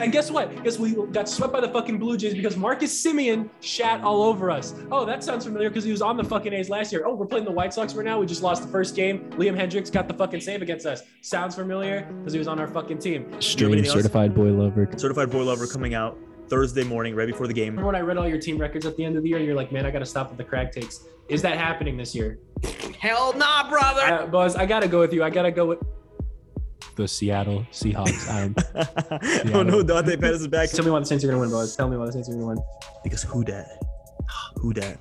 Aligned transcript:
And 0.00 0.10
guess 0.12 0.30
what? 0.30 0.64
Guess 0.64 0.78
we 0.78 0.94
got 1.12 1.28
swept 1.28 1.52
by 1.52 1.60
the 1.60 1.68
fucking 1.68 1.98
Blue 1.98 2.16
Jays 2.16 2.32
because 2.32 2.56
Marcus 2.56 3.04
Semien 3.04 3.50
shat 3.60 4.00
all 4.02 4.22
over 4.22 4.50
us. 4.50 4.74
Oh, 4.90 5.04
that 5.04 5.22
sounds 5.22 5.44
familiar 5.44 5.68
because 5.68 5.84
he 5.84 5.92
was 5.92 6.00
on 6.00 6.16
the 6.16 6.24
fucking 6.24 6.54
A's 6.54 6.70
last 6.70 6.90
year. 6.90 7.02
Oh, 7.04 7.14
we're 7.14 7.26
playing 7.26 7.44
the 7.44 7.50
White 7.50 7.74
Sox 7.74 7.94
right 7.94 8.06
now. 8.06 8.18
We 8.18 8.24
just 8.24 8.42
lost 8.42 8.62
the 8.62 8.68
first 8.68 8.96
game. 8.96 9.30
Liam 9.32 9.54
Hendriks 9.54 9.92
got 9.92 10.08
the 10.08 10.14
fucking 10.14 10.40
save 10.40 10.62
against 10.62 10.86
us. 10.86 11.02
Sounds 11.20 11.54
familiar 11.54 12.10
because 12.18 12.32
he 12.32 12.38
was 12.38 12.48
on 12.48 12.58
our 12.58 12.66
fucking 12.66 12.98
team. 12.98 13.40
Stream 13.42 13.84
certified 13.84 14.34
boy 14.34 14.48
lover. 14.48 14.88
Certified 14.96 15.30
Boy 15.30 15.42
Lover 15.42 15.66
coming 15.66 15.94
out 15.94 16.16
Thursday 16.48 16.82
morning, 16.82 17.14
right 17.14 17.28
before 17.28 17.46
the 17.46 17.54
game. 17.54 17.68
Remember 17.68 17.86
when 17.86 17.96
I 17.96 18.00
read 18.00 18.16
all 18.16 18.26
your 18.26 18.40
team 18.40 18.58
records 18.58 18.86
at 18.86 18.96
the 18.96 19.04
end 19.04 19.16
of 19.16 19.22
the 19.22 19.28
year? 19.28 19.38
You're 19.38 19.54
like, 19.54 19.70
man, 19.70 19.84
I 19.84 19.90
got 19.90 20.00
to 20.00 20.06
stop 20.06 20.30
with 20.30 20.38
the 20.38 20.44
crack 20.44 20.72
takes. 20.72 21.06
Is 21.28 21.42
that 21.42 21.58
happening 21.58 21.96
this 21.96 22.14
year? 22.14 22.38
Hell 22.98 23.34
nah, 23.36 23.68
brother. 23.68 24.02
Uh, 24.02 24.26
Buzz, 24.26 24.56
I 24.56 24.66
got 24.66 24.80
to 24.80 24.88
go 24.88 24.98
with 24.98 25.12
you. 25.12 25.22
I 25.22 25.30
got 25.30 25.42
to 25.42 25.52
go 25.52 25.66
with. 25.66 25.78
The 27.00 27.08
Seattle 27.08 27.66
Seahawks. 27.72 28.28
I'm 28.28 28.54
oh 29.54 29.62
no, 29.62 29.82
Dante 29.82 30.18
Pettis 30.18 30.42
is 30.42 30.48
back. 30.48 30.68
Tell 30.68 30.84
me 30.84 30.90
why 30.90 31.00
the 31.00 31.06
Saints 31.06 31.24
are 31.24 31.28
going 31.28 31.38
to 31.38 31.40
win, 31.40 31.50
Buzz. 31.50 31.74
Tell 31.74 31.88
me 31.88 31.96
why 31.96 32.04
the 32.04 32.12
Saints 32.12 32.28
are 32.28 32.32
going 32.32 32.42
to 32.42 32.48
win. 32.48 32.58
Because 33.02 33.22
who 33.22 33.42
that? 33.44 33.82
Who 34.56 34.74
that? 34.74 34.98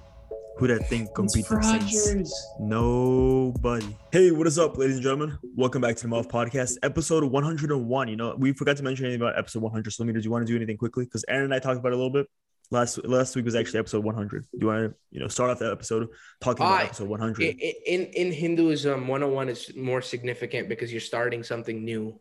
Who 0.59 0.67
that 0.67 0.87
think 0.87 1.13
can 1.13 1.25
It's 1.25 1.35
beat 1.35 1.45
the 1.49 1.61
Saints? 1.61 2.07
Rodgers. 2.07 2.47
Nobody. 2.61 3.97
Hey, 4.13 4.31
what 4.31 4.47
is 4.47 4.57
up, 4.57 4.77
ladies 4.77 4.95
and 4.95 5.03
gentlemen? 5.03 5.37
Welcome 5.57 5.81
back 5.81 5.97
to 5.97 6.03
the 6.03 6.07
Muff 6.07 6.29
Podcast, 6.29 6.77
episode 6.83 7.25
101. 7.25 8.07
You 8.07 8.15
know, 8.15 8.33
we 8.37 8.53
forgot 8.53 8.77
to 8.77 8.83
mention 8.83 9.03
anything 9.03 9.21
about 9.21 9.37
episode 9.37 9.61
100. 9.61 9.91
So, 9.91 10.01
let 10.01 10.07
me 10.07 10.17
do 10.17 10.23
you 10.23 10.31
want 10.31 10.47
to 10.47 10.49
do 10.49 10.55
anything 10.55 10.77
quickly? 10.77 11.03
Because 11.03 11.25
Aaron 11.27 11.43
and 11.43 11.53
I 11.53 11.59
talked 11.59 11.79
about 11.79 11.91
it 11.91 11.95
a 11.95 11.97
little 11.97 12.13
bit. 12.13 12.27
Last 12.71 13.03
last 13.03 13.35
week 13.35 13.45
was 13.45 13.55
actually 13.55 13.79
episode 13.79 14.03
100. 14.03 14.43
Do 14.43 14.57
you 14.59 14.67
want 14.67 14.91
to, 14.91 14.95
you 15.09 15.19
know, 15.19 15.27
start 15.27 15.49
off 15.49 15.59
that 15.59 15.71
episode 15.71 16.07
talking 16.39 16.63
about 16.63 16.81
I- 16.81 16.83
episode 16.83 17.09
100? 17.09 17.43
I- 17.43 17.47
I- 17.47 17.75
In 17.87 18.05
in 18.07 18.31
Hinduism, 18.31 19.07
101 19.07 19.49
is 19.49 19.75
more 19.75 20.01
significant 20.01 20.69
because 20.69 20.91
you're 20.91 21.01
starting 21.01 21.41
something 21.43 21.83
new. 21.83 22.19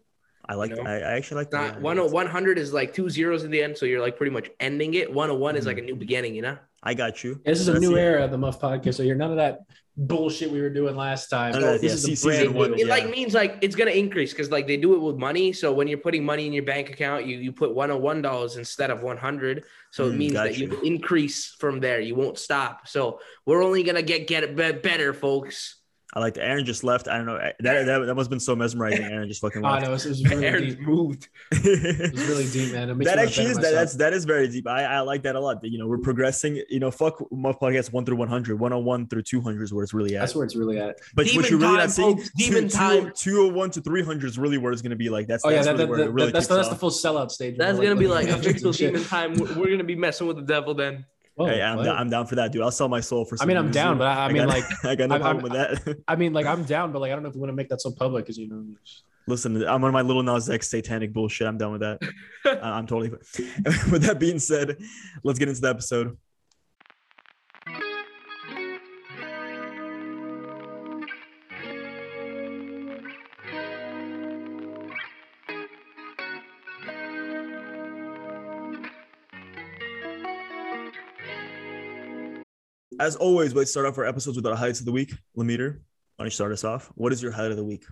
I 0.48 0.55
like. 0.55 0.70
no. 0.70 0.83
I, 0.83 0.95
I 0.95 1.12
actually 1.16 1.37
like 1.42 1.51
that. 1.51 1.80
100 1.83 2.11
100 2.11 2.59
is 2.59 2.73
like 2.73 2.95
two 2.95 3.11
zeros 3.11 3.45
in 3.45 3.51
the 3.51 3.62
end, 3.62 3.77
so 3.77 3.84
you're 3.84 4.01
like 4.01 4.16
pretty 4.16 4.33
much 4.33 4.48
ending 4.59 4.95
it. 4.95 5.12
101 5.12 5.56
is 5.56 5.66
like 5.66 5.77
mm-hmm. 5.77 5.84
a 5.84 5.87
new 5.87 5.97
beginning, 5.97 6.34
you 6.34 6.41
know? 6.41 6.56
I 6.83 6.95
got 6.95 7.23
you. 7.23 7.41
This 7.45 7.61
is 7.61 7.69
a 7.69 7.78
new 7.78 7.97
it. 7.97 8.01
era 8.01 8.25
of 8.25 8.30
the 8.30 8.39
Muff 8.39 8.61
Podcast. 8.61 8.95
So 8.95 9.03
you're 9.03 9.17
none 9.17 9.30
of 9.30 9.36
that 9.36 9.61
bullshit 9.97 10.51
we 10.51 10.61
were 10.61 10.70
doing 10.70 10.97
last 10.97 11.28
time. 11.28 11.53
None 11.53 11.64
of 11.64 11.80
this 11.80 11.83
yeah, 11.83 11.91
is 11.91 12.05
a 12.05 12.06
season 12.06 12.30
brand 12.30 12.55
one, 12.55 12.70
new. 12.70 12.77
It 12.77 12.86
yeah. 12.86 12.95
like 12.95 13.11
means 13.11 13.34
like 13.34 13.58
it's 13.61 13.75
gonna 13.75 13.91
increase 13.91 14.33
because 14.33 14.51
like 14.51 14.67
they 14.67 14.77
do 14.77 14.95
it 14.95 15.01
with 15.01 15.17
money. 15.17 15.53
So 15.53 15.73
when 15.73 15.89
you're 15.89 15.98
putting 15.98 16.25
money 16.25 16.47
in 16.47 16.53
your 16.53 16.62
bank 16.62 16.89
account, 16.91 17.27
you 17.27 17.39
you 17.39 17.53
put 17.53 17.75
101 17.75 18.23
dollars 18.23 18.56
instead 18.56 18.91
of 18.91 19.03
100. 19.03 19.64
So 19.91 20.06
it 20.08 20.12
Mm, 20.12 20.17
means 20.19 20.33
that 20.34 20.56
you 20.58 20.69
you. 20.69 20.81
increase 20.83 21.55
from 21.58 21.81
there. 21.81 22.00
You 22.00 22.14
won't 22.14 22.39
stop. 22.39 22.86
So 22.89 23.20
we're 23.47 23.62
only 23.64 23.83
gonna 23.83 24.03
get 24.03 24.27
get 24.27 24.55
better, 24.55 25.14
folks. 25.14 25.78
I 26.19 26.20
like 26.20 26.34
that. 26.34 26.44
Aaron 26.44 26.64
just 26.64 26.83
left. 26.83 27.06
I 27.06 27.16
don't 27.16 27.27
know. 27.27 27.36
Eh, 27.36 27.52
that, 27.61 27.86
that, 27.86 27.98
that 28.06 28.14
must 28.16 28.27
have 28.27 28.30
been 28.30 28.41
so 28.41 28.56
mesmerizing. 28.56 29.05
Aaron 29.12 29.28
just 29.28 29.41
fucking 29.41 29.62
left. 29.62 29.83
no, 29.83 29.91
it 29.91 29.92
was, 29.92 30.06
it 30.06 30.08
was 30.08 30.24
really 30.24 30.47
Aaron's 30.47 30.74
deep. 30.74 30.84
moved. 30.84 31.28
It 31.52 32.12
was 32.12 32.27
really 32.27 32.50
deep, 32.50 32.72
man. 32.72 32.91
It 32.91 33.05
that 33.05 33.20
actually 33.20 33.47
is 33.47 33.56
that, 33.58 33.72
that's 33.72 33.94
that 33.94 34.12
is 34.12 34.24
very 34.24 34.48
deep. 34.48 34.66
I, 34.66 34.83
I 34.84 35.00
like 35.00 35.22
that 35.22 35.36
a 35.36 35.41
lot. 35.41 35.61
That, 35.61 35.70
You 35.70 35.78
know, 35.78 35.86
we're 35.86 35.98
progressing. 35.98 36.61
You 36.69 36.80
know, 36.80 36.91
fuck 36.91 37.22
Muff 37.30 37.61
Podcast 37.61 37.92
one 37.92 38.05
through 38.05 38.16
100. 38.16 38.58
101 38.58 39.06
through 39.06 39.22
200 39.22 39.62
is 39.62 39.72
where 39.72 39.84
it's 39.84 39.94
really 39.94 40.16
at. 40.16 40.20
That's 40.20 40.34
where 40.34 40.44
it's 40.44 40.56
really 40.56 40.78
at. 40.80 40.98
but 41.14 41.27
Demon 41.27 41.42
what 41.42 41.50
you're 41.50 41.61
really 41.61 41.77
time, 41.77 41.86
not 41.86 41.91
seeing, 41.92 42.16
folks. 42.16 42.30
Demon 42.36 42.69
time. 42.69 43.12
201 43.14 43.70
to 43.70 43.80
300 43.80 44.27
is 44.27 44.39
really 44.39 44.58
where 44.58 44.72
it's 44.72 44.83
going 44.83 44.91
to 44.91 44.96
be 44.96 45.08
like. 45.08 45.28
That's, 45.28 45.44
Oh 45.44 45.50
yeah, 45.50 45.62
that's 45.62 45.66
that, 45.66 45.72
really 45.74 45.84
that, 45.84 45.89
where 45.89 45.98
that, 45.98 46.05
it 46.05 46.12
really 46.12 46.33
that's 46.33 46.46
kicks 46.48 46.56
that's 46.56 46.69
the 46.69 46.74
full 46.77 46.91
sellout 46.91 47.30
stage. 47.30 47.56
That's 47.56 47.78
gonna 47.78 47.94
be 47.94 48.06
like 48.06 48.27
Like, 48.28 48.41
official 48.41 48.72
demon 48.72 49.05
time. 49.05 49.34
We're, 49.34 49.55
we're 49.55 49.70
gonna 49.70 49.84
be 49.84 49.94
messing 49.94 50.27
with 50.27 50.36
the 50.36 50.42
devil 50.42 50.74
then. 50.74 51.05
Whoa, 51.39 51.47
Hey, 51.47 51.62
I'm, 51.62 51.83
down, 51.84 51.97
I'm 51.97 52.11
down 52.11 52.27
for 52.27 52.34
that, 52.34 52.50
dude. 52.53 52.62
I'll 52.62 52.70
sell 52.72 52.89
my 52.89 53.00
soul 53.00 53.25
for. 53.25 53.36
I 53.41 53.47
mean, 53.47 53.56
I'm 53.56 53.70
down, 53.70 53.97
but 53.97 54.08
I, 54.08 54.25
I 54.27 54.33
mean, 54.33 54.42
got- 54.44 54.48
like, 54.48 54.64
I 54.84 54.94
got 54.97 55.08
no 55.08 55.14
I'm- 55.14 55.22
problem 55.22 55.42
with 55.45 55.53
that. 55.53 55.98
I 56.08 56.17
mean, 56.17 56.33
like, 56.33 56.47
I'm 56.47 56.64
down, 56.64 56.91
but 56.92 56.98
like, 57.00 57.12
I 57.12 57.14
don't 57.14 57.22
know 57.22 57.28
if 57.28 57.34
we 57.36 57.41
want 57.41 57.50
to 57.50 57.56
make 57.56 57.69
that 57.69 57.80
so 57.80 57.92
public, 57.92 58.25
because 58.25 58.36
you 58.36 58.48
know. 58.48 58.64
Listen, 59.28 59.62
I'm 59.69 59.84
on 59.84 59.92
my 59.92 60.00
little 60.03 60.22
Nas 60.22 60.48
X 60.48 60.69
satanic 60.70 61.12
bullshit. 61.12 61.47
I'm 61.47 61.58
done 61.58 61.72
with 61.72 61.83
that. 61.83 62.00
I'm 62.62 62.86
totally. 62.86 63.11
with 63.91 64.03
that 64.03 64.19
being 64.19 64.39
said, 64.39 64.78
let's 65.22 65.39
get 65.39 65.48
into 65.48 65.61
the 65.61 65.69
episode. 65.69 66.17
As 83.01 83.17
always, 83.17 83.55
let's 83.55 83.70
start 83.70 83.86
off 83.86 83.97
our 83.98 84.05
episodes 84.05 84.36
with 84.36 84.47
our 84.47 84.57
highlights 84.57 84.81
of 84.81 84.86
the 84.86 84.92
week. 84.92 85.14
Lameter, 85.36 85.81
why 86.17 86.25
don't 86.25 86.27
you 86.27 86.31
start 86.31 86.53
us 86.53 86.64
off? 86.64 86.91
What 86.95 87.13
is 87.13 87.23
your 87.23 87.33
highlight 87.33 87.53
of 87.53 87.57
the 87.57 87.64
week? 87.64 87.85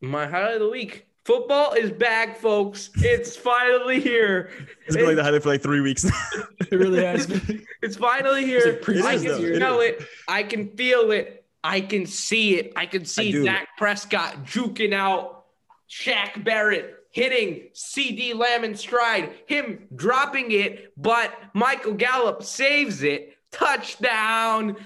My 0.00 0.26
highlight 0.26 0.54
of 0.54 0.60
the 0.60 0.68
week: 0.70 1.06
football 1.24 1.72
is 1.72 1.90
back, 1.90 2.38
folks. 2.38 2.90
It's 2.96 3.36
finally 3.36 4.00
here. 4.00 4.50
It's 4.86 4.96
been 4.96 5.06
like 5.06 5.16
the 5.16 5.22
highlight 5.24 5.42
for 5.42 5.50
like 5.50 5.62
three 5.62 5.80
weeks. 5.80 6.06
It 6.68 6.74
really 6.74 7.04
has 7.04 7.28
been. 7.28 7.64
It's 7.80 7.96
finally 7.96 8.42
It's 8.50 8.64
here. 8.64 9.00
like 9.04 9.04
I 9.04 9.18
can 9.18 9.24
though. 9.28 9.56
Smell 9.56 9.80
is. 9.82 9.90
it. 10.02 10.08
I 10.26 10.42
can 10.42 10.68
feel 10.76 11.12
it. 11.12 11.44
I 11.62 11.80
can 11.80 12.06
see 12.06 12.58
it. 12.58 12.72
I 12.74 12.86
can 12.86 13.04
see 13.04 13.30
do. 13.30 13.44
Dak 13.44 13.68
Prescott 13.78 14.44
juking 14.44 14.92
out 14.92 15.44
Shaq 15.88 16.42
Barrett, 16.42 16.92
hitting 17.12 17.68
CeeDee 17.72 18.34
Lamb 18.34 18.64
in 18.64 18.74
stride, 18.74 19.32
him 19.46 19.86
dropping 19.94 20.50
it, 20.50 20.92
but 20.96 21.32
Michael 21.54 21.94
Gallup 21.94 22.42
saves 22.42 23.04
it. 23.04 23.35
Touchdown. 23.52 24.76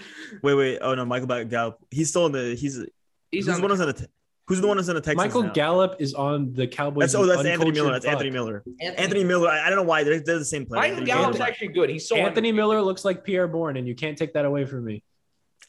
wait, 0.43 0.54
wait. 0.54 0.78
Oh 0.81 0.94
no, 0.94 1.04
Michael 1.04 1.44
Gallup. 1.44 1.78
He's 1.91 2.10
still 2.10 2.26
in 2.26 2.32
the. 2.32 2.54
He's 2.54 2.78
He's 3.31 3.47
who's 3.47 3.54
on 3.54 3.60
the 3.60 3.69
one 3.69 3.78
the, 3.78 3.84
who's 3.84 3.94
the. 3.94 4.09
Who's 4.47 4.60
the 4.60 4.66
one 4.66 4.78
who's 4.78 4.88
in 4.88 4.97
the 4.97 5.00
Texans? 5.00 5.16
Michael 5.16 5.44
now? 5.44 5.53
Gallup 5.53 5.97
is 6.00 6.12
on 6.12 6.53
the 6.54 6.66
Cowboys. 6.66 7.03
That's 7.03 7.15
oh, 7.15 7.25
that's 7.25 7.44
Anthony 7.44 7.71
Miller. 7.71 7.93
That's. 7.93 8.04
Anthony 8.04 8.31
Miller. 8.31 8.65
Anthony, 8.81 9.04
Anthony 9.04 9.25
Miller. 9.25 9.48
I, 9.48 9.66
I 9.66 9.71
don't 9.71 9.76
know 9.76 9.84
why 9.84 10.03
they're, 10.03 10.19
they're 10.19 10.41
the 10.41 10.44
same 10.44 10.66
player. 10.66 10.81
Michael 10.81 10.97
Anthony 10.97 11.06
Gallup's 11.06 11.38
Miller. 11.38 11.48
actually 11.48 11.69
good. 11.69 11.88
He's 11.88 12.09
so 12.09 12.16
Anthony 12.16 12.50
Miller 12.50 12.82
looks 12.82 13.04
like 13.04 13.25
Pi'erre 13.25 13.47
Bourne, 13.47 13.76
and 13.76 13.87
you 13.87 13.94
can't 13.94 14.19
take 14.19 14.32
that 14.32 14.44
away 14.44 14.65
from 14.65 14.84
me. 14.84 15.04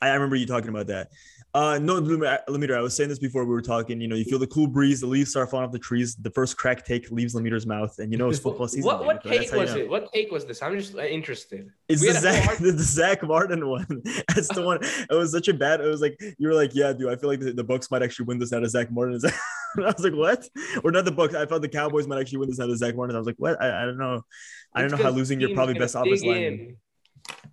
I 0.02 0.10
I 0.10 0.14
remember 0.16 0.36
you 0.36 0.48
talking 0.48 0.70
about 0.70 0.88
that. 0.88 1.12
Uh, 1.54 1.78
no, 1.82 2.02
Lemiter, 2.02 2.78
I 2.78 2.82
was 2.82 2.96
saying 2.96 3.10
this 3.10 3.20
before 3.20 3.44
we 3.44 3.52
were 3.52 3.62
talking. 3.62 4.00
You 4.00 4.08
know, 4.08 4.16
you 4.16 4.24
feel 4.24 4.40
the 4.40 4.48
cool 4.48 4.68
breeze, 4.68 5.02
the 5.02 5.08
leaves 5.08 5.32
start 5.32 5.52
falling 5.52 5.66
off 5.66 5.74
the 5.74 5.80
trees. 5.80 6.16
The 6.16 6.30
first 6.32 6.56
crack 6.56 6.86
take 6.86 7.12
leaves 7.12 7.36
Lemiter's 7.36 7.66
mouth, 7.68 8.00
and 8.00 8.10
you 8.10 8.18
know 8.18 8.30
it's 8.30 8.40
football 8.40 8.70
season. 8.70 8.86
What 8.86 9.06
what 9.06 9.22
take 9.22 9.52
was 9.52 9.74
know. 9.74 9.82
it? 9.82 9.90
What 9.90 10.14
take 10.14 10.32
was 10.32 10.46
this? 10.46 10.62
I'm 10.62 10.78
just 10.78 10.96
uh, 10.96 11.02
interested. 11.02 11.70
It's 11.90 12.02
the 12.02 12.14
had 12.14 12.24
a 12.24 12.42
whole 12.42 12.56
Zack, 12.56 12.58
the, 12.60 12.84
Zack 12.84 13.24
Martin 13.24 13.68
one. 13.68 13.86
That's 14.30 14.48
the 14.48 14.62
one. 14.62 14.80
It 14.82 15.14
was 15.14 15.34
such 15.34 15.50
a 15.50 15.54
bad. 15.54 15.82
It 15.82 15.88
was 15.88 16.00
like 16.00 16.18
you 16.38 16.48
were 16.48 16.54
like, 16.54 16.74
yeah, 16.74 16.94
dude. 16.94 17.12
I 17.12 17.18
feel 17.18 17.30
like 17.30 17.42
the, 17.42 17.52
the 17.52 17.66
Bucks 17.66 17.92
might 17.92 18.02
actually 18.02 18.28
win 18.28 18.40
this 18.40 18.54
out 18.54 18.64
of 18.64 18.70
Zack 18.70 18.90
Martin. 18.90 19.20
I 19.78 19.82
was 19.82 20.04
like, 20.04 20.14
what? 20.14 20.48
Or 20.86 20.92
not 20.92 21.04
the 21.04 21.12
Bucks. 21.12 21.36
I 21.36 21.46
thought 21.46 21.62
the 21.62 21.70
Cowboys 21.70 22.08
might 22.08 22.20
actually 22.20 22.40
win 22.40 22.50
this 22.50 22.62
out 22.62 22.70
of 22.70 22.78
Zack 22.78 22.96
Martin. 22.96 23.16
I 23.16 23.20
was 23.20 23.28
like, 23.28 23.38
what? 23.38 23.62
I, 23.62 23.84
I 23.84 23.86
don't 23.86 23.98
know. 23.98 24.22
I 24.74 24.82
don't 24.82 24.92
It's 24.92 24.98
know 24.98 25.04
how 25.04 25.14
losing 25.14 25.42
your 25.42 25.54
probably 25.54 25.74
best 25.74 25.96
offensive 25.96 26.22
dig 26.22 26.30
lineman. 26.30 26.78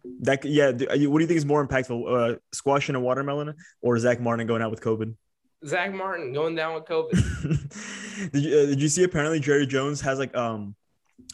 In. 0.04 0.16
That 0.20 0.44
yeah. 0.44 0.72
do- 0.72 0.86
you- 0.96 1.10
What 1.10 1.18
do 1.18 1.22
you 1.24 1.28
think 1.28 1.38
is 1.38 1.46
more 1.46 1.66
impactful, 1.66 2.34
uh, 2.34 2.36
squashing 2.52 2.94
a 2.94 3.00
watermelon 3.00 3.54
or 3.82 3.98
Zack 3.98 4.20
Martin 4.20 4.46
going 4.46 4.62
out 4.62 4.70
with 4.70 4.80
COVID? 4.80 5.14
Zack 5.66 5.92
Martin 5.92 6.32
going 6.32 6.54
down 6.54 6.74
with 6.74 6.84
COVID. 6.84 8.30
did 8.32 8.42
you 8.44 8.58
uh, 8.58 8.66
did 8.66 8.80
you 8.82 8.88
see? 8.88 9.02
Apparently, 9.04 9.40
Jerry 9.40 9.66
Jones 9.66 10.00
has 10.02 10.18
like 10.18 10.36
um. 10.36 10.74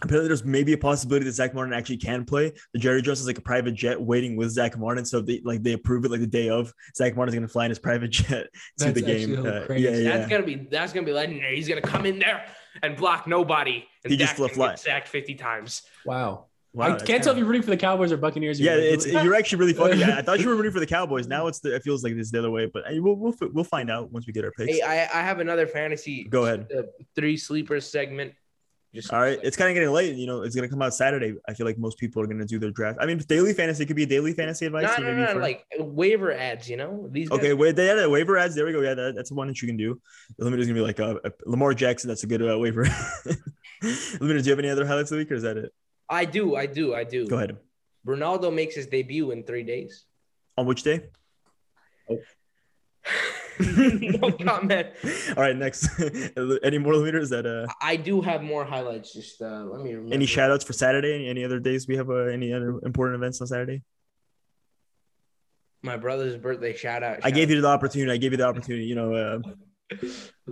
Apparently, 0.02 0.26
there's 0.28 0.44
maybe 0.44 0.72
a 0.72 0.78
possibility 0.78 1.24
that 1.26 1.32
Zack 1.32 1.54
Martin 1.54 1.72
actually 1.72 1.98
can 1.98 2.24
play. 2.24 2.52
The 2.72 2.78
Jerry 2.80 3.00
Jones 3.00 3.20
is 3.20 3.26
like 3.26 3.38
a 3.38 3.42
private 3.42 3.74
jet 3.74 4.00
waiting 4.00 4.34
with 4.34 4.50
Zack 4.50 4.76
Martin, 4.78 5.04
so 5.04 5.20
they 5.20 5.40
like 5.44 5.62
they 5.62 5.72
approve 5.74 6.04
it 6.04 6.10
like 6.10 6.20
the 6.20 6.26
day 6.26 6.48
of. 6.48 6.72
Zack 6.96 7.14
Martin's 7.16 7.34
gonna 7.34 7.48
fly 7.48 7.66
in 7.66 7.70
his 7.70 7.78
private 7.78 8.08
jet 8.10 8.48
to 8.78 8.84
That's 8.86 8.94
the 8.94 9.02
game. 9.02 9.46
Uh, 9.46 9.66
crazy. 9.66 9.84
yeah, 9.84 9.90
yeah. 9.96 10.16
That's 10.16 10.30
gonna 10.30 10.42
be 10.42 10.56
that's 10.70 10.92
gonna 10.92 11.06
be 11.06 11.12
legendary. 11.12 11.54
He's 11.56 11.68
gonna 11.68 11.80
come 11.82 12.06
in 12.06 12.18
there 12.18 12.44
and 12.82 12.96
block 12.96 13.26
nobody. 13.26 13.84
And 14.04 14.10
He 14.10 14.16
just 14.16 14.30
Dak 14.30 14.36
flew 14.36 14.46
can 14.48 14.54
fly. 14.56 14.68
get 14.70 14.78
sacked 14.80 15.08
50 15.08 15.34
times. 15.36 15.82
Wow. 16.06 16.46
Wow, 16.74 16.86
I 16.86 16.98
can't 16.98 17.22
tell 17.22 17.32
if 17.32 17.38
you're 17.38 17.46
rooting 17.46 17.62
for 17.62 17.70
the 17.70 17.76
Cowboys 17.76 18.10
or 18.10 18.16
Buccaneers. 18.16 18.60
Yeah, 18.60 18.74
You're 18.74 18.94
it's 18.94 19.06
you're 19.06 19.34
actually 19.34 19.58
really 19.58 19.72
funny. 19.82 19.96
Yeah, 19.96 20.18
I 20.18 20.22
thought 20.22 20.40
you 20.40 20.48
were 20.48 20.56
rooting 20.56 20.72
for 20.72 20.80
the 20.80 20.86
Cowboys. 20.86 21.28
Now 21.28 21.46
it's 21.46 21.60
the, 21.60 21.72
it 21.76 21.84
feels 21.84 22.02
like 22.02 22.14
it's 22.14 22.32
the 22.32 22.40
other 22.40 22.50
way, 22.50 22.66
but 22.66 22.82
we'll 22.90 23.14
we'll, 23.14 23.34
we'll 23.52 23.64
find 23.64 23.88
out 23.90 24.10
once 24.10 24.26
we 24.26 24.32
get 24.32 24.44
our 24.44 24.50
picks. 24.50 24.72
Hey, 24.72 24.82
I, 24.82 25.02
I 25.02 25.22
have 25.22 25.38
another 25.38 25.68
fantasy. 25.68 26.24
Go 26.24 26.46
ahead. 26.46 26.66
Uh, 26.76 26.82
three 27.14 27.36
sleepers 27.36 27.86
segment. 27.86 28.32
Just 28.92 29.12
All 29.12 29.20
right, 29.20 29.38
it's 29.42 29.56
kind 29.56 29.70
of 29.70 29.74
getting 29.74 29.90
late. 29.90 30.16
You 30.16 30.26
know, 30.26 30.42
it's 30.42 30.54
gonna 30.56 30.68
come 30.68 30.82
out 30.82 30.94
Saturday. 30.94 31.34
I 31.48 31.54
feel 31.54 31.66
like 31.66 31.78
most 31.78 31.96
people 31.98 32.22
are 32.22 32.26
gonna 32.26 32.44
do 32.44 32.58
their 32.58 32.70
draft. 32.70 32.98
I 33.00 33.06
mean, 33.06 33.18
daily 33.18 33.52
fantasy 33.52 33.86
could 33.86 33.96
be 33.96 34.04
a 34.04 34.06
daily 34.06 34.32
fantasy 34.32 34.66
advice. 34.66 34.84
no, 34.84 34.94
so 34.96 35.02
no, 35.02 35.14
no, 35.14 35.26
for- 35.32 35.40
like 35.40 35.64
waiver 35.78 36.32
ads. 36.32 36.68
You 36.68 36.76
know 36.76 37.08
these. 37.10 37.28
Guys, 37.28 37.38
Okay, 37.38 37.52
wait, 37.54 37.76
they 37.76 37.86
had 37.86 37.98
a 38.00 38.10
waiver 38.10 38.36
ads. 38.36 38.54
There 38.54 38.66
we 38.66 38.72
go. 38.72 38.80
Yeah, 38.82 38.94
that, 38.94 39.14
that's 39.14 39.30
one 39.30 39.46
that 39.46 39.62
you 39.62 39.68
can 39.68 39.76
do. 39.76 40.00
Limit 40.38 40.58
is 40.58 40.66
gonna 40.66 40.78
be 40.78 40.84
like 40.84 40.98
uh, 40.98 41.16
uh, 41.24 41.30
Lamar 41.44 41.74
Jackson. 41.74 42.08
That's 42.08 42.24
a 42.24 42.26
good 42.28 42.42
uh, 42.48 42.58
waiver. 42.58 42.82
Limit, 44.20 44.42
do 44.42 44.44
you 44.44 44.50
have 44.50 44.58
any 44.58 44.70
other 44.70 44.86
highlights 44.86 45.10
of 45.10 45.16
the 45.16 45.22
week, 45.22 45.30
or 45.30 45.34
is 45.34 45.42
that 45.42 45.56
it? 45.56 45.72
I 46.08 46.24
do, 46.24 46.56
I 46.56 46.66
do, 46.66 46.94
I 46.94 47.04
do. 47.04 47.26
Go 47.26 47.36
ahead. 47.36 47.56
Ronaldo 48.06 48.52
makes 48.52 48.74
his 48.74 48.86
debut 48.86 49.30
in 49.30 49.44
three 49.44 49.62
days. 49.62 50.04
On 50.56 50.66
which 50.66 50.82
day? 50.82 51.06
no 53.60 54.30
comment. 54.32 54.88
All 55.36 55.42
right, 55.42 55.56
next. 55.56 55.88
any 56.62 56.78
more 56.78 56.96
leaders 56.96 57.30
that 57.30 57.46
uh 57.46 57.66
I 57.80 57.96
do 57.96 58.20
have 58.20 58.42
more 58.42 58.64
highlights. 58.64 59.12
Just 59.12 59.40
uh, 59.40 59.64
let 59.64 59.80
me 59.80 59.94
remember. 59.94 60.14
any 60.14 60.26
shout 60.26 60.50
outs 60.50 60.64
for 60.64 60.72
Saturday? 60.72 61.14
Any, 61.14 61.28
any 61.28 61.44
other 61.44 61.60
days 61.60 61.86
we 61.88 61.96
have 61.96 62.10
uh, 62.10 62.24
any 62.24 62.52
other 62.52 62.80
important 62.84 63.16
events 63.16 63.40
on 63.40 63.46
Saturday? 63.46 63.82
My 65.82 65.96
brother's 65.96 66.36
birthday 66.36 66.74
shout 66.74 67.02
out. 67.02 67.20
I 67.22 67.30
gave 67.30 67.50
you 67.50 67.60
the 67.60 67.68
opportunity. 67.68 68.10
I 68.10 68.16
gave 68.16 68.32
you 68.32 68.38
the 68.38 68.46
opportunity. 68.46 68.86
You 68.86 68.94
know, 68.94 69.14
uh, 69.14 69.38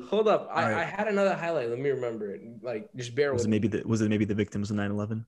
Hold 0.08 0.28
up. 0.28 0.48
I, 0.52 0.62
right. 0.62 0.74
I 0.80 0.84
had 0.84 1.08
another 1.08 1.34
highlight. 1.34 1.70
Let 1.70 1.78
me 1.78 1.90
remember 1.90 2.34
it. 2.34 2.42
Like, 2.62 2.90
just 2.94 3.14
bear 3.14 3.32
Was 3.32 3.40
with 3.42 3.46
it 3.46 3.50
me. 3.50 3.56
maybe 3.56 3.68
the 3.68 3.82
was 3.88 4.00
it 4.02 4.08
maybe 4.10 4.24
the 4.24 4.34
victims 4.34 4.70
of 4.70 4.76
9/11? 4.76 5.24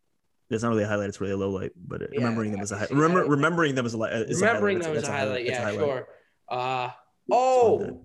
That's 0.51 0.63
not 0.63 0.69
really 0.71 0.85
a 0.85 0.87
highlight. 0.89 1.09
It's 1.09 1.21
really 1.21 1.33
a 1.33 1.37
low 1.37 1.51
light. 1.51 1.73
But 1.77 2.03
Yeah, 2.03 2.19
remembering 2.19 2.53
them 2.53 2.61
as 2.61 2.71
a 2.73 2.77
I 2.77 2.79
high, 2.81 2.87
remember 2.91 3.25
I 3.25 3.29
remembering 3.29 3.75
them 3.75 3.87
as 3.87 3.95
a 3.95 3.99
li- 3.99 4.11
is 4.11 4.41
Remembering 4.41 4.79
a 4.79 4.83
them 4.83 4.89
highlight. 4.95 4.97
as 4.99 5.03
a 5.05 5.11
That's- 5.11 5.21
highlight. 5.27 5.47
that's 5.47 5.59
Yeah, 5.59 5.65
highlight. 5.65 5.79
sure. 5.81 6.09
Uh, 6.49 6.91
oh, 7.31 8.01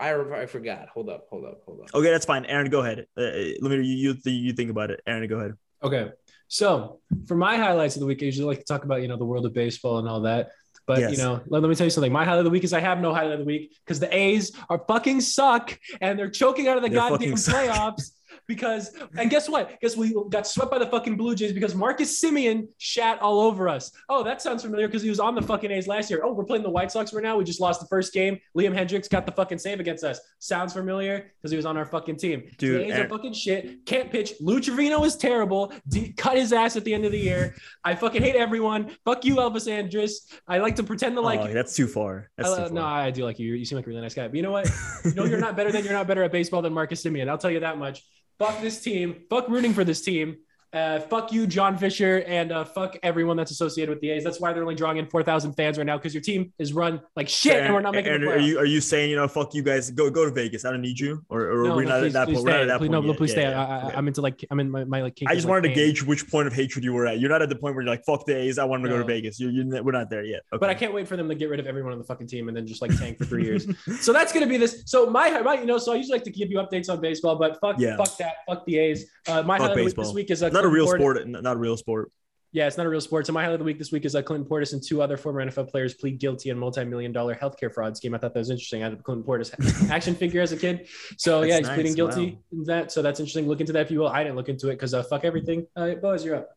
I, 0.00 0.10
re- 0.10 0.40
I 0.42 0.46
forgot. 0.46 0.88
Hold 0.88 1.08
up, 1.10 1.26
hold 1.30 1.44
up, 1.44 1.60
hold 1.66 1.80
up. 1.82 1.94
Okay, 1.94 2.10
that's 2.10 2.24
fine. 2.26 2.44
Aaron, 2.46 2.70
go 2.70 2.80
ahead. 2.80 3.06
Uh, 3.16 3.22
let 3.60 3.62
me 3.70 3.76
you, 3.84 4.14
you 4.24 4.30
you 4.32 4.52
think 4.52 4.70
about 4.70 4.90
it. 4.90 5.00
Aaron, 5.06 5.28
go 5.28 5.38
ahead. 5.38 5.52
Okay. 5.82 6.10
So 6.48 7.00
for 7.26 7.34
my 7.36 7.56
highlights 7.56 7.96
of 7.96 8.00
the 8.00 8.06
week, 8.06 8.22
I 8.22 8.26
usually 8.26 8.46
like 8.46 8.58
to 8.58 8.64
talk 8.64 8.84
about, 8.84 9.00
you 9.02 9.08
know, 9.08 9.16
the 9.16 9.24
world 9.24 9.46
of 9.46 9.54
baseball 9.54 9.98
and 9.98 10.08
all 10.08 10.20
that. 10.22 10.50
But 10.86 10.98
Yes. 10.98 11.12
you 11.12 11.18
know, 11.18 11.40
let, 11.46 11.62
let 11.62 11.68
me 11.68 11.74
tell 11.76 11.86
you 11.86 11.90
something. 11.90 12.12
My 12.12 12.24
highlight 12.24 12.40
of 12.40 12.44
the 12.46 12.50
week 12.50 12.64
is 12.64 12.72
I 12.72 12.80
have 12.80 13.00
no 13.00 13.14
highlight 13.14 13.34
of 13.34 13.38
the 13.40 13.44
week 13.44 13.76
because 13.84 14.00
the 14.00 14.14
A's 14.14 14.52
are 14.68 14.82
fucking 14.88 15.20
suck 15.20 15.78
and 16.00 16.18
they're 16.18 16.30
choking 16.30 16.66
out 16.68 16.76
of 16.76 16.82
the 16.82 16.88
They're 16.88 16.98
goddamn 16.98 17.34
playoffs. 17.34 18.10
Because 18.48 18.94
and 19.16 19.30
guess 19.30 19.48
what? 19.48 19.80
Guess 19.80 19.96
we 19.96 20.14
got 20.30 20.46
swept 20.46 20.70
by 20.70 20.78
the 20.78 20.86
fucking 20.86 21.16
Blue 21.16 21.34
Jays 21.34 21.52
because 21.52 21.74
Marcus 21.74 22.20
Semien 22.22 22.66
shat 22.78 23.20
all 23.22 23.40
over 23.40 23.68
us. 23.68 23.92
Oh, 24.08 24.22
that 24.24 24.42
sounds 24.42 24.62
familiar 24.62 24.88
because 24.88 25.02
he 25.02 25.08
was 25.08 25.20
on 25.20 25.34
the 25.34 25.42
fucking 25.42 25.70
A's 25.70 25.86
last 25.86 26.10
year. 26.10 26.20
Oh, 26.24 26.32
we're 26.32 26.44
playing 26.44 26.62
the 26.62 26.70
White 26.70 26.90
Sox 26.92 27.12
right 27.14 27.22
now. 27.22 27.36
We 27.38 27.44
just 27.44 27.60
lost 27.60 27.80
the 27.80 27.86
first 27.86 28.12
game. 28.12 28.38
Liam 28.56 28.74
Hendriks 28.76 29.08
got 29.08 29.26
the 29.26 29.32
fucking 29.32 29.58
save 29.58 29.80
against 29.80 30.04
us. 30.04 30.20
Sounds 30.38 30.72
familiar 30.72 31.32
because 31.38 31.50
he 31.50 31.56
was 31.56 31.66
on 31.66 31.76
our 31.76 31.86
fucking 31.86 32.16
team. 32.16 32.42
Dude, 32.58 32.80
the 32.80 32.92
A's 32.92 32.98
are 33.00 33.08
fucking 33.08 33.32
shit. 33.32 33.86
Can't 33.86 34.10
pitch. 34.10 34.34
Lou 34.40 34.60
Trivino 34.60 35.04
is 35.06 35.16
terrible. 35.16 35.72
D- 35.88 36.12
cut 36.12 36.36
his 36.36 36.52
ass 36.52 36.76
at 36.76 36.84
the 36.84 36.92
end 36.92 37.04
of 37.04 37.12
the 37.12 37.18
year. 37.18 37.54
I 37.84 37.94
fucking 37.94 38.22
hate 38.22 38.36
everyone. 38.36 38.96
Fuck 39.04 39.24
you, 39.24 39.36
Elvis 39.36 39.70
Andrus. 39.70 40.28
I 40.48 40.58
like 40.58 40.76
to 40.76 40.82
pretend 40.82 41.14
to 41.14 41.20
like. 41.20 41.40
oh, 41.40 41.52
that's 41.52 41.74
too 41.76 41.86
far. 41.86 42.30
That's 42.36 42.48
Uh, 42.50 42.56
too 42.56 42.62
far. 42.64 42.70
no, 42.72 42.84
I 42.84 43.10
do 43.10 43.24
like 43.24 43.38
you. 43.38 43.54
You 43.54 43.64
seem 43.64 43.76
like 43.76 43.86
a 43.86 43.88
really 43.90 44.00
nice 44.02 44.14
guy. 44.14 44.26
But 44.28 44.36
you 44.36 44.42
know 44.42 44.52
what? 44.52 44.68
Know 45.14 45.24
you're 45.24 45.38
not 45.40 45.56
better 45.56 45.70
than 45.70 45.84
you're 45.84 45.92
not 45.92 46.06
better 46.06 46.22
at 46.22 46.32
baseball 46.32 46.62
than 46.62 46.72
Marcus 46.72 47.02
Semien. 47.02 47.28
I'll 47.28 47.36
tell 47.38 47.50
you 47.50 47.60
that 47.60 47.76
much. 47.78 48.02
Fuck 48.42 48.60
this 48.60 48.80
team. 48.80 49.22
Fuck 49.30 49.48
rooting 49.48 49.72
for 49.72 49.84
this 49.84 50.02
team. 50.02 50.38
Uh, 50.72 51.00
fuck 51.00 51.32
you, 51.32 51.46
John 51.46 51.76
Fisher, 51.76 52.24
and 52.26 52.50
uh, 52.50 52.64
fuck 52.64 52.96
everyone 53.02 53.36
that's 53.36 53.50
associated 53.50 53.90
with 53.90 54.00
the 54.00 54.10
A's. 54.10 54.24
That's 54.24 54.40
why 54.40 54.52
they're 54.52 54.62
only 54.62 54.74
drawing 54.74 54.96
in 54.96 55.06
four 55.06 55.22
thousand 55.22 55.52
fans 55.52 55.76
right 55.76 55.86
now 55.86 55.98
because 55.98 56.14
your 56.14 56.22
team 56.22 56.52
is 56.58 56.72
run 56.72 57.00
like 57.14 57.28
shit, 57.28 57.62
and 57.62 57.74
we're 57.74 57.82
not 57.82 57.92
making 57.92 58.20
the 58.20 58.28
are 58.30 58.38
you 58.38 58.58
are 58.58 58.64
you 58.64 58.80
saying 58.80 59.10
you 59.10 59.16
know 59.16 59.28
fuck 59.28 59.54
you 59.54 59.62
guys 59.62 59.90
go 59.90 60.08
go 60.10 60.24
to 60.24 60.30
Vegas? 60.30 60.64
I 60.64 60.70
don't 60.70 60.80
need 60.80 60.98
you 60.98 61.22
or, 61.28 61.42
or 61.50 61.64
no, 61.68 61.76
we're 61.76 61.82
no, 61.84 61.90
not 61.90 62.00
please, 62.00 62.06
at 62.06 62.12
that 62.14 62.24
please 62.26 62.34
point. 62.36 62.44
We're 62.46 62.52
not 62.52 62.60
at 62.62 62.66
that 62.68 62.78
Please, 62.78 62.88
point 62.88 62.92
no, 62.92 63.00
no, 63.02 63.06
yet. 63.08 63.16
please 63.18 63.30
Yeah, 63.30 63.34
stay. 63.34 63.42
yeah, 63.50 63.90
I. 63.92 63.96
I'm 63.96 64.08
into 64.08 64.22
like 64.22 64.44
I'm 64.50 64.60
in 64.60 64.70
my, 64.70 64.84
my 64.84 65.02
like. 65.02 65.18
I 65.26 65.34
just 65.34 65.44
like, 65.44 65.50
wanted 65.50 65.68
to 65.68 65.74
gauge 65.74 66.02
which 66.02 66.30
point 66.30 66.46
of 66.46 66.54
hatred 66.54 66.84
you 66.84 66.92
were 66.94 67.06
at. 67.06 67.20
You're 67.20 67.30
not 67.30 67.42
at 67.42 67.50
the 67.50 67.56
point 67.56 67.74
where 67.74 67.84
you're 67.84 67.92
like 67.92 68.04
fuck 68.06 68.24
the 68.24 68.34
A's. 68.34 68.58
I 68.58 68.64
want 68.64 68.82
them 68.82 68.90
to 68.90 68.96
go 68.96 69.02
to 69.02 69.06
Vegas. 69.06 69.38
You're, 69.38 69.50
you're 69.50 69.82
we're 69.82 69.92
not 69.92 70.08
there 70.08 70.24
yet. 70.24 70.40
Okay. 70.52 70.58
But 70.60 70.70
I 70.70 70.74
can't 70.74 70.94
wait 70.94 71.06
for 71.06 71.16
them 71.18 71.28
to 71.28 71.34
get 71.34 71.50
rid 71.50 71.60
of 71.60 71.66
everyone 71.66 71.92
on 71.92 71.98
the 71.98 72.04
fucking 72.04 72.28
team 72.28 72.48
and 72.48 72.56
then 72.56 72.66
just 72.66 72.80
like 72.80 72.96
tank 72.98 73.18
for 73.18 73.24
three 73.24 73.44
years. 73.44 73.66
So 74.00 74.12
that's 74.12 74.32
gonna 74.32 74.46
be 74.46 74.56
this. 74.56 74.82
So 74.86 75.06
my, 75.10 75.40
my, 75.42 75.54
you 75.54 75.66
know, 75.66 75.76
so 75.78 75.92
I 75.92 75.96
usually 75.96 76.14
like 76.16 76.24
to 76.24 76.30
give 76.30 76.50
you 76.50 76.58
updates 76.58 76.88
on 76.90 77.00
baseball, 77.00 77.36
but 77.36 77.58
fuck, 77.60 77.78
Yeah. 77.78 77.96
fuck 77.96 78.16
that, 78.18 78.36
fuck 78.48 78.64
the 78.64 78.78
A's. 78.78 79.06
Uh, 79.28 79.42
my 79.42 79.58
Fuck 79.58 79.68
highlight 79.68 79.70
of 79.70 79.76
the 79.76 79.82
week 79.82 79.86
baseball. 79.88 80.04
this 80.06 80.14
week 80.14 80.30
is 80.30 80.42
uh, 80.42 80.48
not 80.62 80.68
a 80.68 80.72
real 80.72 80.86
sport. 80.86 81.26
Not 81.28 81.56
a 81.56 81.58
real 81.58 81.76
sport. 81.76 82.10
Yeah, 82.54 82.66
it's 82.66 82.76
not 82.76 82.84
a 82.84 82.88
real 82.90 83.00
sport. 83.00 83.26
So 83.26 83.32
my 83.32 83.40
highlight 83.42 83.54
of 83.54 83.58
the 83.60 83.64
week 83.64 83.78
this 83.78 83.92
week 83.92 84.04
is 84.04 84.14
uh, 84.14 84.20
Clinton 84.20 84.46
Portis 84.46 84.74
and 84.74 84.82
two 84.82 85.00
other 85.00 85.16
former 85.16 85.42
NFL 85.44 85.70
players 85.70 85.94
plead 85.94 86.18
guilty 86.18 86.50
in 86.50 86.58
multi-million 86.58 87.10
dollar 87.10 87.34
healthcare 87.34 87.72
fraud 87.72 87.96
scheme. 87.96 88.14
I 88.14 88.18
thought 88.18 88.34
that 88.34 88.40
was 88.40 88.50
interesting. 88.50 88.82
I 88.82 88.90
had 88.90 88.92
a 88.92 88.96
Clinton 89.02 89.24
Portis 89.26 89.88
action 89.90 90.14
figure 90.14 90.42
as 90.42 90.52
a 90.52 90.56
kid. 90.58 90.86
So 91.16 91.40
That's 91.40 91.48
yeah, 91.50 91.56
he's 91.58 91.66
nice. 91.68 91.74
pleading 91.76 91.94
guilty 91.94 92.26
Wow. 92.32 92.38
in 92.52 92.64
that. 92.64 92.92
So 92.92 93.00
that's 93.00 93.20
interesting. 93.20 93.48
Look 93.48 93.60
into 93.60 93.72
that 93.72 93.80
if 93.86 93.90
you 93.90 94.00
will. 94.00 94.08
I 94.08 94.22
didn't 94.22 94.36
look 94.36 94.50
into 94.50 94.68
it 94.68 94.72
because 94.74 94.92
uh, 94.92 95.02
fuck 95.02 95.24
everything. 95.24 95.66
Uh, 95.74 95.94
Boaz, 95.94 96.26
you're 96.26 96.36
up. 96.36 96.50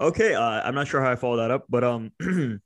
Okay, 0.00 0.34
uh, 0.34 0.40
I'm 0.42 0.76
not 0.76 0.86
sure 0.86 1.02
how 1.02 1.10
I 1.10 1.16
follow 1.16 1.38
that 1.38 1.50
up, 1.50 1.64
but 1.68 1.82
um, 1.82 2.12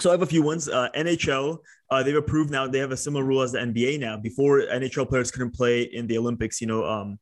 so 0.00 0.10
I 0.10 0.12
have 0.12 0.22
a 0.22 0.26
few 0.26 0.42
ones. 0.42 0.68
Uh, 0.68 0.88
NHL, 0.96 1.58
uh, 1.90 2.02
they've 2.02 2.16
approved 2.16 2.50
now. 2.50 2.66
They 2.66 2.78
have 2.80 2.90
a 2.90 2.96
similar 2.96 3.24
rule 3.24 3.42
as 3.42 3.52
the 3.52 3.58
NBA 3.58 4.00
now. 4.00 4.16
Before 4.16 4.60
NHL 4.60 5.08
players 5.08 5.30
couldn't 5.30 5.52
play 5.54 5.82
in 5.82 6.08
the 6.08 6.18
Olympics, 6.18 6.60
you 6.60 6.66
know, 6.66 6.84
um, 6.84 7.18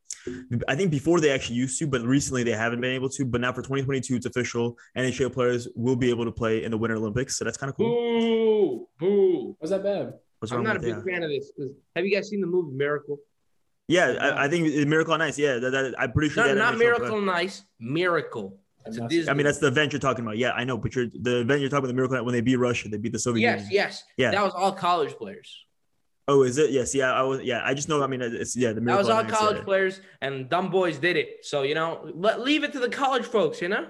I 0.69 0.77
think 0.77 0.91
before 0.91 1.21
they 1.21 1.31
actually 1.31 1.57
used 1.57 1.79
to, 1.79 1.87
but 1.87 2.03
recently 2.03 2.43
they 2.43 2.53
haven't 2.53 2.81
been 2.81 2.93
able 2.93 3.09
to. 3.11 3.25
But 3.25 3.41
now 3.41 3.53
for 3.53 3.63
2022, 3.63 4.17
it's 4.17 4.27
official. 4.27 4.77
NHL 4.97 5.33
players 5.33 5.69
will 5.75 5.97
be 5.97 6.11
able 6.11 6.25
to 6.25 6.33
play 6.33 6.65
in 6.65 6.71
the 6.71 6.79
Winter 6.79 6.97
Olympics, 6.97 7.37
so 7.37 7.45
that's 7.45 7.57
kind 7.57 7.71
of 7.71 7.77
cool. 7.77 7.89
Boo, 7.89 8.89
boo. 8.99 9.57
Was 9.61 9.71
that 9.71 9.83
bad? 9.83 10.15
What's 10.39 10.53
I'm 10.53 10.59
wrong 10.59 10.65
not 10.65 10.77
a 10.77 10.81
big 10.81 10.97
that? 10.97 11.05
fan 11.05 11.23
of 11.23 11.31
this. 11.31 11.53
Have 11.97 12.05
you 12.05 12.15
guys 12.15 12.29
seen 12.29 12.41
the 12.41 12.47
movie 12.47 12.77
Miracle? 12.77 13.19
Yeah, 13.89 14.17
I, 14.21 14.45
I 14.45 14.49
think 14.49 14.89
Miracle 14.89 15.15
on 15.15 15.23
Ice. 15.23 15.39
Yeah, 15.39 15.59
that, 15.59 15.71
that, 15.71 15.95
I'm 15.99 16.13
pretty 16.13 16.31
sure. 16.31 16.45
No, 16.45 16.55
they 16.55 16.59
not 16.59 16.75
NHL 16.75 16.79
Miracle 16.79 17.07
player- 17.09 17.23
on 17.23 17.29
Ice. 17.31 17.65
Miracle. 17.79 18.59
It's 18.85 18.97
a 18.97 19.01
Enough. 19.01 19.11
Disney. 19.11 19.31
I 19.31 19.35
mean, 19.35 19.45
that's 19.47 19.59
the 19.59 19.69
event 19.69 19.93
you're 19.93 20.01
talking 20.01 20.25
about. 20.25 20.39
Yeah, 20.39 20.51
I 20.53 20.65
know, 20.65 20.77
but 20.77 20.95
you're 20.95 21.07
the 21.07 21.41
event 21.41 21.61
you're 21.61 21.71
talking 21.71 21.85
about. 21.85 21.89
The 21.89 21.95
Miracle 21.95 22.17
on- 22.17 22.25
when 22.25 22.33
they 22.33 22.41
beat 22.41 22.57
Russia, 22.57 22.89
they 22.89 22.97
beat 22.97 23.13
the 23.13 23.19
Soviet 23.19 23.43
yes, 23.43 23.61
Union. 23.61 23.73
Yes, 23.73 23.91
yes. 23.93 24.05
Yeah. 24.17 24.31
That 24.33 24.43
was 24.45 24.53
all 24.55 24.73
college 24.73 25.13
players. 25.15 25.65
Oh, 26.29 26.43
is 26.43 26.57
it? 26.59 26.71
Yes. 26.71 26.95
Yeah. 26.95 27.13
I 27.13 27.23
was. 27.23 27.43
Yeah. 27.43 27.63
I 27.65 27.75
just 27.75 27.89
know. 27.89 28.03
I 28.03 28.07
mean, 28.07 28.23
it's 28.23 28.57
yeah. 28.57 28.73
The 28.73 28.81
That 28.81 28.99
was 28.99 29.09
all 29.09 29.25
college 29.25 29.59
yeah. 29.59 29.65
players, 29.65 30.01
and 30.21 30.49
dumb 30.49 30.71
boys 30.71 30.99
did 30.99 31.17
it. 31.17 31.45
So 31.45 31.63
you 31.63 31.75
know, 31.75 32.09
let 32.15 32.41
leave 32.41 32.65
it 32.65 32.73
to 32.73 32.79
the 32.79 32.89
college 32.89 33.25
folks. 33.25 33.61
You 33.61 33.69
know. 33.69 33.87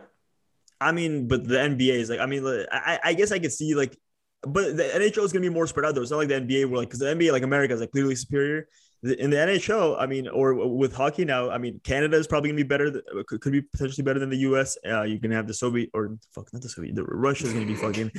I 0.80 0.92
mean, 0.92 1.28
but 1.28 1.46
the 1.46 1.56
NBA 1.56 1.94
is 1.94 2.10
like, 2.10 2.18
I 2.18 2.26
mean, 2.26 2.44
I, 2.72 2.98
I 3.04 3.14
guess 3.14 3.30
I 3.30 3.38
could 3.38 3.52
see 3.52 3.74
like, 3.74 3.96
but 4.42 4.76
the 4.76 4.82
NHL 4.82 5.24
is 5.24 5.32
gonna 5.32 5.42
be 5.42 5.48
more 5.48 5.66
spread 5.68 5.86
out 5.86 5.94
though. 5.94 6.02
It's 6.02 6.10
not 6.10 6.16
like 6.16 6.28
the 6.28 6.40
NBA 6.40 6.68
where 6.68 6.78
like, 6.80 6.88
because 6.88 6.98
the 6.98 7.06
NBA 7.06 7.30
like 7.30 7.44
America 7.44 7.72
is 7.74 7.80
like 7.80 7.92
clearly 7.92 8.16
superior. 8.16 8.66
In 9.04 9.30
the 9.30 9.36
NHL, 9.36 9.96
I 9.98 10.06
mean, 10.06 10.28
or 10.28 10.54
with 10.68 10.94
hockey 10.94 11.24
now, 11.24 11.50
I 11.50 11.58
mean, 11.58 11.80
Canada 11.82 12.16
is 12.16 12.28
probably 12.28 12.50
gonna 12.50 12.56
be 12.56 12.62
better. 12.62 13.02
Could, 13.26 13.40
could 13.40 13.52
be 13.52 13.62
potentially 13.62 14.04
better 14.04 14.20
than 14.20 14.30
the 14.30 14.38
U.S. 14.38 14.76
Uh, 14.86 15.02
you're 15.02 15.18
gonna 15.18 15.34
have 15.34 15.48
the 15.48 15.54
Soviet 15.54 15.90
or 15.92 16.16
fuck, 16.32 16.52
not 16.52 16.62
the 16.62 16.68
Soviet. 16.68 16.94
The 16.94 17.04
Russia 17.04 17.46
is 17.46 17.52
gonna 17.52 17.66
be 17.66 17.74
fucking. 17.74 18.12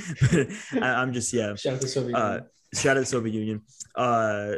I, 0.81 1.01
I'm 1.01 1.13
just 1.13 1.31
yeah. 1.31 1.56
Shout 1.56 1.75
out 1.75 1.81
to 1.81 1.88
Soviet 1.88 2.15
Uh, 2.15 2.27
Union. 2.27 2.45
Shout 2.73 2.91
out 2.91 2.93
to 2.95 2.99
the 3.01 3.05
Soviet 3.05 3.33
Union. 3.33 3.61
Uh, 3.95 4.55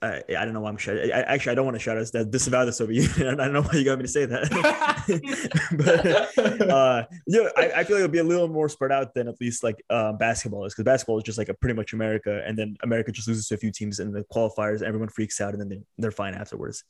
I, 0.00 0.22
I 0.28 0.44
don't 0.44 0.52
know 0.52 0.60
why 0.60 0.68
I'm 0.68 0.76
shouting. 0.76 1.10
I, 1.12 1.22
actually, 1.22 1.52
I 1.52 1.54
don't 1.56 1.64
want 1.64 1.76
to 1.76 1.80
shout 1.80 1.98
out 1.98 2.06
that 2.12 2.30
disavow 2.30 2.64
the 2.64 2.72
Soviet 2.72 3.16
Union. 3.16 3.40
I 3.40 3.44
don't 3.44 3.52
know 3.52 3.62
why 3.62 3.78
you 3.78 3.84
got 3.84 3.98
me 3.98 4.02
to 4.02 4.08
say 4.08 4.26
that. 4.26 4.48
but 6.58 6.70
uh, 6.70 7.04
yeah, 7.26 7.48
I, 7.56 7.72
I 7.76 7.84
feel 7.84 7.96
like 7.96 8.04
it'll 8.04 8.08
be 8.08 8.18
a 8.18 8.24
little 8.24 8.48
more 8.48 8.68
spread 8.68 8.92
out 8.92 9.14
than 9.14 9.28
at 9.28 9.40
least 9.40 9.64
like 9.64 9.82
uh, 9.90 10.12
basketball 10.12 10.64
is 10.66 10.74
because 10.74 10.84
basketball 10.84 11.18
is 11.18 11.24
just 11.24 11.38
like 11.38 11.48
a 11.48 11.54
pretty 11.54 11.74
much 11.74 11.92
America, 11.92 12.42
and 12.46 12.56
then 12.56 12.76
America 12.82 13.10
just 13.10 13.28
loses 13.28 13.48
to 13.48 13.54
a 13.54 13.58
few 13.58 13.72
teams 13.72 13.98
in 13.98 14.12
the 14.12 14.24
qualifiers. 14.32 14.82
Everyone 14.82 15.08
freaks 15.08 15.40
out, 15.40 15.52
and 15.52 15.60
then 15.60 15.68
they, 15.68 15.80
they're 15.98 16.10
fine 16.10 16.34
afterwards. 16.34 16.84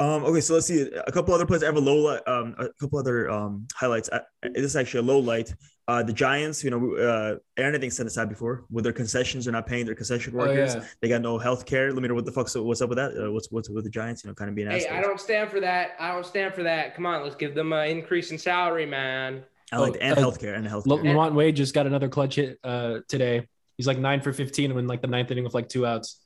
Um, 0.00 0.24
okay, 0.24 0.40
so 0.40 0.54
let's 0.54 0.66
see 0.66 0.82
a 0.82 1.12
couple 1.12 1.34
other 1.34 1.46
plays. 1.46 1.62
I 1.62 1.66
have 1.66 1.76
a 1.76 1.80
low 1.80 1.96
light, 1.96 2.26
um, 2.26 2.54
a 2.58 2.68
couple 2.80 2.98
other 2.98 3.30
um 3.30 3.66
highlights. 3.74 4.08
I, 4.12 4.20
this 4.42 4.64
is 4.64 4.76
actually 4.76 5.00
a 5.00 5.12
low 5.12 5.18
light. 5.18 5.54
Uh, 5.88 6.02
the 6.02 6.12
Giants, 6.12 6.62
you 6.62 6.70
know, 6.70 6.94
uh, 6.94 7.36
Aaron, 7.56 7.74
I 7.74 7.78
think 7.78 7.92
said 7.92 8.06
this 8.06 8.16
out 8.16 8.28
before. 8.28 8.64
With 8.70 8.84
their 8.84 8.92
concessions, 8.92 9.44
they're 9.46 9.52
not 9.52 9.66
paying 9.66 9.84
their 9.84 9.96
concession 9.96 10.32
Oh, 10.34 10.38
workers. 10.38 10.76
yeah. 10.76 10.84
They 11.00 11.08
got 11.08 11.22
no 11.22 11.38
health 11.38 11.66
care. 11.66 11.92
Let 11.92 12.02
me 12.02 12.08
know 12.08 12.14
what 12.14 12.24
the 12.24 12.30
fuck's 12.32 12.54
what's 12.54 12.80
up 12.80 12.88
with 12.88 12.98
that. 12.98 13.16
Uh, 13.16 13.32
what's 13.32 13.50
what's 13.50 13.68
with 13.68 13.82
the 13.84 13.90
Giants? 13.90 14.22
You 14.22 14.30
know, 14.30 14.34
kind 14.34 14.48
of 14.48 14.54
being 14.54 14.70
Hey, 14.70 14.84
assholes. 14.86 14.98
I 14.98 15.00
don't 15.02 15.20
stand 15.20 15.50
for 15.50 15.58
that. 15.60 15.96
I 15.98 16.12
don't 16.12 16.24
stand 16.24 16.54
for 16.54 16.62
that. 16.62 16.94
Come 16.94 17.04
on, 17.06 17.22
let's 17.24 17.34
give 17.34 17.54
them 17.56 17.72
an 17.72 17.88
increase 17.88 18.30
in 18.30 18.38
salary, 18.38 18.86
man. 18.86 19.42
I 19.72 19.78
like 19.78 19.94
Oh, 19.94 19.98
and 20.00 20.18
uh, 20.18 20.22
healthcare 20.22 20.54
and 20.56 20.64
healthcare. 20.66 20.90
L- 21.04 21.14
LaMonte 21.16 21.34
Wade 21.34 21.56
just 21.56 21.74
got 21.74 21.86
another 21.86 22.08
clutch 22.08 22.36
hit 22.36 22.58
uh, 22.62 22.98
today. 23.08 23.48
He's 23.76 23.86
like 23.88 23.98
nine 23.98 24.20
for 24.20 24.32
15 24.32 24.74
when 24.74 24.86
like 24.86 25.00
the 25.00 25.08
ninth 25.08 25.30
inning 25.32 25.42
with 25.44 25.54
like 25.54 25.68
two 25.68 25.84
outs. 25.84 26.20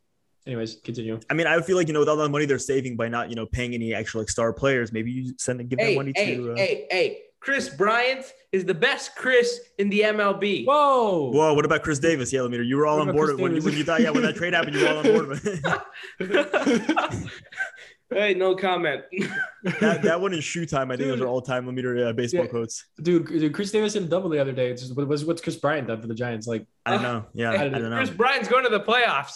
Anyways, 0.47 0.77
continue. 0.85 1.19
I 1.31 1.35
mean, 1.35 1.47
I 1.47 1.61
feel 1.63 1.77
like 1.77 1.87
you 1.89 1.95
know 1.95 2.01
with 2.01 2.09
all 2.09 2.17
the 2.17 2.29
money 2.29 2.45
they're 2.45 2.59
saving 2.59 2.97
by 2.97 3.09
not 3.09 3.31
you 3.31 3.37
know 3.37 3.47
paying 3.47 3.73
any 3.73 3.95
actual 3.95 4.21
like 4.21 4.29
star 4.29 4.53
players, 4.53 4.93
maybe 4.93 5.11
you 5.11 5.35
send 5.39 5.61
and 5.61 5.71
give 5.71 5.79
Hey, 5.81 5.95
that 5.95 5.97
money 5.97 6.13
hey, 6.15 6.37
to. 6.37 6.53
Uh, 6.53 6.57
hey, 6.57 6.87
hey. 6.91 7.23
Kris 7.41 7.69
Bryant 7.69 8.25
is 8.53 8.65
the 8.65 8.75
best 8.75 9.15
Chris 9.15 9.61
in 9.79 9.89
the 9.89 10.01
MLB. 10.01 10.67
Whoa. 10.67 11.31
Whoa, 11.31 11.55
what 11.55 11.65
about 11.65 11.83
Chris 11.83 11.99
Davis? 11.99 12.33
Yeah, 12.33 12.41
Lemire, 12.41 12.67
you 12.67 12.77
were 12.77 12.87
all 12.87 12.99
What 12.99 13.09
on 13.09 13.15
board 13.15 13.39
when 13.41 13.55
you, 13.55 13.63
when 13.63 13.75
you 13.75 13.85
thought, 13.85 14.01
yeah, 14.01 14.11
when 14.11 14.23
that 14.23 14.35
trade 14.37 14.53
happened, 14.55 14.77
you 14.77 14.83
were 14.83 14.89
all 14.89 14.99
on 14.99 15.05
board. 15.05 15.39
hey, 18.11 18.35
no 18.35 18.55
comment. 18.57 19.03
that, 19.81 20.01
that 20.03 20.21
one 20.21 20.33
in 20.33 20.41
shoe 20.41 20.67
time, 20.67 20.91
I 20.91 20.97
think 20.97 21.09
those 21.09 21.21
are 21.21 21.27
all 21.27 21.43
time 21.43 21.67
Lemire 21.67 22.09
uh, 22.09 22.13
baseball 22.13 22.45
Yeah. 22.45 22.51
quotes. 22.51 22.85
Dude, 23.03 23.27
dude, 23.27 23.55
Chris 23.55 23.71
Davis 23.71 23.95
hit 23.95 24.03
a 24.05 24.07
double 24.07 24.29
the 24.31 24.39
other 24.41 24.53
day. 24.53 24.71
It's 24.71 24.83
just, 24.83 24.97
what 24.97 25.07
was 25.07 25.25
what's 25.25 25.43
Kris 25.43 25.57
Bryant 25.57 25.89
done 25.89 26.01
for 26.01 26.07
the 26.07 26.15
Giants? 26.15 26.47
Like, 26.47 26.67
I 26.85 26.93
don't 26.93 27.03
know. 27.03 27.27
Yeah, 27.35 27.53
Hey, 27.57 27.67
I 27.67 27.69
don't 27.69 27.91
know. 27.91 27.97
Kris 27.97 28.11
Bryant's 28.11 28.49
going 28.49 28.65
to 28.65 28.71
the 28.71 28.81
playoffs. 28.81 29.35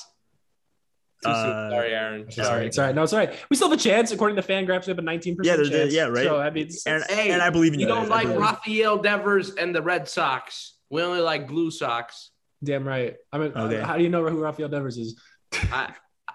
Too 1.22 1.30
soon. 1.30 1.34
Uh, 1.34 1.70
Sorry, 1.70 1.92
Aaron. 1.94 2.30
sorry, 2.30 2.46
Sorry. 2.46 2.66
it's 2.66 2.78
all 2.78 2.84
right. 2.86 2.94
No, 2.94 3.02
it's 3.02 3.12
all 3.12 3.18
right. 3.18 3.34
We 3.50 3.56
still 3.56 3.68
have 3.70 3.78
a 3.78 3.82
chance. 3.82 4.10
According 4.10 4.36
to 4.36 4.42
Fangraphs, 4.42 4.86
we 4.86 4.90
have 4.90 4.98
a 4.98 5.02
19% 5.02 5.36
Yeah, 5.42 5.56
there's- 5.56 5.68
chance. 5.70 5.92
yeah, 5.92 6.04
right. 6.06 6.24
So, 6.24 6.38
I 6.40 6.48
mean, 6.50 6.66
it's, 6.66 6.86
And, 6.86 7.04
Hey, 7.10 7.30
and 7.30 7.42
I 7.42 7.50
believe 7.50 7.72
in 7.74 7.78
We 7.78 7.82
you. 7.82 7.88
don't 7.88 8.02
guys. 8.02 8.08
Like 8.10 8.26
believe- 8.28 8.40
Rafael 8.40 8.96
Devers 8.98 9.54
and 9.54 9.74
the 9.74 9.82
Red 9.82 10.08
Sox. 10.08 10.76
We 10.88 11.02
only 11.02 11.20
like 11.20 11.46
Blue 11.46 11.70
Sox. 11.70 12.30
damn 12.64 12.86
right. 12.86 13.16
I 13.32 13.38
mean, 13.38 13.52
Okay. 13.54 13.80
how 13.80 13.96
do 13.96 14.02
you 14.02 14.08
know 14.08 14.26
who 14.26 14.38
Rafael 14.38 14.68
Devers 14.68 14.96
is? 14.98 15.20
I, 15.72 15.92
I, 16.28 16.32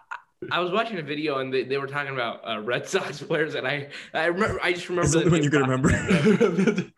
I 0.51 0.59
was 0.59 0.71
watching 0.71 0.99
a 0.99 1.01
video 1.03 1.39
and 1.39 1.51
they, 1.51 1.63
they 1.63 1.77
were 1.77 1.87
talking 1.87 2.13
about 2.13 2.41
uh, 2.47 2.59
Red 2.61 2.87
Sox 2.93 3.21
players, 3.21 3.55
and 3.55 3.67
I 3.67 3.89
I 4.13 4.25
remember 4.25 4.59
I 4.61 4.73
just 4.73 4.87
remember 4.89 5.05
It's 5.05 5.13
the 5.13 5.19
only 5.21 5.31
one 5.31 5.43
you 5.43 5.49
can 5.49 5.61
remember. 5.61 6.91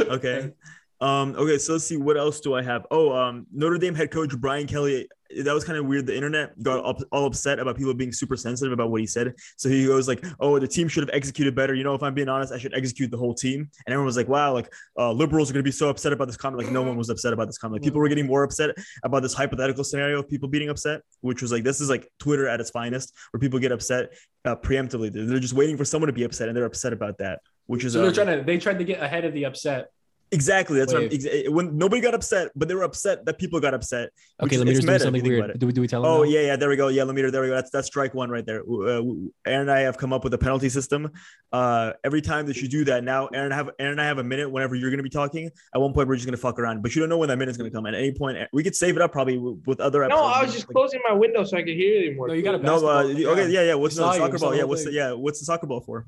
okay. 0.14 0.52
Um, 1.00 1.34
okay, 1.36 1.58
so 1.58 1.74
let's 1.74 1.84
see 1.84 1.96
what 1.96 2.16
else 2.16 2.40
do 2.40 2.54
I 2.54 2.62
have. 2.62 2.84
Oh, 2.90 3.12
um, 3.12 3.46
Notre 3.52 3.78
Dame 3.78 3.94
head 3.94 4.10
coach 4.10 4.36
Brian 4.36 4.66
Kelly 4.66 5.08
that 5.36 5.52
was 5.52 5.64
kind 5.64 5.78
of 5.78 5.86
weird. 5.86 6.06
The 6.06 6.14
internet 6.14 6.60
got 6.62 6.84
up, 6.84 7.00
all 7.12 7.26
upset 7.26 7.58
about 7.58 7.76
people 7.76 7.92
being 7.94 8.12
super 8.12 8.36
sensitive 8.36 8.72
about 8.72 8.90
what 8.90 9.00
he 9.00 9.06
said. 9.06 9.34
So 9.56 9.68
he 9.68 9.86
goes 9.86 10.08
like, 10.08 10.24
"Oh, 10.40 10.58
the 10.58 10.68
team 10.68 10.88
should 10.88 11.02
have 11.02 11.14
executed 11.14 11.54
better." 11.54 11.74
You 11.74 11.84
know, 11.84 11.94
if 11.94 12.02
I'm 12.02 12.14
being 12.14 12.28
honest, 12.28 12.52
I 12.52 12.58
should 12.58 12.74
execute 12.74 13.10
the 13.10 13.16
whole 13.16 13.34
team. 13.34 13.60
And 13.86 13.92
everyone 13.92 14.06
was 14.06 14.16
like, 14.16 14.28
"Wow, 14.28 14.54
like 14.54 14.72
uh, 14.98 15.12
liberals 15.12 15.50
are 15.50 15.52
going 15.52 15.62
to 15.62 15.68
be 15.68 15.72
so 15.72 15.88
upset 15.88 16.12
about 16.12 16.26
this 16.26 16.36
comment." 16.36 16.62
Like 16.62 16.72
no 16.72 16.82
one 16.82 16.96
was 16.96 17.10
upset 17.10 17.32
about 17.32 17.46
this 17.46 17.58
comment. 17.58 17.80
Like 17.80 17.86
people 17.86 18.00
were 18.00 18.08
getting 18.08 18.26
more 18.26 18.42
upset 18.42 18.70
about 19.04 19.22
this 19.22 19.34
hypothetical 19.34 19.84
scenario 19.84 20.20
of 20.20 20.28
people 20.28 20.48
being 20.48 20.70
upset, 20.70 21.02
which 21.20 21.42
was 21.42 21.52
like 21.52 21.64
this 21.64 21.80
is 21.80 21.90
like 21.90 22.08
Twitter 22.18 22.48
at 22.48 22.60
its 22.60 22.70
finest, 22.70 23.14
where 23.32 23.40
people 23.40 23.58
get 23.58 23.72
upset 23.72 24.14
uh, 24.44 24.56
preemptively. 24.56 25.12
They're 25.12 25.38
just 25.38 25.54
waiting 25.54 25.76
for 25.76 25.84
someone 25.84 26.06
to 26.06 26.12
be 26.12 26.24
upset, 26.24 26.48
and 26.48 26.56
they're 26.56 26.64
upset 26.64 26.92
about 26.92 27.18
that. 27.18 27.40
Which 27.66 27.84
is 27.84 27.92
So 27.92 27.98
they're 28.00 28.08
um, 28.08 28.14
trying 28.14 28.38
to 28.38 28.44
they 28.44 28.56
tried 28.56 28.78
to 28.78 28.84
get 28.84 29.02
ahead 29.02 29.24
of 29.26 29.34
the 29.34 29.44
upset. 29.44 29.90
Exactly 30.30 30.78
that's 30.78 30.92
what 30.92 31.02
I'm, 31.04 31.08
exa- 31.08 31.48
when 31.48 31.76
nobody 31.76 32.00
got 32.02 32.14
upset, 32.14 32.50
but 32.54 32.68
they 32.68 32.74
were 32.74 32.82
upset 32.82 33.24
that 33.26 33.38
people 33.38 33.60
got 33.60 33.74
upset. 33.74 34.10
Okay, 34.42 34.54
is- 34.56 34.58
let 34.60 34.64
me 34.66 34.72
it's 34.72 34.80
just 34.80 34.88
do 34.88 34.98
something 35.04 35.24
you 35.24 35.30
think 35.30 35.38
about 35.38 35.48
weird. 35.48 35.58
Do 35.60 35.66
we, 35.66 35.72
do 35.72 35.80
we 35.80 35.88
tell 35.88 36.04
him? 36.04 36.10
Oh 36.10 36.22
now? 36.22 36.28
yeah, 36.28 36.40
yeah. 36.40 36.56
There 36.56 36.68
we 36.68 36.76
go. 36.76 36.88
Yeah, 36.88 37.02
Lemire. 37.02 37.30
There 37.32 37.40
we 37.42 37.48
go. 37.48 37.54
That's 37.54 37.70
that's 37.70 37.86
strike 37.86 38.14
one 38.14 38.30
right 38.30 38.44
there. 38.44 38.60
Uh, 38.62 39.02
Aaron 39.46 39.62
and 39.62 39.70
I 39.70 39.80
have 39.80 39.96
come 39.98 40.12
up 40.12 40.24
with 40.24 40.34
a 40.34 40.38
penalty 40.38 40.68
system. 40.68 41.10
Uh, 41.52 41.92
every 42.04 42.20
time 42.20 42.46
that 42.46 42.60
you 42.60 42.68
do 42.68 42.84
that, 42.84 43.04
now 43.04 43.26
Aaron 43.28 43.52
have 43.52 43.70
Aaron 43.78 43.92
and 43.92 44.00
I 44.00 44.04
have 44.04 44.18
a 44.18 44.24
minute. 44.24 44.50
Whenever 44.50 44.74
you're 44.74 44.90
going 44.90 44.98
to 44.98 45.02
be 45.02 45.08
talking, 45.10 45.50
at 45.74 45.80
one 45.80 45.92
point 45.92 46.08
we're 46.08 46.16
just 46.16 46.26
going 46.26 46.36
to 46.36 46.40
fuck 46.40 46.58
around, 46.58 46.82
but 46.82 46.94
you 46.94 47.00
don't 47.00 47.08
know 47.08 47.18
when 47.18 47.28
that 47.30 47.38
minute's 47.38 47.56
going 47.58 47.70
to 47.70 47.74
come. 47.74 47.86
At 47.86 47.94
any 47.94 48.12
point, 48.12 48.38
we 48.52 48.62
could 48.62 48.76
save 48.76 48.96
it 48.96 49.02
up 49.02 49.12
probably 49.12 49.38
with 49.38 49.62
with 49.66 49.80
other 49.80 50.06
No. 50.08 50.16
I 50.24 50.42
was 50.42 50.52
just 50.52 50.68
Like- 50.68 50.74
closing 50.74 51.00
my 51.08 51.14
window 51.14 51.44
so 51.44 51.56
I 51.56 51.62
could 51.62 51.74
hear 51.76 52.00
you 52.00 52.16
more. 52.16 52.28
No, 52.28 52.34
you 52.34 52.42
got 52.42 52.54
a 52.54 52.58
No, 52.58 52.76
uh, 52.86 53.02
okay, 53.04 53.48
yeah, 53.50 53.62
yeah. 53.62 53.74
What's 53.74 53.94
the 53.96 54.02
saw 54.02 54.12
you. 54.12 54.18
soccer 54.18 54.38
ball? 54.38 54.54
Yeah, 54.54 54.64
what's 54.64 54.84
the, 54.84 54.92
yeah, 54.92 55.12
what's 55.12 55.38
the 55.40 55.44
soccer 55.46 55.66
ball 55.66 55.80
for? 55.80 56.06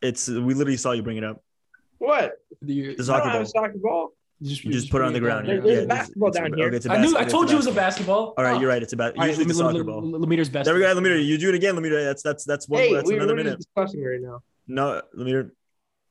It's 0.00 0.28
we 0.28 0.54
literally 0.54 0.76
saw 0.76 0.92
you 0.92 1.02
bring 1.02 1.16
it 1.16 1.24
up. 1.24 1.42
What? 2.02 2.32
You- 2.66 2.96
The 2.96 3.04
soccer 3.04 3.30
ball. 3.30 3.44
soccer 3.46 3.78
ball. 3.78 4.12
you 4.40 4.48
just, 4.50 4.64
You 4.64 4.72
just 4.72 4.90
put 4.90 5.00
it 5.02 5.04
on 5.04 5.12
the 5.12 5.20
ground. 5.20 5.46
There- 5.46 5.56
Yeah, 5.56 5.60
there's 5.62 5.76
yeah, 5.78 5.82
a 5.84 5.86
basketball 5.86 6.28
it's- 6.30 6.42
down 6.42 6.52
okay, 6.52 6.62
here. 6.62 6.74
it's 6.74 6.86
a 6.86 6.92
I 6.92 7.00
knew. 7.00 7.16
I 7.16 7.24
told 7.24 7.44
it's 7.44 7.52
you 7.52 7.56
it 7.58 7.62
was 7.64 7.66
a 7.68 7.72
basketball. 7.72 8.34
basketball. 8.34 8.34
All 8.38 8.44
right, 8.44 8.56
Oh. 8.56 8.60
you're 8.60 8.68
right. 8.70 8.82
It's 8.82 8.92
about 8.92 9.12
All 9.14 9.20
right, 9.20 9.28
usually 9.28 9.44
the 9.46 9.54
Lemire- 9.54 9.72
soccer 9.72 9.84
ball. 9.84 10.02
Lemire's 10.02 10.48
best. 10.48 10.64
There 10.64 10.74
we 10.74 10.80
go. 10.80 10.94
Lemire, 10.96 11.24
you 11.24 11.38
do 11.38 11.48
it 11.50 11.54
again. 11.54 11.76
Lemire, 11.76 12.02
that's 12.04 12.22
that's 12.24 12.44
that's 12.44 12.68
one. 12.68 12.80
Hey, 12.80 12.92
that's 12.92 13.08
we, 13.08 13.14
another 13.16 13.32
we're 13.34 13.36
minute. 13.44 13.58
just 13.58 13.68
discussing 13.72 14.02
right 14.04 14.20
now. 14.20 14.42
No, 14.66 15.00
let 15.14 15.26
me 15.26 15.32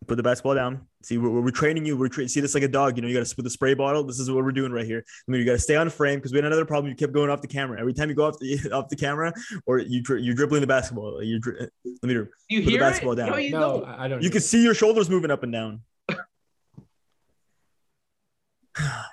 put 0.08 0.18
the 0.18 0.24
basketball 0.24 0.56
down. 0.56 0.88
See, 1.04 1.18
we're, 1.18 1.42
we're 1.42 1.52
training 1.52 1.86
you. 1.86 1.98
We're 1.98 2.10
tra- 2.10 2.28
see 2.28 2.42
this 2.42 2.54
like 2.54 2.64
a 2.64 2.68
dog. 2.68 2.96
You 2.98 3.02
know, 3.02 3.08
you 3.08 3.14
got 3.14 3.26
to 3.26 3.34
with 3.36 3.46
the 3.46 3.50
spray 3.50 3.74
bottle. 3.74 4.04
This 4.04 4.20
is 4.20 4.30
what 4.30 4.44
we're 4.44 4.52
doing 4.52 4.72
right 4.72 4.86
here. 4.86 5.04
I 5.08 5.32
mean, 5.32 5.40
you 5.40 5.46
got 5.46 5.54
to 5.54 5.60
stay 5.60 5.76
on 5.76 5.90
frame 5.90 6.20
because 6.20 6.32
we 6.32 6.38
had 6.38 6.46
another 6.46 6.66
problem. 6.66 6.90
You 6.90 6.96
kept 6.96 7.14
going 7.14 7.30
off 7.30 7.42
the 7.42 7.48
camera 7.48 7.80
every 7.80 7.94
time 7.94 8.10
you 8.10 8.16
go 8.16 8.28
off 8.28 8.38
the 8.40 8.72
off 8.74 8.90
the 8.90 8.96
camera, 8.96 9.34
or 9.66 9.80
you 9.80 10.02
dri- 10.02 10.22
you're 10.24 10.36
dribbling 10.36 10.62
the 10.62 10.68
basketball. 10.68 11.22
You 11.24 11.40
dri- 11.40 11.60
let 11.60 11.70
me. 12.04 12.14
You 12.50 12.64
Put 12.64 12.72
the 12.72 12.78
basketball 12.78 13.14
it? 13.14 13.18
down. 13.18 13.30
No, 13.32 13.38
you 13.38 13.52
No, 13.52 13.80
don't. 13.80 13.86
I 13.90 14.06
I 14.06 14.08
don't. 14.08 14.22
You 14.24 14.30
can 14.30 14.42
see 14.42 14.64
your 14.64 14.74
shoulders 14.74 15.10
moving 15.10 15.32
up 15.32 15.44
and 15.44 15.52
down. 15.52 15.82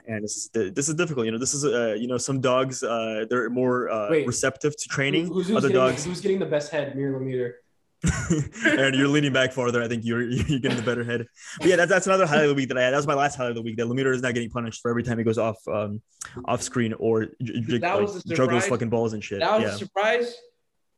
And 0.06 0.24
this 0.24 0.48
is 0.54 0.72
this 0.74 0.88
is 0.88 0.94
difficult. 0.94 1.26
You 1.26 1.32
know, 1.32 1.38
this 1.38 1.52
is 1.52 1.64
uh, 1.64 1.94
you 1.98 2.06
know 2.06 2.16
some 2.16 2.40
dogs 2.40 2.82
uh, 2.82 3.26
they're 3.28 3.50
more 3.50 3.90
uh, 3.90 4.08
Wait. 4.10 4.26
receptive 4.26 4.74
to 4.74 4.88
training. 4.88 5.26
Who's, 5.26 5.48
who's 5.48 5.56
Other 5.58 5.68
getting, 5.68 5.82
dogs, 5.82 6.04
Who's 6.04 6.20
getting 6.22 6.38
the 6.38 6.46
best 6.46 6.70
head? 6.72 6.96
Mir 6.96 7.12
Lemire. 7.12 7.52
and 8.64 8.94
you're 8.94 9.08
leaning 9.08 9.32
back 9.32 9.52
farther. 9.52 9.82
I 9.82 9.88
think 9.88 10.04
you're 10.04 10.22
you're 10.30 10.60
getting 10.60 10.76
the 10.76 10.84
better 10.84 11.02
head. 11.04 11.26
But 11.58 11.66
yeah, 11.66 11.76
that's 11.76 11.90
that's 11.90 12.06
another 12.06 12.26
highlight 12.26 12.44
of 12.44 12.50
the 12.50 12.54
week 12.54 12.68
that 12.68 12.78
I 12.78 12.82
had. 12.82 12.92
That 12.92 12.98
was 12.98 13.06
my 13.06 13.14
last 13.14 13.36
highlight 13.36 13.50
of 13.50 13.56
the 13.56 13.62
week. 13.62 13.76
That 13.76 13.86
Lemire 13.86 14.14
is 14.14 14.22
not 14.22 14.34
getting 14.34 14.50
punished 14.50 14.80
for 14.80 14.90
every 14.90 15.02
time 15.02 15.18
he 15.18 15.24
goes 15.24 15.38
off 15.38 15.56
um 15.66 16.00
off 16.44 16.62
screen 16.62 16.92
or 16.94 17.26
j- 17.42 17.60
j- 17.60 17.78
like, 17.78 18.24
juggles 18.26 18.66
fucking 18.68 18.88
balls 18.88 19.14
and 19.14 19.24
shit. 19.24 19.40
That 19.40 19.60
was 19.60 19.62
yeah, 19.62 19.74
a 19.74 19.78
surprise. 19.78 20.34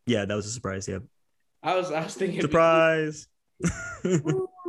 yeah, 0.07 0.25
that 0.27 0.35
was 0.35 0.47
a 0.47 0.51
surprise. 0.51 0.87
Yeah, 0.89 0.99
I 1.63 1.75
was 1.75 1.91
I 1.91 2.03
was 2.03 2.15
thinking 2.15 2.41
surprise. 2.41 3.27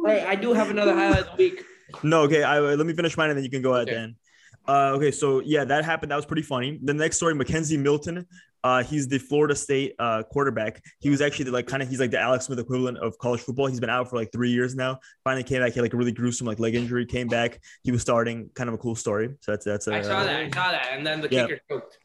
Right, 0.04 0.24
I 0.24 0.34
do 0.34 0.54
have 0.54 0.72
another 0.72 0.96
highlight 0.96 1.28
of 1.28 1.38
the 1.38 1.44
week. 1.44 1.64
No, 2.02 2.22
okay. 2.24 2.42
I 2.42 2.60
let 2.60 2.88
me 2.88 2.94
finish 2.94 3.16
mine 3.18 3.30
and 3.30 3.38
then 3.38 3.44
you 3.44 3.52
can 3.52 3.62
go 3.62 3.76
ahead 3.76 3.88
Okay. 3.88 3.96
then. 3.96 4.16
Uh, 4.68 4.94
okay, 4.96 5.12
so 5.12 5.42
yeah, 5.42 5.64
that 5.64 5.86
happened. 5.86 6.12
That 6.12 6.16
was 6.16 6.26
pretty 6.26 6.42
funny. 6.42 6.80
The 6.82 6.94
next 6.94 7.18
story, 7.18 7.36
McKenzie 7.36 7.78
Milton. 7.80 8.26
Uh, 8.64 8.84
he's 8.84 9.08
the 9.08 9.18
Florida 9.18 9.56
State 9.56 9.96
uh, 10.00 10.24
quarterback. 10.24 10.84
He 11.00 11.10
was 11.10 11.22
actually 11.22 11.46
the, 11.46 11.52
like 11.52 11.68
kind 11.68 11.82
of 11.82 11.90
he's 11.90 12.00
like 12.00 12.12
the 12.12 12.20
Alex 12.20 12.46
Smith 12.46 12.60
equivalent 12.60 12.98
of 13.00 13.18
college 13.18 13.42
football. 13.42 13.68
He's 13.68 13.80
been 13.80 13.90
out 13.90 14.10
for 14.10 14.18
like 14.18 14.32
three 14.32 14.52
years 14.52 14.76
now. 14.76 15.00
Finally 15.24 15.44
came 15.44 15.62
back. 15.62 15.74
He 15.74 15.80
had 15.80 15.84
like 15.84 15.94
a 15.94 15.98
really 15.98 16.12
gruesome 16.12 16.48
like 16.48 16.60
leg 16.60 16.76
injury. 16.76 17.06
Came 17.06 17.28
back. 17.28 17.60
He 17.84 17.92
was 17.92 18.02
starting. 18.02 18.50
Kind 18.54 18.68
of 18.70 18.76
a 18.76 18.78
cool 18.78 18.96
story. 18.96 19.30
So 19.42 19.52
that's 19.52 19.66
that's. 19.66 19.88
Uh, 19.88 19.94
I 19.94 20.02
saw 20.02 20.24
that. 20.24 20.36
I 20.36 20.50
saw 20.50 20.72
that, 20.72 20.90
and 20.92 21.06
then 21.06 21.22
the 21.22 21.30
Yeah. 21.32 21.48
kicker 21.48 21.62
choked. 21.70 21.98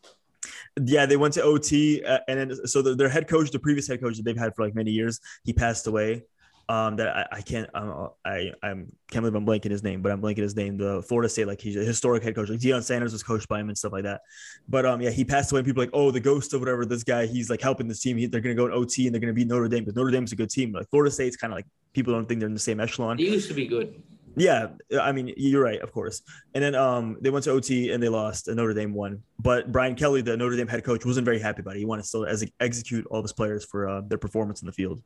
Yeah, 0.85 1.07
they 1.07 1.17
went 1.17 1.33
to 1.35 1.43
OT, 1.43 2.05
uh, 2.05 2.19
and 2.29 2.39
then 2.39 2.67
so 2.67 2.83
the, 2.83 2.95
their 2.95 3.09
head 3.09 3.29
coach, 3.29 3.51
the 3.51 3.59
previous 3.59 3.89
head 3.89 4.01
coach 4.01 4.17
that 4.17 4.25
they've 4.25 4.37
had 4.37 4.55
for 4.55 4.65
like 4.65 4.75
many 4.75 4.91
years, 4.91 5.21
he 5.45 5.53
passed 5.55 5.87
away. 5.87 6.23
Um, 6.69 6.97
that 6.97 7.17
I, 7.17 7.37
I 7.37 7.41
can't, 7.43 7.71
um, 7.75 8.11
I, 8.25 8.51
I'm 8.61 8.91
can't 9.09 9.23
believe 9.23 9.37
I'm 9.37 9.47
blanking 9.47 9.71
his 9.71 9.85
name, 9.85 10.03
but 10.03 10.11
I'm 10.11 10.21
blanking 10.21 10.39
his 10.39 10.57
name. 10.57 10.77
The 10.77 11.01
Florida 11.03 11.29
State, 11.29 11.47
like 11.47 11.61
he's 11.61 11.77
a 11.77 11.85
historic 11.85 12.25
head 12.25 12.35
coach. 12.35 12.49
Like 12.49 12.59
Deion 12.59 12.83
Sanders 12.83 13.13
was 13.13 13.23
coached 13.23 13.49
by 13.49 13.61
him 13.61 13.69
and 13.69 13.79
stuff 13.79 13.93
like 13.93 14.03
that. 14.03 14.23
But 14.69 14.85
um, 14.85 15.01
yeah, 15.01 15.11
he 15.11 15.25
passed 15.25 15.53
away. 15.53 15.61
And 15.61 15.67
people 15.67 15.83
are 15.83 15.87
like, 15.87 15.95
oh, 15.95 16.11
the 16.11 16.19
ghost 16.19 16.55
of 16.55 16.61
whatever. 16.61 16.85
This 16.85 17.05
guy, 17.05 17.27
he's 17.27 17.49
like 17.49 17.61
helping 17.61 17.87
this 17.87 18.01
team. 18.01 18.17
He, 18.17 18.27
they're 18.27 18.41
gonna 18.41 18.57
go 18.57 18.67
in 18.67 18.73
OT 18.73 19.07
and 19.07 19.15
they're 19.15 19.21
gonna 19.21 19.33
beat 19.33 19.47
Notre 19.47 19.69
Dame 19.69 19.85
because 19.85 19.95
Notre 19.95 20.11
Dame's 20.11 20.33
a 20.33 20.37
good 20.37 20.51
team. 20.51 20.73
Like 20.73 20.91
Florida 20.91 21.11
State's 21.11 21.37
kind 21.37 21.53
of 21.53 21.57
like 21.57 21.67
people 21.93 22.13
don't 22.13 22.27
think 22.27 22.41
they're 22.41 22.49
in 22.49 22.55
the 22.55 22.61
same 22.61 22.81
echelon. 22.81 23.19
He 23.19 23.31
used 23.31 23.49
to 23.49 23.55
be 23.55 23.67
good. 23.67 24.03
Yeah, 24.39 24.69
I 25.01 25.13
mean, 25.13 25.33
you're 25.39 25.63
right, 25.63 25.81
of 25.81 25.93
course. 25.93 26.21
And 26.55 26.63
then 26.63 26.75
um, 26.75 27.17
they 27.23 27.31
went 27.31 27.45
to 27.45 27.53
OT 27.53 27.93
and 27.93 28.03
they 28.03 28.11
lost, 28.11 28.49
and 28.49 28.59
Notre 28.59 28.75
Dame 28.75 28.93
won. 28.93 29.23
But 29.39 29.73
Brian 29.73 29.95
Kelly, 29.95 30.21
the 30.21 30.37
Notre 30.37 30.57
Dame 30.57 30.69
head 30.69 30.85
coach, 30.85 31.07
wasn't 31.07 31.25
very 31.25 31.39
happy 31.39 31.63
about 31.63 31.77
it. 31.77 31.79
He 31.79 31.87
wanted 31.87 32.03
to 32.03 32.09
still 32.09 32.27
as 32.27 32.45
execute 32.61 33.07
all 33.07 33.21
of 33.21 33.25
his 33.25 33.33
players 33.33 33.65
for 33.65 33.89
uh, 33.89 34.03
their 34.03 34.19
performance 34.19 34.61
in 34.61 34.67
the 34.67 34.73
field. 34.73 35.03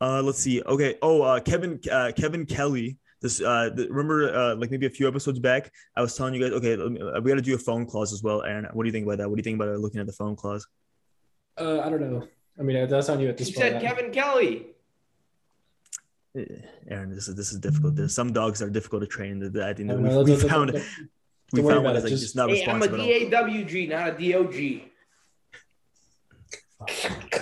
Uh, 0.00 0.22
let's 0.22 0.38
see. 0.38 0.62
Okay. 0.62 0.96
Oh, 1.02 1.22
uh, 1.22 1.40
Kevin 1.40 1.80
uh, 1.90 2.12
Kevin 2.16 2.46
Kelley. 2.46 2.98
This 3.22 3.40
uh, 3.40 3.70
the, 3.74 3.88
remember 3.88 4.34
uh, 4.34 4.54
like 4.56 4.70
maybe 4.70 4.86
a 4.86 4.90
few 4.90 5.08
episodes 5.08 5.38
back, 5.38 5.72
I 5.96 6.02
was 6.02 6.14
telling 6.14 6.34
you 6.34 6.40
guys, 6.42 6.52
okay, 6.52 6.76
me- 6.76 7.00
uh, 7.00 7.20
we 7.20 7.30
got 7.30 7.36
to 7.36 7.42
do 7.42 7.54
a 7.54 7.58
phone 7.58 7.86
clause 7.86 8.12
as 8.12 8.22
well. 8.22 8.42
Aaron, 8.42 8.66
what 8.74 8.82
do 8.84 8.88
you 8.88 8.92
think 8.92 9.06
about 9.06 9.18
that? 9.18 9.28
What 9.28 9.36
do 9.36 9.40
you 9.40 9.42
think 9.44 9.56
about 9.56 9.68
uh, 9.74 9.78
looking 9.78 10.00
at 10.00 10.06
the 10.06 10.12
phone 10.12 10.36
clause? 10.36 10.66
Uh, 11.58 11.80
I 11.80 11.88
don't 11.88 12.00
know. 12.02 12.28
I 12.58 12.62
mean, 12.62 12.88
that's 12.88 13.08
on 13.08 13.20
you 13.20 13.28
at 13.30 13.38
He 13.38 13.44
this 13.46 13.54
point. 13.54 13.66
You 13.74 13.80
said 13.80 13.82
Kevin 13.82 14.10
Kelley. 14.12 14.66
Eh, 16.36 16.44
Aaron, 16.90 17.08
this 17.14 17.28
is 17.28 17.34
this 17.34 17.52
is 17.52 17.58
difficult. 17.58 17.96
There's 17.96 18.14
some 18.14 18.32
dogs 18.34 18.60
are 18.60 18.68
difficult 18.68 19.00
to 19.02 19.06
train. 19.08 19.38
That 19.38 19.56
I 19.62 19.72
think 19.72 19.88
that 19.88 19.96
we, 19.96 20.02
know. 20.08 20.22
we 20.22 20.32
Don't- 20.32 20.40
don't- 20.40 20.50
found 20.50 20.82
we 21.52 21.62
found 21.62 21.84
one 21.84 21.94
that's 21.94 22.04
like 22.04 22.10
Just- 22.10 22.22
just 22.22 22.36
not 22.36 22.50
Hey, 22.50 22.64
I'm 22.66 22.76
a 22.82 22.84
responsive 22.84 22.94
at 22.94 23.32
all. 23.32 23.46
DAWG, 23.48 23.88
not 23.88 24.08
a 24.20 24.32
DOG. 24.32 24.90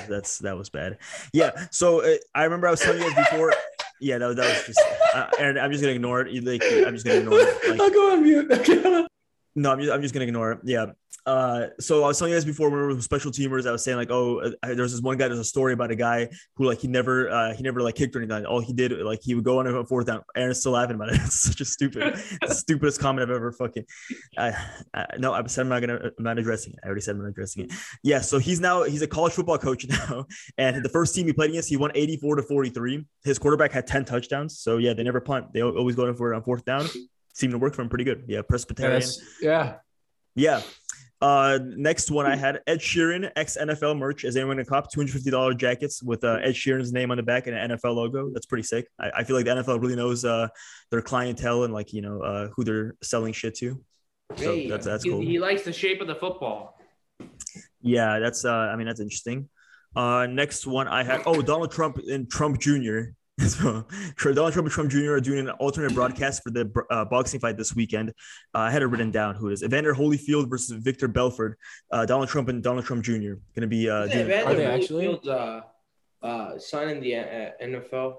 That's 0.08 0.38
that 0.38 0.56
was 0.56 0.70
bad. 0.70 0.98
Yeah. 1.32 1.50
So 1.70 2.00
uh, 2.04 2.16
I 2.34 2.44
remember 2.44 2.68
I 2.68 2.70
was 2.70 2.80
telling 2.80 3.02
you 3.02 3.14
guys 3.14 3.28
before. 3.30 3.52
Yeah, 4.00 4.18
that, 4.18 4.26
was- 4.26 4.36
that 4.36 4.48
was 4.48 4.66
just. 4.66 4.82
Uh, 5.14 5.28
Aaron, 5.38 5.56
I'm 5.56 5.70
just 5.70 5.80
gonna 5.82 5.94
ignore 5.94 6.22
it. 6.22 6.44
Like, 6.44 6.62
I'm 6.64 6.92
just 6.94 7.06
gonna 7.06 7.20
ignore 7.20 7.38
it. 7.38 7.68
Like, 7.70 7.80
I'll 7.80 7.90
go 7.90 8.12
on 8.12 8.22
mute. 8.24 8.48
no, 9.54 9.70
I'm 9.72 9.80
just, 9.80 9.92
I'm 9.92 10.02
just 10.02 10.12
gonna 10.12 10.26
ignore 10.26 10.52
it. 10.52 10.58
Yeah. 10.64 10.86
Uh, 11.26 11.68
so 11.80 12.04
I 12.04 12.08
was 12.08 12.18
telling 12.18 12.32
you 12.32 12.36
guys 12.38 12.44
before 12.44 12.68
when 12.68 12.78
we 12.80 12.86
were 12.86 12.94
with 12.94 13.02
special 13.02 13.30
teamers, 13.30 13.66
I 13.66 13.72
was 13.72 13.82
saying 13.82 13.96
like, 13.96 14.10
oh, 14.10 14.40
uh, 14.40 14.50
there's 14.74 14.92
this 14.92 15.00
one 15.00 15.16
guy. 15.16 15.28
There's 15.28 15.38
a 15.40 15.44
story 15.44 15.72
about 15.72 15.90
a 15.90 15.96
guy 15.96 16.28
who 16.56 16.64
like 16.66 16.80
he 16.80 16.88
never, 16.88 17.30
uh, 17.30 17.54
he 17.54 17.62
never 17.62 17.80
like 17.80 17.94
kicked 17.94 18.14
or 18.14 18.20
anything. 18.20 18.44
All 18.44 18.60
he 18.60 18.72
did 18.74 18.92
like 19.00 19.20
he 19.22 19.34
would 19.34 19.44
go 19.44 19.58
on 19.60 19.66
a 19.66 19.84
fourth 19.86 20.06
down. 20.06 20.22
Aaron's 20.36 20.60
still 20.60 20.72
laughing 20.72 20.96
about 20.96 21.08
it. 21.10 21.20
It's 21.24 21.40
such 21.40 21.60
a 21.60 21.64
stupid, 21.64 22.18
stupidest 22.48 23.00
comment 23.00 23.22
I've 23.28 23.34
ever 23.34 23.52
fucking. 23.52 23.84
I, 24.36 24.52
I, 24.92 25.06
no, 25.18 25.32
I 25.32 25.44
said 25.46 25.62
I'm 25.62 25.68
not 25.70 25.80
gonna, 25.80 26.10
I'm 26.18 26.24
not 26.24 26.38
addressing 26.38 26.74
it. 26.74 26.80
I 26.84 26.86
already 26.88 27.00
said 27.00 27.16
I'm 27.16 27.22
not 27.22 27.28
addressing 27.28 27.64
it. 27.64 27.72
Yeah. 28.02 28.20
So 28.20 28.38
he's 28.38 28.60
now 28.60 28.82
he's 28.82 29.00
a 29.02 29.06
college 29.06 29.32
football 29.32 29.56
coach 29.58 29.86
now, 29.88 30.26
and 30.58 30.84
the 30.84 30.88
first 30.90 31.14
team 31.14 31.26
he 31.26 31.32
played 31.32 31.50
against, 31.50 31.68
he 31.70 31.76
won 31.78 31.90
84 31.94 32.36
to 32.36 32.42
43. 32.42 33.04
His 33.24 33.38
quarterback 33.38 33.72
had 33.72 33.86
10 33.86 34.04
touchdowns. 34.04 34.58
So 34.58 34.76
yeah, 34.76 34.92
they 34.92 35.02
never 35.02 35.20
punt. 35.20 35.54
They 35.54 35.62
always 35.62 35.96
go 35.96 36.06
in 36.06 36.14
for 36.16 36.32
it 36.32 36.36
on 36.36 36.42
fourth 36.42 36.64
down. 36.66 36.86
Seemed 37.32 37.52
to 37.52 37.58
work 37.58 37.74
for 37.74 37.80
him 37.82 37.88
pretty 37.88 38.04
good. 38.04 38.24
Yeah, 38.28 38.42
Presbyterian. 38.42 38.92
that's- 39.00 39.18
yeah. 39.40 39.76
Yeah. 40.36 40.60
Uh, 41.24 41.58
next 41.62 42.10
one 42.10 42.26
I 42.26 42.36
had 42.36 42.60
Ed 42.66 42.80
Sheeran 42.80 43.32
ex 43.34 43.56
NFL 43.58 43.96
merch. 43.96 44.24
Is 44.24 44.36
anyone 44.36 44.56
gonna 44.56 44.66
cop 44.66 44.92
two 44.92 45.00
hundred 45.00 45.12
fifty 45.12 45.30
dollars 45.30 45.54
jackets 45.54 46.02
with 46.02 46.22
uh, 46.22 46.38
Ed 46.42 46.52
Sheeran's 46.52 46.92
name 46.92 47.10
on 47.10 47.16
the 47.16 47.22
back 47.22 47.46
and 47.46 47.56
an 47.56 47.70
NFL 47.70 47.94
logo? 47.94 48.28
That's 48.28 48.44
pretty 48.44 48.64
sick. 48.64 48.88
I, 49.00 49.10
I 49.16 49.24
feel 49.24 49.34
like 49.34 49.46
the 49.46 49.52
NFL 49.52 49.80
really 49.80 49.96
knows 49.96 50.26
uh, 50.26 50.48
their 50.90 51.00
clientele 51.00 51.64
and 51.64 51.72
like 51.72 51.94
you 51.94 52.02
know 52.02 52.20
uh, 52.20 52.48
who 52.48 52.62
they're 52.62 52.94
selling 53.02 53.32
shit 53.32 53.54
to. 53.60 53.82
So 54.36 54.52
Hey, 54.52 54.68
that's 54.68 54.84
that's 54.84 55.04
he, 55.04 55.10
cool. 55.10 55.22
he 55.22 55.38
likes 55.38 55.62
the 55.62 55.72
shape 55.72 56.02
of 56.02 56.08
the 56.08 56.14
football. 56.14 56.78
Yeah, 57.80 58.18
that's 58.18 58.44
uh, 58.44 58.52
I 58.52 58.76
mean 58.76 58.86
that's 58.86 59.00
interesting. 59.00 59.48
Uh, 59.96 60.26
next 60.26 60.66
one 60.66 60.88
I 60.88 61.04
had 61.04 61.22
oh 61.24 61.40
Donald 61.40 61.72
Trump 61.72 62.00
and 62.06 62.30
Trump 62.30 62.60
Jr. 62.60 63.14
So 64.16 64.32
Donald 64.32 64.52
Trump 64.52 64.66
and 64.66 64.70
Trump 64.70 64.90
Jr. 64.90 65.12
are 65.14 65.20
doing 65.20 65.40
an 65.40 65.50
alternate 65.50 65.92
broadcast 65.94 66.42
for 66.42 66.50
the 66.50 66.70
uh, 66.90 67.04
boxing 67.04 67.40
fight 67.40 67.56
this 67.56 67.74
weekend. 67.74 68.10
Uh, 68.54 68.58
I 68.58 68.70
had 68.70 68.82
it 68.82 68.86
written 68.86 69.10
down 69.10 69.34
who 69.34 69.48
it 69.48 69.54
is. 69.54 69.62
Evander 69.64 69.92
Holyfield 69.94 70.48
versus 70.48 70.80
Vitor 70.82 71.12
Belfort. 71.12 71.58
Uh, 71.90 72.06
Donald 72.06 72.28
Trump 72.28 72.48
and 72.48 72.62
Donald 72.62 72.84
Trump 72.84 73.04
Jr. 73.04 73.34
gonna 73.54 73.66
be 73.66 73.90
uh, 73.90 74.04
Is 74.04 74.12
doing, 74.12 74.26
Evander 74.26 74.50
Are 74.50 74.54
they 74.54 74.66
actually? 74.66 75.06
Holyfield's, 75.06 75.28
Uh, 75.28 75.60
uh, 76.22 76.58
signing 76.58 77.00
the 77.00 77.16
uh, 77.16 77.50
NFL. 77.62 78.14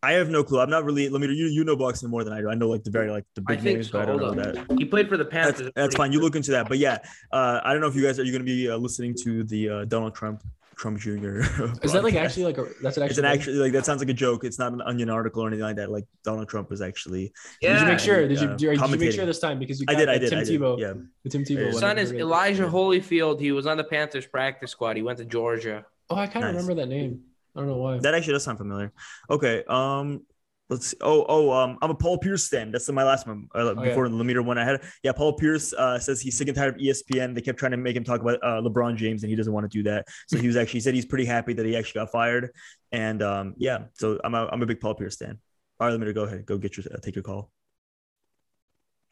I 0.00 0.12
have 0.12 0.28
no 0.30 0.44
clue. 0.44 0.60
I'm 0.60 0.70
not 0.70 0.84
really. 0.84 1.08
Let 1.08 1.20
me. 1.20 1.26
You 1.34 1.46
you 1.46 1.64
know 1.64 1.74
boxing 1.74 2.08
more 2.08 2.22
than 2.22 2.32
I 2.32 2.40
do. 2.40 2.48
I 2.48 2.54
know 2.54 2.68
like 2.68 2.84
the 2.84 2.90
very 2.90 3.10
like 3.10 3.24
the 3.34 3.40
big 3.40 3.58
think 3.60 3.76
names, 3.78 3.86
so. 3.90 3.94
but 3.98 4.02
I 4.02 4.04
don't 4.06 4.20
Hold 4.20 4.36
know 4.36 4.42
up. 4.44 4.68
that. 4.68 4.78
He 4.78 4.84
played 4.84 5.08
for 5.08 5.16
the 5.16 5.24
That's, 5.24 5.56
Panthers. 5.58 5.72
that's 5.74 5.96
fine. 5.96 6.12
You 6.12 6.20
look 6.20 6.36
into 6.36 6.52
that. 6.52 6.68
But 6.68 6.78
yeah, 6.78 6.98
uh, 7.32 7.60
I 7.64 7.72
don't 7.72 7.80
know 7.80 7.88
if 7.88 7.96
you 7.96 8.04
guys 8.04 8.16
are 8.20 8.22
you 8.22 8.30
going 8.30 8.44
to 8.44 8.52
be 8.52 8.70
uh, 8.70 8.76
listening 8.76 9.14
to 9.24 9.42
the 9.42 9.68
uh, 9.68 9.84
Donald 9.86 10.14
Trump 10.14 10.44
Trump 10.78 10.98
Jr. 10.98 11.40
Is 11.82 11.92
that 11.92 12.02
like 12.04 12.14
actually 12.14 12.44
like 12.44 12.58
a 12.58 12.66
that's 12.82 12.96
an 12.96 13.02
actual 13.02 13.10
It's 13.10 13.18
an 13.18 13.24
actually 13.24 13.56
like 13.58 13.72
that 13.72 13.84
sounds 13.84 14.00
like 14.00 14.08
a 14.08 14.14
joke. 14.14 14.44
It's 14.44 14.58
not 14.58 14.72
an 14.72 14.80
Onion 14.82 15.10
article 15.10 15.42
or 15.42 15.48
anything 15.48 15.64
like 15.64 15.76
that. 15.76 15.90
Like 15.90 16.04
Donald 16.24 16.48
Trump 16.48 16.70
was 16.70 16.80
actually. 16.80 17.32
Yeah. 17.60 17.72
Did 17.74 17.80
you 17.82 17.86
make 17.88 17.98
sure? 17.98 18.28
Did 18.28 18.40
you, 18.40 18.48
uh, 18.48 18.56
did 18.56 18.80
you 18.90 18.96
make 18.98 19.12
sure 19.12 19.26
this 19.26 19.40
time 19.40 19.58
because 19.58 19.80
you 19.80 19.86
I 19.88 19.92
got 19.92 19.98
did. 19.98 20.08
I 20.08 20.18
did. 20.18 20.30
Tim 20.30 20.38
I 20.38 20.44
did. 20.44 20.60
Tebow. 20.60 20.78
Yeah. 20.78 20.92
The 21.24 21.30
Tim 21.30 21.40
His 21.40 21.50
Tebow. 21.50 21.72
son. 21.72 21.80
Son 21.80 21.98
is 21.98 22.12
Yeah. 22.12 22.20
Elijah 22.20 22.62
Yeah. 22.64 22.70
Holyfield. 22.70 23.40
He 23.40 23.52
was 23.52 23.66
on 23.66 23.76
the 23.76 23.84
Panthers 23.84 24.26
practice 24.26 24.70
squad. 24.70 24.96
He 24.96 25.02
went 25.02 25.18
to 25.18 25.24
Georgia. 25.24 25.84
Oh, 26.10 26.16
I 26.16 26.26
kind 26.26 26.44
of 26.46 26.54
Nice. 26.54 26.62
remember 26.62 26.80
that 26.82 26.88
name. 26.88 27.22
I 27.56 27.60
don't 27.60 27.68
know 27.68 27.76
why. 27.76 27.98
That 27.98 28.14
actually 28.14 28.34
does 28.34 28.44
sound 28.44 28.58
familiar. 28.58 28.92
Okay. 29.28 29.64
Um. 29.68 30.22
Let's 30.70 30.88
see. 30.88 30.96
Oh, 31.00 31.24
oh, 31.28 31.50
um, 31.50 31.78
I'm 31.80 31.90
a 31.90 31.94
Paul 31.94 32.18
Pierce 32.18 32.44
stan. 32.44 32.70
That's 32.70 32.90
my 32.90 33.02
last 33.02 33.26
one. 33.26 33.48
Uh, 33.54 33.74
yeah. 33.74 33.88
before 33.88 34.08
the 34.08 34.14
Lemire 34.14 34.44
one 34.44 34.58
I 34.58 34.64
had. 34.64 34.82
Yeah, 35.02 35.12
Paul 35.12 35.32
Pierce 35.32 35.72
uh, 35.72 35.98
says 35.98 36.20
he's 36.20 36.36
sick 36.36 36.48
and 36.48 36.56
tired 36.56 36.74
of 36.74 36.80
ESPN. 36.80 37.34
They 37.34 37.40
kept 37.40 37.58
trying 37.58 37.70
to 37.72 37.78
make 37.78 37.96
him 37.96 38.04
talk 38.04 38.20
about 38.20 38.38
uh, 38.42 38.60
LeBron 38.60 38.96
James, 38.96 39.22
and 39.22 39.30
he 39.30 39.36
doesn't 39.36 39.52
want 39.52 39.70
to 39.70 39.78
do 39.78 39.82
that. 39.84 40.06
So 40.26 40.36
he 40.36 40.46
was 40.46 40.56
actually 40.58 40.78
he 40.78 40.82
said 40.82 40.94
he's 40.94 41.06
pretty 41.06 41.24
happy 41.24 41.54
that 41.54 41.64
he 41.64 41.74
actually 41.76 42.00
got 42.00 42.12
fired. 42.12 42.50
And 42.92 43.22
um, 43.22 43.54
yeah, 43.56 43.84
so 43.94 44.18
I'm 44.22 44.34
a, 44.34 44.46
I'm 44.52 44.62
a 44.62 44.66
big 44.66 44.80
Paul 44.80 44.94
Pierce 44.94 45.14
stan. 45.14 45.38
All 45.80 45.88
right, 45.88 45.98
Lemire, 45.98 46.14
go 46.14 46.24
ahead. 46.24 46.44
Go 46.44 46.58
get 46.58 46.76
your 46.76 46.84
uh, 46.92 46.98
take 46.98 47.16
your 47.16 47.22
call. 47.22 47.50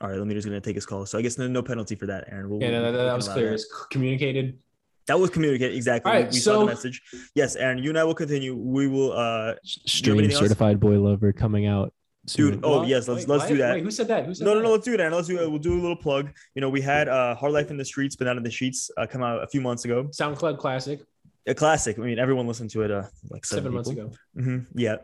All 0.02 0.10
right, 0.10 0.18
Lemire's 0.18 0.44
gonna 0.44 0.60
take 0.60 0.74
his 0.74 0.84
call. 0.84 1.06
So 1.06 1.18
I 1.18 1.22
guess 1.22 1.38
no, 1.38 1.46
no 1.46 1.62
penalty 1.62 1.94
for 1.94 2.06
that, 2.06 2.24
Aaron. 2.30 2.50
We'll, 2.50 2.60
Yeah, 2.60 2.70
no, 2.70 2.92
that, 2.92 2.92
that 2.92 3.16
was 3.16 3.28
clear. 3.28 3.54
It's 3.54 3.66
communicated. 3.90 4.58
That 5.06 5.20
was 5.20 5.30
communicated 5.30 5.74
exactly. 5.76 6.10
All 6.10 6.16
We- 6.18 6.24
right, 6.24 6.32
we 6.32 6.38
saw 6.38 6.60
the 6.60 6.66
message. 6.66 7.00
Yes, 7.34 7.54
Aaron, 7.56 7.78
you 7.78 7.90
and 7.90 7.98
I 7.98 8.04
will 8.04 8.14
continue. 8.14 8.54
We 8.56 8.88
will 8.88 9.12
uh 9.12 9.54
Stream 9.64 10.18
anything 10.18 10.32
else? 10.34 10.42
certified 10.42 10.80
boy 10.80 10.98
lover 11.00 11.32
coming 11.32 11.66
out. 11.66 11.92
Dude, 12.26 12.58
oh 12.64 12.78
What? 12.80 12.88
yes, 12.88 13.06
let's 13.06 13.20
Wait, 13.20 13.28
let's 13.28 13.42
what? 13.44 13.48
do 13.48 13.56
that. 13.58 13.74
Wait, 13.74 13.84
who 13.84 13.90
said 13.92 14.08
that? 14.08 14.26
Who 14.26 14.34
said 14.34 14.44
No, 14.44 14.54
no, 14.54 14.58
that? 14.58 14.64
no, 14.64 14.72
let's 14.72 14.84
do 14.84 14.94
it, 14.94 14.98
Aaron. 15.00 15.12
Let's 15.12 15.28
do 15.28 15.38
it. 15.40 15.48
We'll 15.48 15.60
do 15.60 15.74
a 15.74 15.80
little 15.80 15.94
plug. 15.96 16.30
You 16.56 16.60
know, 16.60 16.68
we 16.68 16.80
had 16.80 17.08
uh 17.08 17.36
Hard 17.36 17.52
Life 17.52 17.70
in 17.70 17.76
the 17.76 17.84
Streets, 17.84 18.16
but 18.16 18.24
not 18.24 18.36
in 18.36 18.42
the 18.42 18.50
sheets, 18.50 18.90
uh, 18.96 19.06
come 19.06 19.22
out 19.22 19.44
a 19.44 19.46
few 19.46 19.60
months 19.60 19.84
ago. 19.84 20.04
SoundCloud 20.10 20.58
classic, 20.58 21.00
A 21.46 21.54
classic. 21.54 21.98
I 22.00 22.02
mean, 22.02 22.18
everyone 22.18 22.48
listened 22.48 22.70
to 22.70 22.82
it 22.82 22.90
uh 22.90 23.04
like 23.30 23.44
seven, 23.44 23.62
seven 23.62 23.74
months 23.74 23.90
people. 23.90 24.06
ago. 24.06 24.16
hmm 24.34 24.58
Yeah. 24.74 24.96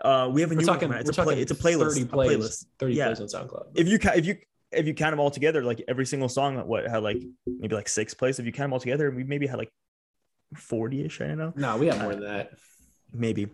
Uh 0.00 0.28
we 0.32 0.40
have 0.40 0.50
a 0.50 0.54
We're 0.54 0.60
new 0.62 0.66
talking. 0.66 0.88
one. 0.88 0.98
It's 0.98 1.10
a, 1.10 1.12
play, 1.12 1.24
talking. 1.24 1.38
it's 1.42 1.52
a 1.52 1.54
playlist. 1.54 1.94
30 1.94 2.02
a 2.02 2.06
plays. 2.06 2.30
playlist. 2.36 2.64
Thirty 2.80 2.94
Yeah. 2.94 3.14
plays 3.14 3.20
on 3.34 3.46
SoundCloud. 3.46 3.66
If 3.76 3.86
you 3.86 3.98
ca- 4.00 4.14
if 4.16 4.26
you 4.26 4.36
if 4.72 4.86
you 4.86 4.94
count 4.94 5.12
them 5.12 5.20
all 5.20 5.30
together, 5.30 5.62
like 5.62 5.82
every 5.88 6.06
single 6.06 6.28
song, 6.28 6.56
what 6.66 6.86
had 6.88 7.02
like 7.02 7.22
maybe 7.46 7.74
like 7.74 7.88
six 7.88 8.14
plays. 8.14 8.38
If 8.38 8.46
you 8.46 8.52
count 8.52 8.64
them 8.64 8.72
all 8.72 8.80
together, 8.80 9.10
we 9.10 9.24
maybe 9.24 9.46
had 9.46 9.58
like 9.58 9.70
40-ish, 10.54 11.20
I 11.20 11.28
don't 11.28 11.38
know. 11.38 11.52
no, 11.56 11.76
we 11.76 11.86
have 11.88 12.00
more 12.00 12.14
than 12.14 12.24
that. 12.24 12.52
maybe. 13.12 13.48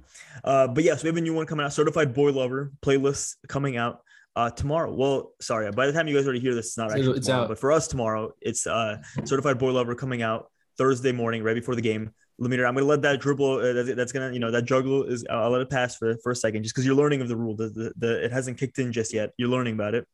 Uh, 0.44 0.68
but 0.68 0.84
yes, 0.84 1.02
we 1.02 1.08
have 1.08 1.16
a 1.16 1.20
new 1.20 1.34
one 1.34 1.46
coming 1.46 1.64
out. 1.64 1.72
Certified 1.72 2.14
Boy 2.14 2.32
Lover 2.32 2.72
playlist 2.82 3.36
coming 3.48 3.76
out 3.76 4.00
uh 4.34 4.50
tomorrow. 4.50 4.92
Well, 4.92 5.32
sorry, 5.40 5.70
by 5.72 5.86
the 5.86 5.92
time 5.92 6.08
you 6.08 6.16
guys 6.16 6.24
already 6.24 6.40
hear 6.40 6.54
this, 6.54 6.68
it's 6.68 6.78
not 6.78 6.90
actually 6.90 7.18
it's 7.18 7.26
tomorrow, 7.26 7.44
out. 7.44 7.48
but 7.48 7.58
for 7.58 7.70
us 7.72 7.86
tomorrow, 7.88 8.32
it's 8.40 8.66
uh 8.66 8.98
Certified 9.24 9.58
Boy 9.58 9.72
Lover 9.72 9.94
coming 9.94 10.22
out 10.22 10.50
Thursday 10.78 11.12
morning, 11.12 11.42
right 11.42 11.54
before 11.54 11.74
the 11.74 11.82
game. 11.82 12.12
Lemire, 12.40 12.66
I'm 12.66 12.74
gonna 12.74 12.86
let 12.86 13.02
that 13.02 13.20
dribble. 13.20 13.58
Uh, 13.58 13.72
that's, 13.72 13.94
that's 13.94 14.12
gonna, 14.12 14.32
you 14.32 14.38
know, 14.38 14.50
that 14.50 14.64
juggle 14.64 15.04
is. 15.04 15.24
I'll 15.30 15.50
let 15.50 15.60
it 15.60 15.70
pass 15.70 15.96
for 15.96 16.16
for 16.22 16.32
a 16.32 16.36
second, 16.36 16.62
just 16.62 16.74
because 16.74 16.86
you're 16.86 16.94
learning 16.94 17.20
of 17.20 17.28
the 17.28 17.36
rule. 17.36 17.54
The, 17.54 17.68
the, 17.68 17.92
the 17.96 18.24
it 18.24 18.32
hasn't 18.32 18.58
kicked 18.58 18.78
in 18.78 18.92
just 18.92 19.12
yet. 19.12 19.32
You're 19.36 19.48
learning 19.48 19.74
about 19.74 19.94
it. 19.94 20.06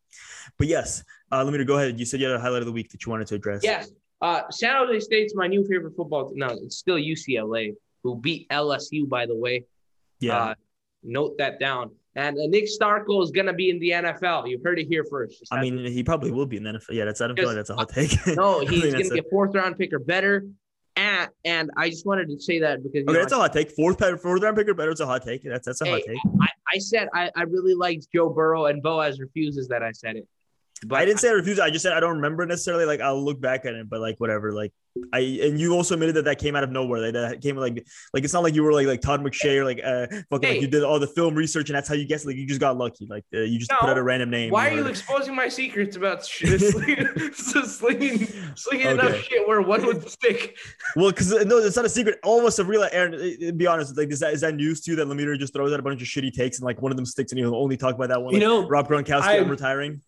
But 0.58 0.66
yes, 0.66 1.04
uh, 1.30 1.44
Lemire, 1.44 1.66
go 1.66 1.78
ahead. 1.78 1.98
You 1.98 2.04
said 2.04 2.20
you 2.20 2.26
had 2.26 2.36
a 2.36 2.40
highlight 2.40 2.60
of 2.60 2.66
the 2.66 2.72
week 2.72 2.90
that 2.90 3.04
you 3.06 3.10
wanted 3.10 3.28
to 3.28 3.36
address. 3.36 3.62
Yes. 3.62 3.90
Uh, 4.20 4.42
San 4.50 4.74
Jose 4.74 5.00
State's 5.00 5.34
my 5.34 5.46
new 5.46 5.64
favorite 5.64 5.94
football. 5.96 6.32
No, 6.34 6.48
it's 6.48 6.76
still 6.76 6.96
UCLA, 6.96 7.74
who 8.02 8.16
beat 8.16 8.48
LSU, 8.48 9.08
by 9.08 9.26
the 9.26 9.36
way. 9.36 9.64
Yeah. 10.20 10.38
Uh, 10.38 10.54
note 11.02 11.38
that 11.38 11.60
down. 11.60 11.92
And 12.16 12.36
uh, 12.36 12.46
Nick 12.48 12.64
Starkel 12.64 13.22
is 13.22 13.30
going 13.30 13.46
to 13.46 13.52
be 13.52 13.70
in 13.70 13.78
the 13.78 13.90
NFL. 13.90 14.50
You've 14.50 14.64
heard 14.64 14.80
it 14.80 14.88
here 14.88 15.04
first. 15.08 15.44
I 15.52 15.60
mean, 15.60 15.84
he 15.84 16.02
probably 16.02 16.32
will 16.32 16.46
be 16.46 16.56
in 16.56 16.64
the 16.64 16.70
NFL. 16.72 16.90
Yeah, 16.90 17.04
that's. 17.04 17.20
I 17.20 17.28
don't 17.28 17.36
feel 17.38 17.46
like 17.46 17.54
that's 17.54 17.70
a 17.70 17.76
hot 17.76 17.90
take. 17.90 18.10
no, 18.26 18.58
he's 18.66 18.92
going 18.92 19.04
to 19.04 19.12
a- 19.12 19.14
get 19.14 19.30
fourth 19.30 19.54
round 19.54 19.78
pick 19.78 19.92
or 19.92 20.00
better. 20.00 20.44
And, 20.98 21.30
and 21.44 21.70
I 21.76 21.90
just 21.90 22.06
wanted 22.06 22.28
to 22.28 22.40
say 22.40 22.58
that 22.58 22.82
because 22.82 23.04
Okay, 23.04 23.12
know, 23.12 23.20
that's 23.20 23.32
a 23.32 23.36
hot 23.36 23.52
take. 23.52 23.70
Fourth, 23.70 24.00
fourth 24.20 24.42
round 24.42 24.56
picker 24.56 24.74
better. 24.74 24.90
It's 24.90 25.00
a 25.00 25.06
hot 25.06 25.24
take. 25.24 25.44
That's 25.44 25.64
that's 25.64 25.80
a 25.80 25.86
hot 25.86 26.00
take. 26.04 26.18
I, 26.40 26.48
I 26.74 26.78
said 26.78 27.08
I, 27.14 27.30
I 27.36 27.42
really 27.42 27.74
liked 27.74 28.08
Joe 28.12 28.30
Burrow, 28.30 28.66
and 28.66 28.82
Boaz 28.82 29.20
refuses 29.20 29.68
that 29.68 29.84
I 29.84 29.92
said 29.92 30.16
it. 30.16 30.26
But 30.86 30.96
I 31.00 31.04
didn't 31.04 31.20
say 31.20 31.28
I 31.28 31.32
refuse. 31.32 31.58
I 31.58 31.70
just 31.70 31.82
said 31.82 31.92
I 31.92 32.00
don't 32.00 32.16
remember 32.16 32.46
necessarily. 32.46 32.84
Like 32.84 33.00
I'll 33.00 33.22
look 33.22 33.40
back 33.40 33.64
at 33.66 33.74
it, 33.74 33.88
but 33.90 34.00
like 34.00 34.16
whatever. 34.18 34.52
Like 34.52 34.72
I 35.12 35.20
and 35.20 35.58
you 35.60 35.74
also 35.74 35.94
admitted 35.94 36.14
that 36.16 36.24
that 36.26 36.38
came 36.38 36.54
out 36.56 36.64
of 36.64 36.70
nowhere. 36.70 37.00
Like 37.00 37.12
that 37.14 37.40
came 37.42 37.56
like 37.56 37.84
like 38.14 38.24
it's 38.24 38.32
not 38.32 38.42
like 38.42 38.54
you 38.54 38.62
were 38.62 38.72
like 38.72 38.86
like 38.86 39.00
Todd 39.00 39.20
McShay 39.22 39.56
or 39.58 39.64
like 39.64 39.80
uh 39.84 40.06
fucking 40.30 40.48
Hey. 40.48 40.54
like 40.54 40.60
you 40.62 40.68
did 40.68 40.82
all 40.84 40.98
the 40.98 41.06
film 41.08 41.34
research 41.34 41.68
and 41.68 41.76
that's 41.76 41.88
how 41.88 41.94
you 41.94 42.06
guessed. 42.06 42.26
Like 42.26 42.36
you 42.36 42.46
just 42.46 42.60
got 42.60 42.76
lucky. 42.76 43.06
Like 43.10 43.24
uh, 43.34 43.40
you 43.40 43.58
just 43.58 43.70
put 43.80 43.88
out 43.90 43.98
a 43.98 44.02
random 44.02 44.30
name. 44.30 44.50
Why 44.52 44.68
are 44.70 44.74
you 44.74 44.86
exposing 44.86 45.34
my 45.34 45.48
secrets 45.48 45.96
about 45.96 46.24
sh- 46.24 46.44
slinging, 46.58 47.08
slinging, 47.34 48.26
slinging 48.54 48.86
enough 48.88 49.16
shit 49.22 49.46
where 49.46 49.60
one 49.60 49.84
would 49.86 50.08
stick? 50.08 50.56
Well, 50.96 51.10
because 51.10 51.30
no, 51.44 51.58
it's 51.58 51.76
not 51.76 51.84
a 51.84 51.88
secret. 51.88 52.18
All 52.24 52.38
of 52.40 52.44
us 52.44 52.56
have 52.56 52.68
realized. 52.68 52.94
Aaron, 52.94 53.14
uh, 53.14 53.48
uh, 53.48 53.52
be 53.52 53.66
honest. 53.66 53.96
Like, 53.96 54.10
is 54.10 54.20
that 54.20 54.32
is 54.32 54.40
that 54.42 54.54
news 54.54 54.80
to 54.82 54.90
you 54.92 54.96
that 54.96 55.06
Lemire 55.06 55.38
just 55.38 55.52
throws 55.52 55.72
out 55.72 55.80
a 55.80 55.82
bunch 55.82 56.02
of 56.02 56.08
shitty 56.08 56.32
takes 56.32 56.58
and 56.58 56.64
like 56.64 56.80
one 56.82 56.92
of 56.92 56.96
them 56.96 57.06
sticks 57.06 57.32
and 57.32 57.38
he'll 57.38 57.54
only 57.56 57.76
talk 57.76 57.94
about 57.94 58.08
that 58.08 58.22
one? 58.22 58.34
You 58.34 58.40
know, 58.40 58.66
Rob 58.66 58.88
Gronkowski, 58.88 59.22
I- 59.22 59.38
I'm 59.38 59.48
retiring. 59.48 60.00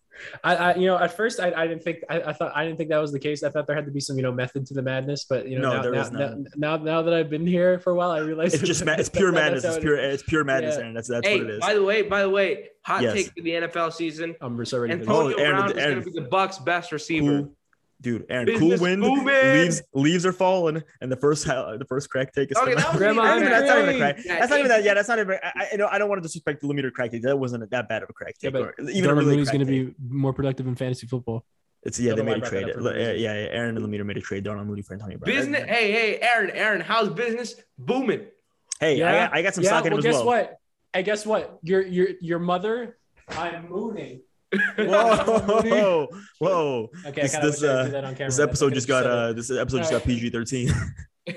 I, 0.43 0.55
I, 0.55 0.75
you 0.75 0.85
know, 0.87 0.97
at 0.97 1.15
first 1.15 1.39
I, 1.39 1.51
I 1.51 1.67
didn't 1.67 1.83
think 1.83 1.99
I, 2.09 2.21
I 2.21 2.33
thought 2.33 2.51
I 2.55 2.63
didn't 2.65 2.77
think 2.77 2.89
that 2.89 2.97
was 2.99 3.11
the 3.11 3.19
case. 3.19 3.43
I 3.43 3.49
thought 3.49 3.65
there 3.67 3.75
had 3.75 3.85
to 3.85 3.91
be 3.91 3.99
some, 3.99 4.17
you 4.17 4.23
know, 4.23 4.31
method 4.31 4.65
to 4.67 4.73
the 4.73 4.81
madness. 4.81 5.23
But 5.23 5.47
you 5.47 5.57
know, 5.59 5.69
No, 5.69 5.75
now, 5.77 5.81
there 5.83 5.91
now, 5.93 6.01
is 6.01 6.11
now, 6.11 6.19
none. 6.19 6.45
now, 6.57 6.77
now 6.77 7.01
that 7.01 7.13
I've 7.13 7.29
been 7.29 7.47
here 7.47 7.79
for 7.79 7.91
a 7.91 7.95
while, 7.95 8.11
I 8.11 8.19
realize 8.19 8.53
It's 8.53 8.63
just 8.63 8.85
ma- 8.85 8.93
it's 8.93 9.09
pure 9.19 9.31
madness. 9.31 9.63
It's 9.63 9.79
pure 9.79 9.95
it's 9.97 10.23
pure 10.23 10.43
madness, 10.43 10.75
Yeah. 10.75 10.81
Aaron. 10.81 10.93
That's 10.93 11.07
that's 11.07 11.27
hey, 11.27 11.37
what 11.39 11.47
it 11.49 11.53
is. 11.55 11.59
by 11.59 11.73
the 11.73 11.83
way, 11.83 12.01
by 12.03 12.21
the 12.21 12.29
way, 12.29 12.69
hot 12.83 13.01
Yes. 13.03 13.13
take 13.13 13.25
for 13.27 13.41
the 13.41 13.51
NFL 13.51 13.93
season. 13.93 14.35
I'm 14.41 14.63
so 14.65 14.79
ready 14.79 14.93
for 14.93 14.99
this. 14.99 15.07
Antonio 15.07 15.37
Oh, 15.37 15.39
Aaron, 15.41 15.55
Brown 15.57 15.71
is 15.71 15.77
Aaron. 15.77 15.93
going 15.93 16.03
to 16.05 16.11
be 16.11 16.19
the 16.21 16.27
Bucks' 16.29 16.59
best 16.59 16.91
receiver. 16.91 17.41
cool, 17.43 17.53
dude. 18.01 18.25
Aaron, 18.29 18.45
Business 18.47 18.79
cool 18.79 18.87
wind. 18.87 19.01
booming. 19.01 19.25
Leaves 19.25 19.81
leaves 19.93 20.25
are 20.25 20.33
falling, 20.33 20.83
and 20.99 21.11
the 21.11 21.15
first 21.15 21.45
the 21.45 21.85
first 21.87 22.09
crack 22.09 22.33
take 22.33 22.51
is. 22.51 22.57
Okay, 22.57 22.73
coming 22.73 22.77
that 22.83 22.95
Grandma, 22.97 23.23
That's 23.23 23.39
not 23.39 23.39
even- 23.39 23.51
that's 23.51 23.67
not 23.67 23.77
even 23.79 23.95
a 23.95 23.97
crack. 23.97 24.17
Yeah, 24.25 24.39
That's 24.39 24.49
not 24.49 24.59
even 24.59 24.69
that. 24.69 24.83
Yeah, 24.83 24.93
that's 24.95 25.07
not 25.09 25.19
even. 25.19 25.37
I, 25.43 25.67
I, 25.71 25.75
know, 25.77 25.87
I 25.91 25.97
don't 25.97 26.09
want 26.09 26.19
to 26.21 26.27
disrespect 26.27 26.61
the 26.61 26.67
Lemire 26.67 26.91
crack 26.91 27.11
take. 27.11 27.21
That 27.21 27.37
wasn't 27.37 27.69
that 27.69 27.87
bad 27.89 28.03
of 28.03 28.09
a 28.09 28.13
crack 28.13 28.35
Yeah, 28.41 28.49
take. 28.49 28.53
but 28.53 28.61
or 28.61 28.73
even 28.89 28.89
a 28.89 29.07
Darnell 29.07 29.15
really 29.15 29.31
Mooney's 29.35 29.49
crack 29.49 29.57
going 29.59 29.67
to 29.67 29.85
be 29.85 29.95
more 30.09 30.33
productive 30.33 30.67
in 30.67 30.75
fantasy 30.75 31.07
football. 31.07 31.45
It's 31.83 31.99
yeah, 31.99 32.13
they 32.13 32.21
made 32.21 32.27
why 32.27 32.33
a 32.33 32.35
I 32.35 32.39
brought 32.39 32.49
trade. 32.49 32.63
that 32.67 32.75
up 32.77 32.81
for 32.83 32.97
Yeah, 32.99 33.11
yeah, 33.13 33.33
yeah. 33.33 33.47
Aaron 33.51 33.75
and 33.77 33.85
Lemire 33.85 34.05
made 34.05 34.17
a 34.17 34.21
trade. 34.21 34.43
Darnell 34.43 34.65
Mooney 34.65 34.81
for 34.83 34.93
Antonio 34.93 35.17
Brown. 35.17 35.35
Business. 35.35 35.63
Hey, 35.63 35.91
hey, 35.91 36.19
Aaron, 36.21 36.51
Aaron, 36.51 36.81
how's 36.81 37.09
business 37.09 37.55
booming? 37.79 38.27
Hey, 38.79 39.01
I 39.01 39.11
got 39.27 39.33
I 39.35 39.41
got 39.41 39.53
some 39.55 39.63
yeah, 39.63 39.69
stock 39.69 39.85
in 39.85 39.93
well, 39.93 39.99
him 39.99 39.99
as 39.99 40.03
guess 40.05 40.15
well. 40.15 40.25
what? 40.25 40.57
Hey, 40.93 41.03
guess 41.03 41.25
what? 41.25 41.59
Your 41.63 41.81
your 41.81 42.07
your 42.21 42.39
mother. 42.39 42.97
I'm 43.29 43.69
mooning. 43.69 44.21
Whoa, 44.77 46.07
whoa! 46.39 46.89
Okay, 47.05 47.21
This- 47.21 47.35
I 47.35 47.41
this, 47.41 47.63
uh, 47.63 47.83
that 47.85 48.03
on 48.03 48.15
camera. 48.15 48.29
This 48.29 48.39
episode 48.39 48.73
just 48.73 48.87
got 48.87 49.05
uh, 49.05 49.33
this 49.33 49.49
episode 49.49 49.79
just 49.79 49.91
got 49.91 50.03
PG 50.03 50.29
thirteen. 50.29 50.71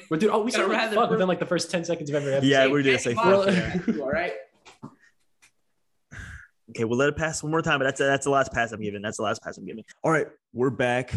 But 0.09 0.19
dude, 0.19 0.31
oh, 0.31 0.43
we 0.43 0.51
Gotta 0.51 0.63
said 0.65 0.71
like 0.71 0.79
rather 0.79 0.97
fuck 0.97 1.11
within 1.11 1.29
like 1.29 1.39
the 1.39 1.47
first 1.47 1.71
ten 1.71 1.85
seconds 1.85 2.09
of 2.09 2.17
every 2.17 2.33
episode. 2.33 2.49
Yeah, 2.49 2.67
we're 2.69 2.83
gonna 2.83 2.97
hey, 2.97 3.15
say 3.15 3.15
All 3.15 4.11
right. 4.11 4.33
Okay, 6.71 6.85
we'll 6.85 6.99
let 6.99 7.11
it 7.11 7.17
pass 7.17 7.43
one 7.43 7.53
more 7.53 7.61
time, 7.61 7.79
but 7.79 7.85
that's 7.85 7.99
that's 8.01 8.25
the 8.25 8.31
last 8.31 8.51
pass 8.51 8.73
I'm 8.73 8.81
giving. 8.81 9.03
That's 9.03 9.19
the 9.19 9.23
last 9.23 9.43
pass 9.43 9.59
I'm 9.59 9.67
giving. 9.67 9.85
All 10.03 10.11
right, 10.11 10.27
we're 10.55 10.71
back. 10.71 11.15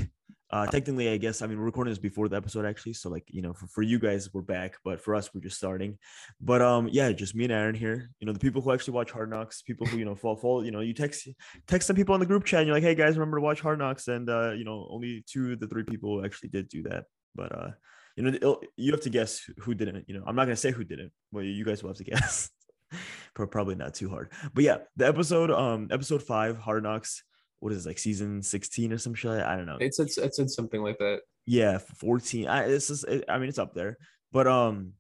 Uh, 0.49 0.65
technically, 0.65 1.09
I 1.09 1.17
guess 1.17 1.41
I 1.41 1.47
mean 1.47 1.59
we're 1.59 1.65
recording 1.65 1.91
this 1.91 1.99
before 1.99 2.29
the 2.29 2.37
episode 2.37 2.65
actually, 2.65 2.93
so 2.93 3.09
like 3.09 3.25
you 3.27 3.41
know, 3.41 3.53
for, 3.53 3.67
for 3.67 3.81
you 3.81 3.99
guys 3.99 4.33
we're 4.33 4.41
back, 4.41 4.77
but 4.85 5.01
for 5.01 5.13
us 5.13 5.29
we're 5.33 5.41
just 5.41 5.57
starting. 5.57 5.97
But 6.39 6.61
um, 6.61 6.87
yeah, 6.89 7.11
just 7.11 7.35
me 7.35 7.43
and 7.43 7.53
Aaron 7.53 7.75
here. 7.75 8.09
You 8.19 8.27
know, 8.27 8.33
the 8.33 8.39
people 8.39 8.61
who 8.61 8.71
actually 8.71 8.93
watch 8.93 9.11
Hard 9.11 9.29
Knocks, 9.29 9.61
people 9.61 9.85
who 9.87 9.97
you 9.97 10.05
know 10.05 10.15
fall 10.15 10.37
fall. 10.37 10.63
You 10.63 10.71
know, 10.71 10.79
you 10.79 10.93
text 10.93 11.27
text 11.67 11.87
some 11.87 11.97
people 11.97 12.13
on 12.13 12.21
the 12.21 12.25
group 12.25 12.45
chat, 12.45 12.61
and 12.61 12.67
you're 12.67 12.75
like, 12.75 12.83
hey 12.83 12.95
guys, 12.95 13.17
remember 13.17 13.37
to 13.37 13.43
watch 13.43 13.59
Hard 13.59 13.79
Knocks, 13.79 14.07
and 14.07 14.29
uh, 14.29 14.51
you 14.51 14.63
know, 14.63 14.87
only 14.89 15.25
two 15.27 15.53
of 15.53 15.59
the 15.59 15.67
three 15.67 15.83
people 15.83 16.23
actually 16.23 16.49
did 16.49 16.69
do 16.69 16.83
that. 16.83 17.05
But 17.35 17.51
uh, 17.51 17.71
you 18.15 18.23
know, 18.23 18.61
you 18.77 18.91
have 18.93 19.01
to 19.01 19.09
guess 19.09 19.41
who 19.59 19.75
didn't. 19.75 20.05
You 20.07 20.15
know, 20.15 20.23
I'm 20.25 20.35
not 20.35 20.45
gonna 20.45 20.55
say 20.55 20.71
who 20.71 20.85
didn't. 20.85 21.11
Well, 21.31 21.43
you 21.43 21.65
guys 21.65 21.83
will 21.83 21.89
have 21.89 21.97
to 21.97 22.05
guess. 22.05 22.49
Pro- 23.33 23.47
Probably 23.47 23.75
not 23.75 23.93
too 23.95 24.09
hard. 24.09 24.31
But 24.53 24.63
yeah, 24.63 24.77
the 24.95 25.07
episode, 25.07 25.51
um, 25.51 25.89
episode 25.91 26.23
five, 26.23 26.57
Hard 26.57 26.83
Knocks. 26.83 27.23
What 27.59 27.73
is 27.73 27.85
it, 27.85 27.89
like 27.89 27.97
season 27.99 28.41
16 28.43 28.93
or 28.93 28.97
some 28.97 29.13
shit? 29.13 29.31
I 29.31 29.55
don't 29.55 29.65
know. 29.65 29.77
It's 29.79 29.99
it's 29.99 30.17
it's, 30.17 30.37
it's 30.39 30.55
something 30.55 30.81
like 30.81 30.97
that. 30.99 31.21
Yeah, 31.45 31.77
14. 31.77 32.47
I 32.47 32.67
just, 32.67 33.03
it, 33.05 33.23
I 33.29 33.37
mean, 33.39 33.49
it's 33.49 33.57
up 33.59 33.73
there. 33.73 33.97
But 34.31 34.47
um, 34.47 34.93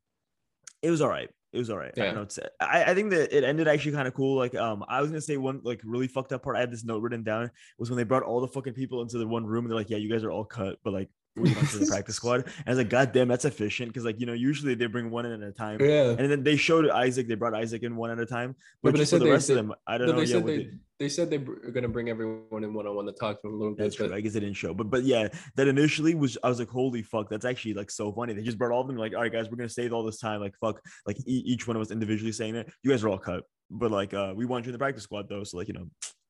it 0.81 0.89
was 0.89 1.01
all 1.01 1.09
right. 1.09 1.29
It 1.53 1.57
was 1.59 1.69
all 1.69 1.77
right. 1.77 1.91
I, 1.95 1.99
Yeah. 1.99 2.05
don't 2.07 2.15
know, 2.15 2.21
it's, 2.23 2.39
I, 2.59 2.83
I 2.85 2.93
think 2.95 3.09
that 3.11 3.35
it 3.35 3.43
ended 3.43 3.67
actually 3.67 3.91
kind 3.93 4.07
of 4.07 4.13
cool. 4.13 4.37
Like, 4.37 4.55
um, 4.55 4.83
I 4.87 5.01
was 5.01 5.09
gonna 5.09 5.21
say 5.21 5.37
one 5.37 5.61
like 5.63 5.81
really 5.83 6.07
fucked 6.07 6.31
up 6.33 6.43
part. 6.43 6.55
I 6.55 6.59
had 6.61 6.71
this 6.71 6.83
note 6.83 7.01
written 7.01 7.23
down 7.23 7.51
was 7.77 7.89
when 7.89 7.97
they 7.97 8.03
brought 8.03 8.23
all 8.23 8.41
the 8.41 8.47
fucking 8.47 8.73
people 8.73 9.01
into 9.01 9.17
the 9.17 9.27
one 9.27 9.45
room 9.45 9.65
and 9.65 9.71
they're 9.71 9.77
like, 9.77 9.89
yeah, 9.89 9.97
you 9.97 10.09
guys 10.09 10.23
are 10.23 10.31
all 10.31 10.45
cut, 10.45 10.77
but 10.83 10.93
like 10.93 11.09
we 11.35 11.53
went 11.53 11.69
to 11.69 11.77
the 11.79 11.85
practice 11.85 12.15
squad. 12.21 12.41
And 12.45 12.53
I 12.65 12.71
was 12.71 12.77
like, 12.79 12.89
God 12.89 13.11
damn, 13.11 13.27
that's 13.27 13.45
efficient. 13.45 13.93
Cause 13.93 14.03
like, 14.05 14.19
you 14.19 14.25
know, 14.25 14.33
usually 14.33 14.73
they 14.75 14.87
bring 14.87 15.09
one 15.09 15.25
in 15.25 15.41
at 15.41 15.47
a 15.47 15.51
time. 15.51 15.79
Yeah. 15.81 16.15
And 16.17 16.31
then 16.31 16.43
they 16.43 16.55
showed 16.57 16.89
Isaac, 16.89 17.27
they 17.27 17.35
brought 17.35 17.53
Isaac 17.53 17.83
in 17.83 17.95
one 17.95 18.09
at 18.11 18.19
a 18.19 18.25
time. 18.25 18.55
But, 18.81 18.91
but 18.91 18.93
they 18.93 18.99
just 18.99 19.11
for 19.11 19.15
said 19.17 19.21
the 19.21 19.25
they- 19.25 19.31
rest 19.31 19.47
they- 19.47 19.53
of 19.53 19.57
them, 19.67 19.73
I 19.85 19.97
don't 19.97 20.07
know. 20.07 20.13
they 20.15 20.21
yeah, 20.21 20.25
said 20.27 20.45
they, 20.47 20.69
they- 20.99 21.05
they 21.05 21.09
said 21.09 21.29
they 21.29 21.37
were 21.37 21.71
gonna 21.71 21.87
bring 21.87 22.09
everyone 22.09 22.63
in 22.63 22.73
one 22.73 22.87
on 22.87 22.95
one 22.95 23.05
to 23.05 23.11
talk 23.11 23.41
to 23.41 23.47
them 23.47 23.53
a 23.53 23.57
little 23.57 23.75
bit. 23.75 23.83
That's 23.83 23.95
true. 23.95 24.13
I 24.13 24.19
guess 24.21 24.35
it 24.35 24.39
didn't 24.41 24.55
show, 24.55 24.73
but 24.73 24.89
but 24.89 25.03
yeah, 25.03 25.27
that 25.55 25.67
initially 25.67 26.15
was 26.15 26.37
I 26.43 26.49
was 26.49 26.59
like, 26.59 26.69
holy 26.69 27.03
fuck, 27.03 27.29
that's 27.29 27.45
actually 27.45 27.73
like 27.75 27.91
so 27.91 28.11
funny. 28.11 28.33
They 28.33 28.41
just 28.43 28.57
brought 28.57 28.71
all 28.71 28.81
of 28.81 28.87
them 28.87 28.97
like, 28.97 29.13
all 29.13 29.21
right, 29.21 29.31
guys, 29.31 29.49
we're 29.49 29.57
gonna 29.57 29.69
save 29.69 29.93
all 29.93 30.03
this 30.03 30.19
time. 30.19 30.41
Like 30.41 30.55
fuck, 30.59 30.81
like 31.05 31.17
e- 31.27 31.43
each 31.45 31.67
one 31.67 31.75
of 31.75 31.81
us 31.81 31.91
individually 31.91 32.31
saying 32.31 32.55
that 32.55 32.67
you 32.83 32.89
guys 32.91 33.03
are 33.03 33.09
all 33.09 33.17
cut, 33.19 33.43
but 33.69 33.91
like 33.91 34.13
uh 34.13 34.33
we 34.35 34.45
want 34.45 34.65
you 34.65 34.69
in 34.69 34.73
the 34.73 34.79
practice 34.79 35.03
squad 35.03 35.29
though, 35.29 35.43
so 35.43 35.57
like 35.57 35.67
you 35.67 35.73
know, 35.75 35.87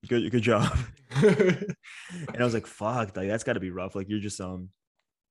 good 0.08 0.30
good 0.32 0.43
job. 0.43 0.77
and 1.15 1.65
I 2.38 2.43
was 2.43 2.53
like, 2.53 2.67
fuck, 2.67 3.15
like 3.15 3.27
that's 3.27 3.43
got 3.43 3.53
to 3.53 3.60
be 3.60 3.71
rough. 3.71 3.95
Like 3.95 4.08
you're 4.10 4.19
just 4.19 4.39
um, 4.41 4.69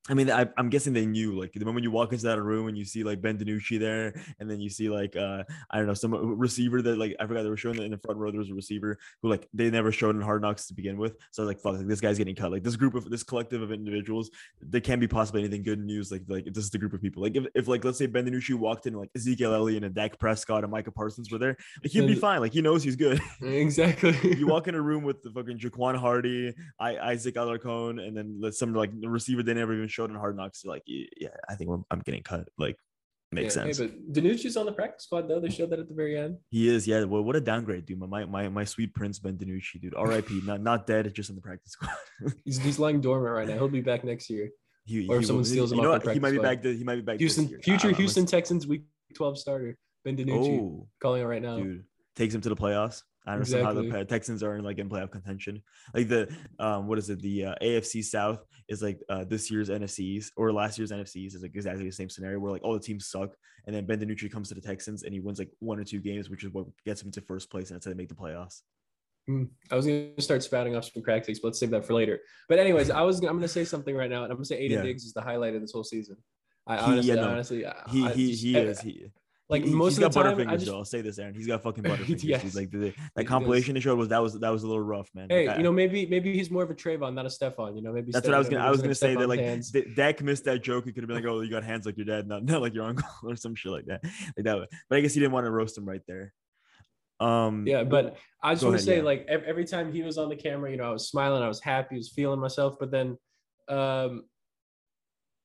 I 0.08 0.14
mean, 0.14 0.30
I, 0.30 0.46
I'm 0.56 0.68
guessing 0.68 0.92
they 0.92 1.06
knew. 1.06 1.38
Like 1.38 1.52
the 1.52 1.64
moment 1.64 1.84
you 1.84 1.90
walk 1.90 2.12
into 2.12 2.24
that 2.26 2.40
room 2.40 2.68
and 2.68 2.78
you 2.78 2.84
see 2.84 3.02
like 3.02 3.20
Ben 3.20 3.38
DiNucci 3.38 3.78
there, 3.78 4.14
and 4.38 4.48
then 4.48 4.60
you 4.60 4.70
see 4.70 4.88
like 4.88 5.16
uh 5.16 5.42
I 5.70 5.78
don't 5.78 5.86
know 5.86 5.94
some 5.94 6.38
receiver 6.38 6.80
that 6.82 6.98
like 6.98 7.16
I 7.18 7.26
forgot 7.26 7.42
they 7.42 7.48
were 7.48 7.56
showing 7.56 7.76
that 7.76 7.84
in 7.84 7.90
the 7.90 7.98
front 7.98 8.18
row 8.18 8.30
there 8.30 8.38
was 8.38 8.50
a 8.50 8.54
receiver 8.54 8.98
who 9.22 9.28
like 9.28 9.48
they 9.52 9.70
never 9.70 9.90
showed 9.90 10.14
in 10.14 10.22
Hard 10.22 10.42
Knocks 10.42 10.66
to 10.68 10.74
begin 10.74 10.96
with. 10.96 11.16
So 11.32 11.42
I 11.42 11.46
was 11.46 11.54
like, 11.54 11.60
fuck, 11.60 11.78
like, 11.78 11.88
this 11.88 12.00
guy's 12.00 12.18
getting 12.18 12.36
cut. 12.36 12.52
Like 12.52 12.62
this 12.62 12.76
group 12.76 12.94
of 12.94 13.10
this 13.10 13.22
collective 13.22 13.62
of 13.62 13.72
individuals, 13.72 14.30
there 14.60 14.80
can't 14.80 15.00
be 15.00 15.08
possibly 15.08 15.42
anything 15.42 15.62
good 15.62 15.80
news. 15.80 16.12
Like 16.12 16.22
like 16.28 16.44
this 16.46 16.64
is 16.64 16.70
the 16.70 16.78
group 16.78 16.92
of 16.92 17.02
people. 17.02 17.22
Like 17.22 17.36
if, 17.36 17.46
if 17.54 17.68
like 17.68 17.84
let's 17.84 17.98
say 17.98 18.06
Ben 18.06 18.26
DiNucci 18.26 18.54
walked 18.54 18.86
in 18.86 18.94
like 18.94 19.10
Ezekiel 19.16 19.54
Elliott 19.54 19.84
and 19.84 19.94
Dak 19.94 20.18
Prescott 20.18 20.62
and 20.62 20.70
Micah 20.70 20.92
Parsons 20.92 21.30
were 21.32 21.38
there, 21.38 21.56
like 21.82 21.90
he'd 21.90 22.06
be 22.06 22.14
fine. 22.14 22.40
Like 22.40 22.52
he 22.52 22.62
knows 22.62 22.82
he's 22.82 22.96
good. 22.96 23.20
Exactly. 23.56 24.16
you 24.36 24.46
walk 24.46 24.68
in 24.68 24.74
a 24.74 24.80
room 24.80 25.02
with 25.02 25.22
the 25.22 25.30
fucking 25.30 25.58
Jaquan 25.58 25.96
Hardy, 25.96 26.54
I, 26.78 26.98
Isaac 26.98 27.34
Alarcon, 27.34 28.00
and 28.06 28.16
then 28.16 28.52
some 28.52 28.74
like 28.74 28.98
the 29.00 29.08
receiver 29.08 29.42
they 29.42 29.54
never 29.54 29.74
even 29.74 29.88
showed 29.96 30.10
in 30.10 30.16
Hard 30.16 30.36
Knocks. 30.36 30.64
Like, 30.64 30.82
yeah, 30.86 31.28
I 31.48 31.54
think 31.54 31.70
I'm, 31.90 32.00
getting 32.00 32.22
cut. 32.22 32.48
Like, 32.58 32.76
makes 33.32 33.56
Yeah, 33.56 33.64
hey, 33.64 33.72
sense. 33.72 33.90
but 33.92 34.12
DiNucci's 34.12 34.56
on 34.56 34.66
the 34.66 34.72
practice 34.72 35.04
squad 35.06 35.28
though. 35.28 35.40
They 35.40 35.48
showed 35.50 35.70
that 35.70 35.80
at 35.80 35.88
the 35.88 35.94
very 35.94 36.16
end. 36.18 36.36
he 36.50 36.68
is, 36.68 36.86
yeah. 36.86 37.04
Well, 37.04 37.22
what 37.22 37.34
a 37.34 37.40
downgrade, 37.40 37.86
dude. 37.86 37.98
My 37.98 38.24
my 38.26 38.48
my 38.48 38.64
sweet 38.64 38.94
prince 38.94 39.18
Ben 39.18 39.36
DiNucci, 39.36 39.80
dude. 39.80 39.94
R.I.P. 39.94 40.42
not 40.44 40.60
not 40.62 40.86
dead, 40.86 41.12
just 41.14 41.30
on 41.30 41.36
the 41.36 41.42
practice 41.42 41.72
squad. 41.72 41.92
He's 42.44 42.58
he's 42.58 42.78
lying 42.78 43.00
dormant 43.00 43.34
right 43.34 43.48
now. 43.48 43.54
He'll 43.54 43.68
be 43.68 43.80
back 43.80 44.04
next 44.04 44.30
year. 44.30 44.50
he, 44.84 45.08
Or 45.08 45.18
if 45.18 45.26
someone 45.26 45.40
will- 45.40 45.44
steals 45.46 45.72
him 45.72 45.78
you 45.78 45.84
know 45.84 45.92
off 45.94 46.02
the 46.02 46.08
what? 46.08 46.14
He 46.14 46.20
might 46.20 46.30
be 46.32 46.38
practice 46.38 46.56
back. 46.56 46.62
This, 46.62 46.78
he 46.78 46.84
might 46.84 46.96
be 46.96 47.02
back. 47.02 47.18
Houston, 47.18 47.48
future 47.62 47.90
Houston 47.90 48.26
Texans 48.26 48.66
week 48.66 48.84
12 49.14 49.38
starter. 49.38 49.76
Ben 50.04 50.16
DiNucci. 50.16 50.60
Oh, 50.60 50.88
calling 51.02 51.22
it 51.22 51.24
right 51.24 51.42
now. 51.42 51.56
dude, 51.56 51.84
takes 52.14 52.32
him 52.34 52.40
to 52.42 52.48
the 52.48 52.56
playoffs. 52.56 53.02
I 53.26 53.32
understand 53.32 53.64
how 53.64 53.72
the 53.72 53.80
Exactly. 53.80 54.04
Pa- 54.04 54.08
Texans 54.08 54.42
are 54.42 54.56
in 54.56 54.64
like 54.64 54.78
in 54.78 54.88
playoff 54.88 55.10
contention. 55.10 55.62
Like 55.94 56.08
the 56.08 56.32
um, 56.58 56.86
what 56.86 56.98
is 56.98 57.10
it? 57.10 57.20
The 57.20 57.46
uh, 57.46 57.54
AFC 57.62 58.04
South 58.04 58.44
is 58.68 58.82
like 58.82 59.00
uh, 59.08 59.24
this 59.24 59.50
year's 59.50 59.68
NFCs 59.68 60.30
or 60.36 60.52
last 60.52 60.78
year's 60.78 60.92
NFCs 60.92 61.34
is 61.34 61.42
like 61.42 61.52
exactly 61.54 61.84
the 61.84 61.90
same 61.92 62.08
scenario 62.08 62.38
where 62.38 62.52
like 62.52 62.62
all 62.62 62.72
the 62.74 62.80
teams 62.80 63.08
suck, 63.08 63.30
and 63.66 63.74
then 63.74 63.84
Ben 63.86 63.98
DiNucci 63.98 64.30
comes 64.30 64.48
to 64.50 64.54
the 64.54 64.60
Texans 64.60 65.02
and 65.02 65.12
he 65.12 65.20
wins 65.20 65.38
like 65.38 65.50
one 65.58 65.78
or 65.80 65.84
two 65.84 65.98
games, 66.00 66.30
which 66.30 66.44
is 66.44 66.52
what 66.52 66.66
gets 66.84 67.02
him 67.02 67.10
to 67.12 67.20
first 67.20 67.50
place, 67.50 67.70
and 67.70 67.76
that's 67.76 67.86
how 67.86 67.90
they 67.90 67.96
make 67.96 68.08
the 68.08 68.14
playoffs. 68.14 68.62
Hmm. 69.26 69.44
I 69.72 69.74
was 69.74 69.86
gonna 69.86 70.20
start 70.20 70.44
spouting 70.44 70.76
off 70.76 70.88
some 70.92 71.02
crack 71.02 71.24
takes, 71.24 71.40
but 71.40 71.48
let's 71.48 71.58
save 71.58 71.70
that 71.70 71.84
for 71.84 71.94
later. 71.94 72.20
But 72.48 72.60
anyways, 72.60 72.90
I 72.90 73.00
was 73.02 73.18
I'm 73.18 73.24
gonna 73.36 73.48
say 73.48 73.64
something 73.64 73.96
right 73.96 74.08
now, 74.08 74.22
and 74.22 74.30
I'm 74.30 74.36
gonna 74.36 74.44
say 74.44 74.62
Aiden 74.64 74.70
Yeah. 74.70 74.82
Diggs 74.82 75.04
is 75.04 75.12
the 75.12 75.20
highlight 75.22 75.54
of 75.56 75.62
this 75.62 75.72
whole 75.72 75.82
season. 75.84 76.16
I 76.68 76.76
He- 76.76 76.82
honestly, 76.82 77.08
yeah, 77.08 77.20
no. 77.20 77.28
honestly, 77.30 77.66
I- 77.66 77.82
He 77.90 78.04
I 78.06 78.12
he 78.12 78.30
just- 78.30 78.42
he 78.44 78.56
I- 78.56 78.60
is 78.60 78.80
he. 78.80 79.10
Like 79.48 79.62
he, 79.62 79.70
most 79.70 79.96
he's 79.96 80.04
of 80.04 80.12
the 80.12 80.20
got 80.22 80.28
time. 80.28 80.38
butterfingers 80.38 80.52
just, 80.54 80.66
though. 80.66 80.78
I'll 80.78 80.84
say 80.84 81.02
this, 81.02 81.18
Aaron. 81.20 81.32
He's 81.34 81.46
got 81.46 81.62
fucking 81.62 81.84
butterfingers. 81.84 82.24
Yes. 82.24 82.42
dude. 82.42 82.54
Like 82.56 82.70
the, 82.70 82.78
the- 82.78 82.86
He 82.86 82.92
that 83.14 83.22
does. 83.22 83.26
compilation 83.28 83.76
he 83.76 83.80
showed 83.80 83.96
was 83.96 84.08
that 84.08 84.20
was 84.20 84.38
that 84.40 84.50
was 84.50 84.64
a 84.64 84.66
little 84.66 84.82
rough, 84.82 85.08
man. 85.14 85.28
hey, 85.30 85.46
Like, 85.46 85.58
you 85.58 85.62
know, 85.62 85.70
maybe 85.70 86.04
maybe 86.06 86.32
he's 86.34 86.50
more 86.50 86.64
of 86.64 86.70
a 86.70 86.74
Trevon, 86.74 87.14
not 87.14 87.26
a 87.26 87.28
Stefon. 87.28 87.76
You 87.76 87.82
know, 87.82 87.92
maybe 87.92 88.10
That's 88.10 88.26
what 88.26 88.34
I 88.34 88.38
was 88.38 88.48
gonna. 88.48 88.64
I 88.64 88.70
was 88.70 88.82
gonna 88.82 88.94
say 88.94 89.14
that 89.14 89.28
like 89.28 89.38
hands. 89.40 89.70
D- 89.70 89.84
Dak 89.94 90.20
missed 90.22 90.44
that 90.44 90.62
joke. 90.64 90.84
He 90.84 90.92
could 90.92 91.04
have 91.04 91.08
been 91.08 91.16
like, 91.16 91.26
"Oh, 91.26 91.42
you 91.42 91.50
got 91.50 91.62
hands 91.62 91.86
like 91.86 91.96
your 91.96 92.06
dad, 92.06 92.26
not 92.26 92.44
not 92.44 92.60
like 92.60 92.74
your 92.74 92.86
uncle, 92.86 93.08
or 93.22 93.36
some 93.36 93.54
shit 93.54 93.70
like 93.70 93.86
that." 93.86 94.00
Like 94.36 94.44
that. 94.44 94.68
But 94.90 94.98
I 94.98 95.00
guess 95.00 95.14
he 95.14 95.20
didn't 95.20 95.32
want 95.32 95.46
to 95.46 95.50
roast 95.50 95.78
him 95.78 95.84
right 95.84 96.02
there. 96.08 96.32
Um. 97.20 97.66
Yeah, 97.66 97.84
but 97.84 98.16
I 98.42 98.54
just 98.54 98.64
want 98.64 98.76
to 98.78 98.82
say, 98.82 98.96
yeah. 98.98 99.02
like 99.02 99.26
every 99.28 99.64
time 99.64 99.92
he 99.92 100.02
was 100.02 100.18
on 100.18 100.28
the 100.28 100.36
camera, 100.36 100.70
you 100.70 100.76
know, 100.76 100.84
I 100.84 100.90
was 100.90 101.08
smiling, 101.08 101.42
I 101.42 101.48
was 101.48 101.60
happy, 101.62 101.94
I 101.94 101.98
was 101.98 102.10
feeling 102.10 102.40
myself. 102.40 102.76
But 102.78 102.90
then, 102.90 103.16
um, 103.68 104.24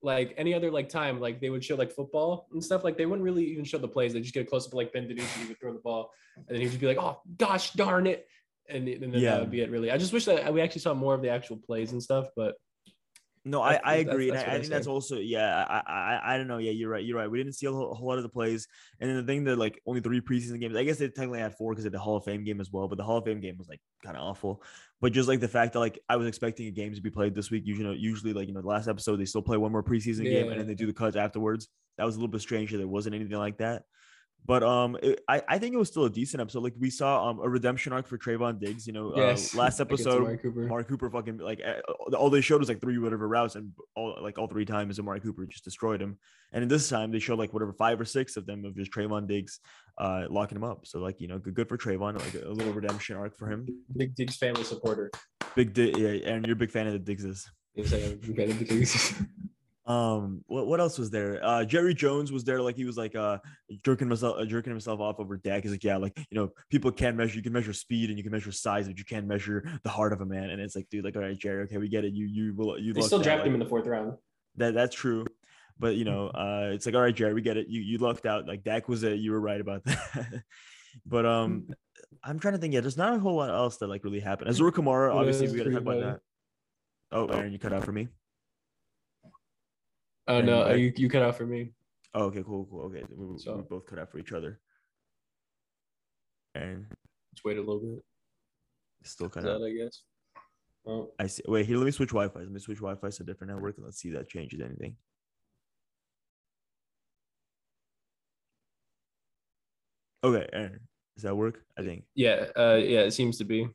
like 0.03 0.33
any 0.37 0.53
other 0.53 0.71
like 0.71 0.89
time, 0.89 1.19
like 1.19 1.39
they 1.39 1.49
would 1.49 1.63
show 1.63 1.75
like 1.75 1.91
football 1.91 2.47
and 2.51 2.63
stuff. 2.63 2.83
Like 2.83 2.97
they 2.97 3.05
wouldn't 3.05 3.23
really 3.23 3.45
even 3.45 3.63
show 3.63 3.77
the 3.77 3.87
plays. 3.87 4.13
They 4.13 4.21
just 4.21 4.33
get 4.33 4.41
a 4.45 4.49
close 4.49 4.67
up, 4.67 4.73
like 4.73 4.91
Ben 4.93 5.07
DiNucci 5.07 5.41
he 5.41 5.47
would 5.47 5.59
throw 5.59 5.73
the 5.73 5.79
ball, 5.79 6.11
and 6.35 6.47
then 6.49 6.57
he'd 6.61 6.67
just 6.69 6.79
be 6.79 6.87
like, 6.87 6.97
"Oh 6.99 7.19
gosh, 7.37 7.71
darn 7.73 8.07
it," 8.07 8.27
and, 8.69 8.87
and 8.87 9.13
then 9.13 9.21
Yeah. 9.21 9.31
that 9.31 9.39
would 9.41 9.51
be 9.51 9.61
it. 9.61 9.69
Really, 9.69 9.91
I 9.91 9.97
just 9.97 10.13
wish 10.13 10.25
that 10.25 10.51
we 10.53 10.61
actually 10.61 10.81
saw 10.81 10.93
more 10.93 11.13
of 11.13 11.21
the 11.21 11.29
actual 11.29 11.57
plays 11.57 11.91
and 11.91 12.01
stuff. 12.01 12.27
But 12.35 12.55
No, 13.43 13.62
I, 13.62 13.73
That's- 13.73 13.91
I 13.91 13.95
agree. 13.95 14.30
and 14.30 14.38
that's 14.38 14.47
I, 14.47 14.51
I 14.51 14.56
I 14.56 14.60
think 14.60 14.71
that's 14.71 14.86
also 14.88 15.17
yeah. 15.17 15.65
I, 15.67 15.82
I 15.91 16.34
I 16.34 16.38
don't 16.38 16.47
know. 16.47 16.60
Yeah, 16.60 16.71
you're 16.71 16.89
right. 16.89 17.04
You're 17.04 17.17
right. 17.17 17.30
We 17.30 17.39
didn't 17.39 17.56
see 17.56 17.65
a 17.65 17.71
whole, 17.71 17.91
a 17.91 17.95
whole 17.95 18.08
lot 18.10 18.17
of 18.17 18.23
the 18.23 18.30
plays, 18.30 18.67
and 18.99 19.10
then 19.10 19.17
the 19.17 19.23
thing 19.23 19.45
that 19.45 19.58
like 19.58 19.82
only 19.88 19.99
three 19.99 20.21
preseason 20.21 20.60
games. 20.60 20.75
I 20.75 20.84
guess 20.84 20.97
they 20.97 21.08
technically 21.08 21.39
had 21.39 21.56
four 21.56 21.71
because 21.71 21.86
of 21.86 21.91
the 21.91 21.97
Hall 21.97 22.17
of 22.17 22.23
Fame 22.23 22.43
game 22.43 22.62
as 22.62 22.71
well. 22.71 22.88
But 22.88 22.99
the 22.99 23.04
Hall 23.04 23.17
of 23.17 23.25
Fame 23.25 23.39
game 23.39 23.58
was 23.58 23.67
like 23.67 23.82
kind 24.04 24.15
of 24.15 24.21
awful. 24.23 24.62
But 24.99 25.12
just 25.13 25.27
like 25.27 25.39
the 25.39 25.47
fact 25.47 25.73
that 25.73 25.80
like 25.80 25.97
I 26.08 26.17
was 26.17 26.27
expecting 26.27 26.67
a 26.67 26.71
game 26.71 26.93
to 26.93 27.01
be 27.01 27.10
played 27.10 27.34
this 27.34 27.49
week. 27.49 27.63
Usually, 27.65 27.97
usually 27.97 28.34
like 28.34 28.47
you 28.47 28.54
know 28.54 28.62
the 28.62 28.67
last 28.67 28.88
episode 28.88 29.15
they 29.17 29.25
still 29.25 29.41
play 29.41 29.58
one 29.58 29.71
more 29.71 29.84
preseason 29.84 30.23
game 30.23 30.49
and 30.51 30.60
then 30.60 30.67
they 30.67 30.75
do 30.75 30.86
the 30.86 30.93
cuts 30.93 31.15
afterwards. 31.15 31.67
That 31.97 32.06
was 32.06 32.15
a 32.15 32.19
little 32.19 32.32
bit 32.32 32.41
strange 32.41 32.71
that 32.71 32.77
there 32.77 32.88
wasn't 32.88 33.15
anything 33.15 33.38
like 33.38 33.58
that. 33.58 33.84
But 34.43 34.63
um, 34.63 34.97
it, 35.04 35.21
I 35.27 35.41
I 35.47 35.60
think 35.60 35.75
it 35.75 35.77
was 35.77 35.88
still 35.88 36.06
a 36.06 36.10
decent 36.10 36.41
episode. 36.41 36.63
Like 36.63 36.73
we 36.80 36.89
saw 36.89 37.30
um 37.30 37.39
a 37.39 37.47
redemption 37.47 37.93
arc 37.93 38.08
for 38.08 38.17
Trevon 38.17 38.60
Diggs. 38.60 38.88
You 38.88 38.93
know, 38.93 39.13
yes, 39.15 39.54
uh, 39.54 39.60
last 39.60 39.80
episode 39.82 40.21
Amari 40.21 40.38
Cooper. 40.38 40.62
Mark 40.62 40.88
Cooper 40.88 41.10
fucking 41.12 41.38
like 41.38 41.62
uh, 41.63 42.15
all 42.15 42.30
they 42.30 42.41
showed 42.41 42.60
was 42.60 42.67
like 42.67 42.82
three 42.82 42.97
whatever 42.97 43.27
routes 43.27 43.56
and 43.56 43.71
all 43.95 44.17
like 44.21 44.39
all 44.39 44.47
three 44.47 44.65
times 44.65 44.99
Amari 44.99 45.19
Cooper 45.19 45.45
just 45.45 45.63
destroyed 45.63 46.01
him. 46.01 46.17
And 46.51 46.63
in 46.63 46.69
this 46.69 46.89
time 46.89 47.12
they 47.12 47.19
showed 47.19 47.38
like 47.38 47.54
whatever 47.54 47.73
five 47.73 48.01
or 48.01 48.06
six 48.06 48.36
of 48.36 48.47
them 48.47 48.65
of 48.65 48.75
just 48.75 48.91
Trevon 48.91 49.27
Diggs 49.27 49.60
uh 49.99 50.23
locking 50.30 50.58
him 50.58 50.63
up. 50.63 50.88
So 50.88 50.99
like 50.99 51.21
you 51.21 51.27
know 51.27 51.38
good, 51.38 51.54
good 51.54 51.69
for 51.69 51.77
Trevon 51.77 52.19
like 52.19 52.43
a, 52.43 52.49
little 52.49 52.73
redemption 52.73 53.17
arc 53.17 53.38
for 53.38 53.47
him. 53.47 53.67
Big 53.95 54.15
Diggs 54.15 54.38
family 54.38 54.63
supporter. 54.63 55.12
Big 55.56 55.73
Di- 55.73 55.93
yeah, 55.95 56.32
and 56.32 56.45
you're 56.47 56.56
a 56.56 56.60
big 56.60 56.71
fan 56.71 56.88
of 56.88 56.93
the 56.93 56.99
Diggses. 56.99 57.47
Yes, 57.75 57.93
I 57.93 57.97
am. 57.97 58.17
Big 58.17 58.67
Diggs. 58.67 59.13
Um, 59.86 60.44
what, 60.46 60.67
what 60.67 60.80
else 60.80 61.00
was 61.00 61.10
there? 61.10 61.44
Uh, 61.44 61.65
Jerry 61.65 61.94
Jones 61.94 62.32
was 62.32 62.44
there, 62.44 62.62
like 62.62 62.76
he 62.76 62.86
was 62.86 62.98
like 62.98 63.15
uh 63.15 63.39
jerking 63.84 64.08
himself, 64.08 64.38
uh, 64.38 64.46
jerking 64.46 64.72
himself 64.72 65.00
off 65.00 65.20
over 65.20 65.38
Dak. 65.38 65.63
He's 65.63 65.72
like, 65.72 65.84
yeah, 65.84 65.98
like 65.98 66.15
you 66.30 66.38
know, 66.39 66.52
people 66.70 66.91
can 66.91 67.15
measure, 67.17 67.36
you 67.36 67.41
can 67.41 67.54
measure 67.54 67.74
speed 67.74 68.10
and 68.10 68.17
you 68.17 68.24
can 68.24 68.32
measure 68.32 68.52
size, 68.52 68.88
but 68.88 68.98
you 69.00 69.06
can't 69.06 69.26
measure 69.26 69.67
the 69.84 69.89
heart 69.89 70.13
of 70.13 70.22
a 70.22 70.26
man. 70.26 70.52
And 70.52 70.62
it's 70.62 70.76
like, 70.76 70.88
dude, 70.89 71.04
like, 71.04 71.15
all 71.15 71.24
right, 71.24 71.38
Jerry, 71.38 71.63
okay, 71.63 71.78
we 71.78 71.89
get 71.89 72.06
it. 72.06 72.13
You 72.13 72.26
you 72.28 72.54
will 72.54 72.78
you 72.78 72.94
They 72.94 73.02
still 73.02 73.20
out, 73.20 73.24
drafted 73.24 73.41
like- 73.41 73.48
him 73.48 73.54
in 73.56 73.60
the 73.60 73.65
fourth 73.65 73.88
round. 73.88 74.13
That 74.58 74.74
that's 74.76 74.96
true. 74.96 75.26
But 75.80 75.96
you 75.96 76.06
know, 76.06 76.28
uh 76.34 76.70
it's 76.74 76.86
like, 76.86 76.94
all 76.94 77.02
right, 77.02 77.15
Jerry, 77.15 77.34
we 77.34 77.41
get 77.41 77.58
it. 77.58 77.67
You 77.67 77.82
you 77.82 77.98
lucked 77.98 78.28
out. 78.28 78.48
Like 78.48 78.63
Dak 78.63 78.88
was 78.88 79.02
it. 79.04 79.17
you 79.20 79.32
were 79.32 79.41
right 79.41 79.60
about 79.60 79.84
that. 79.86 80.44
but 81.06 81.26
um 81.26 81.67
I'm 82.24 82.39
trying 82.39 82.54
to 82.54 82.60
think, 82.60 82.74
yeah, 82.76 82.82
there's 82.82 82.98
not 82.98 83.13
a 83.15 83.20
whole 83.20 83.38
lot 83.38 83.50
else 83.50 83.78
that 83.78 83.88
like 83.88 84.04
really 84.04 84.20
happened. 84.20 84.52
Azura 84.52 84.72
Kamara, 84.72 85.15
obviously 85.15 85.48
we 85.48 85.58
gotta 85.58 85.72
talk 85.72 85.82
about 85.82 86.02
that. 86.02 86.20
Oh, 87.12 87.26
Aaron, 87.28 87.52
you 87.52 87.58
cut 87.58 87.74
out 87.74 87.84
for 87.84 87.91
me. 87.91 88.10
Oh 90.27 90.41
no, 90.41 90.63
right. 90.65 90.77
you, 90.79 90.93
you 90.95 91.10
cut 91.10 91.23
out 91.23 91.36
for 91.36 91.45
me. 91.45 91.71
Oh, 92.13 92.25
okay, 92.25 92.43
cool, 92.43 92.67
cool. 92.69 92.81
Okay. 92.84 93.03
We, 93.15 93.25
we 93.25 93.62
both 93.69 93.86
cut 93.86 93.99
out 93.99 94.12
for 94.12 94.19
each 94.19 94.34
other. 94.34 94.60
And 96.55 96.86
Just 97.34 97.45
wait 97.45 97.57
a 97.57 97.62
little 97.62 97.79
bit. 97.79 98.03
still 99.03 99.29
cut 99.29 99.47
out. 99.47 99.62
I 99.63 99.71
guess. 99.71 100.01
Oh, 100.86 101.12
I 101.19 101.27
see. 101.27 101.43
Wait, 101.47 101.65
here, 101.65 101.77
let 101.77 101.86
me 101.86 101.91
switch 101.91 102.10
Wi-Fi. 102.10 102.39
Let 102.39 102.51
me 102.51 102.60
switch 102.60 102.79
Wi-Fi 102.79 103.10
to 103.10 103.23
a 103.23 103.25
different 103.25 103.53
network 103.53 103.77
and 103.77 103.86
let's 103.86 103.99
see 103.99 104.10
if 104.10 104.15
that 104.15 104.29
changes 104.29 104.60
anything. 104.62 104.95
Okay, 110.23 110.47
Aaron, 110.53 110.79
does 111.15 111.23
that 111.23 111.36
work? 111.36 111.63
I 111.77 111.84
think. 111.84 112.03
yeah, 112.13 112.45
uh, 112.55 112.75
yeah, 112.75 112.99
it 113.01 113.12
seems 113.12 113.38
to 113.39 113.43
be. 113.43 113.67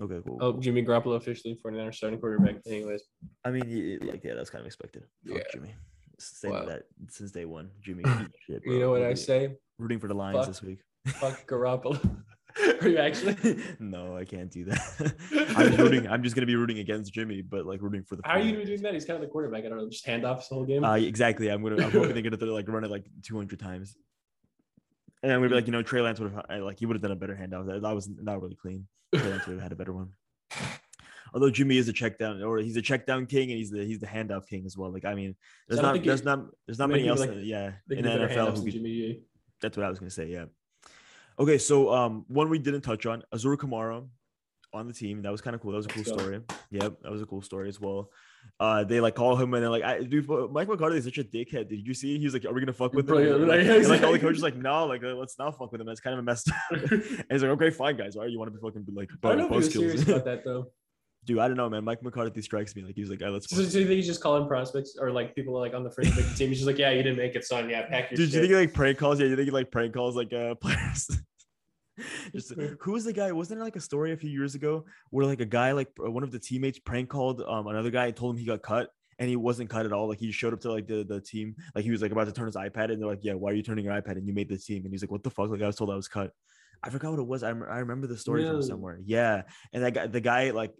Okay, 0.00 0.20
cool. 0.26 0.38
Oh, 0.40 0.52
Jimmy 0.60 0.84
Garoppolo 0.84 1.16
officially 1.16 1.58
49er 1.64 1.94
starting 1.94 2.20
quarterback. 2.20 2.56
Anyways, 2.66 3.02
I 3.44 3.50
mean, 3.50 3.98
like, 4.02 4.22
yeah, 4.22 4.34
that's 4.34 4.50
kind 4.50 4.60
of 4.60 4.66
expected. 4.66 5.04
Fuck 5.26 5.36
Yeah. 5.38 5.42
Jimmy. 5.52 5.74
Saying 6.20 6.54
Wow. 6.54 6.64
that 6.66 6.82
since 7.08 7.30
day 7.32 7.44
one, 7.44 7.70
Jimmy. 7.80 8.04
shit, 8.46 8.62
you 8.64 8.78
know 8.80 8.90
what 8.90 9.02
I 9.02 9.14
say? 9.14 9.56
Rooting 9.78 9.98
for 10.00 10.08
the 10.08 10.14
Lions 10.14 10.38
Fuck. 10.38 10.46
this 10.48 10.62
week. 10.62 10.78
Fuck 11.06 11.46
Garoppolo. 11.48 11.98
Are 12.82 12.88
you 12.88 12.98
actually? 12.98 13.36
no, 13.78 14.16
I 14.16 14.24
can't 14.24 14.50
do 14.50 14.64
that. 14.64 15.14
I'm 15.56 15.66
just 15.68 15.78
rooting. 15.78 16.08
I'm 16.08 16.22
just 16.24 16.34
gonna 16.34 16.46
be 16.46 16.56
rooting 16.56 16.78
against 16.80 17.12
Jimmy, 17.12 17.40
but 17.42 17.66
like 17.66 17.80
rooting 17.82 18.02
for 18.02 18.16
the. 18.16 18.22
How 18.24 18.32
are 18.34 18.38
you 18.40 18.52
gonna 18.52 18.64
be 18.64 18.66
doing 18.66 18.82
that? 18.82 18.94
He's 18.94 19.04
kind 19.04 19.16
of 19.16 19.20
the 19.20 19.28
quarterback. 19.28 19.64
I 19.64 19.68
don't 19.68 19.78
know. 19.78 19.88
Just 19.88 20.04
handoffs 20.06 20.48
the 20.48 20.54
whole 20.56 20.64
game. 20.64 20.82
Uh, 20.82 20.94
exactly. 20.96 21.48
I'm 21.48 21.62
gonna. 21.62 21.84
I'm 21.84 21.90
hoping 21.92 22.14
they're 22.14 22.22
gonna 22.30 22.52
like 22.52 22.66
run 22.68 22.82
it 22.84 22.90
like 22.90 23.04
200 23.22 23.58
times. 23.60 23.96
And 25.22 25.32
I'm 25.32 25.38
gonna 25.40 25.48
be 25.48 25.54
like, 25.54 25.66
you 25.66 25.72
know, 25.72 25.82
Trey 25.82 26.00
Lance 26.00 26.20
would 26.20 26.32
have 26.32 26.62
like 26.62 26.78
he 26.78 26.86
would 26.86 26.94
have 26.94 27.02
done 27.02 27.10
a 27.12 27.16
better 27.16 27.34
handoff. 27.34 27.66
That, 27.66 27.82
that 27.82 27.94
was 27.94 28.08
not 28.08 28.40
really 28.40 28.54
clean. 28.54 28.86
Trey 29.14 29.28
Lance 29.30 29.46
would 29.46 29.54
have 29.54 29.62
had 29.62 29.72
a 29.72 29.76
better 29.76 29.92
one. 29.92 30.10
Although 31.34 31.50
Jimmy 31.50 31.76
is 31.76 31.88
a 31.88 31.92
check 31.92 32.18
down, 32.18 32.42
or 32.42 32.58
he's 32.58 32.76
a 32.76 32.82
check 32.82 33.04
down 33.06 33.26
king, 33.26 33.50
and 33.50 33.58
he's 33.58 33.70
the 33.70 33.84
he's 33.84 33.98
the 33.98 34.06
handoff 34.06 34.46
king 34.46 34.64
as 34.64 34.76
well. 34.78 34.92
Like 34.92 35.04
I 35.04 35.14
mean, 35.14 35.34
there's 35.68 35.80
don't 35.80 36.02
there's 36.04 36.24
not 36.24 36.46
there's 36.66 36.78
not 36.78 36.88
many 36.88 37.08
else. 37.08 37.20
like- 37.20 37.32
yeah, 37.42 37.72
in 37.90 38.04
the 38.04 38.10
NFL 38.10 38.56
who 38.56 38.62
could, 38.62 38.72
Jimmy 38.72 39.20
that's 39.60 39.76
what 39.76 39.84
I 39.84 39.90
was 39.90 39.98
gonna 39.98 40.10
say. 40.10 40.26
Yeah. 40.26 40.46
Okay, 41.38 41.58
so 41.58 41.92
um, 41.92 42.24
one 42.28 42.48
we 42.48 42.58
didn't 42.58 42.80
touch 42.80 43.06
on 43.06 43.22
Azura 43.32 43.56
Kamara 43.56 44.08
on 44.72 44.86
the 44.86 44.92
team. 44.92 45.22
That 45.22 45.32
was 45.32 45.40
kind 45.40 45.54
of 45.54 45.62
cool. 45.62 45.72
That 45.72 45.78
was 45.78 45.86
a 45.86 45.90
cool 45.90 46.04
story. 46.04 46.40
Yep, 46.70 47.02
that 47.02 47.10
was 47.10 47.22
a 47.22 47.26
cool 47.26 47.42
story 47.42 47.68
as 47.68 47.80
well. 47.80 48.10
Uh, 48.60 48.84
they 48.84 49.00
like 49.00 49.14
call 49.14 49.36
him 49.36 49.54
and 49.54 49.62
they're 49.62 49.70
like, 49.70 49.84
I, 49.84 50.02
dude, 50.02 50.28
Mike 50.50 50.68
McCarthy 50.68 50.98
is 50.98 51.04
such 51.04 51.18
a 51.18 51.24
dickhead. 51.24 51.68
Did 51.68 51.86
you 51.86 51.94
see? 51.94 52.18
He 52.18 52.24
was 52.24 52.34
like, 52.34 52.44
"Are 52.44 52.52
we 52.52 52.60
gonna 52.60 52.72
fuck 52.72 52.92
with 52.92 53.08
him?" 53.08 53.16
Yeah, 53.16 53.34
And, 53.34 53.48
like, 53.48 53.64
yeah, 53.64 53.72
and, 53.74 53.88
like 53.88 54.02
all 54.02 54.12
the 54.12 54.18
coaches 54.26 54.42
like, 54.42 54.56
"No, 54.56 54.86
like 54.86 55.02
uh, 55.04 55.14
let's 55.14 55.38
not 55.38 55.56
fuck 55.58 55.70
with 55.72 55.80
him." 55.80 55.86
That's 55.86 56.00
kind 56.00 56.14
of 56.14 56.20
a 56.20 56.22
messed 56.22 56.50
up. 56.50 56.56
and 56.90 57.24
he's 57.30 57.42
like, 57.42 57.52
"Okay, 57.52 57.70
fine, 57.70 57.96
guys. 57.96 58.16
All 58.16 58.22
right, 58.22 58.30
you 58.30 58.38
want 58.38 58.52
to 58.52 58.58
be 58.58 58.62
fucking 58.62 58.86
like 58.94 59.10
I 59.22 59.28
don't 59.28 59.38
know 59.38 59.44
if 59.44 59.50
he 59.50 59.56
was 59.56 59.68
buzzkills." 59.68 59.72
serious 59.72 60.02
about 60.02 60.24
that 60.24 60.44
though. 60.44 60.70
Dude, 61.24 61.40
I 61.40 61.48
don't 61.48 61.56
know, 61.56 61.68
man. 61.68 61.84
Mike 61.84 62.02
McCarthy 62.02 62.40
strikes 62.40 62.74
me 62.74 62.82
like 62.82 62.94
he's 62.94 63.10
like, 63.10 63.20
"All 63.20 63.28
right, 63.28 63.34
let's." 63.34 63.50
So, 63.50 63.62
fuck." 63.62 63.70
so 63.70 63.78
you 63.78 63.86
think 63.86 63.96
he's 63.96 64.06
just 64.06 64.22
calling 64.22 64.48
prospects 64.48 64.96
or 64.98 65.10
like 65.10 65.34
people 65.34 65.58
like 65.58 65.74
on 65.74 65.84
the 65.84 65.90
fringe 65.90 66.16
of 66.16 66.16
the 66.16 66.34
team? 66.34 66.48
He's 66.48 66.58
just 66.58 66.66
like, 66.66 66.78
yeah, 66.78 66.90
you 66.90 67.02
didn't 67.02 67.18
make 67.18 67.34
it, 67.36 67.44
son. 67.44 67.68
Yeah, 67.68 67.82
pack 67.82 68.10
your 68.10 68.16
Dude, 68.16 68.30
do 68.30 68.36
you 68.36 68.42
think 68.42 68.50
he 68.50 68.56
like 68.56 68.72
prank 68.72 68.98
calls? 68.98 69.20
Yeah, 69.20 69.26
you 69.26 69.36
think 69.36 69.46
he 69.46 69.50
like 69.50 69.70
prank 69.70 69.92
calls 69.92 70.16
like 70.16 70.32
uh 70.32 70.54
players? 70.54 71.10
Just 72.34 72.52
who 72.80 72.92
was 72.92 73.04
the 73.04 73.12
guy? 73.12 73.32
Wasn't 73.32 73.58
there 73.58 73.64
like 73.64 73.76
a 73.76 73.80
story 73.80 74.12
a 74.12 74.16
few 74.16 74.30
years 74.30 74.54
ago 74.54 74.84
where 75.10 75.26
like 75.26 75.40
a 75.40 75.46
guy 75.46 75.72
like 75.72 75.88
one 75.96 76.22
of 76.22 76.30
the 76.30 76.38
teammates 76.38 76.78
prank 76.78 77.08
called 77.08 77.42
um 77.42 77.66
another 77.66 77.90
guy 77.90 78.06
and 78.06 78.16
told 78.16 78.34
him 78.34 78.38
he 78.38 78.46
got 78.46 78.62
cut, 78.62 78.90
and 79.18 79.28
he 79.28 79.36
wasn't 79.36 79.70
cut 79.70 79.86
at 79.86 79.92
all. 79.92 80.08
Like 80.08 80.18
he 80.18 80.30
showed 80.32 80.52
up 80.52 80.60
to 80.60 80.72
like 80.72 80.86
the, 80.86 81.04
the 81.04 81.20
team, 81.20 81.56
like 81.74 81.84
he 81.84 81.90
was 81.90 82.02
like 82.02 82.12
about 82.12 82.26
to 82.26 82.32
turn 82.32 82.46
his 82.46 82.56
iPad, 82.56 82.92
and 82.92 83.00
they're 83.00 83.08
like, 83.08 83.22
"Yeah, 83.22 83.34
why 83.34 83.50
are 83.50 83.54
you 83.54 83.62
turning 83.62 83.84
your 83.84 83.94
iPad?" 83.94 84.12
And 84.12 84.26
you 84.26 84.34
made 84.34 84.48
the 84.48 84.58
team, 84.58 84.84
and 84.84 84.92
he's 84.92 85.02
like, 85.02 85.10
"What 85.10 85.22
the 85.22 85.30
fuck?" 85.30 85.50
Like 85.50 85.62
I 85.62 85.66
was 85.66 85.76
told 85.76 85.90
I 85.90 85.96
was 85.96 86.08
cut. 86.08 86.32
I 86.82 86.90
forgot 86.90 87.10
what 87.10 87.20
it 87.20 87.26
was. 87.26 87.42
I, 87.42 87.48
I 87.48 87.78
remember 87.78 88.06
the 88.06 88.16
story 88.16 88.44
from 88.44 88.62
somewhere. 88.62 89.00
Yeah, 89.04 89.42
and 89.72 89.82
that 89.82 89.94
guy, 89.94 90.06
the 90.06 90.20
guy 90.20 90.50
like. 90.50 90.72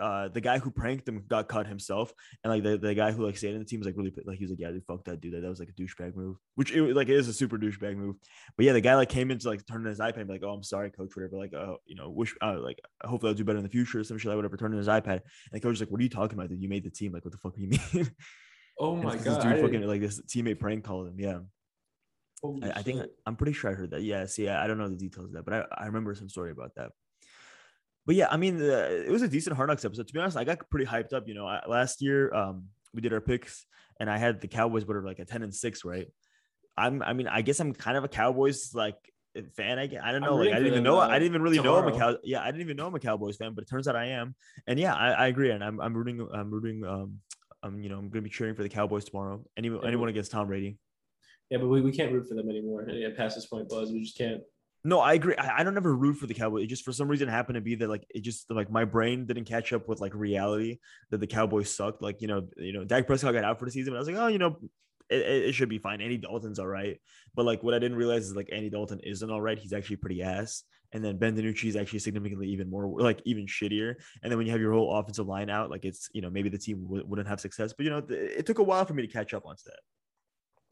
Uh, 0.00 0.28
the 0.28 0.40
guy 0.40 0.58
who 0.58 0.70
pranked 0.70 1.06
him 1.06 1.24
got 1.28 1.48
cut 1.48 1.66
himself, 1.66 2.12
and 2.42 2.52
like 2.52 2.62
the, 2.62 2.78
the 2.78 2.94
guy 2.94 3.12
who 3.12 3.24
like 3.24 3.36
stayed 3.36 3.54
in 3.54 3.58
the 3.58 3.64
team 3.64 3.80
was 3.80 3.86
like 3.86 3.96
really 3.96 4.12
like 4.24 4.38
he 4.38 4.44
was 4.44 4.50
like 4.50 4.60
yeah 4.60 4.70
dude 4.70 4.84
fuck 4.86 5.04
that 5.04 5.20
dude 5.20 5.34
that, 5.34 5.42
that 5.42 5.48
was 5.48 5.60
like 5.60 5.68
a 5.68 5.72
douchebag 5.72 6.16
move 6.16 6.36
which 6.54 6.72
it, 6.72 6.94
like 6.96 7.08
it 7.08 7.16
is 7.16 7.28
a 7.28 7.32
super 7.32 7.58
douchebag 7.58 7.96
move 7.96 8.16
but 8.56 8.64
yeah 8.64 8.72
the 8.72 8.80
guy 8.80 8.94
like 8.94 9.08
came 9.08 9.30
in 9.30 9.38
to 9.38 9.48
like 9.48 9.64
turn 9.66 9.82
in 9.82 9.88
his 9.88 10.00
iPad 10.00 10.18
and 10.18 10.28
be 10.28 10.34
like 10.34 10.42
oh 10.42 10.50
I'm 10.50 10.62
sorry 10.62 10.90
coach 10.90 11.14
whatever 11.14 11.36
like 11.36 11.52
uh 11.54 11.74
you 11.86 11.94
know 11.94 12.10
wish 12.10 12.34
uh, 12.42 12.58
like 12.58 12.80
hopefully 13.04 13.30
I'll 13.30 13.36
do 13.36 13.44
better 13.44 13.58
in 13.58 13.64
the 13.64 13.70
future 13.70 14.00
or 14.00 14.04
some 14.04 14.18
shit 14.18 14.28
like 14.28 14.36
whatever 14.36 14.56
turn 14.56 14.72
in 14.72 14.78
his 14.78 14.88
iPad 14.88 15.20
and 15.20 15.22
the 15.52 15.60
coach 15.60 15.70
was 15.70 15.80
like 15.80 15.90
what 15.90 16.00
are 16.00 16.04
you 16.04 16.08
talking 16.08 16.38
about 16.38 16.48
dude 16.48 16.62
you 16.62 16.68
made 16.68 16.84
the 16.84 16.90
team 16.90 17.12
like 17.12 17.24
what 17.24 17.32
the 17.32 17.38
fuck 17.38 17.54
do 17.54 17.62
you 17.62 17.68
mean 17.94 18.10
Oh 18.78 18.96
my 18.96 19.16
god! 19.16 19.20
this 19.20 19.36
dude 19.44 19.60
fucking 19.60 19.82
like 19.82 20.00
this 20.00 20.20
teammate 20.22 20.58
prank 20.58 20.84
called 20.84 21.08
him 21.08 21.20
yeah 21.20 21.38
I, 22.62 22.70
I 22.70 22.82
think. 22.82 23.02
I'm 23.24 23.36
pretty 23.36 23.52
sure 23.52 23.70
I 23.70 23.74
heard 23.74 23.90
that. 23.92 24.02
Yeah, 24.02 24.26
see, 24.26 24.48
I, 24.48 24.64
I 24.64 24.66
don't 24.66 24.78
know 24.78 24.88
the 24.88 24.96
details 24.96 25.26
of 25.26 25.32
that, 25.34 25.44
but 25.44 25.54
I, 25.54 25.84
I 25.84 25.86
remember 25.86 26.14
some 26.14 26.28
story 26.28 26.50
about 26.50 26.74
that. 26.76 26.90
But 28.04 28.16
yeah, 28.16 28.26
I 28.30 28.36
mean, 28.36 28.60
uh, 28.60 28.88
it 28.90 29.10
was 29.10 29.22
a 29.22 29.28
decent 29.28 29.56
Hard 29.56 29.68
Knocks 29.68 29.84
episode. 29.84 30.08
To 30.08 30.12
be 30.12 30.18
honest, 30.18 30.36
I 30.36 30.44
got 30.44 30.68
pretty 30.70 30.86
hyped 30.86 31.12
up. 31.12 31.28
You 31.28 31.34
know, 31.34 31.46
I, 31.46 31.62
last 31.68 32.02
year 32.02 32.34
um, 32.34 32.64
we 32.92 33.00
did 33.00 33.12
our 33.12 33.20
picks, 33.20 33.64
and 34.00 34.10
I 34.10 34.18
had 34.18 34.40
the 34.40 34.48
Cowboys, 34.48 34.84
but 34.84 34.96
like 35.04 35.20
a 35.20 35.24
ten 35.24 35.42
and 35.42 35.54
six, 35.54 35.84
right? 35.84 36.08
I'm, 36.76 37.02
I 37.02 37.12
mean, 37.12 37.28
I 37.28 37.42
guess 37.42 37.60
I'm 37.60 37.72
kind 37.72 37.96
of 37.96 38.04
a 38.04 38.08
Cowboys 38.08 38.74
like 38.74 38.96
fan. 39.56 39.78
I, 39.78 39.82
I 39.82 39.86
don't 39.86 40.16
I'm 40.16 40.20
know. 40.22 40.36
Like, 40.36 40.48
I 40.48 40.58
didn't 40.58 40.68
even 40.68 40.82
know. 40.82 40.98
uh, 40.98 41.06
I 41.06 41.18
didn't 41.18 41.32
even 41.32 41.42
really 41.42 41.60
know 41.60 41.76
I'm 41.76 41.88
a 41.88 41.96
cow. 41.96 42.16
Yeah, 42.24 42.42
I 42.42 42.46
didn't 42.46 42.62
even 42.62 42.76
know 42.76 42.86
I'm 42.86 42.94
a 42.94 43.00
Cowboys 43.00 43.36
fan, 43.36 43.52
but 43.54 43.62
it 43.62 43.70
turns 43.70 43.86
out 43.86 43.94
I 43.94 44.06
am. 44.06 44.34
And 44.66 44.78
yeah, 44.80 44.94
I, 44.94 45.10
I 45.10 45.26
agree. 45.28 45.50
And 45.50 45.62
I'm, 45.62 45.80
I'm 45.80 45.94
rooting. 45.94 46.26
I'm 46.34 46.50
rooting. 46.50 46.84
Um, 46.84 47.20
um, 47.62 47.80
you 47.80 47.88
know, 47.88 47.98
I'm 47.98 48.08
gonna 48.08 48.22
be 48.22 48.30
cheering 48.30 48.54
for 48.56 48.62
the 48.62 48.68
Cowboys 48.68 49.04
tomorrow. 49.04 49.44
Any, 49.56 49.70
anyone 49.84 50.08
against 50.08 50.32
Tom 50.32 50.48
Brady. 50.48 50.78
Yeah, 51.50 51.58
but 51.58 51.68
we, 51.68 51.82
we 51.82 51.92
can't 51.92 52.10
root 52.10 52.26
for 52.28 52.34
them 52.34 52.48
anymore. 52.48 52.84
Yeah, 52.88 53.08
past 53.16 53.36
this 53.36 53.46
point, 53.46 53.68
Buzz, 53.68 53.92
we 53.92 54.02
just 54.02 54.16
can't. 54.16 54.40
No, 54.84 54.98
I 54.98 55.14
agree. 55.14 55.36
I, 55.36 55.60
I 55.60 55.64
don't 55.64 55.76
ever 55.76 55.94
root 55.94 56.14
for 56.14 56.26
the 56.26 56.34
Cowboys. 56.34 56.64
It 56.64 56.66
just 56.66 56.84
for 56.84 56.92
some 56.92 57.08
reason 57.08 57.28
happened 57.28 57.54
to 57.54 57.60
be 57.60 57.76
that 57.76 57.88
like 57.88 58.04
it 58.10 58.22
just 58.22 58.50
like 58.50 58.70
my 58.70 58.84
brain 58.84 59.26
didn't 59.26 59.44
catch 59.44 59.72
up 59.72 59.86
with 59.88 60.00
like 60.00 60.14
reality 60.14 60.78
that 61.10 61.18
the 61.18 61.26
Cowboys 61.26 61.70
sucked. 61.70 62.02
Like 62.02 62.20
you 62.20 62.28
know, 62.28 62.48
you 62.56 62.72
know, 62.72 62.84
Dak 62.84 63.06
Prescott 63.06 63.32
got 63.32 63.44
out 63.44 63.58
for 63.58 63.64
the 63.64 63.70
season, 63.70 63.92
but 63.92 63.96
I 63.96 64.00
was 64.00 64.08
like, 64.08 64.16
oh, 64.16 64.26
you 64.26 64.38
know, 64.38 64.58
it, 65.08 65.20
it, 65.20 65.52
should 65.52 65.68
be 65.68 65.78
fine. 65.78 66.00
Andy 66.00 66.16
Dalton's 66.16 66.58
all 66.58 66.66
right, 66.66 67.00
but 67.34 67.44
like 67.44 67.62
what 67.62 67.74
I 67.74 67.78
didn't 67.78 67.96
realize 67.96 68.26
is 68.26 68.34
like 68.34 68.48
Andy 68.50 68.70
Dalton 68.70 68.98
isn't 69.04 69.30
all 69.30 69.40
right. 69.40 69.58
He's 69.58 69.72
actually 69.72 69.96
pretty 69.96 70.20
ass, 70.20 70.64
and 70.90 71.04
then 71.04 71.16
Ben 71.16 71.36
DiNucci 71.36 71.68
is 71.68 71.76
actually 71.76 72.00
significantly 72.00 72.48
even 72.48 72.68
more 72.68 73.00
like 73.00 73.22
even 73.24 73.46
shittier. 73.46 73.94
And 74.22 74.32
then 74.32 74.36
when 74.36 74.46
you 74.46 74.52
have 74.52 74.60
your 74.60 74.72
whole 74.72 74.96
offensive 74.96 75.28
line 75.28 75.48
out, 75.48 75.70
like 75.70 75.84
it's 75.84 76.08
you 76.12 76.22
know 76.22 76.30
maybe 76.30 76.48
the 76.48 76.58
team 76.58 76.82
w- 76.84 77.04
wouldn't 77.06 77.28
have 77.28 77.40
success, 77.40 77.72
but 77.72 77.84
you 77.84 77.90
know 77.90 78.00
th- 78.00 78.38
it 78.38 78.46
took 78.46 78.58
a 78.58 78.64
while 78.64 78.84
for 78.84 78.94
me 78.94 79.06
to 79.06 79.12
catch 79.12 79.32
up 79.32 79.46
onto 79.46 79.62
that. 79.66 79.78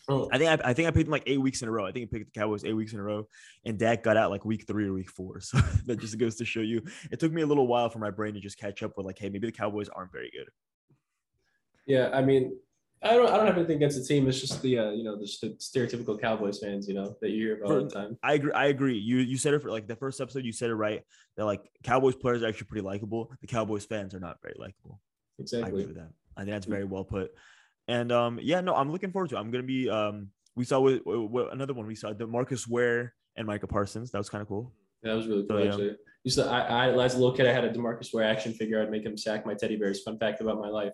Oh, 0.09 0.29
I 0.33 0.39
think 0.39 0.51
I, 0.51 0.71
I 0.71 0.73
think 0.73 0.89
I 0.89 0.91
picked 0.91 1.07
them 1.07 1.13
like 1.13 1.25
eight 1.27 1.41
weeks 1.41 1.63
in 1.63 1.69
a 1.69 1.71
row. 1.71 1.87
I 1.87 1.93
think 1.93 2.09
I 2.09 2.17
picked 2.17 2.33
the 2.33 2.41
Cowboys 2.41 2.65
eight 2.65 2.73
weeks 2.73 2.93
in 2.93 2.99
a 2.99 3.03
row, 3.03 3.27
and 3.65 3.79
Dak 3.79 4.03
got 4.03 4.17
out 4.17 4.31
like 4.31 4.45
week 4.45 4.67
three 4.67 4.89
or 4.89 4.93
week 4.93 5.11
four. 5.11 5.41
So 5.51 5.59
that 5.87 6.01
just 6.01 6.19
goes 6.19 6.37
to 6.37 6.45
show 6.45 6.61
you, 6.61 6.83
it 7.11 7.21
took 7.21 7.33
me 7.33 7.43
a 7.43 7.47
little 7.47 7.67
while 7.67 7.89
for 7.91 7.99
my 7.99 8.11
brain 8.11 8.35
to 8.35 8.41
just 8.41 8.59
catch 8.59 8.83
up 8.83 8.97
with 8.97 9.07
like, 9.07 9.19
hey, 9.19 9.29
maybe 9.29 9.47
the 9.47 9.53
Cowboys 9.53 9.89
aren't 9.89 10.13
very 10.13 10.31
good. 10.31 10.49
yeah, 11.87 12.11
I 12.13 12.23
mean, 12.23 12.53
I 13.03 13.15
don't 13.15 13.31
I 13.31 13.37
don't 13.39 13.47
have 13.47 13.57
anything 13.57 13.77
against 13.77 13.99
the 13.99 14.05
team. 14.05 14.29
It's 14.29 14.41
just 14.41 14.61
the 14.61 14.79
uh, 14.79 14.91
you 14.91 15.05
know 15.05 15.17
the, 15.17 15.27
the 15.41 15.49
stereotypical 15.55 16.21
Cowboys 16.21 16.59
fans, 16.59 16.87
you 16.87 16.95
know, 16.95 17.17
that 17.21 17.31
you 17.31 17.47
hear 17.47 17.57
about 17.57 17.71
all 17.71 17.85
the 17.85 17.91
time. 17.91 18.19
I 18.23 18.35
agree. 18.35 18.53
I 18.53 18.67
agree. 18.67 18.99
You 18.99 19.19
you 19.19 19.39
said 19.39 19.55
it 19.55 19.63
for 19.63 19.71
like 19.71 19.87
the 19.87 19.97
first 19.97 20.21
episode. 20.21 20.45
You 20.45 20.53
said 20.53 20.69
it 20.69 20.75
right. 20.75 21.03
That 21.37 21.47
like 21.47 21.63
Cowboys 21.83 22.15
players 22.15 22.43
are 22.43 22.49
actually 22.49 22.67
pretty 22.67 22.85
likable. 22.87 23.33
The 23.41 23.47
Cowboys 23.47 23.87
fans 23.87 24.15
are 24.15 24.21
not 24.21 24.37
very 24.43 24.55
likable. 24.59 25.01
Exactly. 25.39 25.65
I 25.65 25.69
agree 25.69 25.87
with 25.87 25.97
that. 25.97 26.11
I 26.37 26.41
think 26.43 26.51
that's 26.53 26.67
very 26.67 26.85
well 26.85 27.05
put. 27.05 27.31
And 27.90 28.12
um, 28.12 28.38
yeah, 28.40 28.61
no, 28.61 28.74
I'm 28.74 28.92
looking 28.92 29.11
forward 29.11 29.31
to. 29.31 29.37
it. 29.37 29.40
I'm 29.40 29.50
gonna 29.50 29.64
be 29.64 29.90
um, 29.90 30.29
we 30.55 30.64
saw 30.64 30.79
with, 30.81 31.03
with 31.05 31.48
another 31.53 31.74
one. 31.74 31.87
We 31.87 31.96
saw 31.96 32.12
the 32.12 32.26
Marcus 32.26 32.68
Ware 32.68 33.14
and 33.37 33.46
Micah 33.46 33.66
Parsons. 33.66 34.12
That 34.12 34.18
was 34.18 34.31
kind 34.31 34.42
of 34.42 34.48
cool. 34.48 34.72
That 35.03 35.14
was 35.14 35.26
really 35.26 35.46
cool. 35.48 35.57
So, 35.57 35.59
yeah. 35.59 35.70
Actually, 35.70 35.96
used 36.22 36.38
to, 36.38 36.46
I, 36.46 36.88
I 36.88 37.05
as 37.05 37.14
a 37.14 37.18
little 37.18 37.35
kid, 37.35 37.46
I 37.46 37.53
had 37.53 37.64
a 37.64 37.72
Demarcus 37.72 38.14
Ware 38.14 38.24
action 38.24 38.53
figure. 38.53 38.81
I'd 38.81 38.90
make 38.90 39.05
him 39.05 39.16
sack 39.16 39.44
my 39.44 39.55
teddy 39.55 39.76
bears. 39.76 40.03
Fun 40.03 40.18
fact 40.18 40.40
about 40.40 40.61
my 40.61 40.68
life. 40.68 40.92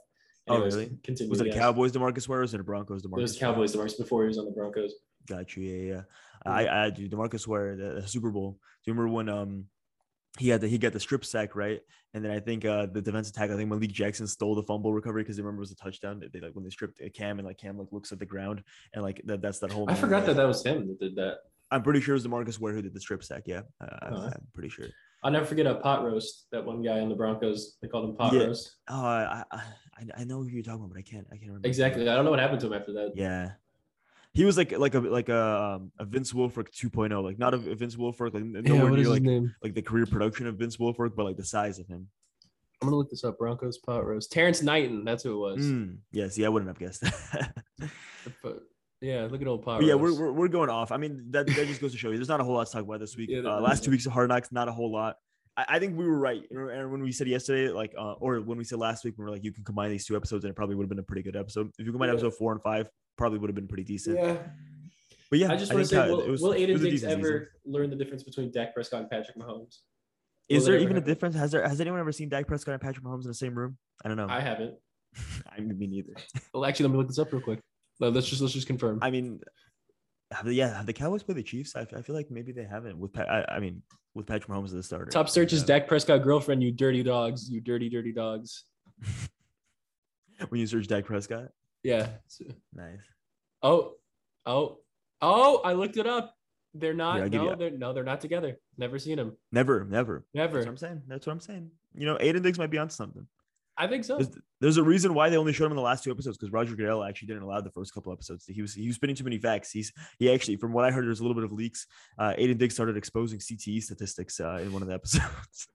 Oh, 0.48 0.62
really? 0.62 0.96
Continue. 1.02 1.28
Was 1.28 1.40
it 1.40 1.48
a 1.48 1.50
yes. 1.50 1.58
Cowboys 1.58 1.92
Demarcus 1.92 2.28
Ware 2.28 2.38
or 2.38 2.42
was 2.42 2.54
it 2.54 2.60
a 2.60 2.64
Broncos 2.64 3.04
It 3.04 3.08
Demarcus? 3.08 3.22
was 3.22 3.40
Ware? 3.40 3.52
Cowboys 3.52 3.76
Demarcus 3.76 3.98
before 3.98 4.22
he 4.22 4.28
was 4.28 4.38
on 4.38 4.46
the 4.46 4.52
Broncos. 4.52 4.92
Got 5.28 5.56
you. 5.56 5.64
Yeah, 5.64 5.94
yeah. 5.94 6.02
I, 6.46 6.86
I 6.86 6.90
do 6.90 7.08
Demarcus 7.08 7.46
Ware, 7.46 7.76
the, 7.76 8.00
the 8.00 8.08
Super 8.08 8.30
Bowl. 8.30 8.52
Do 8.52 8.90
you 8.90 8.94
remember 8.94 9.12
when 9.12 9.28
um 9.28 9.64
he 10.38 10.48
had 10.48 10.60
the 10.60 10.68
he 10.68 10.78
got 10.78 10.92
the 10.92 11.00
strip 11.00 11.24
sack 11.24 11.54
right, 11.56 11.80
and 12.14 12.24
then 12.24 12.30
I 12.32 12.40
think 12.40 12.64
uh 12.64 12.86
the 12.86 13.02
defensive 13.02 13.34
tackle, 13.34 13.54
I 13.54 13.58
think 13.58 13.70
Malik 13.70 13.90
Jackson 13.92 14.26
stole 14.26 14.54
the 14.54 14.62
fumble 14.62 14.92
recovery 14.92 15.22
because 15.22 15.36
they 15.36 15.42
remember 15.42 15.60
it 15.60 15.68
was 15.68 15.72
a 15.72 15.76
touchdown. 15.76 16.22
They 16.32 16.40
like 16.40 16.52
when 16.54 16.64
they 16.64 16.70
stripped 16.70 17.00
uh, 17.00 17.08
Cam 17.14 17.38
and 17.38 17.46
like 17.46 17.58
Cam 17.58 17.78
like 17.78 17.88
looks 17.92 18.12
at 18.12 18.18
the 18.18 18.26
ground 18.26 18.62
and 18.94 19.02
like 19.02 19.20
that, 19.24 19.40
that's 19.42 19.58
that 19.60 19.72
whole. 19.72 19.90
I 19.90 19.94
forgot 19.94 20.26
that 20.26 20.36
that 20.36 20.46
was 20.46 20.64
him 20.64 20.86
that 20.88 20.98
did 21.00 21.16
that. 21.16 21.38
I'm 21.70 21.82
pretty 21.82 22.00
sure 22.00 22.14
it 22.14 22.22
was 22.22 22.26
Demarcus 22.26 22.60
Ware 22.60 22.74
who 22.74 22.82
did 22.82 22.94
the 22.94 23.00
strip 23.00 23.24
sack. 23.24 23.42
Yeah, 23.46 23.62
uh, 23.80 23.96
Oh. 24.12 24.16
I'm 24.26 24.46
pretty 24.54 24.68
sure. 24.68 24.86
I'll 25.24 25.32
never 25.32 25.46
forget 25.46 25.66
a 25.66 25.74
pot 25.76 26.04
roast. 26.04 26.46
That 26.52 26.64
one 26.64 26.82
guy 26.82 27.00
on 27.00 27.08
the 27.08 27.16
Broncos, 27.16 27.76
they 27.82 27.88
called 27.88 28.08
him 28.10 28.16
pot 28.16 28.32
Yeah. 28.32 28.44
roast. 28.44 28.76
Oh, 28.88 29.04
I, 29.04 29.42
I 29.50 29.56
I- 29.58 29.62
I 30.18 30.24
know 30.24 30.42
who 30.42 30.48
you're 30.48 30.62
talking 30.62 30.80
about, 30.84 30.90
but 30.90 30.98
I 30.98 31.02
can't 31.02 31.26
I 31.32 31.36
can't 31.36 31.48
remember. 31.48 31.66
Exactly. 31.66 32.08
I 32.08 32.14
don't 32.14 32.24
know 32.24 32.30
what 32.30 32.38
happened 32.38 32.60
to 32.60 32.66
him 32.66 32.74
after 32.74 32.92
that. 32.92 33.12
Yeah. 33.16 33.52
He 34.36 34.44
was 34.44 34.56
like 34.58 34.72
like 34.76 34.94
a 34.94 35.00
like 35.00 35.28
a 35.30 35.76
um, 35.80 35.92
a 35.98 36.04
Vince 36.04 36.32
Wilfork 36.32 36.68
2.0, 36.70 37.24
like 37.24 37.38
not 37.38 37.54
a 37.54 37.56
Vince 37.56 37.96
Wilfork, 37.96 38.34
like 38.34 38.44
Yeah, 38.44 38.60
nowhere 38.74 38.90
what 38.90 39.00
is 39.00 39.06
near 39.06 39.14
his 39.14 39.20
like 39.20 39.22
name? 39.22 39.54
like 39.62 39.74
the 39.74 39.82
career 39.82 40.04
production 40.06 40.46
of 40.46 40.56
Vince 40.56 40.76
Wilfork, 40.76 41.16
but 41.16 41.24
like 41.24 41.36
the 41.36 41.44
size 41.44 41.78
of 41.78 41.86
him. 41.86 42.06
I'm 42.82 42.88
gonna 42.88 42.96
look 42.98 43.08
this 43.08 43.24
up. 43.24 43.38
Broncos 43.38 43.78
pot 43.78 44.04
roast. 44.06 44.30
Terrence 44.30 44.60
Knighton. 44.62 45.04
That's 45.04 45.22
who 45.22 45.32
it 45.32 45.38
was. 45.56 45.64
Mm, 45.64 45.98
yes, 46.12 46.36
yeah, 46.36 46.46
I 46.46 46.50
wouldn't 46.50 46.68
have 46.68 46.78
guessed. 46.78 47.00
that. 47.00 47.54
But, 48.42 48.58
yeah, 49.00 49.28
look 49.30 49.40
at 49.40 49.46
old 49.46 49.62
pot 49.64 49.78
but 49.80 49.86
yeah, 49.86 49.94
we're, 49.94 50.12
we're 50.12 50.32
we're 50.32 50.48
going 50.48 50.68
off. 50.68 50.90
I 50.90 50.96
mean, 50.96 51.26
that, 51.30 51.46
that 51.46 51.66
just 51.68 51.80
goes 51.80 51.92
to 51.92 51.98
show 51.98 52.10
you 52.10 52.16
there's 52.16 52.28
not 52.28 52.40
a 52.40 52.44
whole 52.44 52.54
lot 52.54 52.66
to 52.66 52.72
talk 52.72 52.82
about 52.82 52.98
this 52.98 53.16
week. 53.16 53.30
Yeah, 53.30 53.40
uh, 53.40 53.60
last 53.60 53.84
two 53.84 53.90
weeks 53.92 54.04
of 54.04 54.12
Hard 54.12 54.28
Knocks, 54.30 54.50
not 54.52 54.68
a 54.68 54.72
whole 54.72 54.90
lot. 54.92 55.16
I, 55.56 55.64
I 55.68 55.78
think 55.78 55.96
we 55.96 56.04
were 56.04 56.18
right. 56.18 56.42
You 56.50 56.58
know, 56.58 56.68
Aaron, 56.68 56.90
when 56.90 57.02
we 57.02 57.12
said 57.12 57.28
yesterday, 57.28 57.72
like, 57.72 57.94
uh, 57.96 58.14
or 58.14 58.40
when 58.40 58.58
we 58.58 58.64
said 58.64 58.78
last 58.78 59.04
week, 59.04 59.14
we 59.16 59.24
were 59.24 59.30
like, 59.30 59.44
you 59.44 59.52
can 59.52 59.62
combine 59.64 59.90
these 59.90 60.04
two 60.06 60.16
episodes, 60.16 60.44
and 60.44 60.50
it 60.50 60.56
probably 60.56 60.74
would 60.74 60.82
have 60.84 60.88
been 60.90 60.98
a 60.98 61.04
pretty 61.04 61.22
good 61.22 61.36
episode. 61.36 61.70
If 61.78 61.86
you 61.86 61.92
combine 61.92 62.08
Yeah. 62.08 62.14
episode 62.14 62.34
four 62.34 62.52
and 62.52 62.60
five, 62.62 62.88
probably 63.16 63.38
would 63.38 63.48
have 63.48 63.54
been 63.54 63.68
pretty 63.68 63.84
decent. 63.84 64.16
yeah. 64.18 64.36
But 65.30 65.38
yeah, 65.40 65.50
I 65.52 65.56
just 65.56 65.72
want 65.74 65.84
to 65.88 65.88
think, 65.94 66.04
say, 66.04 66.08
uh, 66.10 66.14
will, 66.16 66.20
it 66.22 66.30
was- 66.30 66.40
will 66.40 66.52
it 66.52 66.60
Aiden 66.60 66.72
was 66.74 66.82
a 66.82 66.84
Diggs 66.84 67.00
decent 67.02 67.12
ever 67.18 67.22
season. 67.28 67.48
learn 67.72 67.90
the 67.90 67.96
difference 67.96 68.22
between 68.22 68.50
Dak 68.52 68.74
Prescott 68.74 69.00
and 69.00 69.10
Patrick 69.10 69.36
Mahomes? 69.36 69.78
Is 70.48 70.62
will 70.62 70.62
it 70.62 70.64
there 70.66 70.74
ever 70.76 70.84
even 70.84 70.96
a 70.96 71.00
difference? 71.00 71.34
Has 71.34 71.50
there 71.50 71.66
has 71.66 71.80
anyone 71.80 71.98
ever 71.98 72.12
seen 72.12 72.28
Dak 72.28 72.46
Prescott 72.46 72.74
and 72.74 72.80
Patrick 72.80 73.04
Mahomes 73.04 73.22
in 73.22 73.28
the 73.28 73.34
same 73.34 73.58
room? 73.58 73.76
I 74.04 74.08
don't 74.08 74.16
know. 74.16 74.28
I 74.28 74.40
haven't. 74.40 74.74
I 75.50 75.58
mean, 75.60 75.76
me 75.76 75.86
neither. 75.88 76.12
Well, 76.54 76.64
actually, 76.64 76.84
let 76.84 76.92
me 76.92 76.98
look 76.98 77.08
this 77.08 77.18
up 77.18 77.32
real 77.32 77.42
quick. 77.42 77.58
No, 77.98 78.10
let's 78.10 78.28
just 78.28 78.40
let's 78.40 78.54
just 78.54 78.68
confirm. 78.68 79.00
I 79.02 79.10
mean, 79.10 79.40
have 80.32 80.44
the, 80.46 80.54
yeah, 80.54 80.76
have 80.76 80.86
the 80.86 80.92
Cowboys 80.92 81.24
played 81.24 81.38
the 81.38 81.42
Chiefs? 81.42 81.74
I, 81.74 81.80
I 81.80 82.02
feel 82.02 82.14
like 82.14 82.30
maybe 82.30 82.52
they 82.52 82.64
haven't 82.64 82.96
with. 82.96 83.12
Pa- 83.12 83.22
I, 83.22 83.56
I 83.56 83.58
mean, 83.58 83.82
with 84.14 84.26
Patrick 84.26 84.48
Mahomes 84.48 84.66
as 84.66 84.72
the 84.72 84.82
starter. 84.84 85.10
Top 85.10 85.28
search 85.28 85.52
is 85.52 85.62
Yeah. 85.62 85.78
Dak 85.78 85.88
Prescott 85.88 86.22
girlfriend. 86.22 86.62
You 86.62 86.70
dirty 86.70 87.02
dogs. 87.02 87.50
You 87.50 87.60
dirty 87.60 87.88
dirty 87.88 88.12
dogs. 88.12 88.62
when 90.48 90.60
you 90.60 90.66
search 90.68 90.86
Dak 90.86 91.04
Prescott. 91.04 91.48
Yeah. 91.86 92.08
Nice. 92.74 92.98
Oh, 93.62 93.92
oh, 94.44 94.78
oh! 95.22 95.60
I 95.64 95.72
looked 95.72 95.96
it 95.96 96.06
up. 96.06 96.34
They're 96.74 96.94
not. 96.94 97.14
Here, 97.14 97.24
I'll 97.24 97.30
give 97.30 97.42
you 97.42 97.48
no, 97.50 97.54
they're 97.54 97.70
no, 97.70 97.92
they're 97.92 98.04
not 98.04 98.20
together. 98.20 98.58
Never 98.76 98.98
seen 98.98 99.16
them. 99.16 99.36
Never, 99.52 99.84
never. 99.84 100.24
That's 100.34 100.52
Never. 100.52 100.58
what 100.58 100.68
I'm 100.68 100.76
saying. 100.76 101.02
That's 101.06 101.26
what 101.26 101.32
I'm 101.32 101.40
saying. 101.40 101.70
You 101.94 102.06
know, 102.06 102.16
Aiden 102.16 102.42
Diggs 102.42 102.58
might 102.58 102.70
be 102.70 102.78
on 102.78 102.90
something. 102.90 103.26
I 103.78 103.86
think 103.86 104.04
so. 104.04 104.16
There's, 104.16 104.30
there's 104.60 104.76
a 104.78 104.82
reason 104.82 105.14
why 105.14 105.28
they 105.28 105.36
only 105.36 105.52
showed 105.52 105.66
him 105.66 105.72
in 105.72 105.76
the 105.76 105.82
last 105.82 106.02
two 106.02 106.10
episodes 106.10 106.38
because 106.38 106.50
Roger 106.50 106.74
Goodell 106.74 107.04
actually 107.04 107.28
didn't 107.28 107.42
allow 107.42 107.60
the 107.60 107.70
first 107.70 107.94
couple 107.94 108.12
episodes. 108.12 108.46
He 108.46 108.62
was 108.62 108.74
he 108.74 108.88
was 108.88 108.96
spinning 108.96 109.14
too 109.14 109.24
many 109.24 109.38
facts. 109.38 109.70
He's 109.70 109.92
he 110.18 110.32
actually, 110.32 110.56
from 110.56 110.72
what 110.72 110.84
I 110.84 110.90
heard, 110.90 111.06
there's 111.06 111.20
a 111.20 111.22
little 111.22 111.34
bit 111.36 111.44
of 111.44 111.52
leaks. 111.52 111.86
Uh, 112.18 112.32
Aiden 112.36 112.58
Diggs 112.58 112.74
started 112.74 112.96
exposing 112.96 113.38
CTE 113.38 113.82
statistics 113.82 114.40
uh, 114.40 114.58
in 114.60 114.72
one 114.72 114.82
of 114.82 114.88
the 114.88 114.94
episodes. 114.94 115.68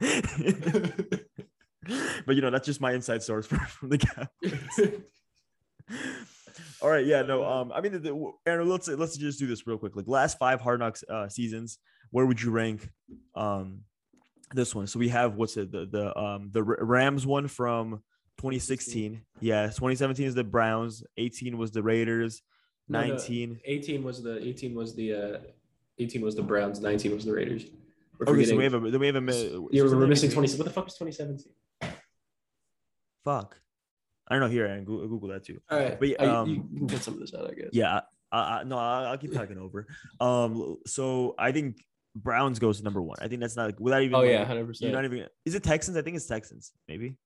but 2.26 2.34
you 2.36 2.42
know, 2.42 2.50
that's 2.50 2.66
just 2.66 2.80
my 2.80 2.92
inside 2.92 3.22
source 3.22 3.46
from, 3.46 3.58
from 3.66 3.88
the 3.90 3.98
Cowboys. 3.98 5.02
All 6.80 6.90
right, 6.90 7.06
yeah, 7.06 7.22
no. 7.22 7.44
Um, 7.44 7.72
I 7.72 7.80
mean, 7.80 8.00
the, 8.02 8.32
Aaron, 8.46 8.68
let's 8.68 8.88
let's 8.88 9.16
just 9.16 9.38
do 9.38 9.46
this 9.46 9.66
real 9.66 9.78
quick. 9.78 9.96
Like 9.96 10.06
last 10.06 10.38
five 10.38 10.60
Hard 10.60 10.80
Knocks 10.80 11.04
uh, 11.08 11.28
seasons, 11.28 11.78
where 12.10 12.26
would 12.26 12.40
you 12.40 12.50
rank 12.50 12.88
um 13.34 13.80
this 14.54 14.74
one? 14.74 14.86
So 14.86 14.98
we 14.98 15.08
have 15.08 15.36
what's 15.36 15.56
it 15.56 15.72
the 15.72 15.86
the 15.86 16.18
um 16.18 16.50
the 16.52 16.62
Rams 16.62 17.26
one 17.26 17.48
from 17.48 18.02
2016. 18.38 19.22
Yeah, 19.40 19.66
2017 19.66 20.26
is 20.26 20.34
the 20.34 20.44
Browns. 20.44 21.02
18 21.16 21.56
was 21.56 21.70
the 21.70 21.82
Raiders. 21.82 22.42
No, 22.88 23.00
no, 23.00 23.08
19. 23.14 23.60
18 23.64 24.02
was 24.02 24.22
the 24.22 24.46
18 24.46 24.74
was 24.74 24.94
the 24.94 25.12
uh 25.12 25.38
18 25.98 26.22
was 26.22 26.36
the 26.36 26.42
Browns. 26.42 26.80
19 26.80 27.14
was 27.14 27.24
the 27.24 27.32
Raiders. 27.32 27.64
We're 28.18 28.32
Okay, 28.32 28.44
so 28.44 28.56
we 28.56 28.64
have 28.64 28.74
a 28.74 28.90
then 28.90 29.00
we 29.00 29.06
have 29.06 29.16
a. 29.16 29.20
Yeah, 29.70 29.86
so 29.86 29.96
we're 29.96 30.06
missing 30.06 30.30
20. 30.30 30.56
What 30.56 30.64
the 30.64 30.70
fuck 30.70 30.84
was 30.84 30.94
2017? 30.94 31.52
Fuck. 33.24 33.58
I 34.28 34.34
don't 34.34 34.40
know. 34.40 34.48
Here, 34.48 34.66
Aaron, 34.66 34.84
Google, 34.84 35.08
Google 35.08 35.28
that 35.28 35.44
too. 35.44 35.60
All 35.70 35.78
right, 35.78 35.98
But, 35.98 36.08
yeah, 36.08 36.16
um, 36.16 36.68
you 36.72 36.78
can 36.78 36.86
get 36.88 37.02
some 37.02 37.14
of 37.14 37.20
this 37.20 37.32
out, 37.34 37.50
I 37.50 37.54
guess. 37.54 37.70
Yeah, 37.72 38.00
I, 38.32 38.38
I, 38.38 38.64
no, 38.64 38.76
I, 38.76 39.04
I'll 39.04 39.18
keep 39.18 39.32
talking 39.32 39.58
over. 39.58 39.86
Um, 40.20 40.78
so 40.86 41.34
I 41.38 41.52
think 41.52 41.76
Browns 42.14 42.58
goes 42.58 42.78
to 42.78 42.84
number 42.84 43.02
one. 43.02 43.18
I 43.20 43.28
think 43.28 43.40
that's 43.40 43.56
not 43.56 43.78
without 43.80 44.02
even. 44.02 44.14
Oh 44.14 44.20
like, 44.20 44.30
yeah, 44.30 44.38
100. 44.40 44.80
You're 44.80 44.92
not 44.92 45.04
even. 45.04 45.26
Is 45.44 45.54
it 45.54 45.62
Texans? 45.62 45.96
I 45.96 46.02
think 46.02 46.16
it's 46.16 46.26
Texans. 46.26 46.72
Maybe. 46.88 47.16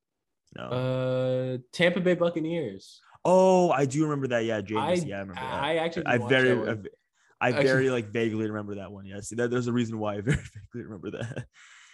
No. 0.57 0.65
Uh, 0.65 1.59
Tampa 1.73 2.01
Bay 2.01 2.15
Buccaneers. 2.15 3.01
oh, 3.25 3.71
I 3.71 3.87
do 3.87 4.03
remember 4.03 4.29
that. 4.29 4.45
Yeah, 4.45 4.61
James. 4.61 4.81
I 4.81 5.07
yeah, 5.07 5.17
I 5.17 5.21
remember 5.21 5.41
that. 5.41 5.63
I 5.63 5.77
actually 5.77 6.07
I 6.07 6.19
very. 6.19 6.77
I, 7.41 7.49
I 7.49 7.53
very 7.63 7.89
like 7.91 8.11
vaguely 8.11 8.47
remember 8.47 8.77
that 8.77 8.93
one. 8.93 9.07
Yeah, 9.07 9.21
see, 9.21 9.37
that, 9.37 9.51
there's 9.51 9.69
a 9.69 9.73
reason 9.73 9.99
why 9.99 10.17
I 10.17 10.21
very 10.21 10.37
vaguely 10.75 10.85
remember 10.85 11.13
that. 11.13 11.47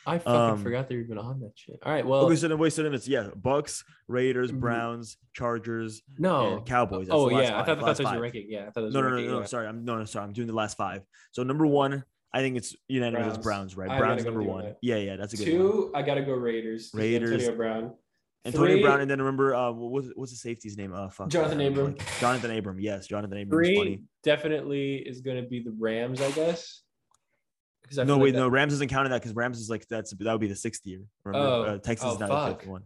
I 0.06 0.18
fucking 0.18 0.32
um, 0.32 0.62
forgot 0.62 0.88
they 0.88 0.94
were 0.96 1.00
even 1.02 1.18
on 1.18 1.40
that 1.40 1.52
shit. 1.56 1.78
All 1.82 1.92
right, 1.92 2.06
well, 2.06 2.26
okay, 2.26 2.36
so 2.36 2.46
then 2.48 2.58
wait, 2.58 2.72
so 2.72 2.82
then 2.84 2.94
it's 2.94 3.08
yeah, 3.08 3.28
Bucks, 3.34 3.84
Raiders, 4.06 4.52
Mhm. 4.52 4.60
Browns, 4.60 5.16
Chargers, 5.34 6.02
no. 6.18 6.62
Cowboys. 6.64 7.08
That's 7.08 7.14
Oh 7.16 7.28
yeah, 7.28 7.36
I 7.38 7.40
five, 7.40 7.50
thought, 7.50 7.60
I 7.60 7.74
thought 7.80 7.86
last 7.86 7.98
those 7.98 8.12
were 8.12 8.20
ranking. 8.20 8.46
Yeah, 8.48 8.60
I 8.62 8.70
thought 8.70 8.74
those 8.82 8.94
No, 8.94 9.00
were 9.00 9.04
no, 9.04 9.10
no, 9.10 9.16
ranking. 9.16 9.32
no. 9.32 9.40
yeah. 9.40 9.46
Sorry, 9.46 9.66
I'm 9.66 9.84
no, 9.84 9.98
no, 9.98 10.04
sorry. 10.04 10.24
I'm 10.26 10.32
doing 10.32 10.46
the 10.46 10.54
last 10.54 10.76
five. 10.76 11.02
So 11.32 11.42
number 11.42 11.66
one, 11.66 12.04
I 12.32 12.40
think 12.40 12.56
it's 12.56 12.76
unanimous. 12.88 13.34
It's 13.34 13.38
Browns. 13.44 13.74
Browns, 13.74 13.76
right? 13.76 13.90
I 13.90 13.98
Browns 13.98 14.24
number 14.24 14.42
one. 14.42 14.64
that. 14.64 14.76
Yeah, 14.80 14.96
yeah, 14.96 15.16
that's 15.16 15.34
a 15.34 15.36
good 15.38 15.48
one. 15.58 15.62
Two, 15.72 15.92
I 15.94 16.02
gotta 16.02 16.22
go 16.22 16.32
Raiders. 16.34 16.90
Raiders. 16.94 17.32
Antonio 17.32 17.56
Brown. 17.56 17.94
Antonio 18.44 18.74
Three- 18.74 18.82
Brown, 18.82 19.00
and 19.00 19.10
then 19.10 19.18
remember, 19.18 19.56
uh, 19.56 19.72
what 19.72 19.90
was 19.90 20.12
what's 20.14 20.30
the 20.30 20.36
safety's 20.38 20.76
name? 20.76 20.92
Uh, 20.92 21.08
fuck, 21.08 21.28
Johnathan 21.30 21.66
Abram. 21.66 21.94
Johnathan 22.20 22.56
Abram. 22.56 22.78
Yes, 22.78 23.08
Johnathan 23.08 23.42
Abram. 23.42 23.48
is 23.48 23.48
Three 23.50 23.76
funny. 23.76 24.02
definitely 24.22 24.96
is 24.98 25.20
gonna 25.20 25.42
be 25.42 25.64
the 25.64 25.74
Rams, 25.76 26.20
I 26.20 26.30
guess. 26.30 26.82
No, 27.94 28.18
wait, 28.18 28.34
no. 28.34 28.48
Rams 28.48 28.72
isn't 28.74 28.88
counting 28.90 29.10
that 29.12 29.20
because 29.22 29.34
Rams 29.36 29.58
is 29.60 29.68
like 29.70 29.86
that's 29.88 30.12
that 30.12 30.32
would 30.32 30.40
be 30.40 30.48
the 30.48 30.56
sixth 30.56 30.84
year. 30.86 31.00
Remember, 31.24 31.46
Oh. 31.48 31.62
uh, 31.62 31.78
Texas 31.78 32.08
Oh, 32.08 32.14
is 32.14 32.20
not 32.20 32.28
the 32.50 32.54
fifth 32.56 32.66
one. 32.68 32.82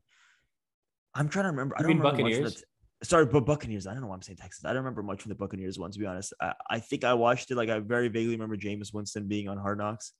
I'm 1.14 1.28
trying 1.28 1.44
to 1.44 1.50
remember. 1.50 1.74
I 1.76 1.82
don't 1.82 1.88
mean 1.88 1.98
remember 1.98 2.22
much 2.22 2.32
Buccaneers? 2.32 2.54
the- 2.56 2.64
Sorry, 3.02 3.24
but 3.24 3.46
Buccaneers. 3.46 3.86
I 3.86 3.92
don't 3.94 4.02
know 4.02 4.08
why 4.08 4.14
I'm 4.14 4.20
saying 4.22 4.36
Texas. 4.36 4.64
I 4.64 4.68
don't 4.68 4.78
remember 4.82 5.02
much 5.02 5.22
from 5.22 5.30
the 5.30 5.34
Buccaneers 5.34 5.78
one, 5.78 5.90
to 5.90 5.98
be 5.98 6.04
honest. 6.04 6.34
I, 6.40 6.52
I 6.68 6.80
think 6.80 7.02
I 7.02 7.14
watched 7.14 7.50
it. 7.50 7.56
Like 7.56 7.70
I 7.70 7.78
very 7.78 8.08
vaguely 8.08 8.32
remember 8.34 8.56
Jameis 8.58 8.92
Winston 8.92 9.26
being 9.26 9.48
on 9.48 9.56
Hard 9.56 9.78
Knocks. 9.78 10.12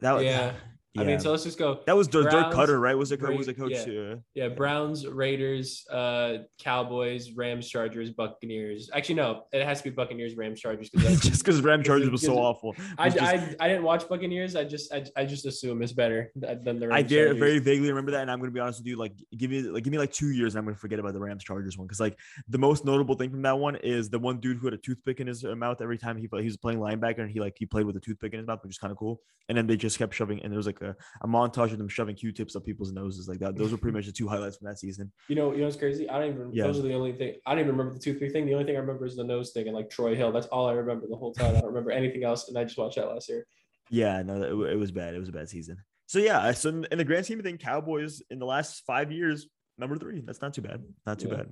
That 0.00 0.12
was 0.14 0.24
Yeah. 0.24 0.54
I 0.98 1.04
mean, 1.04 1.18
so 1.20 1.30
let's 1.30 1.42
just 1.44 1.58
go. 1.58 1.80
that 1.86 1.96
was 1.96 2.06
Dirk, 2.06 2.30
Dirk 2.30 2.52
Koetter, 2.52 2.78
right? 2.78 2.96
Was 2.96 3.12
it 3.12 3.20
was 3.22 3.46
the 3.46 3.54
coach? 3.54 3.70
yeah. 3.72 3.84
too? 3.84 4.22
Yeah, 4.34 4.48
Browns, 4.48 5.06
Raiders, 5.06 5.86
uh, 5.90 6.38
Cowboys, 6.62 7.32
Rams, 7.32 7.66
Chargers, 7.68 8.10
Buccaneers. 8.10 8.90
Actually, 8.92 9.14
no, 9.14 9.44
it 9.52 9.64
has 9.64 9.78
to 9.78 9.84
be 9.84 9.90
Buccaneers, 9.90 10.34
Rams, 10.36 10.60
Chargers. 10.60 10.90
'cause 10.90 11.20
just 11.22 11.44
because 11.44 11.62
Ram 11.62 11.82
Chargers 11.84 12.10
was 12.10 12.20
so 12.20 12.36
awful. 12.36 12.74
I, 12.98 13.08
just- 13.08 13.22
I, 13.22 13.56
I 13.58 13.68
didn't 13.68 13.84
watch 13.84 14.06
Buccaneers. 14.06 14.54
I 14.54 14.64
just 14.64 14.92
I, 14.92 15.04
I 15.16 15.24
just 15.24 15.46
assume 15.46 15.82
it's 15.82 15.92
better 15.92 16.30
than 16.36 16.78
the 16.78 16.88
Rams. 16.88 17.04
I 17.04 17.08
very, 17.08 17.38
very 17.38 17.58
vaguely 17.58 17.88
remember 17.88 18.10
that, 18.10 18.20
and 18.22 18.30
I'm 18.30 18.38
gonna 18.38 18.50
be 18.50 18.60
honest 18.60 18.80
with 18.80 18.86
you. 18.86 18.96
Like, 18.96 19.14
give 19.38 19.50
me 19.50 19.62
like 19.62 19.84
give 19.84 19.92
me 19.92 19.98
like 19.98 20.12
two 20.12 20.28
years, 20.30 20.54
and 20.54 20.58
I'm 20.60 20.66
gonna 20.66 20.76
forget 20.76 20.98
about 20.98 21.14
the 21.14 21.20
Rams 21.20 21.42
Chargers 21.42 21.78
one 21.78 21.86
because 21.86 22.00
like 22.00 22.18
the 22.48 22.58
most 22.58 22.84
notable 22.84 23.14
thing 23.14 23.30
from 23.30 23.40
that 23.42 23.58
one 23.58 23.76
is 23.76 24.10
the 24.10 24.18
one 24.18 24.40
dude 24.40 24.58
who 24.58 24.66
had 24.66 24.74
a 24.74 24.78
toothpick 24.78 25.20
in 25.20 25.26
his 25.26 25.42
uh, 25.44 25.54
mouth 25.56 25.80
every 25.80 25.96
time 25.96 26.18
he 26.18 26.28
he 26.30 26.44
was 26.44 26.56
playing 26.58 26.80
linebacker, 26.80 27.20
and 27.20 27.30
he 27.30 27.40
like 27.40 27.54
he 27.58 27.64
played 27.64 27.86
with 27.86 27.96
a 27.96 28.00
toothpick 28.00 28.32
in 28.34 28.38
his 28.40 28.46
mouth, 28.46 28.62
which 28.62 28.72
is 28.72 28.78
kind 28.78 28.90
of 28.92 28.98
cool. 28.98 29.20
And 29.48 29.56
then 29.58 29.66
they 29.66 29.76
just 29.76 29.98
kept 29.98 30.14
shoving, 30.14 30.42
and 30.42 30.52
there 30.52 30.56
was 30.58 30.66
like 30.66 30.81
a, 30.82 30.96
a 31.22 31.28
montage 31.28 31.72
of 31.72 31.78
them 31.78 31.88
shoving 31.88 32.14
Q-tips 32.16 32.54
up 32.56 32.64
people's 32.64 32.92
noses 32.92 33.28
like 33.28 33.38
that. 33.40 33.56
Those 33.56 33.72
were 33.72 33.78
pretty 33.78 33.94
much 33.98 34.06
the 34.06 34.12
two 34.12 34.28
highlights 34.28 34.56
from 34.58 34.68
that 34.68 34.78
season. 34.78 35.12
You 35.28 35.36
know, 35.36 35.52
you 35.52 35.58
know 35.58 35.64
what's 35.64 35.76
crazy? 35.76 36.08
I 36.08 36.18
don't 36.20 36.34
even. 36.34 36.50
Yeah. 36.52 36.64
Those 36.64 36.78
are 36.78 36.82
the 36.82 36.94
only 36.94 37.12
thing. 37.12 37.36
I 37.46 37.52
don't 37.52 37.60
even 37.60 37.72
remember 37.72 37.94
the 37.94 38.00
toothpick 38.00 38.32
thing. 38.32 38.46
The 38.46 38.52
only 38.54 38.64
thing 38.66 38.76
I 38.76 38.80
remember 38.80 39.06
is 39.06 39.16
the 39.16 39.24
nose 39.24 39.52
thing 39.52 39.66
and 39.66 39.74
like 39.76 39.90
Troy 39.90 40.14
Hill. 40.14 40.32
That's 40.32 40.46
all 40.48 40.68
I 40.68 40.72
remember 40.72 41.06
the 41.08 41.16
whole 41.16 41.32
time. 41.32 41.56
I 41.56 41.60
don't 41.60 41.68
remember 41.68 41.90
anything 41.90 42.24
else, 42.24 42.48
and 42.48 42.58
I 42.58 42.64
just 42.64 42.76
watched 42.78 42.96
that 42.96 43.08
last 43.08 43.28
year. 43.28 43.46
Yeah, 43.90 44.22
no, 44.22 44.42
it, 44.42 44.72
it 44.72 44.76
was 44.76 44.90
bad. 44.92 45.14
It 45.14 45.18
was 45.18 45.28
a 45.28 45.32
bad 45.32 45.48
season. 45.48 45.78
So 46.06 46.18
yeah, 46.18 46.52
so 46.52 46.68
in, 46.68 46.86
in 46.90 46.98
the 46.98 47.04
grand 47.04 47.24
scheme 47.24 47.38
of 47.38 47.44
things, 47.44 47.60
Cowboys 47.62 48.22
in 48.30 48.38
the 48.38 48.46
last 48.46 48.82
five 48.86 49.10
years, 49.12 49.48
number 49.78 49.96
three. 49.96 50.20
That's 50.24 50.40
not 50.42 50.52
too 50.54 50.62
bad. 50.62 50.82
Not 51.06 51.18
too 51.18 51.28
Yeah. 51.28 51.36
bad. 51.36 51.46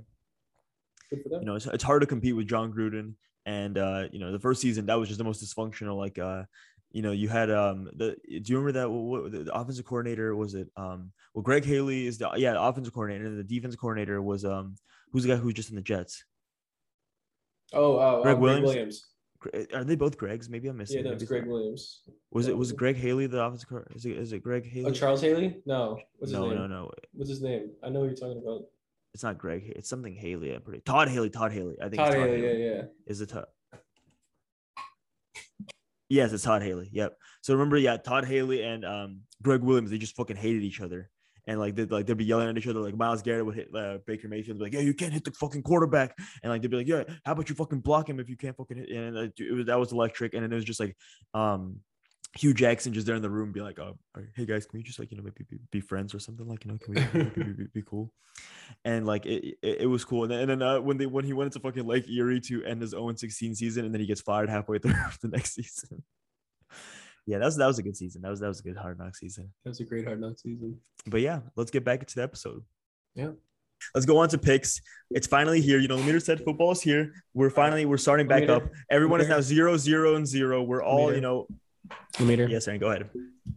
Good 1.11 1.23
for 1.23 1.29
them. 1.31 1.40
you 1.40 1.47
know, 1.47 1.55
it's, 1.57 1.66
it's 1.66 1.83
hard 1.85 2.03
to 2.03 2.07
compete 2.07 2.37
with 2.37 2.47
Jon 2.47 2.73
Gruden. 2.73 3.14
And 3.47 3.79
uh, 3.79 4.05
you 4.12 4.19
know, 4.19 4.33
the 4.33 4.38
first 4.38 4.61
season 4.61 4.87
that 4.87 4.99
was 4.99 5.09
just 5.09 5.19
the 5.19 5.25
most 5.25 5.43
dysfunctional. 5.43 5.97
Like, 5.97 6.19
uh, 6.19 6.43
you 6.92 7.03
know, 7.03 7.12
you 7.12 7.29
had 7.29 7.50
um, 7.50 7.88
the 7.94 8.16
do 8.26 8.53
you 8.53 8.59
remember 8.59 8.72
that 8.81 8.90
what, 8.90 9.22
what- 9.22 9.33
the, 9.33 9.55
offensive 9.55 9.85
coordinator 9.85 10.35
was 10.35 10.55
it? 10.55 10.68
Um, 10.76 11.12
well, 11.35 11.42
Greg 11.42 11.64
Haley 11.64 12.07
is 12.07 12.18
the 12.18 12.31
yeah 12.37 12.53
the 12.53 12.62
offensive 12.62 12.92
coordinator, 12.92 13.26
and 13.26 13.38
the 13.38 13.44
defensive 13.44 13.81
coordinator 13.81 14.20
was 14.20 14.44
um, 14.44 14.76
who's 15.12 15.22
the 15.22 15.31
guy 15.31 15.37
who's 15.37 15.55
just 15.55 15.70
in 15.70 15.76
the 15.76 15.83
Jets? 15.83 16.24
Oh, 17.72 17.98
oh, 17.98 18.22
Greg 18.22 18.37
oh, 18.37 18.40
Williams? 18.40 18.66
Williams. 18.66 19.07
Are 19.72 19.85
they 19.85 19.94
both 19.96 20.18
Gregs? 20.18 20.50
Maybe 20.50 20.68
I'm 20.68 20.76
missing. 20.76 20.98
Yeah, 20.98 21.11
no, 21.11 21.12
it's 21.12 21.24
Gregg 21.24 21.46
Williams. 21.46 22.03
Was 22.31 22.46
it 22.46 22.57
was 22.57 22.72
Greg 22.72 22.96
Haley 22.96 23.26
the 23.26 23.42
offensive 23.42 23.68
coordinator? 23.68 23.96
Is 23.96 24.05
it 24.05 24.18
is 24.18 24.33
it 24.33 24.42
Greg 24.42 24.68
Haley? 24.68 24.90
Oh, 24.90 24.92
Charles 24.92 25.22
Haley? 25.22 25.62
No. 25.64 25.98
What's 26.18 26.31
his 26.31 26.38
no, 26.38 26.48
name? 26.48 26.59
no, 26.59 26.66
no. 26.66 26.90
What's 27.12 27.31
his 27.31 27.40
name? 27.40 27.70
I 27.83 27.88
know 27.88 28.00
who 28.00 28.07
you're 28.07 28.16
talking 28.16 28.42
about. 28.42 28.64
It's 29.14 29.22
not 29.22 29.38
Greg. 29.38 29.72
It's 29.74 29.88
something 29.88 30.14
Haley. 30.14 30.53
I'm 30.53 30.61
pretty 30.61 30.83
Todd 30.83 31.09
Haley. 31.09 31.31
Todd 31.31 31.53
Haley. 31.53 31.76
I 31.81 31.85
think 31.85 31.96
Todd 31.96 32.12
Todd 32.12 32.16
Haley. 32.16 32.40
Haley. 32.42 32.64
Yeah, 32.64 32.74
yeah. 32.74 32.83
Is 33.07 33.20
it 33.20 33.31
Todd? 33.31 33.46
Yes, 36.11 36.33
it's 36.33 36.42
Todd 36.42 36.62
Haley. 36.62 36.90
Yep. 36.92 37.16
So 37.40 37.55
remember, 37.55 37.79
yeah, 37.79 37.96
Todd 37.96 38.25
Haley 38.25 38.64
and 38.64 38.85
um, 38.85 39.20
Gregg 39.42 39.62
Williams, 39.62 39.90
they 39.90 39.99
just 39.99 40.16
fucking 40.16 40.37
hated 40.37 40.64
each 40.64 40.81
other. 40.81 41.09
And 41.46 41.59
like 41.59 41.77
they'd 41.77 41.90
like 41.90 42.07
they'd 42.07 42.16
be 42.16 42.25
yelling 42.25 42.49
at 42.49 42.59
each 42.59 42.66
other. 42.66 42.81
Like 42.81 42.96
Myles 42.96 43.23
Garrett 43.23 43.46
would 43.46 43.55
hit 43.55 43.68
uh, 43.75 43.99
Baker 44.07 44.29
Mayfield, 44.29 44.59
be 44.59 44.64
like, 44.64 44.75
"Yeah, 44.75 44.81
you 44.81 44.92
can't 44.92 45.12
hit 45.12 45.25
the 45.25 45.31
fucking 45.33 45.62
quarterback." 45.62 46.16
And 46.42 46.53
like 46.53 46.62
they'd 46.62 46.70
be 46.70 46.77
like, 46.77 46.87
"Yeah, 46.87 47.05
how 47.25 47.33
about 47.33 47.49
you 47.49 47.55
fucking 47.55 47.81
block 47.81 48.09
him 48.09 48.20
if 48.20 48.29
you 48.29 48.37
can't 48.37 48.57
fucking 48.57 48.77
hit?" 48.77 48.90
And 48.90 49.16
uh, 49.16 49.29
it 49.38 49.55
was 49.55 49.66
that 49.66 49.81
was 49.81 49.90
electric. 49.90 50.35
And 50.35 50.42
then 50.42 50.53
it 50.53 50.55
was 50.55 50.64
just 50.64 50.81
like, 50.81 50.96
um, 51.33 51.81
Hue 52.38 52.55
Jackson 52.55 52.93
just 52.93 53.07
there 53.07 53.16
in 53.16 53.23
the 53.23 53.31
room, 53.31 53.51
be 53.51 53.61
like, 53.61 53.79
"Oh, 53.81 53.99
hey 54.37 54.47
guys, 54.47 54.64
can 54.64 54.79
we 54.79 54.85
just 54.85 54.99
like 54.99 55.11
you 55.11 55.16
know 55.16 55.25
maybe 55.25 55.45
be, 55.49 55.59
be 55.73 55.81
friends 55.81 56.14
or 56.14 56.21
something? 56.21 56.47
Like 56.47 56.64
you 56.64 56.71
know, 56.71 56.79
can 56.79 56.95
we 56.95 57.31
be, 57.45 57.53
be, 57.53 57.66
be 57.75 57.83
cool?" 57.83 58.12
And 58.85 59.05
like 59.05 59.27
it, 59.27 59.59
it, 59.62 59.81
it 59.81 59.87
was 59.87 60.05
cool. 60.05 60.23
And 60.23 60.31
then, 60.31 60.40
and 60.40 60.51
then 60.51 60.62
uh, 60.62 60.81
when 60.81 60.97
they 60.97 61.07
when 61.07 61.25
he 61.25 61.33
went 61.33 61.47
into 61.47 61.59
fucking 61.59 61.87
Lake 61.87 62.09
Erie 62.09 62.40
to 62.43 62.64
end 62.64 62.83
his 62.83 62.90
0 62.90 63.12
16 63.14 63.57
season, 63.57 63.85
and 63.85 63.93
then 63.93 64.01
he 64.01 64.07
gets 64.07 64.21
fired 64.21 64.49
halfway 64.49 64.79
through 64.81 64.95
the 65.23 65.29
next 65.29 65.55
season. 65.55 66.05
Yeah, 67.27 67.38
that 67.38 67.47
was 67.47 67.57
that 67.57 67.66
was 67.66 67.79
a 67.79 67.83
good 67.83 67.97
season. 67.97 68.23
That 68.23 68.31
was 68.31 68.40
that 68.40 68.49
was 68.49 68.61
a 68.61 68.62
good 68.62 68.77
hard 68.77 68.99
knock 68.99 69.16
season. 69.16 69.53
That 69.64 69.71
was 69.71 69.81
a 69.81 69.85
great 69.85 70.07
hard 70.07 70.21
knock 70.21 70.38
season. 70.38 70.79
But 71.07 71.23
yeah, 71.23 71.40
let's 71.57 71.71
get 71.71 71.85
back 71.85 72.01
into 72.01 72.14
the 72.14 72.23
episode. 72.23 72.62
Yeah. 73.14 73.31
Let's 73.95 74.07
go 74.07 74.19
on 74.19 74.29
to 74.29 74.38
picks. 74.38 74.81
It's 75.11 75.27
finally 75.27 75.61
here. 75.61 75.79
You 75.79 75.88
know, 75.88 75.97
Leader 75.97 76.21
said 76.21 76.45
football 76.45 76.73
is 76.73 76.83
here. 76.83 77.12
We're 77.35 77.51
finally 77.51 77.87
we're 77.87 77.97
starting 77.97 78.29
back 78.29 78.49
up. 78.49 78.62
Everyone 78.90 79.21
is 79.21 79.29
now 79.29 79.40
zero, 79.40 79.77
zero, 79.77 80.16
and 80.16 80.27
zero. 80.27 80.62
We're 80.62 80.83
all, 80.83 81.14
you 81.14 81.21
know, 81.21 81.47
Leader. 82.18 82.48
yes, 82.48 82.68
Aaron, 82.68 82.81
go 82.81 82.88
ahead. 82.88 83.09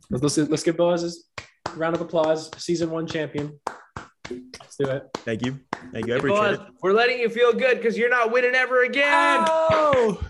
Let's, 0.10 0.38
let's, 0.38 0.50
let's 0.50 0.64
give 0.64 0.78
Boaz's 0.78 1.26
round 1.76 1.96
of 1.96 2.02
applause. 2.02 2.50
Season 2.58 2.90
one 2.90 3.08
champion. 3.08 3.60
Let's 4.30 4.78
do 4.78 4.86
it. 4.90 5.04
Thank 5.18 5.46
you. 5.46 5.60
Thank 5.92 6.08
you. 6.08 6.14
I 6.14 6.18
appreciate 6.18 6.40
boss, 6.40 6.56
it. 6.56 6.74
we're 6.82 6.94
letting 6.94 7.20
you 7.20 7.30
feel 7.30 7.52
good 7.54 7.78
because 7.78 7.98
you're 7.98 8.10
not 8.10 8.32
winning 8.32 8.56
ever 8.56 8.84
again. 8.84 9.46
Oh! 9.48 10.22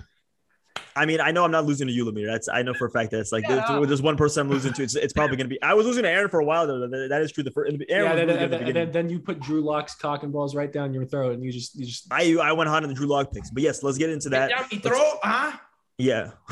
I 0.95 1.05
mean, 1.05 1.19
I 1.21 1.31
know 1.31 1.43
I'm 1.43 1.49
not 1.51 1.65
losing 1.65 1.87
to 1.87 1.93
you, 1.93 2.05
Lemire. 2.05 2.27
That's 2.27 2.47
I 2.47 2.61
know 2.61 2.73
for 2.75 2.85
a 2.85 2.89
fact 2.91 3.11
that 3.11 3.19
it's 3.19 3.31
like 3.31 3.43
Yeah. 3.47 3.65
there's, 3.67 3.87
there's 3.87 4.01
one 4.01 4.15
person 4.15 4.41
I'm 4.41 4.49
losing 4.51 4.73
to. 4.73 4.83
It's, 4.83 4.95
it's 4.95 5.13
probably 5.13 5.37
gonna 5.37 5.49
be. 5.49 5.59
I 5.61 5.73
was 5.73 5.87
losing 5.87 6.03
to 6.03 6.09
Aaron 6.09 6.29
for 6.29 6.39
a 6.39 6.45
while 6.45 6.67
though. 6.67 6.81
That, 6.87 7.07
that 7.09 7.21
is 7.21 7.31
true. 7.31 7.43
The 7.43 7.49
first, 7.49 7.71
Aaron 7.71 7.85
Yeah, 7.89 8.03
was 8.03 8.15
then, 8.15 8.27
really 8.27 8.39
then, 8.39 8.49
the 8.51 8.57
then, 8.57 8.73
then, 8.73 8.91
then 8.91 9.09
you 9.09 9.19
put 9.19 9.39
Drew 9.39 9.61
Lock's 9.61 9.95
cock 9.95 10.21
and 10.21 10.31
balls 10.31 10.55
right 10.55 10.71
down 10.71 10.93
your 10.93 11.05
throat, 11.05 11.33
and 11.33 11.43
you 11.43 11.51
just 11.51 11.75
you 11.75 11.85
just 11.85 12.07
I 12.11 12.35
I 12.35 12.51
went 12.51 12.69
hot 12.69 12.83
on 12.83 12.89
the 12.89 12.95
Drew 12.95 13.07
Lock 13.07 13.31
picks, 13.31 13.49
but 13.49 13.63
yes, 13.63 13.81
let's 13.81 13.97
get 13.97 14.11
into 14.11 14.29
that. 14.29 14.51
Down 14.51 14.65
me 14.71 14.77
throat, 14.77 15.17
huh? 15.23 15.57
Yeah. 15.97 16.31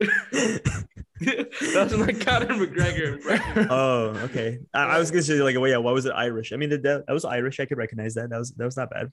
That's 0.00 1.94
like 1.96 2.20
Conor 2.20 2.54
McGregor. 2.54 3.66
Oh, 3.70 4.08
okay. 4.24 4.58
I, 4.74 4.96
I 4.96 4.98
was 4.98 5.10
gonna 5.10 5.22
say 5.22 5.34
like, 5.34 5.56
well, 5.56 5.70
yeah, 5.70 5.78
why 5.78 5.92
was 5.92 6.04
it 6.04 6.12
Irish? 6.14 6.52
I 6.52 6.56
mean, 6.56 6.68
that, 6.70 6.82
that 6.82 7.04
was 7.08 7.24
Irish. 7.24 7.58
I 7.58 7.64
could 7.64 7.78
recognize 7.78 8.14
that. 8.14 8.28
That 8.30 8.38
was 8.38 8.52
that 8.52 8.64
was 8.64 8.76
not 8.76 8.90
bad. 8.90 9.10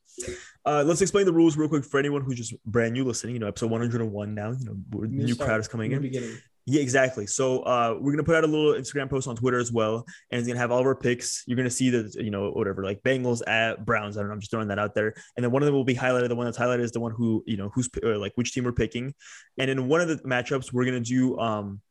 Uh, 0.65 0.83
let's 0.85 1.01
explain 1.01 1.25
the 1.25 1.33
rules 1.33 1.55
real 1.55 1.69
quick 1.69 1.85
for 1.85 1.99
anyone 1.99 2.21
who's 2.21 2.35
just 2.35 2.53
brand 2.65 2.93
new 2.93 3.05
listening. 3.05 3.35
You 3.35 3.39
know, 3.39 3.47
episode 3.47 3.71
101 3.71 4.35
now. 4.35 4.51
You 4.51 4.65
know, 4.65 4.75
New 4.99 5.07
new 5.07 5.33
start 5.33 5.47
crowd 5.47 5.59
is 5.61 5.67
coming 5.67 5.91
in. 5.93 6.01
beginning. 6.01 6.37
Yeah, 6.65 6.81
exactly. 6.81 7.27
So 7.27 7.59
uh, 7.63 7.97
we're 7.99 8.13
gonna 8.13 8.23
put 8.23 8.35
out 8.35 8.45
a 8.45 8.47
little 8.47 8.73
Instagram 8.73 9.09
post 9.09 9.27
on 9.27 9.35
Twitter 9.35 9.59
as 9.59 9.71
well, 9.71 10.05
and 10.31 10.39
it's 10.39 10.47
gonna 10.47 10.59
have 10.59 10.71
all 10.71 10.79
of 10.79 10.85
our 10.85 10.95
picks. 10.95 11.43
You're 11.45 11.57
gonna 11.57 11.69
see 11.69 11.89
the 11.89 12.09
you 12.23 12.31
know 12.31 12.51
whatever 12.51 12.83
like 12.83 13.03
Bengals 13.03 13.41
at 13.47 13.85
Browns. 13.85 14.17
I 14.17 14.21
don't 14.21 14.29
know. 14.29 14.33
I'm 14.33 14.39
just 14.39 14.51
throwing 14.51 14.69
that 14.69 14.79
out 14.79 14.95
there. 14.95 15.13
And 15.35 15.43
then 15.43 15.51
one 15.51 15.61
of 15.61 15.65
them 15.65 15.75
will 15.75 15.83
be 15.83 15.95
highlighted. 15.95 16.29
The 16.29 16.35
one 16.35 16.45
that's 16.45 16.57
highlighted 16.57 16.83
is 16.83 16.91
the 16.91 17.01
one 17.01 17.11
who 17.11 17.43
you 17.45 17.57
know 17.57 17.69
who's 17.73 17.89
uh, 18.03 18.17
like 18.17 18.31
which 18.35 18.53
team 18.53 18.63
we're 18.63 18.71
picking. 18.71 19.13
And 19.57 19.69
in 19.69 19.89
one 19.89 19.99
of 19.99 20.07
the 20.07 20.17
matchups, 20.17 20.71
we're 20.71 20.85
gonna 20.85 21.01
do 21.01 21.37
um, 21.37 21.81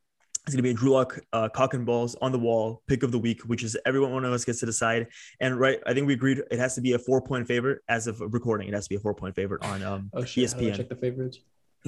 it's 0.45 0.55
gonna 0.55 0.63
be 0.63 0.71
a 0.71 0.73
Drew 0.73 0.91
Lock 0.91 1.19
uh, 1.31 1.49
cock 1.49 1.73
and 1.73 1.85
balls 1.85 2.15
on 2.21 2.31
the 2.31 2.39
wall 2.39 2.81
pick 2.87 3.03
of 3.03 3.11
the 3.11 3.19
week, 3.19 3.43
which 3.43 3.63
is 3.63 3.77
everyone 3.85 4.11
one 4.11 4.25
of 4.25 4.33
us 4.33 4.43
gets 4.43 4.59
to 4.59 4.65
decide. 4.65 5.07
And 5.39 5.59
right, 5.59 5.79
I 5.85 5.93
think 5.93 6.07
we 6.07 6.13
agreed 6.13 6.41
it 6.51 6.59
has 6.59 6.75
to 6.75 6.81
be 6.81 6.93
a 6.93 6.99
four 6.99 7.21
point 7.21 7.47
favorite 7.47 7.81
as 7.87 8.07
of 8.07 8.19
recording. 8.19 8.67
It 8.67 8.73
has 8.73 8.85
to 8.85 8.89
be 8.89 8.95
a 8.95 8.99
four 8.99 9.13
point 9.13 9.35
favorite 9.35 9.63
on 9.63 9.83
um, 9.83 10.09
Oh 10.13 10.25
shit! 10.25 10.49
ESPN. 10.49 10.75
check 10.75 10.89
the 10.89 10.95
favorites. 10.95 11.39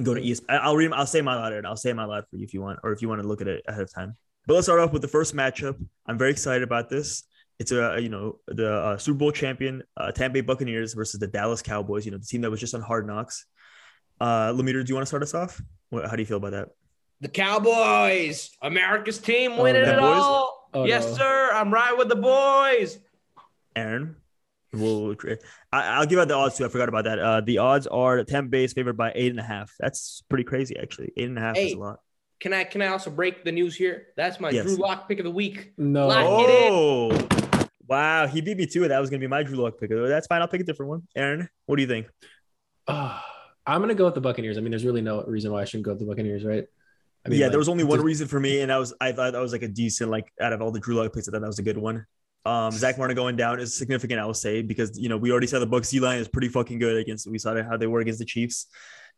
Go 0.02 0.14
to 0.14 0.20
ESPN. 0.20 0.44
I- 0.50 0.56
I'll 0.58 0.76
read. 0.76 0.92
I'll 0.92 1.06
say 1.06 1.20
my 1.22 1.34
loud. 1.34 1.52
and 1.52 1.66
I'll 1.66 1.76
say 1.76 1.92
my 1.92 2.04
loud 2.04 2.24
for 2.30 2.36
you 2.36 2.44
if 2.44 2.54
you 2.54 2.60
want, 2.60 2.78
or 2.82 2.92
if 2.92 3.02
you 3.02 3.08
want 3.08 3.22
to 3.22 3.26
look 3.28 3.40
at 3.40 3.48
it 3.48 3.62
ahead 3.68 3.82
of 3.82 3.92
time. 3.92 4.16
But 4.46 4.54
let's 4.54 4.66
start 4.66 4.80
off 4.80 4.92
with 4.92 5.02
the 5.02 5.08
first 5.08 5.34
matchup. 5.34 5.76
I'm 6.06 6.18
very 6.18 6.30
excited 6.30 6.62
about 6.62 6.88
this. 6.88 7.24
It's 7.58 7.72
a 7.72 7.98
you 8.00 8.08
know 8.10 8.38
the 8.46 8.72
uh, 8.72 8.98
Super 8.98 9.18
Bowl 9.18 9.32
champion 9.32 9.82
uh, 9.96 10.12
Tampa 10.12 10.34
Bay 10.34 10.40
Buccaneers 10.42 10.92
versus 10.94 11.18
the 11.18 11.26
Dallas 11.26 11.62
Cowboys. 11.62 12.04
You 12.04 12.12
know 12.12 12.18
the 12.18 12.26
team 12.26 12.42
that 12.42 12.50
was 12.50 12.60
just 12.60 12.74
on 12.74 12.80
Hard 12.82 13.06
Knocks. 13.06 13.46
Uh, 14.20 14.52
Lemire, 14.52 14.84
do 14.84 14.90
you 14.90 14.94
want 14.94 15.02
to 15.02 15.06
start 15.06 15.22
us 15.22 15.34
off? 15.34 15.60
What, 15.90 16.04
how 16.08 16.16
do 16.16 16.22
you 16.22 16.26
feel 16.26 16.36
about 16.38 16.52
that? 16.52 16.68
The 17.22 17.28
Cowboys, 17.28 18.50
America's 18.62 19.18
team, 19.18 19.52
Oh, 19.52 19.62
winning 19.62 19.82
no. 19.84 19.92
it 19.92 19.96
Boys? 20.00 20.18
all. 20.22 20.70
Oh, 20.74 20.84
yes, 20.84 21.06
no. 21.06 21.14
sir. 21.16 21.50
I'm 21.54 21.72
right 21.72 21.96
with 21.96 22.08
the 22.08 22.16
boys. 22.16 22.98
Aaron, 23.74 24.16
we'll, 24.72 25.14
I, 25.72 25.82
I'll 25.98 26.06
give 26.06 26.18
out 26.18 26.28
the 26.28 26.34
odds 26.34 26.56
too. 26.56 26.64
I 26.64 26.68
forgot 26.68 26.88
about 26.88 27.04
that. 27.04 27.18
Uh, 27.18 27.40
the 27.40 27.58
odds 27.58 27.86
are 27.86 28.24
Tampa 28.24 28.50
Bay 28.50 28.64
is 28.64 28.72
favored 28.72 28.96
by 28.96 29.12
eight 29.14 29.30
and 29.30 29.40
a 29.40 29.44
half. 29.44 29.72
That's 29.78 30.22
pretty 30.28 30.44
crazy, 30.44 30.76
actually. 30.78 31.12
Eight 31.16 31.28
and 31.28 31.38
a 31.38 31.40
half 31.40 31.56
is 31.56 31.72
a 31.72 31.78
lot. 31.78 32.00
Can 32.38 32.52
I 32.52 32.64
can 32.64 32.82
I 32.82 32.88
also 32.88 33.10
break 33.10 33.44
the 33.44 33.52
news 33.52 33.74
here? 33.74 34.08
That's 34.16 34.38
my 34.40 34.50
Yes. 34.50 34.66
Drew 34.66 34.76
Lock 34.76 35.08
pick 35.08 35.18
of 35.18 35.24
the 35.24 35.30
week. 35.30 35.72
No. 35.78 36.08
Lock. 36.08 36.24
Oh, 36.28 37.28
Wow, 37.88 38.26
he 38.26 38.40
beat 38.40 38.56
me 38.56 38.66
too. 38.66 38.86
That 38.88 38.98
was 38.98 39.10
gonna 39.10 39.20
be 39.20 39.28
my 39.28 39.42
Drew 39.42 39.56
Lock 39.56 39.78
pick. 39.78 39.90
That's 39.90 40.26
fine. 40.26 40.42
I'll 40.42 40.48
pick 40.48 40.60
a 40.60 40.64
different 40.64 40.90
one. 40.90 41.02
Aaron, 41.14 41.48
what 41.66 41.76
do 41.76 41.82
you 41.82 41.88
think? 41.88 42.08
Uh, 42.88 43.20
I'm 43.64 43.80
gonna 43.80 43.94
go 43.94 44.04
with 44.04 44.14
the 44.14 44.20
Buccaneers. 44.20 44.58
I 44.58 44.60
mean, 44.60 44.70
there's 44.70 44.84
really 44.84 45.00
no 45.02 45.22
reason 45.22 45.52
why 45.52 45.62
I 45.62 45.64
shouldn't 45.64 45.84
go 45.84 45.92
with 45.92 46.00
the 46.00 46.06
Buccaneers, 46.06 46.44
right? 46.44 46.64
I 47.24 47.28
mean, 47.28 47.38
yeah, 47.38 47.46
like, 47.46 47.52
there 47.52 47.58
was 47.58 47.68
only 47.68 47.84
one 47.84 47.98
just- 47.98 48.04
reason 48.06 48.28
for 48.28 48.38
me, 48.40 48.60
and 48.60 48.70
that 48.70 48.76
was 48.76 48.92
I 49.00 49.12
thought 49.12 49.32
that 49.32 49.40
was 49.40 49.52
like 49.52 49.62
a 49.62 49.68
decent 49.68 50.10
like 50.10 50.32
out 50.40 50.52
of 50.52 50.60
all 50.62 50.70
the 50.72 50.80
Drew 50.80 50.94
Lock 50.96 51.12
picks, 51.12 51.28
I 51.28 51.32
thought 51.32 51.40
that 51.40 51.46
was 51.46 51.58
a 51.58 51.62
good 51.64 51.78
one. 51.78 52.06
Um, 52.46 52.70
Zack 52.70 52.96
Martin 52.96 53.16
going 53.16 53.34
down 53.34 53.58
is 53.58 53.76
significant, 53.76 54.20
I 54.20 54.24
will 54.24 54.32
say, 54.32 54.62
because 54.62 54.96
you 54.96 55.08
know 55.08 55.16
we 55.16 55.32
already 55.32 55.48
saw 55.48 55.58
the 55.58 55.66
Bucks 55.66 55.90
D 55.90 55.98
line 55.98 56.18
is 56.18 56.28
pretty 56.28 56.48
fucking 56.48 56.78
good 56.78 56.96
against. 56.96 57.28
We 57.28 57.38
saw 57.38 57.60
how 57.60 57.76
they 57.76 57.88
were 57.88 57.98
against 57.98 58.20
the 58.20 58.24
Chiefs, 58.24 58.68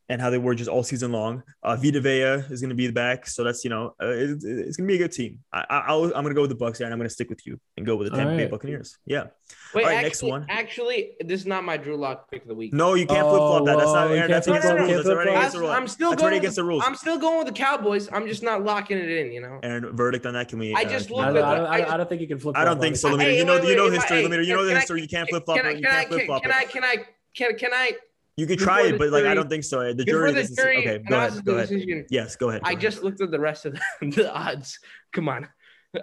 and 0.08 0.20
how 0.20 0.30
they 0.30 0.38
were 0.38 0.54
just 0.54 0.70
all 0.70 0.82
season 0.82 1.12
long. 1.12 1.42
Uh, 1.62 1.76
Vita 1.76 2.00
Vea 2.00 2.44
is 2.50 2.60
going 2.60 2.70
to 2.70 2.74
be 2.74 2.86
the 2.86 2.92
back, 2.92 3.26
so 3.26 3.44
that's 3.44 3.64
you 3.64 3.70
know 3.70 3.94
uh, 4.02 4.08
it, 4.08 4.30
it's 4.42 4.76
going 4.76 4.86
to 4.88 4.92
be 4.92 4.94
a 4.94 4.98
good 4.98 5.12
team. 5.12 5.40
I, 5.52 5.64
I, 5.68 5.78
I'll, 5.88 6.04
I'm 6.04 6.10
going 6.10 6.28
to 6.28 6.34
go 6.34 6.40
with 6.42 6.50
the 6.50 6.56
Bucks, 6.56 6.80
and 6.80 6.92
I'm 6.92 6.98
going 6.98 7.08
to 7.08 7.14
stick 7.14 7.28
with 7.28 7.46
you 7.46 7.60
and 7.76 7.84
go 7.84 7.96
with 7.96 8.08
the 8.08 8.14
All 8.14 8.18
Tampa 8.18 8.36
Bay. 8.36 8.46
Buccaneers. 8.46 8.96
Yeah. 9.04 9.26
Wait, 9.74 9.84
All 9.84 9.90
right, 9.90 9.96
actually, 9.96 10.02
next 10.02 10.22
one. 10.22 10.46
Actually, 10.48 11.12
this 11.20 11.40
is 11.40 11.46
not 11.46 11.64
my 11.64 11.76
Drew 11.76 11.96
Lock 11.96 12.30
pick 12.30 12.42
of 12.42 12.48
the 12.48 12.54
week. 12.54 12.72
No, 12.72 12.94
you 12.94 13.06
can't 13.06 13.26
Oh, 13.26 13.30
flip 13.30 13.40
flop 13.40 13.64
that. 13.66 13.78
That's 13.78 13.92
not 13.92 14.10
Aaron. 14.10 14.30
That's 14.30 14.46
against 14.46 14.66
the 14.66 14.74
flip-flop, 14.74 14.88
rules. 14.88 15.04
That's 15.04 15.08
already 15.14 15.30
against 15.30 15.52
the 15.52 15.58
I'm, 15.58 15.64
rules. 15.64 15.72
I'm 15.76 15.88
still 15.88 16.10
That's 16.10 16.22
going. 16.22 16.24
already 16.24 16.36
With 16.36 16.42
against 16.42 16.56
the, 16.56 16.62
the 16.62 16.68
rules. 16.68 16.84
I'm 16.86 16.94
still 16.94 17.18
going 17.18 17.38
with 17.38 17.46
the 17.46 17.52
Cowboys. 17.52 18.08
I'm 18.12 18.26
just 18.26 18.42
not 18.42 18.64
locking 18.64 18.98
it 18.98 19.10
in. 19.10 19.32
You 19.32 19.42
know. 19.42 19.60
Aaron, 19.62 19.94
verdict 19.96 20.24
on 20.26 20.34
that? 20.34 20.48
Can 20.48 20.58
we? 20.58 20.74
I 20.74 20.82
uh, 20.82 20.88
just 20.88 21.08
can 21.08 21.18
I 21.18 21.30
looked 21.30 21.34
don't, 21.34 21.44
at 21.44 21.66
I 21.66 21.74
I 21.74 21.80
don't, 21.80 21.90
I 21.90 21.96
don't 21.98 22.08
think 22.08 22.20
you 22.22 22.28
can 22.28 22.38
flip. 22.38 22.56
I 22.56 22.64
don't 22.64 22.80
think 22.80 22.96
so. 22.96 23.08
it. 23.10 23.18
Lemire, 23.18 23.36
you 23.36 23.44
know, 23.44 23.62
you 23.62 23.76
know 23.76 23.84
wait, 23.84 23.94
history. 23.94 24.22
hey, 24.22 24.28
Lemire, 24.28 24.46
you 24.46 24.56
know 24.56 24.64
the 24.64 24.70
can 24.70 24.80
history. 24.80 25.02
You 25.02 25.08
can't 25.08 25.28
flip 25.28 25.44
flop. 25.44 25.58
Can 25.58 25.66
I? 25.66 25.70
You 25.72 25.82
Can 25.82 25.90
I? 25.90 25.94
can't 25.94 26.08
flip 26.08 26.20
Can, 26.20 26.26
flop. 26.26 26.42
can 26.42 26.52
I? 26.52 26.64
Can 26.64 26.84
I? 26.84 26.96
Can, 27.34 27.56
can 27.56 27.70
I? 27.72 27.92
You 28.38 28.46
could 28.46 28.60
try 28.60 28.84
the 28.84 28.94
it, 28.94 28.98
but 28.98 29.10
like 29.10 29.24
I 29.24 29.34
don't 29.34 29.48
think 29.50 29.64
so. 29.64 29.80
The 29.92 30.04
Before 30.04 30.20
jury 30.20 30.32
the 30.32 30.40
doesn't. 30.42 30.56
jury 30.56 30.76
Okay, 30.78 30.98
go 31.08 31.16
ahead. 31.18 31.44
Go 31.44 31.54
ahead. 31.54 31.68
decision, 31.68 32.06
Yes, 32.08 32.36
go 32.36 32.50
ahead. 32.50 32.62
I 32.64 32.70
ahead. 32.70 32.80
just 32.80 33.02
looked 33.02 33.20
at 33.20 33.32
the 33.32 33.40
rest 33.40 33.66
of 33.66 33.74
the, 33.74 33.80
the 34.16 34.32
odds. 34.32 34.78
Come 35.12 35.28
on, 35.28 35.48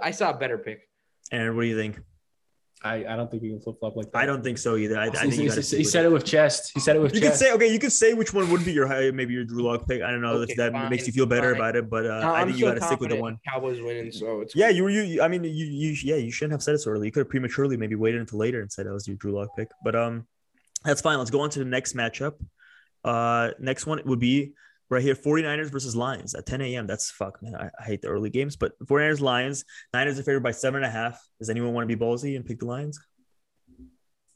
I 0.04 0.12
saw 0.12 0.32
a 0.32 0.38
better 0.38 0.58
pick. 0.58 0.82
Aaron, 1.32 1.56
what 1.56 1.62
do 1.64 1.68
you 1.70 1.78
think? 1.78 2.00
I, 2.84 3.06
I 3.06 3.16
don't 3.16 3.32
think 3.32 3.42
you 3.42 3.52
can 3.54 3.62
flip 3.62 3.78
flop 3.80 3.96
like 3.96 4.12
that. 4.12 4.18
I 4.20 4.26
don't 4.28 4.44
think 4.44 4.58
so 4.60 4.76
either. 4.76 4.98
I, 5.00 5.04
I 5.06 5.06
He, 5.06 5.12
think 5.12 5.36
you 5.44 5.50
he- 5.52 5.62
he- 5.62 5.78
he 5.78 5.84
said 5.86 6.06
it 6.06 6.12
with 6.12 6.24
chest. 6.26 6.72
He 6.74 6.80
said 6.80 6.98
it 6.98 7.00
with 7.00 7.16
You 7.16 7.22
could 7.22 7.30
chest. 7.30 7.40
say 7.40 7.52
okay. 7.54 7.72
You 7.72 7.80
could 7.80 7.94
say 7.94 8.14
which 8.14 8.32
one 8.34 8.52
would 8.52 8.64
be 8.66 8.74
your 8.74 8.86
high, 8.86 9.10
maybe 9.12 9.34
your 9.34 9.46
Drew 9.46 9.64
Lock 9.64 9.88
pick. 9.88 10.04
I 10.04 10.12
don't 10.12 10.22
know 10.22 10.34
Okay, 10.34 10.52
if 10.52 10.58
that 10.58 10.74
fine, 10.74 10.90
makes 10.90 11.08
you 11.08 11.14
feel 11.14 11.26
better 11.26 11.52
fine. 11.54 11.62
about 11.62 11.76
it, 11.78 11.90
but 11.90 12.06
uh, 12.06 12.20
No, 12.20 12.34
I 12.34 12.42
I'm 12.42 12.48
think 12.48 12.60
you 12.60 12.66
got 12.66 12.76
to 12.76 12.82
stick 12.82 13.00
with 13.00 13.10
the 13.10 13.16
confident 13.16 13.22
one. 13.22 13.38
Cowboys 13.48 13.82
winning, 13.82 14.12
so 14.12 14.42
it's 14.42 14.56
Yeah, 14.56 14.70
you 14.70 14.84
were 14.84 14.90
you. 14.92 15.22
I 15.22 15.28
mean, 15.30 15.44
you 15.46 15.50
you 15.66 15.96
yeah, 16.04 16.18
you 16.18 16.32
shouldn't 16.32 16.52
have 16.52 16.62
said 16.62 16.76
it 16.76 16.80
so 16.80 16.92
early. 16.92 17.08
You 17.08 17.12
could 17.14 17.22
have 17.22 17.30
prematurely 17.30 17.78
maybe 17.78 17.96
waited 17.96 18.20
until 18.22 18.38
later 18.40 18.62
and 18.62 18.72
said 18.72 18.86
that 18.86 18.94
was 18.94 19.08
your 19.08 19.16
Drew 19.18 19.32
Lock 19.32 19.56
pick. 19.58 19.70
But 19.84 19.96
um, 19.96 20.28
that's 20.86 21.02
fine. 21.02 21.18
Let's 21.18 21.32
go 21.32 21.42
on 21.42 21.50
to 21.52 21.60
the 21.60 21.66
next 21.66 21.96
matchup. 21.96 22.34
Uh, 23.04 23.52
next 23.60 23.86
one 23.86 24.02
would 24.06 24.20
be 24.20 24.54
right 24.90 25.02
here 25.02 25.16
49ers 25.16 25.72
versus 25.72 25.96
Lions 25.96 26.36
at 26.36 26.46
10 26.46 26.62
a.m. 26.62 26.88
That's 26.88 27.12
fuck, 27.12 27.42
man. 27.42 27.56
I, 27.56 27.70
I 27.80 27.84
hate 27.84 28.02
the 28.02 28.08
early 28.08 28.30
games, 28.30 28.56
but 28.56 28.74
49ers 28.86 29.22
Lions. 29.22 29.66
Niners 29.94 30.20
are 30.20 30.24
favored 30.24 30.44
by 30.44 30.52
seven 30.52 30.78
and 30.78 30.86
a 30.86 30.90
half. 30.90 31.20
Does 31.40 31.50
anyone 31.50 31.74
want 31.74 31.88
to 31.90 31.96
be 31.96 32.00
ballsy 32.02 32.36
and 32.36 32.46
pick 32.46 32.60
the 32.60 32.66
Lions? 32.66 33.00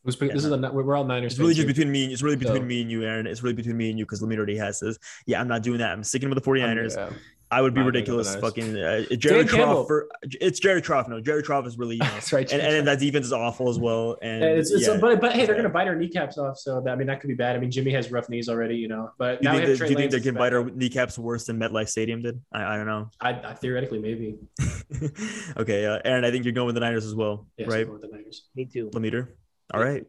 Who's 0.03 0.15
pick- 0.15 0.31
this 0.31 0.45
is 0.45 0.51
a, 0.51 0.57
we're 0.57 0.95
all 0.95 1.03
Niners. 1.03 1.33
It's 1.33 1.39
really 1.39 1.53
just 1.53 1.65
here. 1.65 1.67
between 1.67 1.91
me. 1.91 2.05
and 2.05 2.13
It's 2.13 2.21
really 2.21 2.35
between 2.37 2.61
So- 2.61 2.65
me 2.65 2.81
and 2.81 2.89
you, 2.91 3.03
Aaron. 3.03 3.27
It's 3.27 3.43
really 3.43 3.55
between 3.55 3.77
me 3.77 3.89
and 3.89 3.99
you 3.99 4.05
because 4.05 4.21
Lemire 4.21 4.37
already 4.37 4.57
has 4.57 4.79
this. 4.79 4.97
Yeah, 5.27 5.41
I'm 5.41 5.47
not 5.47 5.61
doing 5.61 5.79
that. 5.79 5.91
I'm 5.91 6.03
sticking 6.03 6.29
with 6.29 6.41
the 6.41 6.49
49ers. 6.49 6.95
Yeah. 6.95 7.09
I 7.51 7.61
would 7.61 7.73
be 7.73 7.81
I'm 7.81 7.87
not 7.87 7.93
gonna 7.93 8.05
go 8.05 8.17
ridiculous. 8.17 8.35
Fucking 8.35 8.77
uh, 8.77 9.15
Jared 9.17 9.49
Campbell. 9.49 9.83
Troff. 9.83 9.87
For, 9.87 10.09
it's 10.39 10.59
Jared 10.59 10.83
Troff. 10.83 11.07
No, 11.09 11.19
Jared 11.19 11.45
Troff 11.45 11.65
is 11.65 11.77
really, 11.79 11.95
you 11.97 11.99
know, 12.03 12.09
That's 12.11 12.31
right. 12.31 12.51
and, 12.51 12.61
and 12.61 12.87
that 12.87 12.99
defense 12.99 13.25
is 13.25 13.33
awful 13.33 13.69
as 13.69 13.79
well. 13.79 14.17
And 14.21 14.41
Yeah, 14.43 14.49
it's, 14.49 14.69
it's, 14.71 14.87
yeah. 14.87 14.97
but, 15.01 15.19
but 15.19 15.33
hey, 15.33 15.45
they're 15.47 15.55
Yeah. 15.55 15.63
gonna 15.63 15.73
bite 15.73 15.87
our 15.87 15.95
kneecaps 15.95 16.37
off, 16.37 16.59
so 16.59 16.79
that, 16.81 16.91
I 16.91 16.95
mean 16.95 17.07
that 17.07 17.21
could 17.21 17.27
be 17.27 17.33
bad. 17.33 17.55
I 17.55 17.59
mean 17.59 17.71
Jimmy 17.71 17.91
has 17.93 18.11
rough 18.11 18.29
knees 18.29 18.49
already, 18.49 18.75
you 18.75 18.87
know. 18.87 19.11
But 19.17 19.41
do 19.41 19.47
you 19.47 19.51
now 19.53 19.57
think, 19.57 19.67
we 19.67 19.73
that, 19.73 19.85
do 19.85 19.91
you 19.91 19.97
think 19.97 20.11
they 20.11 20.19
can 20.19 20.35
bite 20.35 20.53
our 20.53 20.63
kneecaps 20.69 21.17
worse 21.17 21.45
than 21.45 21.57
MetLife 21.59 21.89
Stadium 21.89 22.21
did? 22.21 22.39
I, 22.51 22.73
I 22.73 22.77
don't 22.77 22.85
know. 22.87 23.09
I, 23.19 23.29
I 23.31 23.53
theoretically 23.55 23.97
maybe. 23.99 24.35
okay, 25.57 25.85
uh, 25.85 25.99
Aaron, 26.05 26.25
I 26.25 26.31
think 26.31 26.45
you're 26.45 26.53
going 26.53 26.67
with 26.67 26.75
the 26.75 26.81
Niners 26.81 27.05
as 27.05 27.15
well, 27.15 27.47
Yes, 27.57 27.67
right? 27.69 27.79
I'm 27.81 27.87
going 27.87 28.01
with 28.01 28.09
the 28.11 28.15
Niners. 28.15 28.47
me 28.55 28.65
too. 28.65 28.89
Lemire. 28.93 29.27
All 29.73 29.81
right. 29.81 30.05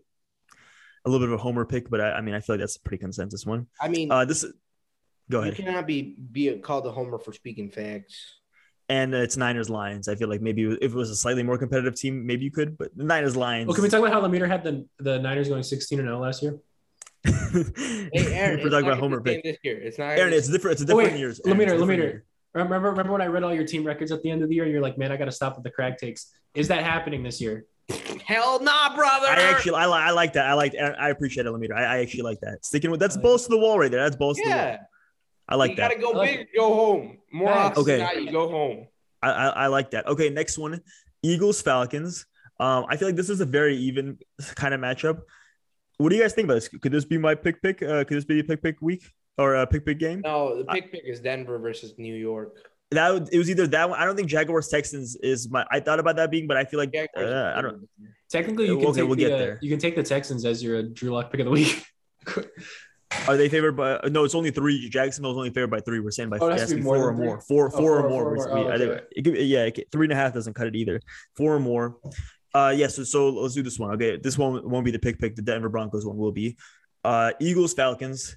A 1.07 1.09
little 1.11 1.27
bit 1.27 1.33
of 1.33 1.41
a 1.41 1.43
homer 1.43 1.65
pick, 1.65 1.89
but 1.89 2.01
I, 2.01 2.13
I 2.13 2.21
mean, 2.21 2.35
I 2.35 2.41
feel 2.41 2.55
like 2.57 2.61
that's 2.61 2.77
a 2.77 2.81
pretty 2.81 3.01
consensus 3.01 3.47
one. 3.47 3.67
I 3.81 3.89
mean, 3.89 4.11
Uh, 4.13 4.25
this. 4.27 4.45
Go 5.31 5.45
you 5.45 5.53
cannot 5.53 5.87
be 5.87 6.17
be 6.33 6.53
called 6.59 6.87
a 6.87 6.91
homer 6.91 7.19
for 7.19 7.33
speaking 7.33 7.71
facts. 7.71 8.37
And 8.89 9.15
it's 9.15 9.37
Niners 9.37 9.71
Lions. 9.71 10.09
I 10.09 10.17
feel 10.17 10.29
like 10.29 10.41
maybe 10.41 10.65
if 10.65 10.91
it 10.93 10.95
was 10.95 11.11
a 11.11 11.17
slightly 11.17 11.45
more 11.45 11.57
competitive 11.57 11.95
team, 11.95 12.27
maybe 12.27 12.45
you 12.45 12.51
could. 12.51 12.77
But 12.77 12.97
the 12.97 13.05
Niners 13.05 13.37
Lions. 13.37 13.69
Well, 13.69 13.75
can 13.77 13.85
we 13.85 13.89
talk 13.89 14.01
about 14.01 14.13
how 14.13 14.21
Lemire 14.21 14.49
had 14.49 14.65
the, 14.65 14.85
the 14.99 15.21
Niners 15.21 15.49
going 15.49 15.63
16 15.63 16.01
and 16.01 16.09
0 16.09 16.19
last 16.19 16.43
year? 16.43 16.59
Hey, 18.13 18.33
Aaron, 18.35 18.59
We're 18.61 18.67
it's 18.67 18.71
talking 18.71 18.87
about 18.89 18.99
Homer 18.99 19.21
be 19.21 19.35
pick. 19.35 19.45
this 19.45 19.57
year. 19.63 19.79
It's 19.81 19.99
not. 19.99 20.11
Aaron, 20.19 20.33
it's 20.33 20.49
different. 20.49 20.81
It's 20.81 20.83
a 20.83 20.93
Oh, 20.95 20.99
different 20.99 21.13
wait, 21.15 21.21
years. 21.21 21.41
Lemire, 21.45 21.67
Aaron, 21.69 21.73
it's 21.75 21.83
a 21.83 21.85
Lemire. 21.87 21.97
year. 21.99 22.25
Remember, 22.55 22.91
remember 22.91 23.13
when 23.13 23.21
I 23.23 23.27
read 23.27 23.45
all 23.45 23.55
your 23.55 23.67
team 23.67 23.85
records 23.85 24.11
at 24.11 24.23
the 24.23 24.31
end 24.31 24.43
of 24.43 24.49
the 24.49 24.57
year? 24.57 24.67
You're 24.67 24.81
like, 24.81 24.99
man, 24.99 25.13
I 25.13 25.17
got 25.17 25.27
to 25.27 25.33
stop 25.33 25.55
with 25.55 25.63
the 25.65 25.71
crack 25.71 25.99
takes. 25.99 26.33
Is 26.55 26.67
that 26.69 26.83
happening 26.83 27.23
this 27.23 27.41
year? 27.41 27.67
hell 28.25 28.61
nah, 28.63 28.95
brother. 28.95 29.27
I 29.29 29.43
actually, 29.53 29.75
I, 29.75 29.87
li- 29.87 29.93
I 29.95 30.11
like 30.13 30.33
that. 30.35 30.47
I 30.47 30.55
like, 30.55 30.75
I 30.77 31.11
appreciate 31.11 31.47
it, 31.47 31.49
Lemire. 31.53 31.75
I, 31.77 31.85
I 31.85 31.99
actually 31.99 32.23
like 32.23 32.41
that. 32.41 32.65
Sticking 32.65 32.91
with 32.91 32.99
that's 33.01 33.15
I 33.17 33.19
like 33.19 33.23
balls 33.25 33.43
to 33.45 33.49
the 33.51 33.59
wall 33.59 33.79
right 33.79 33.91
there. 33.91 34.03
That's 34.03 34.17
balls 34.17 34.37
to 34.39 34.43
the 34.45 34.51
wall. 34.51 34.79
Yeah. 35.51 35.55
I 35.55 35.59
like 35.59 35.71
you 35.71 35.77
that. 35.77 35.91
You 35.97 36.01
gotta 36.03 36.15
go 36.15 36.21
big, 36.25 36.47
go 36.57 36.75
home. 36.75 37.19
More 37.33 37.49
Facts. 37.49 37.79
often 37.79 37.83
Okay. 37.83 37.97
than 37.99 38.07
not, 38.07 38.23
you 38.23 38.31
go 38.33 38.49
home. 38.49 38.87
I, 39.23 39.31
I, 39.31 39.47
I 39.49 39.67
like 39.67 39.91
that. 39.91 40.07
Okay, 40.07 40.31
next 40.31 40.57
one, 40.59 40.81
Eagles 41.23 41.61
Falcons. 41.61 42.27
Um, 42.59 42.87
I 42.89 42.97
feel 42.97 43.09
like 43.09 43.17
this 43.17 43.31
is 43.31 43.41
a 43.41 43.47
very 43.47 43.77
even 43.77 44.19
kind 44.55 44.75
of 44.75 44.81
matchup. 44.81 45.21
What 45.99 46.09
do 46.11 46.17
you 46.17 46.23
guys 46.23 46.33
think 46.33 46.47
about 46.47 46.55
this? 46.55 46.69
Could 46.69 46.93
this 46.93 47.05
be 47.05 47.19
my 47.19 47.35
pick 47.35 47.61
pick? 47.63 47.83
Uh, 47.83 48.05
could 48.05 48.17
this 48.17 48.25
be 48.25 48.41
a 48.41 48.45
pick 48.45 48.63
pick 48.63 48.77
week 48.81 49.03
or 49.39 49.55
a 49.57 49.67
pick 49.67 49.85
pick 49.85 49.99
game? 49.99 50.21
No, 50.23 50.59
the 50.59 50.65
pick 50.65 50.91
pick 50.93 51.03
is 51.05 51.21
Denver 51.21 51.59
versus 51.59 51.95
New 51.99 52.15
York. 52.15 52.57
That 52.93 53.13
would, 53.13 53.29
it 53.33 53.39
was 53.39 53.49
either 53.51 53.67
that 53.69 53.89
one. 53.89 53.99
I 54.01 54.05
don't 54.05 54.17
think 54.17 54.29
Jaguars 54.29 54.69
Texans 54.69 55.15
is 55.17 55.49
my. 55.51 55.65
I 55.71 55.81
thought 55.81 56.01
about 56.01 56.17
that 56.17 56.31
being, 56.31 56.47
but 56.47 56.57
I 56.57 56.65
feel 56.65 56.81
like 56.81 56.93
Jaguars 56.93 57.31
uh, 57.33 57.53
I 57.57 57.61
don't. 57.63 57.89
Technically, 58.31 58.67
you 58.67 58.79
can 58.79 58.87
Okay, 58.89 59.01
take 59.01 59.07
we'll 59.09 59.17
the, 59.17 59.23
get 59.25 59.33
uh, 59.33 59.37
there. 59.39 59.59
you 59.63 59.71
can 59.71 59.79
take 59.79 59.95
the 59.95 60.03
Texans 60.03 60.45
as 60.45 60.63
your 60.63 60.83
Drew 60.83 61.11
Lock 61.11 61.31
pick 61.31 61.41
of 61.41 61.45
the 61.47 61.51
week. 61.53 61.85
Are 63.27 63.37
they 63.37 63.49
favored 63.49 63.73
by? 63.77 64.01
No, 64.09 64.25
it's 64.25 64.35
only 64.35 64.51
three. 64.51 64.89
Jacksonville's 64.89 65.37
only 65.37 65.51
favored 65.51 65.71
by 65.71 65.81
three. 65.81 66.01
We're 66.01 66.11
saying 66.11 66.29
by 66.31 66.39
Oh, 66.41 66.49
it 66.49 66.53
has 66.53 66.59
it 66.59 66.61
has 66.61 66.69
to 66.71 66.75
to 66.75 66.77
be 66.77 66.81
be 66.83 66.85
more 66.85 66.97
four 66.97 67.11
or 67.11 67.17
three? 67.17 67.25
more. 67.27 67.41
Four, 67.41 67.67
Oh, 67.67 67.71
four 67.71 67.81
four- 67.81 67.99
or 68.07 68.09
more. 68.09 68.23
or 68.33 68.35
more. 68.37 68.51
Oh, 68.51 68.71
okay. 68.73 69.01
it 69.17 69.23
could, 69.23 69.37
yeah, 69.39 69.65
it 69.65 69.75
could- 69.75 69.91
three 69.91 70.07
and 70.07 70.13
a 70.13 70.17
half 70.17 70.33
doesn't 70.33 70.55
cut 70.55 70.67
it 70.69 70.77
either. 70.77 71.01
Four 71.37 71.55
or 71.57 71.61
more. 71.61 71.97
Uh, 72.55 72.73
yeah. 72.77 72.87
So, 72.87 73.03
so 73.05 73.29
let's 73.31 73.55
do 73.55 73.63
this 73.63 73.79
one. 73.79 73.93
Okay, 73.95 74.17
this 74.17 74.39
one 74.39 74.69
won't 74.69 74.85
be 74.85 74.91
the 74.91 74.99
pick 74.99 75.19
pick. 75.19 75.35
The 75.37 75.43
Denver 75.43 75.69
Broncos 75.69 76.07
one 76.07 76.17
will 76.17 76.33
be. 76.33 76.57
Uh, 77.05 77.33
Eagles 77.41 77.75
Falcons. 77.75 78.37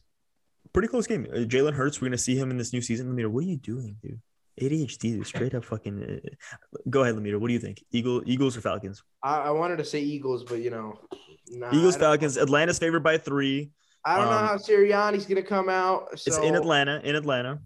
Pretty 0.72 0.88
close 0.88 1.06
game. 1.08 1.28
Uh, 1.32 1.40
Jalen 1.40 1.74
Hurts. 1.74 2.02
We're 2.02 2.08
gonna 2.08 2.18
see 2.18 2.36
him 2.36 2.50
in 2.50 2.58
this 2.58 2.74
new 2.74 2.82
season. 2.82 3.14
Lemire, 3.16 3.28
what 3.28 3.44
are 3.44 3.48
you 3.48 3.58
doing, 3.58 3.98
dude? 4.02 4.20
ADHD, 4.62 4.98
dude. 5.18 5.28
Straight 5.28 5.54
up 5.56 5.66
fucking. 5.66 6.04
Uh, 6.04 6.78
go 6.90 7.04
ahead, 7.04 7.16
Lemire. 7.16 7.40
What 7.40 7.48
do 7.48 7.54
you 7.54 7.60
think? 7.60 7.84
Eagle, 7.92 8.22
Eagles 8.26 8.58
or 8.58 8.62
Falcons? 8.62 9.04
I, 9.22 9.36
I 9.38 9.50
wanted 9.52 9.78
to 9.78 9.86
say 9.86 10.00
Eagles, 10.02 10.44
but 10.44 10.60
you 10.62 10.70
know, 10.72 11.00
nah, 11.50 11.70
Eagles 11.74 11.96
Falcons. 11.96 12.38
Atlanta's 12.38 12.80
favored 12.80 13.04
by 13.04 13.18
three. 13.18 13.72
I 14.06 14.18
don't 14.18 14.30
know 14.30 14.38
um, 14.38 14.48
how 14.48 14.56
Sirianni's 14.56 15.26
gonna 15.26 15.42
come 15.42 15.70
out. 15.70 16.20
So, 16.20 16.28
It's 16.28 16.38
in 16.38 16.56
Atlanta. 16.56 17.02
In 17.04 17.16
Atlanta. 17.16 17.60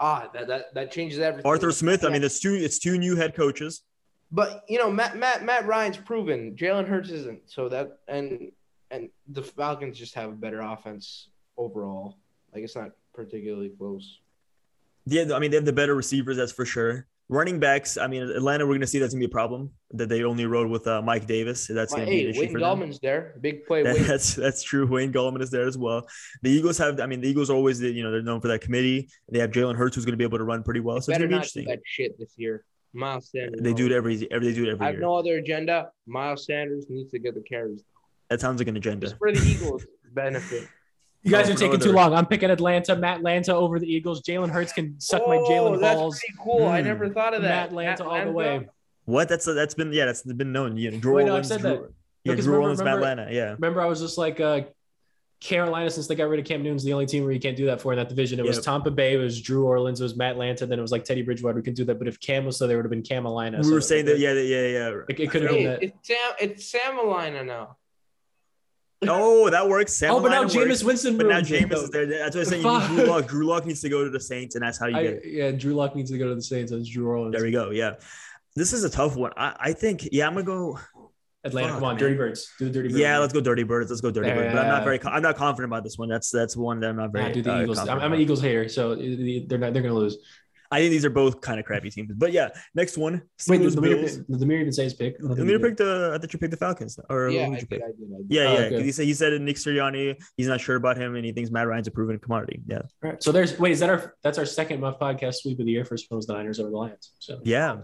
Ah, 0.00 0.28
that, 0.32 0.46
that 0.48 0.74
that 0.74 0.90
changes 0.90 1.18
everything. 1.18 1.48
Arthur 1.48 1.70
Smith. 1.70 2.04
I 2.04 2.08
mean, 2.08 2.24
it's 2.24 2.40
two. 2.40 2.54
It's 2.54 2.78
two 2.78 2.98
new 2.98 3.14
head 3.14 3.36
coaches. 3.36 3.82
But 4.30 4.64
you 4.68 4.78
know, 4.78 4.90
Matt 4.90 5.16
Matt 5.16 5.44
Matt 5.44 5.66
Ryan's 5.66 5.98
proven. 5.98 6.56
Jalen 6.56 6.88
Hurts 6.88 7.10
isn't. 7.10 7.40
So 7.46 7.68
that 7.68 7.98
and 8.08 8.50
and 8.90 9.10
the 9.28 9.42
Falcons 9.42 9.98
just 9.98 10.14
have 10.14 10.30
a 10.30 10.34
better 10.34 10.60
offense 10.60 11.28
overall. 11.56 12.16
Like 12.54 12.64
it's 12.64 12.74
not 12.74 12.90
particularly 13.14 13.70
close. 13.70 14.20
Yeah, 15.04 15.34
I 15.34 15.38
mean 15.38 15.50
they 15.50 15.56
have 15.56 15.66
the 15.66 15.72
better 15.72 15.94
receivers, 15.94 16.36
that's 16.36 16.52
for 16.52 16.64
sure. 16.64 17.06
Running 17.28 17.58
backs, 17.60 17.96
I 17.96 18.08
mean 18.08 18.22
Atlanta, 18.24 18.66
we're 18.66 18.74
gonna 18.74 18.86
see 18.86 18.98
that's 18.98 19.14
gonna 19.14 19.20
be 19.20 19.26
a 19.26 19.28
problem 19.30 19.70
that 19.92 20.08
they 20.08 20.22
only 20.22 20.44
rode 20.44 20.68
with 20.68 20.86
uh, 20.86 21.00
Mike 21.00 21.26
Davis. 21.26 21.66
That's 21.66 21.92
Well, 21.92 22.00
gonna 22.00 22.10
be 22.10 22.24
an 22.24 22.30
issue 22.30 22.40
Wayne 22.40 22.52
for 22.52 22.60
them. 22.60 22.80
Gallman's 22.80 23.00
there. 23.00 23.34
Big 23.40 23.64
play. 23.66 23.82
That- 23.84 23.96
that's 24.06 24.34
that's 24.34 24.62
true. 24.62 24.86
Wayne 24.86 25.12
Gallman 25.12 25.40
is 25.40 25.50
there 25.50 25.66
as 25.66 25.78
well. 25.78 26.06
The 26.42 26.50
Eagles 26.50 26.76
have, 26.78 27.00
I 27.00 27.06
mean, 27.06 27.20
the 27.22 27.28
Eagles 27.28 27.48
are 27.48 27.54
always, 27.54 27.80
you 27.80 28.02
know, 28.02 28.10
they're 28.10 28.22
known 28.22 28.40
for 28.40 28.48
that 28.48 28.60
committee. 28.60 29.08
They 29.30 29.38
have 29.38 29.50
Jalen 29.50 29.76
Hurts, 29.76 29.94
who's 29.96 30.04
going 30.04 30.12
to 30.12 30.18
be 30.18 30.24
able 30.24 30.38
to 30.38 30.44
run 30.44 30.62
pretty 30.62 30.80
well. 30.80 31.00
So 31.00 31.10
it's 31.10 31.18
better 31.18 31.28
going 31.28 31.42
to 31.42 31.54
be 31.54 31.64
not 31.64 31.70
that 31.70 31.80
shit 31.86 32.18
this 32.18 32.34
year. 32.36 32.64
Miles 32.92 33.30
Sanders. 33.30 33.62
They 33.62 33.72
do 33.72 33.86
it 33.86 33.92
every, 33.92 34.28
every 34.30 34.48
they 34.48 34.54
do 34.54 34.64
it 34.64 34.72
every 34.72 34.82
I 34.84 34.86
have 34.88 34.94
year. 34.96 35.00
no 35.02 35.14
other 35.16 35.38
agenda. 35.38 35.88
Miles 36.06 36.44
Sanders 36.44 36.84
needs 36.90 37.10
to 37.12 37.18
get 37.18 37.34
the 37.34 37.40
carries. 37.40 37.82
that 38.28 38.40
sounds 38.42 38.60
like 38.60 38.68
an 38.68 38.74
Just 38.74 38.86
agenda. 38.86 39.16
for 39.16 39.32
the 39.32 39.40
Eagles' 39.40 39.86
benefit. 40.12 40.68
You 41.24 41.30
guys 41.30 41.48
Oh, 41.48 41.52
are 41.52 41.56
taking 41.56 41.78
too 41.80 41.92
long. 41.92 42.14
I'm 42.14 42.26
picking 42.26 42.50
Atlanta. 42.50 42.96
Matt 42.96 43.18
Atlanta 43.18 43.54
over 43.54 43.78
the 43.78 43.86
Eagles. 43.86 44.22
Jalen 44.22 44.50
Hurts 44.50 44.72
can 44.72 44.98
suck 45.00 45.26
my 45.26 45.36
Oh, 45.36 45.48
Jalen 45.48 45.80
that's 45.80 45.94
balls. 45.96 46.18
pretty 46.20 46.34
cool. 46.42 46.66
I 46.66 46.80
Hmm. 46.80 46.88
never 46.88 47.08
thought 47.10 47.34
of 47.34 47.42
that. 47.42 47.48
Matt 47.48 47.68
Atlanta 47.68 48.04
all 48.08 48.24
the 48.24 48.32
way. 48.32 48.68
What? 49.04 49.28
That's 49.28 49.44
that's 49.44 49.74
been 49.74 49.92
yeah, 49.92 50.06
that's 50.06 50.22
been 50.22 50.52
known. 50.52 50.76
You 50.76 50.90
know, 50.92 50.98
Drew 50.98 51.14
Wait, 51.14 51.22
no, 51.26 51.28
I've 51.28 51.30
Orleans, 51.44 51.48
said 51.48 51.60
Drew, 51.60 51.70
that. 51.70 51.80
yeah, 52.24 52.32
Because 52.32 52.44
Drew 52.44 52.54
remember- 52.54 52.62
Orleans, 52.64 52.78
Matt 52.82 52.94
remember- 52.96 53.22
Atlanta, 53.22 53.34
yeah. 53.34 53.52
Remember, 53.52 53.80
I 53.82 53.86
was 53.86 54.00
just 54.00 54.18
like, 54.18 54.40
uh, 54.40 54.62
Carolina, 55.40 55.90
since 55.90 56.06
they 56.06 56.14
got 56.14 56.28
rid 56.28 56.38
of 56.38 56.46
Cam 56.46 56.62
Newton's 56.62 56.84
the 56.84 56.92
only 56.92 57.06
team 57.06 57.24
where 57.24 57.32
you 57.32 57.40
can't 57.40 57.56
do 57.56 57.66
that 57.66 57.80
for 57.80 57.92
in 57.92 57.98
that 57.98 58.08
division. 58.08 58.38
It 58.38 58.44
was 58.46 58.60
Tampa 58.64 58.92
Bay, 58.92 59.14
it 59.14 59.16
was 59.16 59.40
Drew 59.40 59.64
Orleans, 59.66 60.00
it 60.00 60.04
was 60.04 60.14
Matt 60.16 60.32
Atlanta, 60.32 60.66
then 60.66 60.78
it 60.78 60.82
was 60.82 60.92
like 60.92 61.02
Teddy 61.04 61.22
Bridgewater. 61.22 61.56
We 61.56 61.62
can 61.62 61.74
do 61.74 61.84
that. 61.86 61.98
But 61.98 62.06
if 62.06 62.20
Cam 62.20 62.44
was 62.44 62.56
so, 62.56 62.68
there 62.68 62.76
would 62.76 62.84
have 62.84 62.90
been 62.92 63.02
Camelina. 63.02 63.58
We 63.58 63.64
So 63.64 63.72
were 63.72 63.80
saying 63.80 64.04
that, 64.04 64.18
yeah, 64.20 64.32
yeah, 64.34 64.66
yeah. 64.66 64.88
It, 65.08 65.18
it 65.20 65.30
could 65.32 65.42
have 65.42 65.50
been 65.50 65.64
that. 65.64 65.82
it's 65.82 66.06
Sam. 66.06 66.16
It's 66.40 66.72
Samalina 66.72 67.44
now. 67.44 67.76
Oh, 69.08 69.50
that 69.50 69.68
works. 69.68 69.94
Sam 69.94 70.14
Oh, 70.14 70.20
but 70.20 70.30
now 70.30 70.44
Jameis. 70.44 70.84
Winston. 70.84 71.16
But 71.16 71.26
now 71.26 71.40
Jameis 71.40 71.72
is 71.74 71.90
there. 71.90 72.06
That's 72.06 72.36
what 72.36 72.42
I'm 72.42 72.50
saying. 72.50 72.62
You 72.62 72.68
Fuck. 72.80 72.90
need 72.90 72.96
Drew 72.96 73.06
Lock. 73.06 73.26
Drew 73.28 73.46
Lock 73.46 73.66
needs 73.66 73.80
to 73.82 73.88
go 73.88 74.04
to 74.04 74.10
the 74.10 74.20
Saints, 74.20 74.54
and 74.54 74.64
that's 74.64 74.78
how 74.78 74.86
you 74.86 74.96
I, 74.96 75.02
get 75.02 75.12
it. 75.14 75.22
yeah, 75.26 75.50
Drew 75.50 75.74
Lock 75.74 75.96
needs 75.96 76.10
to 76.10 76.18
go 76.18 76.28
to 76.28 76.34
the 76.34 76.42
Saints. 76.42 76.72
That's 76.72 76.88
Drew 76.88 77.08
Orleans. 77.08 77.34
There 77.34 77.42
we 77.42 77.50
go. 77.50 77.70
Yeah. 77.70 77.94
This 78.54 78.72
is 78.72 78.84
a 78.84 78.90
tough 78.90 79.16
one. 79.16 79.32
I, 79.36 79.56
I 79.58 79.72
think, 79.72 80.08
yeah, 80.12 80.26
I'm 80.26 80.34
gonna 80.34 80.44
go. 80.44 80.78
Atlanta, 81.44 81.68
Fuck, 81.70 81.76
come 81.78 81.84
on, 81.84 81.94
man. 81.94 82.00
Dirty 82.00 82.16
Birds. 82.16 82.52
Do 82.58 82.66
the 82.66 82.70
Dirty 82.70 82.88
Birds. 82.90 83.00
Yeah, 83.00 83.18
let's 83.18 83.32
go 83.32 83.40
Dirty 83.40 83.64
Birds. 83.64 83.90
Let's 83.90 84.00
go 84.00 84.10
Dirty 84.12 84.30
Birds. 84.30 84.52
But 84.54 84.62
I'm 84.62 84.68
not 84.68 84.84
very. 84.84 85.00
I'm 85.04 85.22
not 85.22 85.36
confident 85.36 85.72
about 85.72 85.82
this 85.82 85.98
one. 85.98 86.08
That's 86.08 86.30
that's 86.30 86.56
one 86.56 86.78
that 86.80 86.90
I'm 86.90 86.96
not 86.96 87.10
very. 87.12 87.24
Nah, 87.26 87.32
do 87.32 87.42
the 87.42 87.52
uh, 87.52 87.62
Eagles. 87.62 87.78
I'm, 87.78 87.98
I'm 87.98 88.12
an. 88.12 88.20
Eagles 88.20 88.40
hater, 88.40 88.68
so 88.68 88.94
they're 88.94 89.58
not. 89.58 89.72
They're 89.72 89.82
gonna 89.82 89.94
lose. 89.94 90.18
I 90.72 90.78
think 90.80 90.90
these 90.90 91.04
are 91.04 91.10
both 91.10 91.40
kind 91.40 91.60
of 91.60 91.66
crappy 91.66 91.90
teams. 91.90 92.10
But 92.16 92.32
yeah, 92.32 92.48
next 92.74 92.96
one. 92.96 93.22
Wait, 93.46 93.58
did 93.58 93.74
Bills. 93.74 93.76
Lemire, 93.76 94.26
did 94.26 94.40
Lemire 94.40 94.60
even 94.60 94.72
say 94.72 94.84
his 94.84 94.94
pick? 94.94 95.20
Lemire 95.20 95.60
picked 95.62 95.76
the. 95.78 96.12
I 96.14 96.18
thought 96.18 96.32
you 96.32 96.38
picked 96.38 96.50
the 96.50 96.56
Falcons. 96.56 96.98
Or 97.10 97.28
Yeah, 97.28 97.42
I 97.42 97.50
did 97.50 97.52
you 97.52 97.58
did, 97.60 97.68
pick? 97.68 97.82
I 97.82 97.86
did, 97.86 98.10
I 98.14 98.16
did. 98.18 98.26
Yeah, 98.28 98.40
Oh, 98.42 98.52
yeah. 98.52 98.58
okay. 98.66 98.82
He 98.82 98.90
said 98.92 99.04
he 99.04 99.14
said 99.14 99.40
Nick 99.40 99.56
Sirianni. 99.56 100.20
He's 100.36 100.48
not 100.48 100.60
sure 100.60 100.76
about 100.76 100.96
him, 100.96 101.14
and 101.14 101.24
he 101.24 101.32
thinks 101.32 101.50
Matt 101.50 101.68
Ryan's 101.68 101.86
a 101.88 101.90
proven 101.90 102.18
commodity. 102.18 102.62
Yeah, 102.66 102.78
All 102.78 102.88
right. 103.02 103.22
So 103.22 103.30
there's 103.32 103.58
wait, 103.58 103.72
is 103.72 103.80
that 103.80 103.90
our 103.90 104.14
that's 104.22 104.38
our 104.38 104.46
second 104.46 104.80
Muff 104.80 104.98
podcast 104.98 105.34
sweep 105.36 105.60
of 105.60 105.66
the 105.66 105.72
year? 105.72 105.84
First 105.84 106.06
one 106.10 106.16
was 106.16 106.26
the 106.26 106.32
Niners 106.34 106.58
over 106.58 106.70
the 106.70 106.76
Lions. 106.76 107.12
So 107.18 107.40
yeah. 107.44 107.76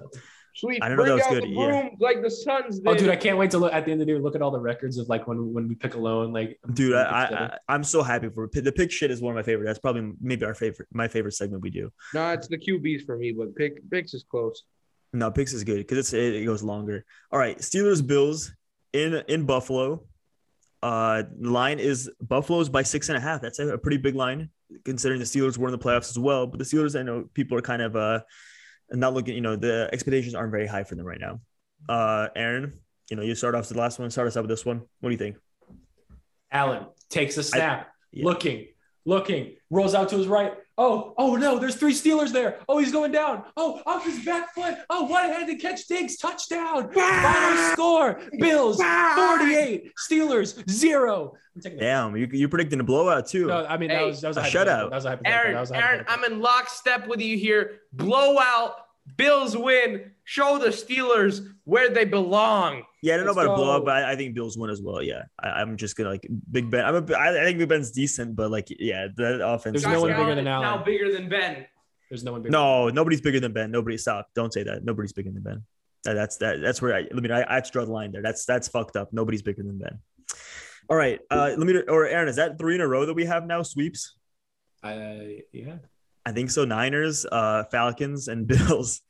Sweet. 0.59 0.83
I 0.83 0.89
didn't 0.89 1.07
know 1.07 1.17
that 1.17 1.31
was 1.31 1.41
good, 1.41 1.49
yeah. 1.49 1.89
like 2.01 2.21
the 2.21 2.29
Suns 2.29 2.81
Oh, 2.85 2.93
dude, 2.93 3.11
I 3.11 3.17
can't 3.17 3.39
wait 3.39 3.53
to 3.53 3.59
look 3.59 3.73
at 3.73 3.85
the 3.85 3.93
end 3.93 4.01
of 4.01 4.09
the 4.09 4.13
year. 4.15 4.21
Look 4.21 4.35
at 4.35 4.43
all 4.43 4.51
the 4.51 4.59
records 4.59 4.99
of 4.99 5.09
like 5.09 5.29
when 5.29 5.53
when 5.53 5.69
we 5.69 5.77
pick 5.77 5.95
alone. 5.95 6.33
Like, 6.33 6.59
Dude, 6.73 6.97
I, 6.97 7.03
I, 7.03 7.45
I 7.45 7.59
I'm 7.69 7.85
so 7.85 8.03
happy 8.03 8.29
for 8.29 8.51
the 8.53 8.73
pick 8.73 8.91
shit 8.91 9.13
is 9.13 9.23
one 9.23 9.31
of 9.31 9.37
my 9.37 9.45
favorite. 9.45 9.67
That's 9.67 9.79
probably 9.79 10.15
maybe 10.21 10.45
our 10.45 10.55
favorite, 10.55 10.89
my 10.93 11.07
favorite 11.07 11.35
segment 11.35 11.63
we 11.63 11.71
do. 11.71 11.93
No, 12.13 12.33
it's 12.33 12.49
the 12.49 12.59
QBs 12.59 13.07
for 13.07 13.17
me, 13.17 13.31
but 13.31 13.55
pick 13.55 13.89
picks 13.89 14.15
is 14.15 14.25
close. 14.29 14.65
No, 15.13 15.31
picks 15.31 15.53
is 15.53 15.63
good 15.63 15.77
because 15.77 15.99
it's 15.99 16.13
it, 16.13 16.35
it 16.35 16.45
goes 16.45 16.65
longer. 16.65 17.05
All 17.31 17.39
right, 17.39 17.57
Steelers 17.59 18.05
Bills 18.05 18.53
in 18.93 19.15
in 19.29 19.45
Buffalo. 19.45 20.03
Uh, 20.83 21.23
line 21.39 21.79
is 21.79 22.11
Buffalo's 22.21 22.69
by 22.69 22.83
six 22.83 23.09
and 23.11 23.17
a 23.17 23.21
half. 23.21 23.41
That's 23.41 23.61
a, 23.61 23.75
a 23.75 23.79
pretty 23.79 23.99
big 23.99 24.17
line 24.17 24.51
considering 24.85 25.21
the 25.21 25.25
Steelers 25.25 25.57
were 25.57 25.69
in 25.69 25.73
the 25.73 25.79
playoffs 25.79 26.11
as 26.11 26.19
well. 26.19 26.49
But 26.49 26.59
the 26.59 26.65
Steelers, 26.65 26.99
I 26.99 27.05
know 27.05 27.29
people 27.33 27.57
are 27.57 27.63
kind 27.63 27.81
of 27.81 27.95
uh 27.95 28.21
not 28.93 29.15
looking. 29.15 29.35
You 29.35 29.41
know, 29.41 29.57
the 29.57 29.89
expectations 29.93 30.35
aren't 30.35 30.51
very 30.51 30.67
high 30.67 30.85
for 30.85 30.95
them 30.95 31.07
right 31.07 31.21
now. 31.21 31.41
Uh, 31.89 32.29
Aaron, 32.35 32.73
you 33.11 33.17
know, 33.17 33.23
you 33.23 33.35
start 33.35 33.55
off 33.55 33.63
with 33.63 33.71
the 33.71 33.79
last 33.79 33.99
one. 33.99 34.11
Start 34.11 34.29
us 34.29 34.37
out 34.37 34.43
with 34.43 34.51
this 34.51 34.65
one. 34.65 34.83
What 35.01 35.09
do 35.09 35.13
you 35.13 35.19
think? 35.19 35.37
Allen 36.51 36.87
takes 37.11 37.37
a 37.37 37.43
snap, 37.43 37.89
yeah. 38.11 38.25
looking, 38.25 38.69
looking, 39.05 39.57
rolls 39.71 39.95
out 39.95 40.09
to 40.11 40.17
his 40.17 40.27
right. 40.27 40.55
Oh, 40.77 41.13
oh 41.19 41.35
no, 41.35 41.59
there's 41.59 41.75
three 41.75 41.93
Steelers 41.93 42.33
there. 42.33 42.61
Oh, 42.69 42.79
he's 42.79 42.93
going 42.93 43.11
down. 43.11 43.43
Oh, 43.57 43.83
off 43.85 44.05
his 44.05 44.25
back 44.25 44.55
foot. 44.55 44.77
Oh, 44.89 45.05
one-handed 45.07 45.61
catch, 45.61 45.87
Diggs, 45.87 46.17
touchdown. 46.17 46.93
Final 46.93 47.73
score: 47.73 48.21
Bills 48.39 48.77
48, 48.81 49.93
Steelers 49.97 50.71
zero. 50.71 51.35
I'm 51.67 51.77
Damn, 51.77 52.17
you 52.17 52.29
you're 52.33 52.49
predicting 52.49 52.79
a 52.79 52.85
blowout 52.85 53.27
too. 53.27 53.47
No, 53.47 53.67
I 53.67 53.77
mean 53.77 53.89
that 53.89 54.03
was 54.03 54.21
that 54.21 54.29
was 54.29 54.37
a, 54.37 54.43
a 54.43 54.45
shutout. 54.45 54.91
That 54.91 54.93
was 54.93 55.05
a 55.05 55.09
hypothetical. 55.11 55.41
Aaron, 55.41 55.55
That 55.55 55.61
was 55.61 55.71
a 55.73 55.77
Aaron, 55.77 55.99
hypothetical. 55.99 56.25
I'm 56.27 56.33
in 56.33 56.41
lockstep 56.41 57.09
with 57.09 57.21
you 57.21 57.37
here. 57.37 57.81
Blowout. 57.93 58.75
Bills 59.17 59.57
win. 59.57 60.13
Show 60.25 60.59
the 60.59 60.69
Steelers 60.69 61.47
where 61.65 61.91
they 61.91 62.05
belong. 62.05 62.83
Yeah, 63.03 63.15
I 63.15 63.17
don't 63.17 63.27
know 63.27 63.33
Let's 63.33 63.47
about 63.47 63.55
a 63.55 63.57
blowout, 63.57 63.85
but 63.85 63.97
I, 63.97 64.13
I 64.13 64.17
think 64.17 64.35
Bills 64.35 64.59
win 64.59 64.71
as 64.71 64.83
well. 64.83 65.03
Yeah, 65.03 65.23
I, 65.43 65.49
I'm 65.49 65.77
just 65.77 65.97
gonna 65.97 66.11
like 66.11 66.29
Big 66.51 66.71
Ben. 66.71 66.85
I'm 66.85 66.97
a, 66.97 67.15
I, 67.15 67.41
I 67.41 67.45
think 67.45 67.59
Big 67.59 67.69
Ben's 67.69 67.91
decent, 67.91 68.37
but 68.37 68.51
like 68.51 68.69
yeah, 68.71 69.09
that 69.17 69.41
offense. 69.47 69.83
There's 69.83 69.93
no 69.93 70.03
one 70.03 70.11
bigger 70.11 70.35
than 70.35 70.47
Allen. 70.47 70.63
Now 70.63 70.85
bigger 70.85 71.13
than 71.13 71.29
Ben. 71.29 71.67
There's 72.11 72.25
no 72.25 72.33
one 72.33 72.43
bigger. 72.43 72.53
No, 72.53 72.89
nobody's 72.89 73.21
bigger 73.21 73.41
than 73.41 73.53
Ben. 73.53 73.71
Nobody 73.71 73.97
stop. 73.97 74.29
Don't 74.35 74.53
say 74.53 74.63
that. 74.65 74.85
Nobody's 74.85 75.13
bigger 75.13 75.31
than 75.31 75.43
Ben. 75.43 75.65
That, 76.05 76.15
that's 76.15 76.37
that. 76.39 76.61
That's 76.61 76.83
where 76.83 76.95
I. 76.95 77.07
I 77.11 77.15
mean, 77.15 77.31
I, 77.31 77.45
I 77.49 77.55
have 77.55 77.65
to 77.65 77.71
draw 77.71 77.85
the 77.85 77.93
line 77.93 78.13
there. 78.13 78.23
That's 78.23 78.45
that's 78.45 78.69
fucked 78.69 78.97
up. 78.97 79.13
Nobody's 79.13 79.43
bigger 79.43 79.63
than 79.63 79.79
Ben. 79.79 79.99
All 80.89 80.97
right. 80.97 81.21
Uh, 81.31 81.55
let 81.57 81.67
me 81.67 81.75
or 81.89 82.07
Aaron, 82.07 82.29
is 82.29 82.37
that 82.37 82.59
three 82.59 82.75
in 82.75 82.81
a 82.81 82.89
row 82.89 83.07
that 83.07 83.15
we 83.15 83.27
have 83.27 83.47
now? 83.47 83.63
Sweeps. 83.63 84.17
I 84.83 85.43
yeah. 85.53 85.77
I 86.29 86.33
think 86.33 86.51
so. 86.51 86.67
Niners, 86.67 87.25
uh, 87.33 87.65
Falcons, 87.71 88.29
and 88.29 88.47
Bills. 88.53 89.01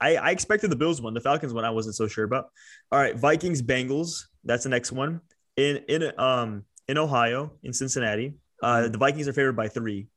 I, 0.00 0.16
I 0.16 0.30
expected 0.30 0.68
the 0.68 0.76
Bills 0.76 1.00
one. 1.00 1.14
The 1.14 1.20
Falcons 1.20 1.54
one 1.54 1.64
I 1.64 1.70
wasn't 1.70 1.94
so 1.94 2.08
sure 2.08 2.24
about. 2.24 2.46
All 2.90 2.98
right, 2.98 3.16
Vikings, 3.16 3.62
Bengals. 3.62 4.24
That's 4.42 4.64
the 4.64 4.68
next 4.68 4.90
one. 4.90 5.20
In 5.56 5.76
in 5.88 6.12
um 6.18 6.64
in 6.88 6.98
Ohio, 6.98 7.52
in 7.62 7.72
Cincinnati. 7.72 8.34
Uh, 8.60 8.88
the 8.88 8.98
Vikings 8.98 9.28
are 9.28 9.32
favored 9.32 9.54
by 9.54 9.68
three. 9.68 10.08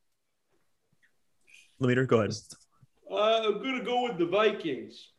Lemeter, 1.80 2.08
go 2.08 2.22
ahead. 2.22 2.34
Uh, 3.10 3.42
I'm 3.46 3.62
gonna 3.62 3.84
go 3.84 4.04
with 4.04 4.18
the 4.18 4.26
Vikings. 4.26 5.10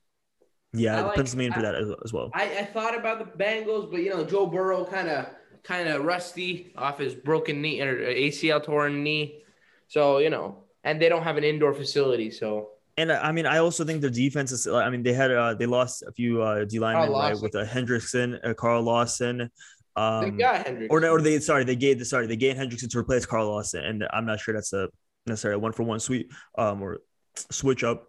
Yeah, 0.72 0.98
I 0.98 1.02
like- 1.02 1.14
pencil 1.14 1.38
me 1.38 1.46
in 1.46 1.52
for 1.52 1.62
that 1.62 1.76
as, 1.76 1.88
as 2.04 2.12
well. 2.12 2.30
I, 2.34 2.58
I 2.58 2.64
thought 2.64 2.98
about 2.98 3.20
the 3.20 3.44
Bengals, 3.44 3.88
but 3.88 4.02
you 4.02 4.10
know 4.10 4.24
Joe 4.24 4.46
Burrow 4.46 4.84
kind 4.84 5.08
of 5.08 5.26
kind 5.62 5.88
of 5.88 6.04
rusty 6.04 6.72
off 6.76 6.98
his 6.98 7.14
broken 7.14 7.62
knee 7.62 7.80
or 7.80 7.96
ACL 7.96 8.64
torn 8.64 9.04
knee, 9.04 9.42
so 9.88 10.18
you 10.18 10.30
know, 10.30 10.61
and 10.84 11.00
they 11.00 11.08
don't 11.08 11.22
have 11.22 11.36
an 11.36 11.44
indoor 11.44 11.72
facility, 11.74 12.30
so 12.30 12.70
And 12.96 13.10
I 13.10 13.32
mean, 13.32 13.46
I 13.46 13.58
also 13.58 13.84
think 13.84 14.00
their 14.00 14.10
defense 14.10 14.52
is. 14.52 14.66
I 14.66 14.90
mean, 14.90 15.02
they 15.02 15.14
had 15.14 15.30
uh, 15.30 15.54
they 15.54 15.66
lost 15.66 16.02
a 16.02 16.12
few 16.12 16.42
uh, 16.42 16.64
D 16.64 16.78
linemen 16.78 17.10
right 17.10 17.40
with 17.40 17.54
uh, 17.54 17.64
Hendrickson, 17.64 18.38
uh, 18.44 18.54
Carl 18.54 18.82
Lawson, 18.82 19.50
they 19.96 20.02
um, 20.02 20.36
got 20.36 20.66
Hendricks. 20.66 20.90
or 20.90 21.06
or 21.06 21.20
they 21.20 21.38
sorry 21.40 21.64
they 21.64 21.76
gave 21.76 21.98
the 21.98 22.04
sorry 22.04 22.26
they 22.26 22.36
gained 22.36 22.58
Hendrickson 22.58 22.90
to 22.90 22.98
replace 22.98 23.26
Carl 23.26 23.48
Lawson, 23.48 23.84
and 23.84 24.04
I'm 24.10 24.24
not 24.24 24.40
sure 24.40 24.54
that's 24.54 24.72
a 24.72 24.88
necessarily 25.26 25.56
a 25.56 25.58
one 25.58 25.72
for 25.72 25.82
one 25.82 26.00
sweep 26.00 26.32
um 26.56 26.82
or 26.82 27.00
switch 27.50 27.84
up. 27.84 28.08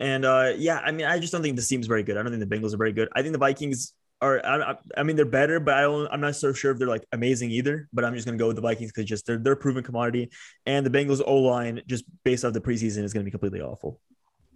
And 0.00 0.24
uh 0.24 0.52
yeah, 0.56 0.80
I 0.84 0.92
mean, 0.92 1.06
I 1.06 1.18
just 1.18 1.32
don't 1.32 1.42
think 1.42 1.56
this 1.56 1.68
team's 1.68 1.86
very 1.86 2.02
good. 2.02 2.16
I 2.16 2.22
don't 2.22 2.32
think 2.32 2.46
the 2.46 2.56
Bengals 2.56 2.74
are 2.74 2.78
very 2.78 2.92
good. 2.92 3.08
I 3.14 3.22
think 3.22 3.32
the 3.32 3.38
Vikings 3.38 3.94
are. 4.20 4.44
I, 4.44 4.76
I- 4.96 5.02
mean, 5.02 5.16
they're 5.16 5.24
better, 5.24 5.60
but 5.60 5.74
I 5.74 5.82
don't. 5.82 6.08
I'm 6.12 6.20
not 6.20 6.36
so 6.36 6.52
sure 6.52 6.70
if 6.72 6.78
they're 6.78 6.88
like 6.88 7.04
amazing 7.12 7.50
either. 7.50 7.88
But 7.92 8.04
I'm 8.04 8.14
just 8.14 8.26
gonna 8.26 8.38
go 8.38 8.46
with 8.46 8.56
the 8.56 8.62
Vikings 8.62 8.90
because 8.92 9.04
just 9.08 9.26
they're 9.26 9.38
they're 9.38 9.52
a 9.54 9.56
proven 9.56 9.82
commodity, 9.84 10.30
and 10.66 10.84
the 10.86 10.90
Bengals 10.90 11.22
O 11.26 11.36
line 11.38 11.82
just 11.86 12.04
based 12.24 12.44
off 12.44 12.52
the 12.52 12.60
preseason 12.60 13.02
is 13.04 13.12
gonna 13.12 13.24
be 13.24 13.30
completely 13.30 13.60
awful. 13.60 14.00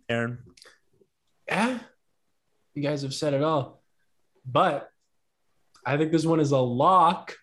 Aaron. 0.09 0.39
Yeah, 1.49 1.79
you 2.75 2.83
guys 2.83 3.03
have 3.03 3.15
said 3.15 3.35
it 3.35 3.43
all. 3.43 3.83
But 4.45 4.91
I 5.85 5.97
think 5.97 6.13
this 6.13 6.25
one 6.27 6.41
is 6.41 6.51
a 6.53 6.59
lock 6.59 7.35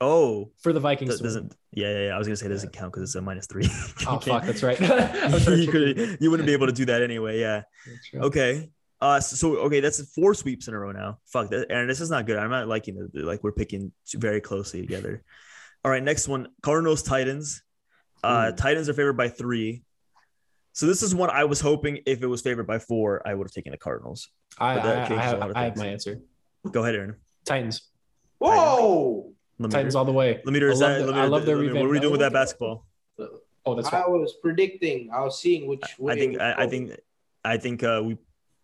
Oh, 0.00 0.52
for 0.58 0.72
the 0.72 0.78
Vikings. 0.80 1.14
win. 1.16 1.22
doesn't. 1.24 1.54
Yeah, 1.72 1.90
yeah, 1.92 2.06
yeah. 2.06 2.14
I 2.14 2.18
was 2.18 2.26
gonna 2.28 2.36
say 2.36 2.46
it 2.46 2.50
doesn't 2.50 2.72
count 2.72 2.92
because 2.92 3.02
it's 3.08 3.14
a 3.16 3.20
minus 3.20 3.46
three. 3.46 3.68
Oh 4.06 4.18
fuck, 4.20 4.44
that's 4.44 4.62
right. 4.62 4.80
I 4.80 5.28
was 5.32 5.44
trying 5.44 5.56
to 5.56 5.62
you, 5.64 5.70
could, 5.70 6.18
you 6.20 6.30
wouldn't 6.30 6.46
be 6.46 6.52
able 6.52 6.66
to 6.68 6.72
do 6.72 6.84
that 6.86 7.02
anyway. 7.02 7.40
Yeah. 7.40 7.62
Okay. 8.14 8.70
Uh, 9.00 9.20
so, 9.20 9.36
so 9.36 9.56
okay, 9.62 9.80
that's 9.80 10.00
four 10.12 10.34
sweeps 10.34 10.68
in 10.68 10.74
a 10.74 10.78
row 10.78 10.92
now. 10.92 11.18
Fuck 11.26 11.50
that, 11.50 11.66
Aaron. 11.70 11.86
This 11.86 12.00
is 12.00 12.10
not 12.10 12.26
good. 12.26 12.36
I'm 12.36 12.50
not 12.50 12.66
liking 12.66 12.96
it. 13.14 13.24
Like 13.24 13.44
we're 13.44 13.52
picking 13.52 13.92
very 14.14 14.40
closely 14.40 14.80
together. 14.80 15.22
All 15.84 15.90
right, 15.90 16.02
next 16.02 16.26
one: 16.26 16.48
Cardinals 16.62 17.02
Titans. 17.02 17.62
Uh, 18.24 18.50
Ooh. 18.52 18.56
Titans 18.56 18.88
are 18.88 18.94
favored 18.94 19.16
by 19.16 19.28
three. 19.28 19.82
So 20.72 20.86
this 20.86 21.02
is 21.02 21.14
one 21.14 21.30
I 21.30 21.44
was 21.44 21.60
hoping 21.60 22.00
if 22.06 22.22
it 22.22 22.26
was 22.26 22.40
favored 22.40 22.66
by 22.66 22.78
four, 22.78 23.22
I 23.26 23.34
would 23.34 23.46
have 23.46 23.52
taken 23.52 23.72
the 23.72 23.78
Cardinals. 23.78 24.28
I, 24.58 24.74
But 24.74 24.82
that 24.84 25.10
I, 25.10 25.14
I, 25.14 25.22
have, 25.22 25.56
I 25.56 25.64
have 25.64 25.76
my 25.76 25.86
answer. 25.86 26.20
Go 26.70 26.82
ahead, 26.82 26.94
Aaron. 26.94 27.16
Titans. 27.44 27.82
Whoa! 28.38 29.32
Let 29.58 29.68
me 29.68 29.72
Titans 29.72 29.94
all 29.94 30.04
the 30.04 30.12
way. 30.12 30.40
Let 30.44 30.52
me 30.52 30.60
is 30.60 30.82
I 30.82 30.88
that. 30.88 30.98
love 31.00 31.06
the- 31.06 31.12
me, 31.14 31.18
I 31.20 31.24
love 31.24 31.46
their 31.46 31.56
let 31.56 31.74
What 31.74 31.84
are 31.84 31.88
we 31.88 32.00
doing 32.00 32.12
with 32.12 32.20
that 32.20 32.32
basketball? 32.32 32.86
Oh, 33.66 33.74
that's 33.74 33.88
how 33.88 34.04
I 34.04 34.08
was 34.08 34.34
predicting. 34.40 35.10
I 35.12 35.20
was 35.20 35.40
seeing 35.40 35.68
which. 35.68 35.82
I 36.08 36.14
think. 36.14 36.40
I, 36.40 36.54
I 36.58 36.66
think. 36.66 36.92
I 37.44 37.56
think 37.56 37.82
uh, 37.82 38.02
we 38.04 38.18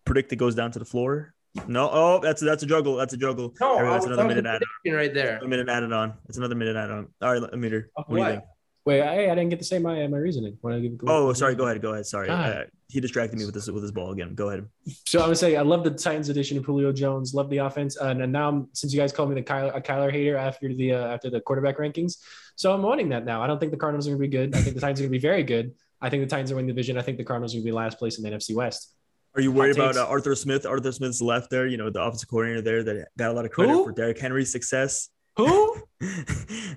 predict 0.05 0.31
it 0.33 0.37
goes 0.37 0.55
down 0.55 0.71
to 0.71 0.79
the 0.79 0.85
floor. 0.85 1.33
No. 1.67 1.89
Oh, 1.91 2.19
that's 2.21 2.41
that's 2.41 2.63
a 2.63 2.65
juggle. 2.65 2.95
That's 2.97 3.13
a 3.13 3.17
juggle. 3.17 3.49
going. 3.49 3.57
No, 3.61 3.75
Everyone, 3.77 3.89
I 3.91 3.93
that's 3.95 4.05
was, 4.07 4.17
another 4.17 4.21
that 4.23 4.27
was 4.27 4.33
a 4.33 4.35
minute 4.41 4.49
add. 4.55 4.61
prediction 4.83 4.97
right 4.97 5.13
there. 5.13 5.37
A 5.41 5.47
minute 5.47 5.69
added 5.69 5.93
on. 5.93 6.13
It's 6.27 6.37
another 6.37 6.55
minute 6.55 6.75
added 6.75 6.93
on. 6.93 7.07
All 7.21 7.39
right, 7.39 7.53
meter. 7.57 7.89
What, 7.93 8.07
do 8.09 8.13
you 8.15 8.19
What? 8.19 8.31
think? 8.31 8.43
Wait, 8.85 9.01
I, 9.01 9.31
I 9.31 9.35
didn't 9.35 9.49
get 9.49 9.59
to 9.59 9.65
say 9.65 9.79
my 9.79 10.05
my 10.07 10.17
reasoning. 10.17 10.57
When 10.61 10.73
I 10.73 10.79
give, 10.79 10.91
Oh, 11.07 11.33
sorry. 11.33 11.55
Go 11.55 11.65
ahead. 11.65 11.81
Go 11.81 11.93
ahead. 11.93 12.05
Sorry. 12.05 12.27
God. 12.27 12.51
Uh, 12.51 12.63
he 12.87 12.99
distracted 12.99 13.39
me 13.39 13.45
with 13.45 13.55
this 13.55 13.67
with 13.67 13.81
his 13.81 13.91
ball 13.91 14.11
again. 14.11 14.35
Go 14.35 14.49
ahead. 14.49 14.67
So 15.07 15.21
I 15.23 15.27
would 15.27 15.37
say 15.39 15.55
I 15.55 15.61
love 15.63 15.83
the 15.83 15.89
Titans 15.91 16.29
edition 16.29 16.57
of 16.57 16.65
Julio 16.65 16.91
Jones. 16.91 17.33
Love 17.33 17.49
the 17.49 17.57
offense, 17.59 17.95
and, 17.95 18.21
and 18.21 18.31
now 18.31 18.47
I'm, 18.49 18.67
since 18.73 18.93
you 18.93 18.99
guys 18.99 19.11
called 19.11 19.29
me 19.29 19.35
the 19.35 19.41
Kyler, 19.41 19.75
a 19.75 19.81
Kyler 19.81 20.11
hater 20.11 20.37
after 20.37 20.71
the 20.71 20.91
uh, 20.93 21.07
after 21.07 21.31
the 21.31 21.41
quarterback 21.41 21.77
rankings, 21.79 22.17
so 22.55 22.73
I'm 22.73 22.85
owning 22.85 23.09
that 23.09 23.25
now. 23.25 23.41
I 23.41 23.47
don't 23.47 23.59
think 23.59 23.71
the 23.71 23.77
Cardinals 23.77 24.07
are 24.07 24.11
going 24.11 24.21
to 24.21 24.27
be 24.27 24.37
good. 24.37 24.55
I 24.55 24.61
think 24.61 24.75
the 24.75 24.81
Titans 24.81 24.99
are 24.99 25.03
going 25.03 25.13
to 25.13 25.17
be 25.17 25.21
very 25.21 25.41
good. 25.43 25.73
I 25.99 26.09
think 26.11 26.21
the 26.21 26.27
Titans 26.29 26.51
are 26.51 26.55
winning 26.55 26.67
the 26.67 26.73
division. 26.73 26.97
I 26.97 27.01
think 27.01 27.17
the 27.17 27.23
Cardinals 27.23 27.53
are 27.53 27.57
going 27.57 27.63
to 27.65 27.71
be 27.71 27.75
last 27.75 27.97
place 27.97 28.19
in 28.19 28.23
the 28.23 28.29
NFC 28.29 28.53
West. 28.53 28.93
Are 29.35 29.41
you 29.41 29.51
worried 29.51 29.75
about 29.75 29.97
uh, 29.97 30.05
Arthur 30.07 30.33
Smith? 30.35 30.65
Arthur 30.65 30.91
Smith's 30.91 31.21
left 31.21 31.49
there. 31.49 31.67
You 31.67 31.77
know, 31.77 31.89
the 31.89 32.01
offensive 32.01 32.29
coordinator 32.29 32.61
there 32.61 32.83
that 32.83 33.07
got 33.17 33.31
a 33.31 33.33
lot 33.33 33.45
of 33.45 33.51
credit 33.51 33.73
Who? 33.73 33.83
for 33.83 33.91
Derrick 33.91 34.17
Henry's 34.19 34.51
success. 34.51 35.09
Who 35.37 35.75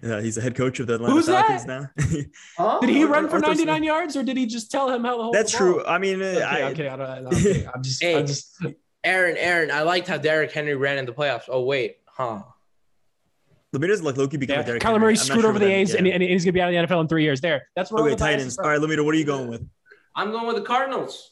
Uh, 0.03 0.21
he's 0.21 0.37
the 0.37 0.41
head 0.41 0.55
coach 0.57 0.81
of 0.81 0.87
the 0.87 0.95
Atlanta 0.95 1.13
Who's 1.15 1.27
Falcons 1.27 1.65
that? 1.67 1.91
now. 1.97 2.25
Huh? 2.57 2.79
did 2.81 2.91
he 2.91 3.03
Arthur- 3.03 3.13
run 3.13 3.29
for 3.29 3.35
Arthur 3.37 3.49
99 3.49 3.83
yards, 3.85 4.17
or 4.17 4.23
did 4.23 4.37
he 4.37 4.47
just 4.47 4.71
tell 4.71 4.89
him 4.91 5.05
how 5.05 5.17
the 5.17 5.23
whole? 5.25 5.33
That's 5.33 5.53
true. 5.53 5.85
I 5.85 5.99
mean, 5.99 6.21
uh, 6.23 6.27
Okay, 6.71 6.89
I, 6.89 6.95
I'm. 6.95 7.01
I 7.01 7.21
don't, 7.21 7.29
I'm. 7.29 7.71
I'm 7.75 7.83
just, 7.83 8.03
Hey. 8.03 8.17
I'm 8.19 8.27
just. 8.27 8.65
Aaron, 9.05 9.37
Aaron, 9.37 9.71
I 9.71 9.83
liked 9.83 10.09
how 10.09 10.19
Derrick 10.19 10.51
Henry 10.51 10.75
ran 10.75 10.99
in 10.99 11.07
the 11.07 11.13
playoffs. 11.13 11.45
Oh 11.49 11.63
wait, 11.65 11.99
huh? 12.07 12.43
Lemaire's 13.75 14.03
like 14.03 14.17
Loki 14.17 14.37
became 14.39 14.57
Yeah, 14.57 14.63
a 14.63 14.67
Derrick 14.67 14.83
Kyler 14.83 15.01
Murray 15.01 15.17
screwed 15.17 15.43
sure 15.43 15.51
over 15.51 15.59
the 15.59 15.67
A's, 15.71 15.95
and, 15.95 16.07
and 16.09 16.23
he's 16.23 16.45
going 16.45 16.49
to 16.49 16.53
be 16.53 16.61
out 16.63 16.73
of 16.75 16.89
the 16.89 16.95
NFL 16.95 17.03
in 17.03 17.09
three 17.09 17.23
years. 17.23 17.41
There, 17.41 17.69
that's 17.77 17.93
where 17.93 18.03
Okay, 18.03 18.11
the 18.11 18.17
bias 18.17 18.31
is 18.31 18.37
Titans. 18.37 18.57
from. 18.57 18.65
All 18.65 18.71
right, 18.73 18.81
Lemire, 18.81 19.05
what 19.05 19.15
are 19.15 19.19
you 19.19 19.25
going 19.25 19.49
with? 19.49 19.69
I'm 20.17 20.31
going 20.33 20.47
with 20.47 20.57
the 20.57 20.63
Cardinals. 20.63 21.31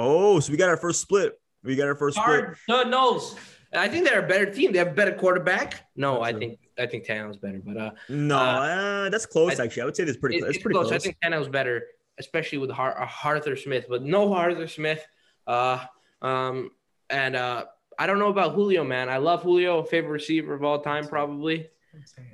Oh, 0.00 0.38
so 0.38 0.52
we 0.52 0.56
got 0.56 0.68
our 0.68 0.76
first 0.76 1.00
split. 1.00 1.40
We 1.64 1.74
got 1.74 1.88
our 1.88 1.96
first 1.96 2.16
split. 2.16 2.44
Cardinals. 2.68 3.34
I 3.74 3.88
think 3.88 4.06
they're 4.06 4.24
a 4.24 4.28
better 4.28 4.46
team. 4.46 4.72
They 4.72 4.78
have 4.78 4.88
a 4.88 4.92
better 4.92 5.12
quarterback. 5.12 5.82
No, 5.96 6.22
I 6.22 6.30
True. 6.30 6.40
think 6.40 6.58
I 6.78 6.86
think 6.86 7.04
Tannehill's 7.04 7.36
better, 7.36 7.60
but 7.64 7.76
uh, 7.76 7.90
No, 8.08 8.36
Uh, 8.38 8.40
uh, 8.40 9.10
that's 9.10 9.26
close. 9.26 9.58
I- 9.58 9.64
actually, 9.64 9.82
I 9.82 9.84
would 9.86 9.96
say 9.96 10.04
that's 10.04 10.16
pretty. 10.16 10.36
it- 10.36 10.40
close. 10.40 10.48
it's, 10.50 10.56
It's 10.58 10.62
pretty 10.62 10.74
close. 10.78 10.88
close. 10.88 11.00
I 11.00 11.04
think 11.04 11.16
Tannehill's 11.22 11.48
better, 11.48 11.82
especially 12.18 12.58
with 12.58 12.70
Har- 12.70 13.00
uh, 13.02 13.08
Arthur 13.24 13.56
Smith, 13.56 13.86
but 13.88 14.02
no 14.04 14.32
Arthur 14.32 14.68
Smith. 14.68 15.04
Uh, 15.46 15.80
um, 16.22 16.70
and 17.10 17.34
uh, 17.34 17.64
I 17.98 18.06
don't 18.06 18.20
know 18.20 18.28
about 18.28 18.54
Julio, 18.54 18.84
man. 18.84 19.08
I 19.10 19.16
love 19.18 19.42
Julio, 19.42 19.82
favorite 19.82 20.12
receiver 20.12 20.54
of 20.54 20.62
all 20.62 20.78
time, 20.80 21.08
probably. 21.08 21.68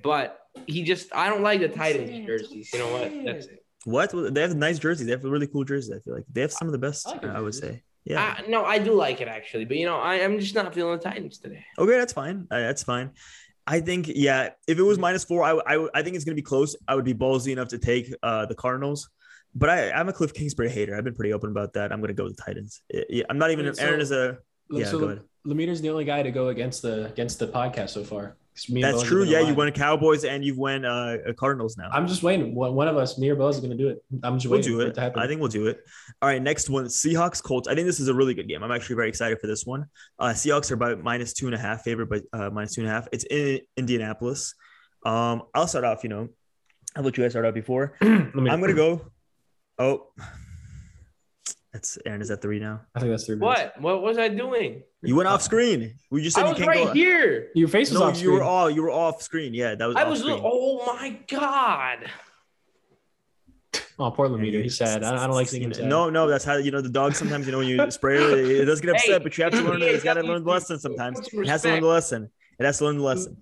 But 0.02 0.40
he 0.66 0.82
just, 0.82 1.12
I 1.14 1.30
don't 1.30 1.42
like 1.42 1.60
the 1.60 1.68
Titans 1.68 2.26
jerseys. 2.26 2.70
You 2.72 2.80
know 2.80 2.92
what? 2.92 3.10
That's 3.24 3.46
it. 3.46 3.63
What? 3.84 4.12
They 4.34 4.40
have 4.40 4.56
nice 4.56 4.78
jerseys. 4.78 5.06
They 5.06 5.12
have 5.12 5.24
really 5.24 5.46
cool 5.46 5.64
jerseys. 5.64 5.92
I 5.94 6.00
feel 6.00 6.14
like 6.14 6.24
they 6.32 6.40
have 6.40 6.52
some 6.52 6.68
of 6.68 6.72
the 6.72 6.78
best. 6.78 7.06
I 7.06 7.12
like 7.12 7.24
I, 7.24 7.40
would 7.40 7.54
say. 7.54 7.82
Yeah. 8.04 8.36
I, 8.38 8.48
no, 8.48 8.64
I 8.64 8.78
do 8.78 8.92
like 8.92 9.20
it 9.20 9.28
actually, 9.28 9.64
but 9.64 9.76
you 9.76 9.86
know, 9.86 9.98
I, 9.98 10.16
I'm 10.16 10.38
just 10.38 10.54
not 10.54 10.74
feeling 10.74 10.96
the 10.96 11.02
Titans 11.02 11.38
today. 11.38 11.64
Okay, 11.78 11.92
that's 11.92 12.12
fine. 12.12 12.46
Uh, 12.50 12.60
that's 12.60 12.82
fine. 12.82 13.10
I 13.66 13.80
think, 13.80 14.08
yeah, 14.08 14.50
if 14.68 14.78
it 14.78 14.82
was 14.82 14.98
minus 14.98 15.24
four, 15.24 15.42
I, 15.42 15.52
I, 15.52 15.88
I 15.94 16.02
think 16.02 16.16
it's 16.16 16.24
going 16.24 16.36
to 16.36 16.40
be 16.40 16.42
close. 16.42 16.76
I 16.86 16.94
would 16.94 17.04
be 17.04 17.14
ballsy 17.14 17.52
enough 17.52 17.68
to 17.68 17.78
take 17.78 18.14
uh, 18.22 18.44
the 18.46 18.54
Cardinals. 18.54 19.08
But 19.54 19.70
I, 19.70 19.90
I'm 19.92 20.08
a 20.08 20.12
Cliff 20.12 20.34
Kingsbury 20.34 20.68
hater. 20.68 20.96
I've 20.96 21.04
been 21.04 21.14
pretty 21.14 21.32
open 21.32 21.50
about 21.50 21.74
that. 21.74 21.92
I'm 21.92 22.00
going 22.00 22.08
to 22.08 22.14
go 22.14 22.24
with 22.24 22.36
the 22.36 22.42
Titans. 22.42 22.82
Yeah, 22.90 23.24
I'm 23.30 23.38
not 23.38 23.52
even. 23.52 23.72
So- 23.74 23.82
Aaron 23.82 24.00
is 24.00 24.10
a. 24.10 24.38
Yeah, 24.70 24.86
so 24.86 24.98
go 24.98 25.04
ahead. 25.06 25.22
Lemeter's 25.46 25.80
the 25.80 25.90
only 25.90 26.04
guy 26.04 26.22
to 26.22 26.30
go 26.30 26.48
against 26.48 26.82
the 26.82 27.06
against 27.06 27.38
the 27.38 27.46
podcast 27.46 27.90
so 27.90 28.02
far. 28.02 28.36
That's 28.68 29.02
true. 29.02 29.24
Yeah, 29.24 29.40
you 29.40 29.54
won 29.54 29.70
Cowboys 29.72 30.24
and 30.24 30.44
you've 30.44 30.58
won 30.58 30.84
uh, 30.84 31.16
Cardinals 31.36 31.76
now. 31.76 31.88
I'm 31.92 32.06
just 32.06 32.22
waiting. 32.22 32.54
One, 32.54 32.86
of 32.86 32.96
us, 32.96 33.18
me 33.18 33.28
or 33.28 33.34
Boaz, 33.34 33.56
is 33.56 33.60
going 33.60 33.76
to 33.76 33.82
do 33.82 33.88
it. 33.88 34.04
I'm 34.22 34.38
just 34.38 34.46
We'll 34.46 34.58
waiting 34.58 34.72
do 34.72 34.80
for 34.80 34.86
it 34.86 34.94
to. 34.94 35.20
I 35.20 35.26
think 35.26 35.40
we'll 35.40 35.50
do 35.50 35.66
it. 35.66 35.80
All 36.22 36.28
right, 36.28 36.40
next 36.40 36.70
one 36.70 36.84
Seahawks 36.84 37.42
Colts. 37.42 37.66
I 37.66 37.74
think 37.74 37.86
this 37.86 37.98
is 37.98 38.08
a 38.08 38.14
really 38.14 38.32
good 38.32 38.48
game. 38.48 38.62
I'm 38.62 38.70
actually 38.70 38.96
very 38.96 39.08
excited 39.08 39.40
for 39.40 39.48
this 39.48 39.66
one. 39.66 39.86
Uh, 40.18 40.28
Seahawks 40.28 40.70
are 40.70 40.74
about 40.74 41.02
minus 41.02 41.32
two 41.32 41.46
and 41.46 41.54
a 41.54 41.58
half, 41.58 41.82
favorite 41.82 42.08
by 42.08 42.20
uh, 42.32 42.50
minus 42.50 42.74
two 42.74 42.82
and 42.82 42.90
a 42.90 42.92
half. 42.92 43.08
It's 43.12 43.24
in 43.24 43.60
Indianapolis. 43.76 44.54
Um, 45.04 45.42
I'll 45.54 45.66
start 45.66 45.84
off. 45.84 46.04
You 46.04 46.10
know, 46.10 46.28
I'll 46.94 47.02
let 47.02 47.16
you 47.16 47.24
guys 47.24 47.32
start 47.32 47.46
out 47.46 47.54
before. 47.54 47.96
I'm 48.00 48.30
gonna 48.32 48.72
go. 48.74 49.10
Oh, 49.78 50.06
that's 51.74 51.98
Aaron. 52.06 52.22
Is 52.22 52.28
that 52.28 52.40
three 52.40 52.58
now? 52.60 52.80
I 52.94 53.00
think 53.00 53.10
that's 53.10 53.26
three 53.26 53.34
minutes. 53.36 53.60
What? 53.74 53.80
What 53.82 54.02
was 54.02 54.16
I 54.16 54.28
doing? 54.28 54.84
You 55.02 55.16
went 55.16 55.28
off 55.28 55.42
screen. 55.42 55.96
We 56.10 56.22
just 56.22 56.36
said 56.36 56.44
I 56.44 56.46
you 56.46 56.50
was 56.52 56.58
can't 56.58 56.68
right 56.68 56.86
go. 56.86 56.92
here. 56.94 57.48
Your 57.54 57.68
face 57.68 57.90
was 57.90 57.98
No, 58.00 58.06
off 58.06 58.22
you 58.22 58.30
were 58.32 58.42
all 58.42 58.70
you 58.70 58.80
were 58.82 58.90
off 58.90 59.20
screen. 59.20 59.52
Yeah, 59.52 59.74
that 59.74 59.84
was. 59.86 59.96
I 59.96 60.04
off 60.04 60.08
was. 60.10 60.20
Screen. 60.20 60.40
Oh 60.42 60.86
my 60.86 61.18
god. 61.28 61.98
oh, 63.98 64.10
poor 64.12 64.28
Lemiter. 64.28 64.62
He's 64.62 64.76
sad. 64.76 65.02
I, 65.02 65.24
I 65.24 65.26
don't 65.26 65.34
like 65.34 65.48
seeing 65.48 65.64
him 65.64 65.74
sad. 65.74 65.86
No, 65.86 66.08
no, 66.10 66.28
that's 66.28 66.44
how 66.44 66.56
you 66.56 66.70
know 66.70 66.80
the 66.80 66.88
dog. 66.88 67.14
Sometimes 67.14 67.44
you 67.46 67.52
know 67.52 67.58
when 67.58 67.66
you 67.68 67.90
spray 67.90 68.16
it, 68.22 68.62
it 68.62 68.64
does 68.66 68.80
get 68.80 68.90
upset, 68.90 69.08
Hey, 69.10 69.18
but 69.18 69.36
you 69.36 69.44
have 69.44 69.52
to 69.52 69.60
learn. 69.62 69.80
yeah, 69.80 69.86
It's 69.88 70.04
got 70.04 70.14
to 70.14 70.22
learn 70.22 70.44
the 70.44 70.50
lesson 70.50 70.78
sometimes. 70.78 71.20
It 71.32 71.46
has 71.48 71.62
to 71.62 71.68
learn 71.70 71.82
the 71.82 71.88
lesson. 71.88 72.30
It 72.58 72.64
has 72.64 72.78
to 72.78 72.84
learn 72.84 72.98
the 72.98 73.02
lesson. 73.04 73.36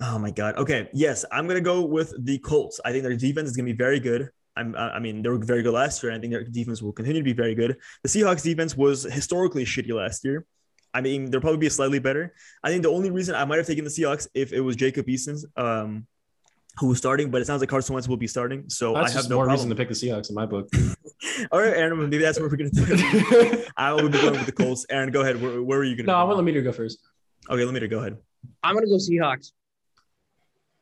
Oh 0.00 0.18
my 0.18 0.30
god. 0.30 0.54
Okay. 0.56 0.88
Yes, 0.92 1.24
I'm 1.32 1.48
gonna 1.48 1.60
go 1.60 1.82
with 1.84 2.14
the 2.24 2.38
Colts. 2.38 2.80
I 2.84 2.92
think 2.92 3.02
their 3.02 3.16
defense 3.16 3.48
is 3.50 3.56
gonna 3.56 3.66
be 3.66 3.72
very 3.72 3.98
good. 3.98 4.30
I'm, 4.56 4.74
I 4.76 4.96
I 4.96 4.98
mean, 4.98 5.22
they 5.22 5.28
were 5.28 5.38
very 5.38 5.62
good 5.62 5.74
last 5.74 6.02
year. 6.02 6.12
And 6.12 6.18
I 6.18 6.20
think 6.20 6.32
their 6.32 6.44
defense 6.44 6.82
will 6.82 6.92
continue 6.92 7.20
to 7.20 7.24
be 7.24 7.32
very 7.32 7.54
good. 7.54 7.76
The 8.02 8.08
Seahawks 8.08 8.42
defense 8.42 8.76
was 8.76 9.04
historically 9.04 9.64
shitty 9.64 9.92
last 9.92 10.24
year. 10.24 10.46
I 10.94 11.02
mean, 11.02 11.30
they'll 11.30 11.42
probably 11.42 11.58
be 11.58 11.68
slightly 11.68 11.98
better. 11.98 12.34
I 12.64 12.70
think 12.70 12.82
the 12.82 12.90
only 12.90 13.10
reason 13.10 13.34
I 13.34 13.44
might 13.44 13.58
have 13.58 13.66
taken 13.66 13.84
the 13.84 13.90
Seahawks 13.90 14.28
if 14.34 14.52
it 14.52 14.60
was 14.60 14.76
Jacob 14.76 15.08
Eason's 15.08 15.44
um, 15.56 16.06
who 16.78 16.88
was 16.88 16.98
starting, 16.98 17.30
but 17.30 17.40
it 17.40 17.46
sounds 17.46 17.60
like 17.60 17.68
Carson 17.68 17.94
Wentz 17.94 18.08
will 18.08 18.16
be 18.16 18.26
starting. 18.26 18.68
So 18.68 18.94
That's 18.94 19.12
I 19.12 19.12
just 19.12 19.16
have 19.16 19.30
no 19.30 19.36
more 19.36 19.44
problem. 19.44 19.68
reason 19.68 19.70
to 19.70 19.76
pick 19.76 19.88
the 19.88 19.94
Seahawks 19.94 20.30
in 20.30 20.34
my 20.34 20.46
book. 20.46 20.68
All 21.52 21.60
right, 21.60 21.74
Aaron, 21.74 21.98
maybe 21.98 22.18
that's 22.18 22.38
what 22.38 22.50
we're 22.50 22.56
gonna 22.56 22.70
do. 22.70 23.64
I 23.76 23.92
will 23.92 24.08
be 24.08 24.20
going 24.20 24.32
with 24.32 24.46
the 24.46 24.52
Colts. 24.52 24.86
Aaron, 24.90 25.10
go 25.10 25.22
ahead. 25.22 25.40
Where, 25.40 25.62
where 25.62 25.78
are 25.78 25.84
you 25.84 25.96
gonna? 25.96 26.06
no, 26.06 26.16
I 26.16 26.22
go? 26.22 26.34
want 26.34 26.46
Lemiter 26.46 26.54
to 26.54 26.62
go 26.62 26.72
first. 26.72 26.98
Okay, 27.48 27.64
let 27.64 27.72
me 27.72 27.80
to 27.80 27.88
go 27.88 27.98
ahead. 27.98 28.16
I'm 28.62 28.74
gonna 28.74 28.86
go 28.86 28.96
Seahawks. 28.96 29.52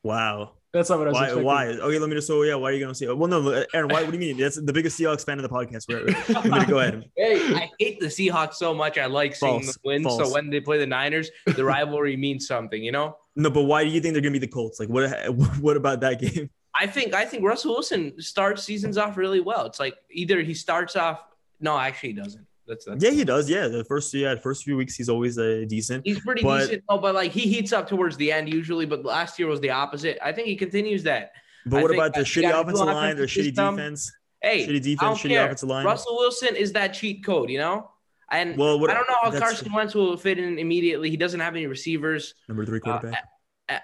Wow. 0.03 0.53
That's 0.75 0.91
not 0.91 0.99
what 0.99 1.07
I 1.07 1.11
was 1.13 1.15
Why? 1.15 1.25
expecting. 1.27 1.45
Why? 1.45 1.67
Okay, 1.69 1.99
let 2.01 2.09
me 2.09 2.17
just. 2.17 2.27
So 2.27 2.43
yeah, 2.43 2.57
why 2.57 2.71
are 2.71 2.73
you 2.73 2.81
gonna 2.81 2.97
say? 2.97 3.07
Well, 3.07 3.29
no, 3.29 3.65
Aaron. 3.73 3.89
Why? 3.89 4.03
What 4.03 4.11
do 4.11 4.19
you 4.19 4.35
mean? 4.35 4.37
That's 4.37 4.57
the 4.61 4.73
biggest 4.73 4.99
Seahawks 4.99 5.25
fan 5.25 5.39
in 5.39 5.45
the 5.45 5.49
podcast. 5.49 5.87
Right? 5.89 6.29
Let 6.29 6.45
me 6.45 6.61
to 6.61 6.67
go 6.67 6.81
ahead. 6.81 7.09
Hey, 7.17 7.55
I 7.55 7.71
hate 7.79 8.01
the 8.01 8.07
Seahawks 8.07 8.55
so 8.55 8.75
much. 8.75 8.99
I 8.99 9.07
like 9.07 9.37
seeing 9.37 9.63
False. 9.63 9.67
them 9.75 9.81
win. 9.85 10.03
False. 10.03 10.29
So 10.29 10.35
when 10.35 10.51
they 10.51 10.59
play 10.59 10.79
the 10.79 10.87
Niners, 10.87 11.31
the 11.47 11.65
rivalry 11.75 12.17
means 12.17 12.49
something. 12.49 12.83
You 12.83 12.91
know. 12.91 13.17
No, 13.37 13.51
but 13.51 13.63
why 13.63 13.85
do 13.85 13.91
you 13.91 14.01
think 14.01 14.15
they're 14.15 14.21
gonna 14.21 14.33
be 14.33 14.41
the 14.41 14.49
Colts? 14.49 14.81
Like, 14.81 14.89
what? 14.89 15.09
What 15.61 15.77
about 15.77 16.01
that 16.01 16.21
game? 16.21 16.51
I 16.75 16.89
think 16.89 17.15
I 17.15 17.25
think 17.25 17.45
Russell 17.45 17.75
Wilson 17.75 18.21
starts 18.21 18.65
seasons 18.65 18.99
off 18.99 19.17
really 19.17 19.41
well. 19.41 19.67
It's 19.67 19.79
like 19.79 19.95
either 20.11 20.43
he 20.43 20.55
starts 20.55 20.97
off. 20.97 21.23
No, 21.61 21.79
actually, 21.79 22.09
he 22.11 22.15
doesn't. 22.17 22.45
That's, 22.67 22.85
that's 22.85 23.03
Yeah, 23.05 23.11
he 23.11 23.25
does. 23.25 23.49
Yeah, 23.49 23.69
the 23.69 23.85
first 23.85 24.13
yeah, 24.15 24.35
the 24.35 24.41
first 24.41 24.65
few 24.65 24.77
weeks 24.77 24.95
he's 24.97 25.09
always 25.09 25.39
uh, 25.39 25.65
decent. 25.69 26.07
He's 26.07 26.21
pretty 26.21 26.43
But- 26.43 26.61
decent. 26.67 26.85
No, 26.91 26.99
but 26.99 27.15
like 27.15 27.31
he 27.33 27.43
heats 27.43 27.73
up 27.73 27.89
towards 27.89 28.17
the 28.17 28.33
end 28.33 28.53
usually. 28.53 28.87
But 28.87 29.05
last 29.05 29.39
year 29.39 29.49
was 29.49 29.61
the 29.61 29.71
opposite. 29.71 30.19
I 30.23 30.33
think 30.33 30.49
he 30.49 30.57
continues 30.57 31.03
that. 31.05 31.33
But 31.67 31.79
I 31.79 31.83
what 31.83 31.95
about 31.95 32.15
the 32.15 32.21
shitty 32.21 32.49
offensive 32.51 32.87
line, 32.87 33.17
their 33.17 33.25
offensive 33.25 33.55
shitty 33.55 33.55
defense, 33.77 34.13
Hey, 34.43 34.67
shitty 34.67 34.69
I 34.69 34.73
don't 34.73 34.83
defense, 34.83 35.19
shitty 35.21 35.29
care. 35.31 35.45
offensive 35.47 35.69
line? 35.69 35.87
Russell 35.87 36.17
Wilson 36.17 36.57
is 36.57 36.73
that 36.73 36.89
cheat 36.95 37.25
code, 37.25 37.49
you 37.51 37.59
know. 37.59 37.91
And 38.31 38.57
Well, 38.57 38.79
what- 38.81 38.91
I 38.91 38.95
don't 38.95 39.09
know 39.09 39.17
how 39.23 39.31
that's- 39.31 39.51
Carson 39.53 39.73
Wentz 39.73 39.95
will 39.95 40.17
fit 40.17 40.39
in 40.39 40.59
immediately. 40.59 41.09
He 41.11 41.17
doesn't 41.17 41.41
have 41.41 41.55
any 41.55 41.67
receivers. 41.67 42.35
Number 42.49 42.65
three 42.67 42.79
uh, 42.79 42.81
quarterback, 42.81 43.25
uh, 43.69 43.73
uh, 43.75 43.79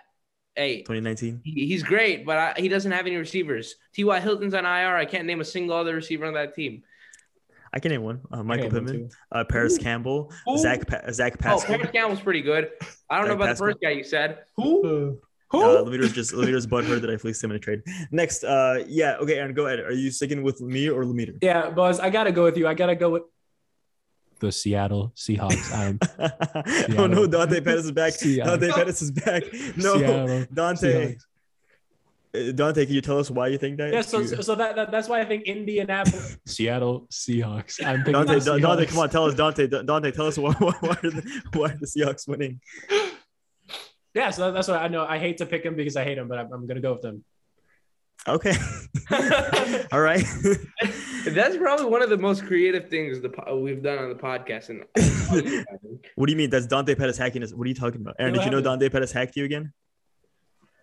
Hey, 0.56 0.78
2019. 0.78 1.40
he's 1.44 1.82
great, 1.82 2.26
but 2.26 2.36
I, 2.36 2.60
he 2.60 2.68
doesn't 2.68 2.90
have 2.92 3.06
any 3.06 3.16
receivers. 3.16 3.76
T.Y. 3.94 4.20
Hilton's 4.20 4.52
on 4.54 4.64
IR. 4.66 4.96
I 4.96 5.04
can't 5.06 5.26
name 5.26 5.40
a 5.40 5.44
single 5.44 5.76
other 5.76 5.94
receiver 5.94 6.26
on 6.26 6.34
that 6.34 6.54
team. 6.54 6.82
I 7.72 7.78
can 7.78 7.90
name 7.92 8.02
one. 8.02 8.20
Uh, 8.32 8.42
Michael 8.42 8.70
Pittman, 8.70 9.10
uh, 9.32 9.44
Parris 9.44 9.78
Campbell, 9.78 10.32
Who? 10.46 10.58
Zach 10.58 10.86
pa- 10.88 11.10
Zach 11.12 11.34
Oh, 11.34 11.42
Pascal. 11.42 11.76
Parris 11.76 11.90
Campbell's 11.92 12.20
pretty 12.20 12.42
good. 12.42 12.70
I 13.08 13.18
don't 13.18 13.28
know 13.28 13.34
about 13.34 13.48
Pascal. 13.48 13.66
the 13.68 13.72
first 13.74 13.82
guy 13.82 13.90
you 13.90 14.04
said. 14.04 14.38
Who? 14.56 15.18
Who? 15.50 15.60
Uh, 15.62 15.82
Lemiter's 15.84 16.12
just 16.12 16.32
Lemiter's 16.32 16.66
butthurt 16.66 17.00
that 17.00 17.10
I 17.10 17.16
fleeced 17.16 17.42
him 17.42 17.50
in 17.50 17.56
a 17.56 17.60
trade. 17.60 17.82
Next, 18.12 18.44
uh, 18.44 18.84
yeah, 18.86 19.16
okay, 19.20 19.34
Aaron, 19.34 19.52
go 19.54 19.66
ahead. 19.66 19.80
Are 19.80 19.92
you 19.92 20.10
sticking 20.10 20.42
with 20.42 20.60
me 20.60 20.88
or 20.88 21.04
Lemiter? 21.04 21.38
Yeah, 21.42 21.70
Buzz, 21.70 21.98
I 22.00 22.10
gotta 22.10 22.32
go 22.32 22.44
with 22.44 22.56
you. 22.56 22.66
I 22.66 22.74
gotta 22.74 22.94
go 22.96 23.10
with. 23.10 23.22
The 24.40 24.50
Seattle 24.50 25.12
Seahawks. 25.16 25.70
I'm 26.90 26.98
oh 26.98 27.06
no, 27.06 27.26
Dante 27.26 27.60
Pettis 27.60 27.84
is 27.84 27.92
back. 27.92 28.14
Seattle. 28.14 28.56
Dante 28.56 28.72
Pettis 28.74 29.02
is 29.02 29.10
back. 29.10 29.42
No, 29.76 29.98
Seattle 29.98 30.46
Dante. 30.52 31.14
Seahawks. 31.14 31.20
Uh, 32.32 32.52
Dante, 32.52 32.86
can 32.86 32.94
you 32.94 33.00
tell 33.00 33.18
us 33.18 33.30
why 33.30 33.48
you 33.48 33.58
think 33.58 33.78
that? 33.78 33.92
Yeah, 33.92 34.02
so 34.02 34.24
so 34.24 34.54
that, 34.54 34.76
that 34.76 34.90
that's 34.92 35.08
why 35.08 35.20
I 35.20 35.24
think 35.24 35.44
Indianapolis. 35.44 36.38
Seattle 36.46 37.08
Seahawks. 37.10 37.84
I'm 37.84 37.98
picking 37.98 38.12
Dante, 38.12 38.38
the 38.38 38.44
Da- 38.44 38.58
Dante, 38.58 38.86
come 38.86 38.98
on, 39.00 39.10
tell 39.10 39.24
us, 39.26 39.34
Dante, 39.34 39.66
Dante, 39.66 40.10
tell 40.12 40.26
us 40.26 40.38
why, 40.38 40.52
why, 40.58 40.72
why, 40.80 40.90
are 40.90 41.10
the, 41.10 41.42
why 41.54 41.70
are 41.70 41.76
the 41.76 41.86
Seahawks 41.86 42.28
winning? 42.28 42.60
yeah, 44.14 44.30
so 44.30 44.52
that's 44.52 44.68
what 44.68 44.80
I 44.80 44.86
know. 44.86 45.04
I 45.04 45.18
hate 45.18 45.38
to 45.38 45.46
pick 45.46 45.64
them 45.64 45.74
because 45.74 45.96
I 45.96 46.04
hate 46.04 46.16
them, 46.16 46.28
but 46.28 46.38
I'm, 46.38 46.52
I'm 46.52 46.66
gonna 46.68 46.80
go 46.80 46.92
with 46.92 47.02
them. 47.02 47.24
Okay, 48.28 48.54
all 49.92 50.00
right. 50.00 50.24
That's 51.24 51.56
probably 51.56 51.86
one 51.86 52.02
of 52.02 52.10
the 52.10 52.18
most 52.18 52.46
creative 52.46 52.88
things 52.88 53.20
the 53.20 53.30
po- 53.30 53.58
we've 53.58 53.82
done 53.82 53.98
on 53.98 54.08
the 54.08 54.14
podcast. 54.14 54.68
And 54.68 54.84
what 56.14 56.26
do 56.26 56.32
you 56.32 56.36
mean? 56.36 56.50
That's 56.50 56.66
Dante 56.66 56.94
Pettis 56.94 57.18
hacking 57.18 57.42
us. 57.42 57.52
What 57.52 57.64
are 57.64 57.68
you 57.68 57.74
talking 57.74 58.00
about, 58.02 58.16
Aaron? 58.18 58.34
Yeah, 58.34 58.42
Did 58.42 58.46
you 58.46 58.50
know? 58.52 58.62
Dante 58.62 58.88
Pettis 58.88 59.10
hacked 59.10 59.36
you 59.36 59.44
again? 59.44 59.72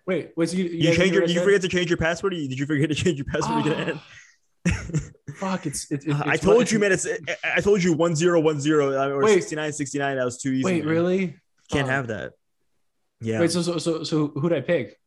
Wait, 0.07 0.31
was 0.37 0.55
you? 0.55 0.65
You 0.65 0.87
guys 0.87 0.95
change 0.97 1.11
your? 1.11 1.21
Did 1.27 1.35
you 1.35 1.43
forget 1.43 1.61
to 1.61 1.67
change 1.67 1.89
your 1.89 1.97
password? 1.97 2.33
Or 2.33 2.37
you- 2.37 2.47
Did 2.47 2.57
you 2.59 2.65
forget 2.65 2.89
to 2.89 2.95
change 2.95 3.17
your 3.17 3.25
password 3.25 3.67
again? 3.67 3.99
Fuck! 5.35 5.65
It's 5.67 5.91
it's. 5.91 6.05
it's 6.05 6.19
I 6.25 6.37
told 6.37 6.71
you, 6.71 6.79
man. 6.79 6.91
It's 6.91 7.05
I 7.43 7.61
told 7.61 7.83
you 7.83 7.93
one 7.93 8.15
zero 8.15 8.39
one 8.39 8.59
zero 8.59 8.93
uh, 8.99 9.09
or 9.09 9.23
Wait. 9.23 9.33
69 9.35 9.71
69. 9.73 10.17
That 10.17 10.25
was 10.25 10.37
too 10.41 10.51
easy. 10.51 10.63
Wait, 10.63 10.83
man. 10.85 10.93
really? 10.93 11.19
Can't 11.69 11.85
Fuck. 11.87 11.89
have 11.95 12.07
that. 12.07 12.33
Yeah. 13.21 13.39
Wait, 13.39 13.51
so 13.51 13.61
so 13.61 13.77
so 13.77 14.03
so 14.03 14.27
who'd 14.27 14.53
I 14.53 14.61
pick? 14.61 14.97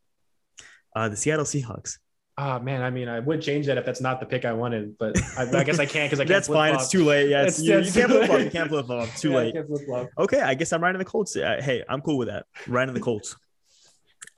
uh, 0.95 1.09
the 1.09 1.17
Seattle 1.17 1.45
Seahawks. 1.45 1.99
Ah 2.39 2.59
man, 2.59 2.83
I 2.83 2.91
mean, 2.91 3.09
I 3.09 3.21
would 3.21 3.43
change 3.43 3.67
that 3.67 3.77
if 3.77 3.85
that's 3.85 4.01
not 4.01 4.19
the 4.21 4.27
pick 4.27 4.45
I 4.45 4.53
wanted, 4.53 4.97
but 4.99 5.17
I, 5.37 5.43
I 5.59 5.65
guess 5.65 5.79
I 5.79 5.85
can't 5.87 6.09
because 6.11 6.21
I 6.21 6.25
can't. 6.25 6.29
That's 6.29 6.49
fine. 6.49 6.73
flip-flop. 6.75 6.81
It's 6.83 6.91
too 6.91 7.05
late. 7.05 7.29
Yeah, 7.29 7.43
it's, 7.45 7.59
It's- 7.61 7.95
you, 7.95 8.03
you 8.03 8.07
can't 8.07 8.11
flip 8.11 8.27
flop. 8.27 8.41
You 8.41 8.51
can't 8.51 8.69
flip 8.69 8.87
flop. 8.87 9.09
Too 9.17 9.31
Yeah, 9.33 9.37
late. 9.37 10.09
Okay, 10.19 10.41
I 10.41 10.55
guess 10.55 10.73
I'm 10.73 10.83
riding 10.83 10.99
the 10.99 11.05
Colts. 11.05 11.37
Uh, 11.37 11.61
hey, 11.63 11.85
I'm 11.89 12.01
cool 12.01 12.17
with 12.19 12.29
that. 12.29 12.47
Riding 12.67 12.95
the 12.95 13.01
Colts. 13.01 13.37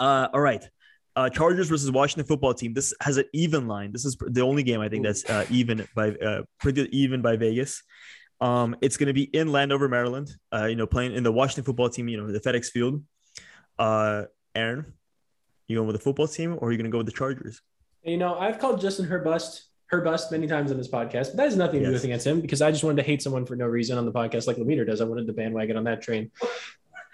Uh, 0.03 0.29
all 0.35 0.41
right. 0.41 0.69
Uh, 1.15 1.29
Chargers 1.29 1.69
versus 1.69 1.91
Washington 1.93 2.27
football 2.27 2.55
team. 2.55 2.75
This 2.75 2.93
has 3.01 3.19
an 3.19 3.25
even 3.33 3.69
line. 3.69 3.93
This 3.93 4.05
is 4.05 4.17
the 4.19 4.41
only 4.41 4.65
game 4.65 4.81
I 4.81 4.89
think 4.89 5.05
that's 5.05 5.29
uh, 5.31 5.47
even 5.49 5.87
by 5.95 6.11
uh, 6.11 6.43
pretty 6.59 6.89
even 6.97 7.23
by 7.23 7.37
Vegas. 7.37 7.83
Um, 8.41 8.75
it's 8.81 8.97
going 8.97 9.07
to 9.07 9.13
be 9.13 9.25
in 9.25 9.53
Landover, 9.53 9.89
Maryland. 9.89 10.35
Uh, 10.53 10.65
you 10.65 10.75
know, 10.75 10.87
playing 10.87 11.15
in 11.15 11.23
the 11.23 11.31
Washington 11.31 11.63
football 11.63 11.89
team. 11.89 12.09
You 12.09 12.17
know, 12.17 12.33
the 12.33 12.41
FedEx 12.41 12.67
Field. 12.67 13.05
Uh, 13.79 14.25
Aaron, 14.57 14.93
you 15.69 15.77
going 15.77 15.87
with 15.87 15.97
the 15.97 16.03
football 16.03 16.27
team 16.27 16.59
or 16.59 16.69
are 16.69 16.73
you 16.73 16.79
going 16.79 16.91
to 16.91 16.91
go 16.91 16.99
with 16.99 17.07
the 17.07 17.13
Chargers? 17.13 17.61
You 18.03 18.17
know, 18.17 18.35
I've 18.35 18.59
called 18.59 18.81
Justin 18.81 19.07
her 19.07 19.21
bust, 19.21 19.67
her 19.87 20.01
bust 20.01 20.33
many 20.33 20.47
times 20.47 20.73
on 20.73 20.79
this 20.79 20.89
podcast, 20.89 21.29
but 21.29 21.37
that 21.37 21.45
has 21.45 21.57
nothing 21.57 21.81
to 21.81 21.87
do 21.87 21.93
with 21.93 22.05
against 22.05 22.27
him 22.27 22.41
because 22.41 22.61
I 22.61 22.73
just 22.73 22.83
wanted 22.83 22.97
to 22.97 23.07
hate 23.07 23.23
someone 23.23 23.47
for 23.47 23.55
no 23.55 23.67
reason 23.67 23.97
on 23.99 24.05
the 24.05 24.13
podcast 24.13 24.47
like 24.47 24.57
Lemiter 24.57 24.87
does. 24.87 25.01
I 25.01 25.05
wanted 25.05 25.27
to 25.29 25.33
bandwagon 25.33 25.77
on 25.77 25.85
that 25.85 26.03
train. 26.03 26.31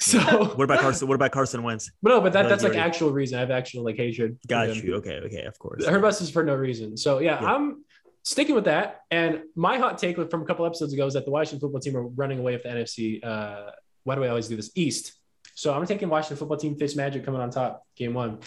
So, 0.00 0.18
What 0.54 0.64
about 0.64 0.78
Carson? 0.80 1.08
What 1.08 1.14
about 1.16 1.32
Carson 1.32 1.62
Wentz? 1.62 1.90
but 2.02 2.10
no, 2.10 2.20
but 2.20 2.32
that, 2.32 2.48
that's 2.48 2.62
like 2.62 2.72
already- 2.74 2.88
actual 2.88 3.10
reason. 3.12 3.36
I 3.36 3.40
have 3.40 3.50
actual 3.50 3.84
like 3.84 3.96
hatred. 3.96 4.38
for 4.42 4.48
Got 4.48 4.68
him. 4.70 4.84
you. 4.86 4.94
Okay. 4.96 5.16
Okay. 5.24 5.42
Of 5.42 5.58
course. 5.58 5.84
Her 5.86 5.98
bust 5.98 6.22
is 6.22 6.30
for 6.30 6.44
no 6.44 6.54
reason. 6.54 6.96
So 6.96 7.18
yeah, 7.18 7.42
Yeah. 7.42 7.52
I'm 7.54 7.84
sticking 8.22 8.54
with 8.54 8.64
that. 8.66 9.00
And 9.10 9.42
my 9.56 9.78
hot 9.78 9.98
take 9.98 10.16
from 10.30 10.42
a 10.42 10.44
couple 10.44 10.64
episodes 10.66 10.92
ago 10.92 11.06
is 11.06 11.14
that 11.14 11.24
the 11.24 11.30
Washington 11.32 11.60
football 11.60 11.80
team 11.80 11.96
are 11.96 12.06
running 12.06 12.38
away 12.38 12.52
with 12.52 12.62
the 12.62 12.68
NFC. 12.68 13.24
Uh, 13.24 13.70
why 14.04 14.14
do 14.14 14.22
I 14.24 14.28
always 14.28 14.46
do 14.48 14.54
this? 14.56 14.70
East. 14.74 15.14
So 15.54 15.74
I'm 15.74 15.84
taking 15.86 16.08
Washington 16.08 16.36
football 16.36 16.56
team 16.58 16.76
Fitz 16.76 16.94
Magic 16.94 17.24
coming 17.24 17.40
on 17.40 17.50
top, 17.50 17.84
game 17.96 18.14
one. 18.14 18.38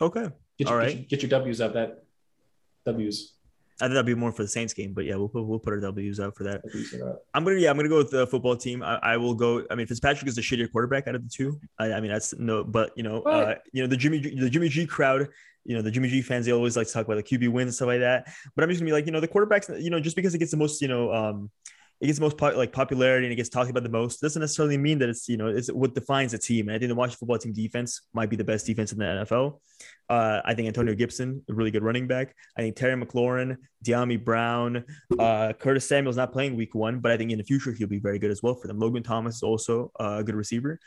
Okay. 0.00 0.28
Get 0.58 0.68
your, 0.68 0.80
All 0.80 0.84
get 0.86 0.94
your, 0.96 1.04
get 1.04 1.22
your 1.22 1.30
W's 1.30 1.60
up. 1.62 1.72
That 1.74 2.04
W's. 2.84 3.32
I 3.80 3.84
think 3.84 3.94
that'd 3.94 4.06
be 4.06 4.14
more 4.14 4.32
for 4.32 4.42
the 4.42 4.48
Saints 4.48 4.74
game, 4.74 4.92
but 4.92 5.04
yeah, 5.04 5.14
we'll 5.14 5.28
put 5.28 5.44
we'll 5.44 5.60
put 5.60 5.72
our 5.72 5.78
W's 5.80 6.18
out 6.18 6.36
for 6.36 6.42
that. 6.44 6.62
I 6.66 6.68
think 6.72 6.86
so. 6.86 7.18
I'm 7.32 7.44
gonna 7.44 7.58
yeah, 7.58 7.70
I'm 7.70 7.76
gonna 7.76 7.88
go 7.88 7.98
with 7.98 8.10
the 8.10 8.26
football 8.26 8.56
team. 8.56 8.82
I, 8.82 8.96
I 8.96 9.16
will 9.16 9.34
go. 9.34 9.64
I 9.70 9.76
mean, 9.76 9.86
Fitzpatrick 9.86 10.26
is 10.26 10.34
the 10.34 10.42
shittier 10.42 10.70
quarterback 10.70 11.06
out 11.06 11.14
of 11.14 11.22
the 11.22 11.28
two. 11.28 11.60
I, 11.78 11.92
I 11.92 12.00
mean, 12.00 12.10
that's 12.10 12.34
no, 12.38 12.64
but 12.64 12.90
you 12.96 13.04
know, 13.04 13.22
uh, 13.22 13.54
you 13.72 13.82
know, 13.82 13.88
the 13.88 13.96
Jimmy 13.96 14.20
G- 14.20 14.38
the 14.38 14.50
Jimmy 14.50 14.68
G 14.68 14.86
crowd. 14.86 15.28
You 15.64 15.76
know, 15.76 15.82
the 15.82 15.90
Jimmy 15.90 16.08
G 16.08 16.22
fans, 16.22 16.46
they 16.46 16.52
always 16.52 16.78
like 16.78 16.86
to 16.86 16.92
talk 16.94 17.04
about 17.04 17.16
the 17.16 17.22
QB 17.22 17.50
wins 17.50 17.68
and 17.68 17.74
stuff 17.74 17.88
like 17.88 18.00
that. 18.00 18.32
But 18.54 18.64
I'm 18.64 18.70
just 18.70 18.80
gonna 18.80 18.88
be 18.88 18.92
like, 18.92 19.04
you 19.04 19.12
know, 19.12 19.20
the 19.20 19.28
quarterbacks, 19.28 19.82
you 19.82 19.90
know, 19.90 20.00
just 20.00 20.16
because 20.16 20.34
it 20.34 20.38
gets 20.38 20.50
the 20.50 20.56
most, 20.56 20.80
you 20.80 20.88
know, 20.88 21.12
um, 21.12 21.50
it 22.00 22.06
gets 22.06 22.18
the 22.18 22.24
most 22.24 22.36
po- 22.36 22.56
like 22.56 22.72
popularity 22.72 23.26
and 23.26 23.32
it 23.32 23.36
gets 23.36 23.48
talked 23.48 23.70
about 23.70 23.82
the 23.82 23.88
most 23.88 24.20
doesn't 24.20 24.40
necessarily 24.40 24.78
mean 24.78 24.98
that 24.98 25.08
it's 25.08 25.28
you 25.28 25.36
know 25.36 25.48
it's 25.48 25.68
what 25.72 25.94
defines 25.94 26.32
a 26.32 26.38
team. 26.38 26.68
And 26.68 26.76
I 26.76 26.78
think 26.78 26.88
the 26.88 26.94
Washington 26.94 27.18
football 27.18 27.38
team 27.38 27.52
defense 27.52 28.02
might 28.14 28.30
be 28.30 28.36
the 28.36 28.44
best 28.44 28.66
defense 28.66 28.92
in 28.92 28.98
the 28.98 29.04
NFL. 29.04 29.60
Uh, 30.08 30.40
I 30.44 30.54
think 30.54 30.68
Antonio 30.68 30.94
Gibson, 30.94 31.42
a 31.50 31.54
really 31.54 31.70
good 31.70 31.82
running 31.82 32.06
back. 32.06 32.34
I 32.56 32.62
think 32.62 32.76
Terry 32.76 32.94
McLaurin, 33.00 33.56
Dyami 33.84 34.22
Brown, 34.22 34.84
uh, 35.18 35.52
Curtis 35.54 35.88
Samuel's 35.88 36.16
not 36.16 36.32
playing 36.32 36.56
week 36.56 36.74
one, 36.74 37.00
but 37.00 37.10
I 37.10 37.16
think 37.16 37.32
in 37.32 37.38
the 37.38 37.44
future 37.44 37.72
he'll 37.72 37.88
be 37.88 37.98
very 37.98 38.18
good 38.18 38.30
as 38.30 38.42
well 38.42 38.54
for 38.54 38.68
them. 38.68 38.78
Logan 38.78 39.02
Thomas 39.02 39.36
is 39.36 39.42
also 39.42 39.90
uh, 39.98 40.16
a 40.18 40.24
good 40.24 40.36
receiver. 40.36 40.78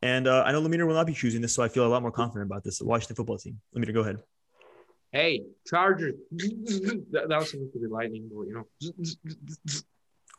And 0.00 0.26
uh, 0.26 0.42
I 0.44 0.52
know 0.52 0.60
Lemire 0.60 0.86
will 0.86 0.94
not 0.94 1.06
be 1.06 1.14
choosing 1.14 1.40
this, 1.40 1.54
so 1.54 1.62
I 1.62 1.68
feel 1.68 1.86
a 1.86 1.88
lot 1.88 2.02
more 2.02 2.10
confident 2.10 2.50
about 2.50 2.64
this. 2.64 2.80
Washington 2.82 3.16
football 3.16 3.38
team. 3.38 3.60
Lemire, 3.76 3.94
go 3.94 4.00
ahead. 4.00 4.18
Hey, 5.12 5.44
Chargers. 5.66 6.14
that, 6.32 7.26
that 7.28 7.38
was 7.38 7.50
supposed 7.50 7.72
to 7.72 7.78
be 7.78 7.86
lightning, 7.86 8.28
but 8.34 8.42
you 8.48 8.54
know. 8.54 9.82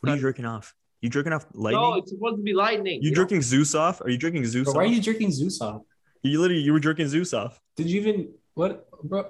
What 0.06 0.14
are 0.14 0.16
you 0.16 0.22
jerking 0.22 0.46
off? 0.46 0.76
You 1.02 1.10
jerking 1.10 1.34
off 1.34 1.46
lightning? 1.54 1.82
No, 1.82 1.96
it's 1.96 2.12
supposed 2.12 2.38
to 2.38 2.44
be 2.44 2.54
lightning. 2.54 3.02
you 3.04 3.12
know? 3.12 3.16
jerking 3.16 3.42
Zeus 3.42 3.76
off? 3.76 4.02
Are 4.02 4.10
you 4.10 4.18
jerking 4.18 4.46
Zeus 4.46 4.64
Bro, 4.66 4.72
off? 4.72 4.78
why 4.78 4.84
are 4.84 4.88
you 4.88 5.02
jerking 5.02 5.32
Zeus 5.32 5.62
off? 5.62 5.82
You 6.24 6.40
literally 6.42 6.62
you 6.64 6.74
were 6.74 6.80
jerking 6.80 7.08
Zeus 7.08 7.34
off. 7.34 7.60
Did 7.76 7.88
you 7.88 8.02
even 8.02 8.30
what, 8.56 8.88
bro? 9.04 9.26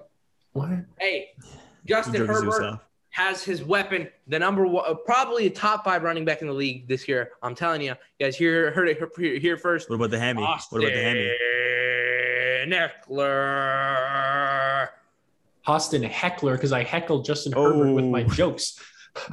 What? 0.53 0.69
Hey, 0.99 1.31
Justin 1.85 2.13
jerking 2.15 2.35
Zeus 2.35 2.43
Herbert 2.57 2.63
off. 2.65 2.85
has 3.09 3.43
his 3.43 3.61
weapon, 3.63 4.07
the 4.27 4.39
number 4.39 4.65
one, 4.65 4.85
uh, 4.87 4.93
probably 4.93 5.47
a 5.47 5.49
top 5.49 5.83
five 5.83 6.03
running 6.03 6.23
back 6.23 6.41
in 6.41 6.47
the 6.47 6.53
league 6.53 6.87
this 6.87 7.07
year. 7.07 7.31
I'm 7.43 7.55
telling 7.55 7.81
you, 7.81 7.89
you 8.19 8.25
guys 8.25 8.37
hear 8.37 8.71
heard 8.71 8.87
it 8.87 8.97
here, 9.17 9.37
here 9.39 9.57
first. 9.57 9.89
What 9.89 9.97
about 9.97 10.11
the 10.11 10.19
hammy? 10.19 10.43
Austin 10.43 10.77
What 10.79 10.85
about 10.87 10.95
the 10.95 11.01
hammy? 11.03 11.31
Ekeler. 13.55 14.87
Austin 15.67 16.03
Heckler 16.03 16.53
because 16.55 16.71
I 16.71 16.83
heckled 16.83 17.25
Justin 17.25 17.51
Herbert 17.53 17.91
with 17.93 18.05
my 18.05 18.23
Oh. 18.23 18.27
jokes. 18.29 18.79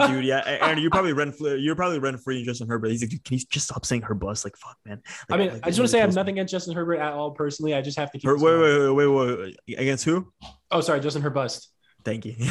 Dude, 0.07 0.25
yeah, 0.25 0.43
Aaron, 0.47 0.79
you're 0.79 0.91
probably 0.91 1.13
rent 1.13 1.37
free. 1.37 1.59
you're 1.61 1.75
probably 1.75 1.99
rent 1.99 2.21
free 2.21 2.39
in 2.39 2.45
Justin 2.45 2.69
Herbert. 2.69 2.89
He's 2.89 3.03
like, 3.03 3.11
dude, 3.11 3.25
can 3.25 3.39
you 3.39 3.45
just 3.51 3.67
stop 3.67 3.85
saying 3.85 4.03
her 4.03 4.15
bus? 4.15 4.45
Like, 4.45 4.57
fuck, 4.57 4.77
man. 4.87 5.03
I 5.31 5.37
mean, 5.37 5.53
like, 5.53 5.67
I 5.67 5.71
just 5.71 5.79
want 5.79 5.89
to 5.89 5.89
say 5.89 5.99
I 5.99 6.01
have 6.03 6.09
kills 6.09 6.17
me. 6.17 6.21
nothing 6.21 6.35
against 6.39 6.53
Justin 6.53 6.75
Herbert 6.75 6.97
at 6.97 7.13
all 7.13 7.33
personally. 7.33 7.75
I 7.75 7.83
just 7.83 7.99
have 7.99 8.11
to 8.13 8.19
keep. 8.19 8.29
Her, 8.29 8.37
wait, 8.37 8.59
wait, 8.59 8.91
wait, 8.95 9.07
wait, 9.07 9.39
wait, 9.67 9.79
against 9.79 10.05
who? 10.05 10.33
Oh, 10.71 10.81
sorry, 10.81 11.01
Justin 11.01 11.23
Herbust. 11.23 11.67
Thank 12.05 12.25
you. 12.27 12.35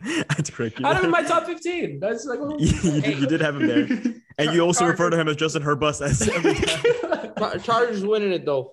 That's 0.00 0.34
had 0.36 0.44
to 0.46 0.52
correct 0.52 0.78
you. 0.78 0.86
I 0.86 0.94
have 0.94 0.98
him 0.98 1.06
in 1.06 1.10
my 1.10 1.22
top 1.22 1.46
15. 1.46 2.00
That's 2.00 2.26
like, 2.26 2.38
oh. 2.42 2.56
you, 2.58 2.66
you 2.66 3.00
did, 3.00 3.18
you 3.18 3.26
did 3.26 3.40
have 3.40 3.56
him 3.56 3.66
there, 3.66 4.14
and 4.38 4.54
you 4.54 4.60
also 4.60 4.80
Chargers- 4.80 5.00
refer 5.00 5.10
to 5.10 5.16
him 5.16 5.28
as 5.28 5.36
Justin 5.36 5.62
Herbus. 5.62 6.02
As 6.02 6.28
every 6.28 6.54
time. 6.54 7.60
Chargers 7.60 8.04
winning 8.04 8.32
it 8.32 8.44
though. 8.44 8.72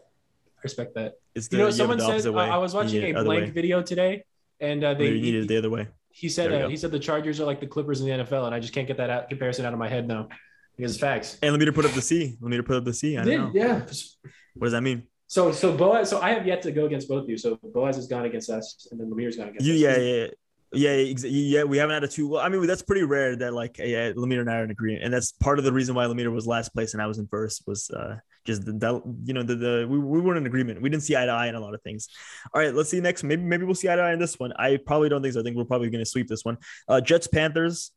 I 0.58 0.62
respect 0.64 0.96
that. 0.96 1.14
It's 1.36 1.52
You 1.52 1.60
know, 1.60 1.66
have 1.66 1.74
it 1.74 1.78
someone 1.78 1.98
the 1.98 2.20
said 2.20 2.34
uh. 2.34 2.38
I 2.38 2.58
was 2.58 2.74
watching 2.74 3.02
need 3.02 3.16
a 3.16 3.24
blank 3.24 3.46
way. 3.46 3.50
video 3.50 3.82
today, 3.82 4.24
and 4.60 4.84
uh, 4.84 4.94
No, 4.94 5.00
they 5.00 5.08
you 5.08 5.22
needed 5.22 5.44
it 5.46 5.48
the 5.48 5.58
other 5.58 5.70
way. 5.70 5.88
He 6.14 6.30
said 6.30 6.54
uh, 6.54 6.70
he 6.70 6.78
said 6.78 6.92
the 6.92 7.00
Chargers 7.00 7.40
are 7.42 7.46
like 7.46 7.60
the 7.60 7.68
Clippers 7.68 8.00
in 8.00 8.08
the 8.08 8.24
NFL, 8.24 8.46
and 8.46 8.54
I 8.56 8.60
just 8.60 8.74
can't 8.74 8.88
get 8.88 8.98
that 8.98 9.10
out, 9.10 9.30
comparison 9.30 9.66
out 9.66 9.74
of 9.74 9.80
my 9.80 9.90
head 9.90 10.08
now 10.08 10.30
because 10.78 10.94
it's 10.94 11.02
facts. 11.02 11.38
And 11.42 11.52
let 11.52 11.60
me 11.60 11.66
to 11.66 11.74
put 11.74 11.86
up 11.86 11.92
the 11.92 12.02
C. 12.02 12.38
Let 12.40 12.50
me 12.52 12.58
to 12.58 12.64
put 12.64 12.78
up 12.78 12.86
the 12.86 12.94
C. 12.94 13.18
I 13.18 13.26
don't 13.26 13.36
know. 13.36 13.52
yeah. 13.54 13.80
What 13.80 14.66
does 14.66 14.72
that 14.74 14.82
mean? 14.82 15.08
So 15.28 15.52
so 15.52 15.76
Boaz. 15.76 16.10
So 16.10 16.22
I 16.22 16.30
have 16.32 16.46
yet 16.46 16.62
to 16.64 16.72
go 16.72 16.86
against 16.86 17.10
both 17.10 17.24
of 17.24 17.30
you. 17.30 17.38
So 17.38 17.58
Boaz 17.74 17.96
has 17.96 18.08
gone 18.08 18.26
against 18.26 18.50
us, 18.50 18.88
and 18.92 19.00
then 19.00 19.10
Lemire's 19.10 19.36
gone 19.38 19.48
against 19.50 19.66
You, 19.66 19.74
us. 19.74 19.98
yeah, 19.98 19.98
yeah, 19.98 20.28
yeah, 20.74 21.12
ex- 21.12 21.24
yeah. 21.24 21.64
We 21.64 21.78
haven't 21.78 21.96
had 21.96 22.04
a 22.04 22.08
two. 22.08 22.28
Well, 22.28 22.42
I 22.42 22.50
mean, 22.50 22.66
that's 22.68 22.84
pretty 22.84 23.04
rare 23.04 23.36
that 23.38 23.54
like 23.54 23.80
yeah, 23.80 24.12
Lemire 24.12 24.42
and 24.42 24.50
I 24.52 24.58
are 24.58 24.64
in 24.64 24.72
agreement, 24.72 25.04
and 25.04 25.12
that's 25.14 25.32
part 25.32 25.58
of 25.58 25.66
the 25.66 25.74
reason 25.74 25.96
why 25.96 26.06
Lemire 26.06 26.32
was 26.32 26.46
last 26.46 26.70
place 26.74 26.94
and 26.94 27.02
I 27.02 27.08
was 27.08 27.18
in 27.18 27.26
first 27.28 27.64
was 27.66 27.90
uh 27.90 28.18
just 28.46 28.66
the, 28.66 28.74
the 28.74 29.02
you 29.24 29.34
know 29.34 29.44
the, 29.44 29.56
the 29.56 29.88
we, 29.90 29.98
we 29.98 30.22
weren't 30.22 30.38
in 30.38 30.46
agreement. 30.46 30.82
We 30.82 30.90
didn't 30.90 31.04
see 31.04 31.16
eye 31.16 31.26
to 31.26 31.32
eye 31.32 31.48
in 31.48 31.56
a 31.56 31.60
lot 31.60 31.74
of 31.74 31.82
things. 31.82 32.08
All 32.54 32.62
right, 32.62 32.74
let's 32.74 32.90
see 32.90 33.00
next. 33.00 33.24
Maybe 33.24 33.44
maybe 33.44 33.66
we'll 33.66 33.76
see 33.76 33.90
eye 33.90 33.96
to 33.96 34.02
eye 34.02 34.14
in 34.14 34.20
this 34.20 34.40
one. 34.40 34.54
I 34.58 34.78
probably 34.78 35.10
don't 35.10 35.22
think 35.22 35.34
so. 35.34 35.40
I 35.40 35.44
think 35.44 35.56
we're 35.58 35.66
probably 35.66 35.90
going 35.90 36.04
to 36.04 36.10
sweep 36.10 36.28
this 36.28 36.44
one. 36.44 36.58
Uh, 36.88 37.02
Jets 37.02 37.28
Panthers. 37.28 37.92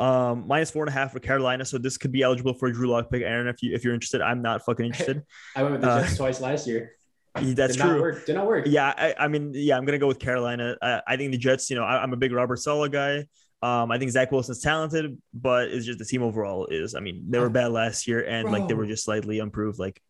Um, 0.00 0.46
minus 0.46 0.70
four 0.70 0.84
and 0.84 0.90
a 0.90 0.92
half 0.92 1.10
for 1.10 1.18
Carolina, 1.18 1.64
so 1.64 1.76
this 1.76 1.98
could 1.98 2.12
be 2.12 2.22
eligible 2.22 2.54
for 2.54 2.68
a 2.68 2.72
Drew 2.72 2.86
Lock 2.88 3.10
pick. 3.10 3.22
Aaron, 3.22 3.48
if 3.48 3.60
you 3.64 3.74
if 3.74 3.82
you're 3.82 3.94
interested, 3.94 4.20
I'm 4.20 4.42
not 4.42 4.64
fucking 4.64 4.86
interested. 4.86 5.24
I 5.56 5.64
went 5.64 5.72
with 5.72 5.80
the 5.80 5.90
Uh, 5.90 6.06
twice 6.14 6.40
last 6.40 6.68
year. 6.68 6.92
That's 7.34 7.74
Did 7.74 7.82
true. 7.82 7.92
Not 7.94 8.00
work. 8.00 8.26
Did 8.26 8.34
not 8.36 8.46
work. 8.46 8.66
Yeah, 8.68 8.94
I, 8.96 9.14
I 9.18 9.26
mean, 9.26 9.50
yeah, 9.54 9.76
I'm 9.76 9.84
gonna 9.84 9.98
go 9.98 10.06
with 10.06 10.20
Carolina. 10.20 10.76
I, 10.80 11.02
I 11.06 11.16
think 11.16 11.32
the 11.32 11.38
Jets. 11.38 11.68
You 11.68 11.76
know, 11.76 11.82
I, 11.82 12.00
I'm 12.00 12.12
a 12.12 12.16
big 12.16 12.32
Robert 12.32 12.58
Saleh 12.58 12.92
guy. 12.92 13.26
Um, 13.60 13.90
I 13.90 13.98
think 13.98 14.10
Zach 14.12 14.30
Wilson's 14.30 14.60
talented, 14.60 15.20
but 15.34 15.68
it's 15.68 15.84
just 15.84 15.98
the 15.98 16.04
team 16.04 16.22
overall 16.22 16.66
is. 16.66 16.94
I 16.94 17.00
mean, 17.00 17.24
they 17.28 17.38
were 17.40 17.50
bad 17.50 17.72
last 17.72 18.06
year, 18.06 18.24
and 18.24 18.50
like 18.52 18.68
they 18.68 18.74
were 18.74 18.86
just 18.86 19.04
slightly 19.04 19.38
improved. 19.38 19.78
Like, 19.80 20.00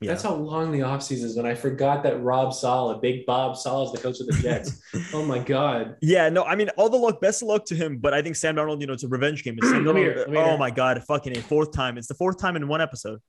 yeah, 0.00 0.10
That's 0.10 0.24
how 0.24 0.34
long 0.34 0.72
the 0.72 0.80
offseason 0.80 1.22
is. 1.24 1.36
When 1.36 1.46
I 1.46 1.54
forgot 1.54 2.02
that 2.02 2.20
Rob 2.22 2.52
Saleh, 2.52 3.00
Big 3.00 3.24
Bob 3.24 3.56
Saleh, 3.56 3.86
is 3.86 3.92
the 3.92 3.98
coach 3.98 4.18
of 4.20 4.26
the 4.26 4.32
Jets. 4.42 4.82
oh 5.14 5.24
my 5.24 5.38
God. 5.38 5.96
yeah. 6.02 6.28
No, 6.28 6.42
I 6.42 6.56
mean, 6.56 6.68
all 6.76 6.90
the 6.90 6.96
luck, 6.98 7.20
best 7.20 7.42
of 7.42 7.48
luck 7.48 7.64
to 7.66 7.76
him. 7.76 7.98
But 7.98 8.12
I 8.12 8.22
think 8.22 8.34
Sam 8.36 8.56
Darnold. 8.56 8.80
You 8.80 8.88
know, 8.88 8.92
it's 8.92 9.04
a 9.04 9.08
revenge 9.08 9.44
game. 9.44 9.54
It's 9.56 9.68
Sam 9.70 9.84
Let 9.84 9.94
me 9.94 10.00
Darnold- 10.00 10.04
hear 10.04 10.10
it, 10.12 10.18
let 10.18 10.30
me 10.30 10.38
oh 10.38 10.44
hear 10.44 10.54
it. 10.54 10.58
my 10.58 10.70
god, 10.72 11.02
fucking 11.04 11.36
a 11.38 11.40
fourth 11.40 11.72
time. 11.72 11.96
It's 11.98 12.08
the 12.08 12.14
fourth 12.14 12.38
time 12.38 12.56
in 12.56 12.66
one 12.66 12.80
episode. 12.80 13.20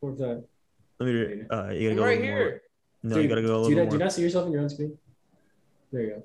Fourth 0.00 0.18
time. 0.18 0.44
Let 1.00 1.06
me. 1.06 1.42
Uh, 1.50 1.70
you 1.70 1.88
gotta 1.88 1.90
I'm 1.90 1.96
go 1.96 2.02
a 2.02 2.06
right 2.06 2.20
little 2.20 2.34
more. 2.34 2.38
here. 2.38 2.62
No, 3.02 3.14
Dude, 3.14 3.22
you 3.24 3.28
gotta 3.30 3.42
go 3.42 3.46
a 3.46 3.48
do 3.48 3.52
little 3.54 3.70
you, 3.70 3.76
more. 3.76 3.86
do 3.86 3.92
you 3.96 3.98
not 3.98 4.12
see 4.12 4.22
yourself 4.22 4.46
in 4.46 4.52
your 4.52 4.60
own 4.62 4.68
screen? 4.68 4.96
There 5.90 6.02
you 6.02 6.22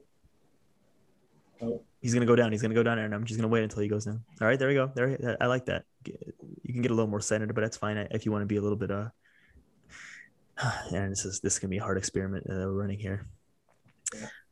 go. 1.62 1.84
He's 2.02 2.14
gonna 2.14 2.26
go 2.26 2.36
down. 2.36 2.52
He's 2.52 2.62
gonna 2.62 2.76
go 2.76 2.84
down, 2.84 3.00
and 3.00 3.14
I'm 3.14 3.26
just 3.26 3.40
gonna 3.40 3.48
wait 3.48 3.64
until 3.64 3.82
he 3.82 3.88
goes 3.88 4.06
down. 4.06 4.24
All 4.40 4.48
right, 4.48 4.58
there 4.58 4.68
we 4.68 4.76
go. 4.76 4.92
There, 4.94 5.38
I 5.42 5.48
like 5.48 5.66
that. 5.66 5.86
You 6.06 6.74
can 6.74 6.82
get 6.82 6.92
a 6.92 6.94
little 6.94 7.10
more 7.10 7.22
centered, 7.22 7.54
but 7.54 7.62
that's 7.62 7.78
fine 7.78 7.98
if 8.12 8.26
you 8.26 8.32
want 8.32 8.44
to 8.44 8.48
be 8.48 8.58
a 8.58 8.62
little 8.62 8.78
bit. 8.78 8.92
Uh, 8.92 9.10
and 10.94 11.12
this 11.12 11.26
is 11.26 11.40
this 11.40 11.54
is 11.54 11.60
gonna 11.60 11.72
be 11.72 11.78
a 11.78 11.84
hard 11.84 11.98
experiment 11.98 12.46
that 12.48 12.56
we're 12.56 12.72
running 12.72 13.00
here. 13.00 13.28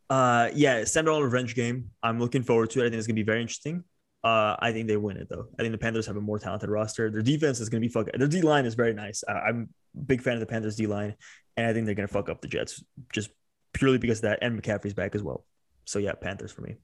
Uh, 0.10 0.50
yeah, 0.54 0.84
Sam 0.84 1.06
Darnold 1.06 1.24
revenge 1.24 1.56
game. 1.56 1.92
I'm 2.04 2.20
looking 2.20 2.44
forward 2.44 2.70
to 2.72 2.82
it. 2.82 2.84
I 2.84 2.90
think 2.90 2.98
it's 2.98 3.08
gonna 3.08 3.16
be 3.16 3.24
very 3.24 3.42
interesting. 3.42 3.84
Uh, 4.24 4.56
I 4.58 4.72
think 4.72 4.88
they 4.88 4.98
win 4.98 5.18
it 5.18 5.30
though. 5.30 5.48
I 5.60 5.62
think 5.62 5.72
the 5.72 5.78
Panthers 5.78 6.08
have 6.08 6.18
a 6.18 6.22
more 6.22 6.40
talented 6.40 6.70
roster. 6.70 7.12
Their 7.12 7.22
defense 7.22 7.60
is 7.60 7.70
gonna 7.70 7.82
be 7.82 7.90
fuck. 7.90 8.08
Their 8.12 8.28
D 8.28 8.42
line 8.42 8.66
is 8.66 8.74
very 8.74 8.94
nice. 8.94 9.24
I'm 9.28 9.70
a 9.96 10.02
big 10.02 10.22
fan 10.22 10.34
of 10.34 10.40
the 10.40 10.48
Panthers 10.48 10.76
D 10.76 10.88
line, 10.88 11.16
and 11.58 11.68
I 11.68 11.74
think 11.74 11.86
they're 11.86 11.96
gonna 11.96 12.08
fuck 12.08 12.30
up 12.30 12.42
the 12.42 12.48
Jets 12.48 12.84
just 13.14 13.30
purely 13.74 13.98
because 13.98 14.20
of 14.20 14.24
that. 14.24 14.40
And 14.42 14.60
McCaffrey's 14.62 14.96
back 14.96 15.14
as 15.16 15.22
well. 15.22 15.46
So 15.86 16.00
yeah, 16.00 16.14
Panthers 16.14 16.52
for 16.52 16.62
me. 16.62 16.78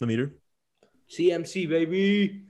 The 0.00 0.06
meter. 0.06 0.34
CMC 1.10 1.68
baby. 1.68 2.42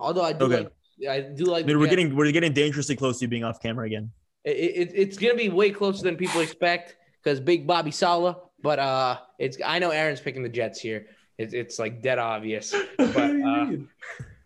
Although 0.00 0.22
I 0.22 0.32
do 0.32 0.44
Okay. 0.44 0.68
like, 1.00 1.08
I 1.08 1.20
do 1.20 1.44
like. 1.44 1.66
Dude, 1.66 1.74
the 1.76 1.78
we're 1.78 1.86
Jets. 1.86 1.96
getting 1.96 2.16
we're 2.16 2.32
getting 2.32 2.52
dangerously 2.52 2.96
close 2.96 3.18
to 3.18 3.24
you 3.24 3.28
being 3.28 3.44
off 3.44 3.60
camera 3.62 3.86
again. 3.86 4.10
It, 4.44 4.50
it, 4.50 4.90
it's 4.94 5.16
gonna 5.18 5.34
be 5.34 5.48
way 5.48 5.70
closer 5.70 6.02
than 6.02 6.16
people 6.16 6.40
expect 6.40 6.96
because 7.22 7.40
Big 7.40 7.66
Bobby 7.66 7.90
Saleh. 7.90 8.36
But 8.62 8.78
uh, 8.78 9.18
it's 9.38 9.58
I 9.64 9.78
know 9.78 9.90
Aaron's 9.90 10.20
picking 10.20 10.42
the 10.42 10.48
Jets 10.48 10.80
here. 10.80 11.06
It's 11.38 11.54
it's 11.54 11.78
like 11.78 12.02
dead 12.02 12.18
obvious. 12.18 12.72
What 12.96 12.96
do 12.98 13.12
But 13.12 13.30
you 13.32 13.46
uh, 13.46 13.64
mean? 13.64 13.88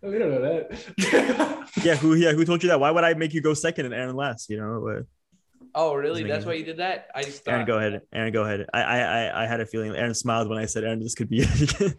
Oh, 0.04 0.10
we 0.10 0.18
don't 0.18 0.30
know 0.30 0.42
that. 0.42 1.68
Yeah, 1.84 1.96
who 1.96 2.14
yeah 2.14 2.32
who 2.32 2.44
told 2.44 2.62
you 2.62 2.68
that? 2.68 2.78
Why 2.80 2.90
would 2.90 3.02
I 3.04 3.14
make 3.14 3.32
you 3.32 3.40
go 3.40 3.54
second 3.54 3.86
and 3.86 3.94
Aaron 3.94 4.14
last? 4.14 4.50
You 4.50 4.58
know, 4.58 4.88
uh, 4.88 5.02
oh 5.74 5.94
really? 5.94 6.22
Doesn't 6.22 6.28
That's 6.28 6.46
why 6.46 6.54
you 6.54 6.64
did 6.64 6.76
that? 6.78 7.08
I 7.14 7.22
just 7.22 7.44
thought. 7.44 7.52
Aaron, 7.52 7.66
thought. 7.66 7.72
go 7.72 7.78
ahead. 7.78 8.00
Aaron, 8.12 8.32
go 8.32 8.42
ahead. 8.44 8.66
I 8.74 8.82
I 8.82 8.98
I- 8.98 9.42
I 9.44 9.46
had 9.46 9.60
a 9.60 9.66
feeling. 9.66 9.94
Aaron 9.94 10.14
smiled 10.14 10.48
when 10.48 10.58
I 10.58 10.66
said, 10.66 10.84
"Aaron, 10.84 11.00
this 11.00 11.14
could 11.14 11.28
be 11.28 11.40
it." 11.46 11.96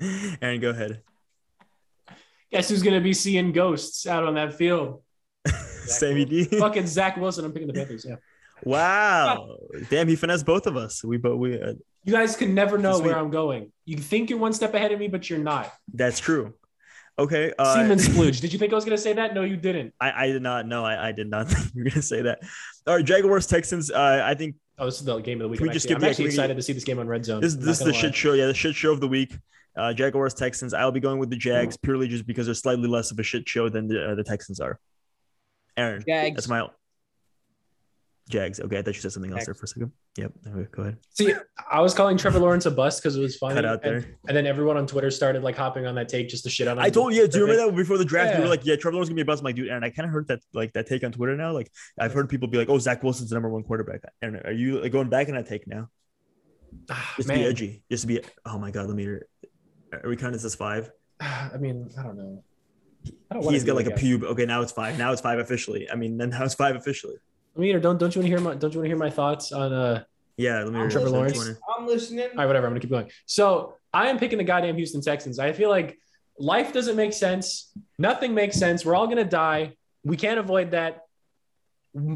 Aaron, 0.42 0.60
go 0.60 0.70
ahead. 0.70 1.02
Guess 2.50 2.70
who's 2.70 2.82
gonna 2.82 3.00
be 3.00 3.12
seeing 3.12 3.52
ghosts 3.52 4.06
out 4.06 4.24
on 4.24 4.34
that 4.34 4.54
field? 4.54 5.02
Sammy 5.46 6.24
D. 6.24 6.44
Fucking 6.44 6.86
Zach 6.86 7.16
Wilson. 7.16 7.44
I'm 7.44 7.52
picking 7.52 7.68
the 7.68 7.74
Panthers. 7.74 8.06
Yeah. 8.08 8.16
Wow, 8.64 9.56
damn, 9.88 10.08
he 10.08 10.16
finessed 10.16 10.44
both 10.44 10.66
of 10.66 10.76
us. 10.76 11.04
We 11.04 11.16
but 11.16 11.36
we 11.36 11.60
uh, 11.62 11.74
You 12.04 12.12
guys 12.12 12.34
can 12.36 12.54
never 12.54 12.76
know 12.76 12.98
where 12.98 13.16
I'm 13.16 13.30
going. 13.30 13.70
You 13.84 13.98
think 13.98 14.30
you're 14.30 14.38
one 14.38 14.52
step 14.52 14.74
ahead 14.74 14.90
of 14.90 14.98
me, 14.98 15.06
but 15.08 15.30
you're 15.30 15.38
not. 15.38 15.72
that's 15.94 16.18
true. 16.18 16.54
Okay, 17.18 17.52
uh, 17.58 17.74
Seaman 17.74 17.98
splooge. 17.98 18.40
Did 18.40 18.52
you 18.52 18.58
think 18.58 18.72
I 18.72 18.76
was 18.76 18.84
gonna 18.84 18.96
say 18.96 19.12
that? 19.14 19.34
No, 19.34 19.42
you 19.42 19.56
didn't. 19.56 19.92
I 20.00 20.24
I 20.24 20.26
did 20.28 20.42
not 20.42 20.66
know. 20.66 20.84
I 20.84 21.08
I 21.08 21.12
did 21.12 21.28
not 21.28 21.48
think 21.50 21.74
you 21.74 21.84
were 21.84 21.90
gonna 21.90 22.02
say 22.02 22.22
that. 22.22 22.40
All 22.86 22.94
right, 22.96 23.04
Jaguars 23.04 23.46
Texans. 23.46 23.90
Uh, 23.90 24.22
I 24.24 24.34
think 24.34 24.54
Oh, 24.80 24.84
this 24.84 25.00
is 25.00 25.04
the 25.04 25.18
game 25.18 25.40
of 25.40 25.44
the 25.44 25.48
week. 25.48 25.60
We 25.60 25.68
I'm 25.68 25.72
just 25.72 25.86
actually, 25.86 25.96
I'm 25.96 26.10
actually 26.10 26.26
excited 26.26 26.56
to 26.56 26.62
see 26.62 26.72
this 26.72 26.84
game 26.84 27.00
on 27.00 27.08
Red 27.08 27.24
Zone. 27.24 27.40
This 27.40 27.54
I'm 27.54 27.60
this 27.60 27.78
is 27.80 27.84
the 27.84 27.84
gonna 27.86 27.94
shit 28.00 28.14
show. 28.14 28.34
Yeah, 28.34 28.46
the 28.46 28.54
shit 28.54 28.76
show 28.76 28.92
of 28.92 29.00
the 29.00 29.08
week. 29.08 29.36
Uh, 29.76 29.92
Jaguars 29.92 30.34
Texans. 30.34 30.72
I'll 30.72 30.92
be 30.92 31.00
going 31.00 31.18
with 31.18 31.30
the 31.30 31.36
Jags 31.36 31.76
purely 31.76 32.06
just 32.08 32.26
because 32.26 32.46
they're 32.46 32.54
slightly 32.54 32.88
less 32.88 33.10
of 33.10 33.18
a 33.18 33.22
shit 33.22 33.48
show 33.48 33.68
than 33.68 33.88
the, 33.88 34.12
uh, 34.12 34.14
the 34.14 34.24
Texans 34.24 34.60
are. 34.60 34.78
Aaron, 35.76 36.04
Jags. 36.06 36.36
that's 36.36 36.48
my 36.48 36.68
Jags. 38.28 38.60
Okay, 38.60 38.78
I 38.78 38.82
thought 38.82 38.94
you 38.94 39.00
said 39.00 39.12
something 39.12 39.32
else 39.32 39.46
there 39.46 39.54
for 39.54 39.64
a 39.64 39.68
second. 39.68 39.92
Yep. 40.16 40.32
Okay, 40.46 40.68
go 40.70 40.82
ahead. 40.82 40.96
See, 41.14 41.32
I 41.70 41.80
was 41.80 41.94
calling 41.94 42.16
Trevor 42.16 42.38
Lawrence 42.38 42.66
a 42.66 42.70
bust 42.70 43.02
because 43.02 43.16
it 43.16 43.20
was 43.20 43.36
funny. 43.36 43.54
Cut 43.54 43.64
out 43.64 43.84
and, 43.84 44.02
there. 44.02 44.18
and 44.28 44.36
then 44.36 44.46
everyone 44.46 44.76
on 44.76 44.86
Twitter 44.86 45.10
started 45.10 45.42
like 45.42 45.56
hopping 45.56 45.86
on 45.86 45.94
that 45.94 46.08
take 46.08 46.28
just 46.28 46.44
to 46.44 46.50
shit 46.50 46.68
on 46.68 46.78
him. 46.78 46.84
I 46.84 46.90
told 46.90 47.14
you. 47.14 47.22
Yeah, 47.22 47.26
Do 47.26 47.38
you 47.38 47.44
remember 47.46 47.70
that 47.70 47.76
before 47.76 47.96
the 47.98 48.04
draft? 48.04 48.36
You 48.36 48.42
were 48.42 48.48
like, 48.48 48.64
"Yeah, 48.66 48.76
Trevor 48.76 48.94
Lawrence 48.94 49.08
gonna 49.08 49.16
be 49.16 49.22
a 49.22 49.24
bust." 49.24 49.40
I'm 49.40 49.44
like, 49.44 49.56
dude, 49.56 49.68
and 49.68 49.84
I 49.84 49.90
kind 49.90 50.06
of 50.06 50.12
heard 50.12 50.28
that 50.28 50.40
like 50.52 50.72
that 50.74 50.86
take 50.86 51.02
on 51.04 51.12
Twitter 51.12 51.36
now. 51.36 51.52
Like, 51.52 51.70
I've 51.98 52.12
heard 52.12 52.28
people 52.28 52.48
be 52.48 52.58
like, 52.58 52.68
"Oh, 52.68 52.78
Zach 52.78 53.02
Wilson's 53.02 53.30
the 53.30 53.34
number 53.36 53.48
one 53.48 53.62
quarterback." 53.62 54.00
Aaron, 54.22 54.36
are 54.44 54.52
you 54.52 54.80
like, 54.82 54.92
going 54.92 55.08
back 55.08 55.28
in 55.28 55.34
that 55.34 55.46
take 55.46 55.66
now? 55.66 55.88
Ah, 56.90 57.14
Just 57.16 57.28
to 57.28 57.34
be 57.34 57.44
edgy. 57.44 57.82
Just 57.90 58.06
be. 58.06 58.20
Oh 58.44 58.58
my 58.58 58.70
god, 58.70 58.86
let 58.88 58.96
me. 58.96 59.06
Are 59.06 59.24
we 60.04 60.16
counting 60.16 60.34
this 60.34 60.44
as 60.44 60.54
five? 60.54 60.90
I 61.20 61.56
mean, 61.58 61.88
I 61.98 62.02
don't 62.02 62.16
know. 62.16 62.44
I 63.30 63.34
don't 63.34 63.44
wanna 63.44 63.54
He's 63.54 63.64
be 63.64 63.68
got 63.68 63.76
like 63.76 63.86
a 63.86 63.90
that 63.90 63.96
guy. 63.96 64.02
pube. 64.02 64.22
Okay, 64.24 64.44
now 64.44 64.60
it's 64.60 64.72
five. 64.72 64.98
Now 64.98 65.12
it's 65.12 65.20
five 65.22 65.38
officially. 65.38 65.90
I 65.90 65.94
mean, 65.94 66.18
then 66.18 66.30
now 66.30 66.44
it's 66.44 66.54
five 66.54 66.76
officially. 66.76 67.16
Leader, 67.56 67.80
don't 67.80 67.98
don't 67.98 68.14
you 68.14 68.20
want 68.20 68.26
to 68.30 68.36
hear 68.36 68.40
my 68.40 68.54
don't 68.54 68.72
you 68.72 68.78
want 68.80 68.84
to 68.84 68.88
hear 68.88 68.96
my 68.96 69.10
thoughts 69.10 69.52
on 69.52 69.72
uh 69.72 70.04
Yeah, 70.36 70.62
let 70.62 70.72
me. 70.72 70.80
I'm 70.80 70.90
Trevor. 70.90 71.10
Lawrence? 71.10 71.38
I'm 71.76 71.86
listening. 71.86 72.28
all 72.30 72.36
right 72.36 72.46
whatever 72.46 72.66
I'm 72.66 72.72
gonna 72.72 72.80
keep 72.80 72.90
going. 72.90 73.10
So 73.26 73.74
I 73.92 74.08
am 74.08 74.18
picking 74.18 74.38
the 74.38 74.44
goddamn 74.44 74.76
Houston 74.76 75.00
Texans. 75.00 75.38
I 75.38 75.52
feel 75.52 75.68
like 75.70 75.98
life 76.38 76.72
doesn't 76.72 76.94
make 76.96 77.12
sense. 77.12 77.72
Nothing 77.98 78.34
makes 78.34 78.56
sense. 78.56 78.84
We're 78.84 78.94
all 78.94 79.06
gonna 79.08 79.24
die. 79.24 79.74
We 80.04 80.16
can't 80.16 80.38
avoid 80.38 80.70
that. 80.72 81.02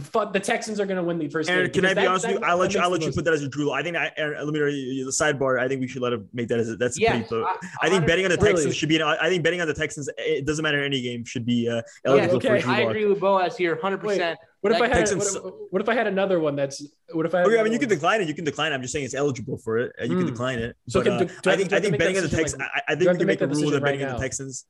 Fuck 0.00 0.32
the 0.34 0.38
Texans 0.38 0.78
are 0.78 0.86
gonna 0.86 1.02
win 1.02 1.18
the 1.18 1.28
first 1.28 1.48
Aaron, 1.50 1.64
game. 1.64 1.72
can 1.72 1.86
I 1.86 1.88
be 1.88 1.94
that- 2.02 2.06
honest 2.06 2.26
with 2.28 2.36
you? 2.38 2.44
I'll 2.44 2.58
let 2.58 2.72
you. 2.74 2.78
I'll 2.80 2.90
let 2.90 3.02
you 3.02 3.10
put 3.10 3.24
that 3.24 3.34
as 3.34 3.40
your 3.40 3.48
drew. 3.50 3.72
I 3.72 3.82
think. 3.82 3.96
I, 3.96 4.12
Aaron, 4.16 4.44
let 4.44 4.52
me. 4.52 5.02
The 5.02 5.10
sidebar. 5.10 5.58
I 5.58 5.66
think 5.66 5.80
we 5.80 5.88
should 5.88 6.02
let 6.02 6.12
him 6.12 6.28
make 6.32 6.46
that 6.48 6.60
as. 6.60 6.68
A, 6.68 6.76
that's 6.76 7.00
Yes, 7.00 7.26
pretty. 7.26 7.42
I- 7.42 7.56
I 7.82 7.88
think 7.88 8.06
betting 8.06 8.24
on 8.26 8.30
the 8.30 8.36
Really? 8.36 8.52
Texans 8.52 8.76
should 8.76 8.90
be. 8.90 9.02
I 9.02 9.28
think 9.28 9.42
betting 9.42 9.60
on 9.62 9.66
the 9.66 9.74
Texans. 9.74 10.08
It 10.18 10.46
doesn't 10.46 10.62
matter 10.62 10.84
any 10.84 11.00
game 11.00 11.24
should 11.24 11.44
be 11.46 11.68
uh, 11.68 11.76
Yes, 11.76 11.84
eligible 12.04 12.36
okay. 12.36 12.60
for 12.60 12.68
a 12.68 12.72
I 12.72 12.80
agree 12.80 13.06
with 13.06 13.18
Boaz 13.18 13.56
here, 13.56 13.74
100%. 13.76 14.36
What 14.62 14.72
if 14.72 14.80
I 14.80 14.86
had 14.88 15.08
what, 15.10 15.26
if- 15.26 15.42
what 15.70 15.82
if 15.82 15.88
I 15.88 15.94
had 15.94 16.06
another 16.06 16.38
one 16.40 16.54
that's 16.56 16.86
what 17.12 17.26
if 17.26 17.34
I 17.34 17.42
Okay, 17.42 17.58
I 17.58 17.62
mean 17.64 17.72
you 17.72 17.78
can 17.80 17.88
decline 17.88 18.20
it. 18.22 18.28
You 18.28 18.34
can 18.34 18.44
decline 18.44 18.70
it. 18.72 18.76
I'm 18.76 18.82
just 18.82 18.92
saying 18.92 19.04
it's 19.04 19.14
eligible 19.14 19.58
for 19.58 19.76
it. 19.78 19.92
You 20.00 20.08
can 20.08 20.20
Hmm. 20.20 20.26
decline 20.26 20.58
it. 20.60 20.76
So 20.88 21.00
but, 21.00 21.04
can- 21.04 21.12
uh, 21.12 21.50
I- 21.50 21.56
think 21.56 21.72
I 21.72 21.76
I 21.76 21.80
have 21.80 21.82
to 21.82 21.90
think 21.90 21.98
betting 21.98 22.16
on 22.16 22.22
the 22.22 22.28
Texans. 22.28 22.60
like- 22.60 22.70
I, 22.88 22.92
I 22.92 22.94
think 22.94 23.10
we 23.10 23.18
can 23.18 23.26
make 23.26 23.40
make 23.40 23.50
a 23.50 23.52
rule 23.52 23.70
that 23.72 23.82
betting 23.82 24.04
on 24.04 24.14
the? 24.14 24.18
Texans. 24.22 24.64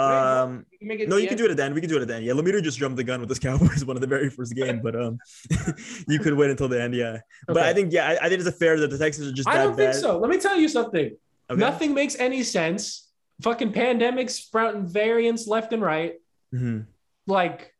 Um, 0.00 0.64
You 0.70 0.78
can 0.78 0.88
make 0.88 1.00
it 1.00 1.08
no, 1.08 1.16
you 1.16 1.26
can 1.26 1.36
do 1.36 1.44
it 1.46 1.50
at 1.50 1.56
the 1.56 1.64
end. 1.64 1.74
We 1.74 1.80
can 1.80 1.90
do 1.90 1.96
it 1.96 2.02
at 2.02 2.06
the 2.08 2.14
end. 2.14 2.24
Yeah, 2.24 2.34
Lemire 2.34 2.62
just 2.62 2.78
jumped 2.78 2.96
the 2.96 3.02
gun 3.02 3.18
with 3.18 3.28
this 3.28 3.38
Cowboys 3.46 3.84
one 3.84 3.96
of 3.96 4.00
the 4.00 4.06
very 4.06 4.30
first 4.30 4.54
game, 4.54 4.80
but 4.80 4.94
um, 4.94 5.18
you 6.08 6.20
could 6.20 6.34
wait 6.34 6.50
until 6.50 6.68
the 6.68 6.80
end. 6.80 6.94
Yeah, 6.94 7.18
but 7.48 7.56
I 7.58 7.74
think 7.74 7.92
yeah, 7.92 8.06
I, 8.10 8.26
I 8.26 8.28
think 8.28 8.38
it's 8.38 8.48
a 8.48 8.52
fair 8.52 8.78
that 8.78 8.90
the 8.90 8.98
Texans 8.98 9.26
are 9.26 9.32
just 9.32 9.48
I 9.48 9.54
don't 9.56 9.74
think 9.76 9.90
bad. 9.92 10.00
so. 10.00 10.18
Let 10.18 10.30
me 10.30 10.38
tell 10.38 10.56
you 10.56 10.68
something. 10.68 11.16
Okay. 11.50 11.58
Nothing 11.60 11.94
makes 11.94 12.14
any 12.20 12.44
sense. 12.44 13.08
Fucking 13.42 13.72
pandemics 13.72 14.30
sprouting 14.30 14.86
variants 14.86 15.48
left 15.48 15.72
and 15.72 15.82
right. 15.82 16.14
Mhm. 16.54 16.86
Like 17.26 17.74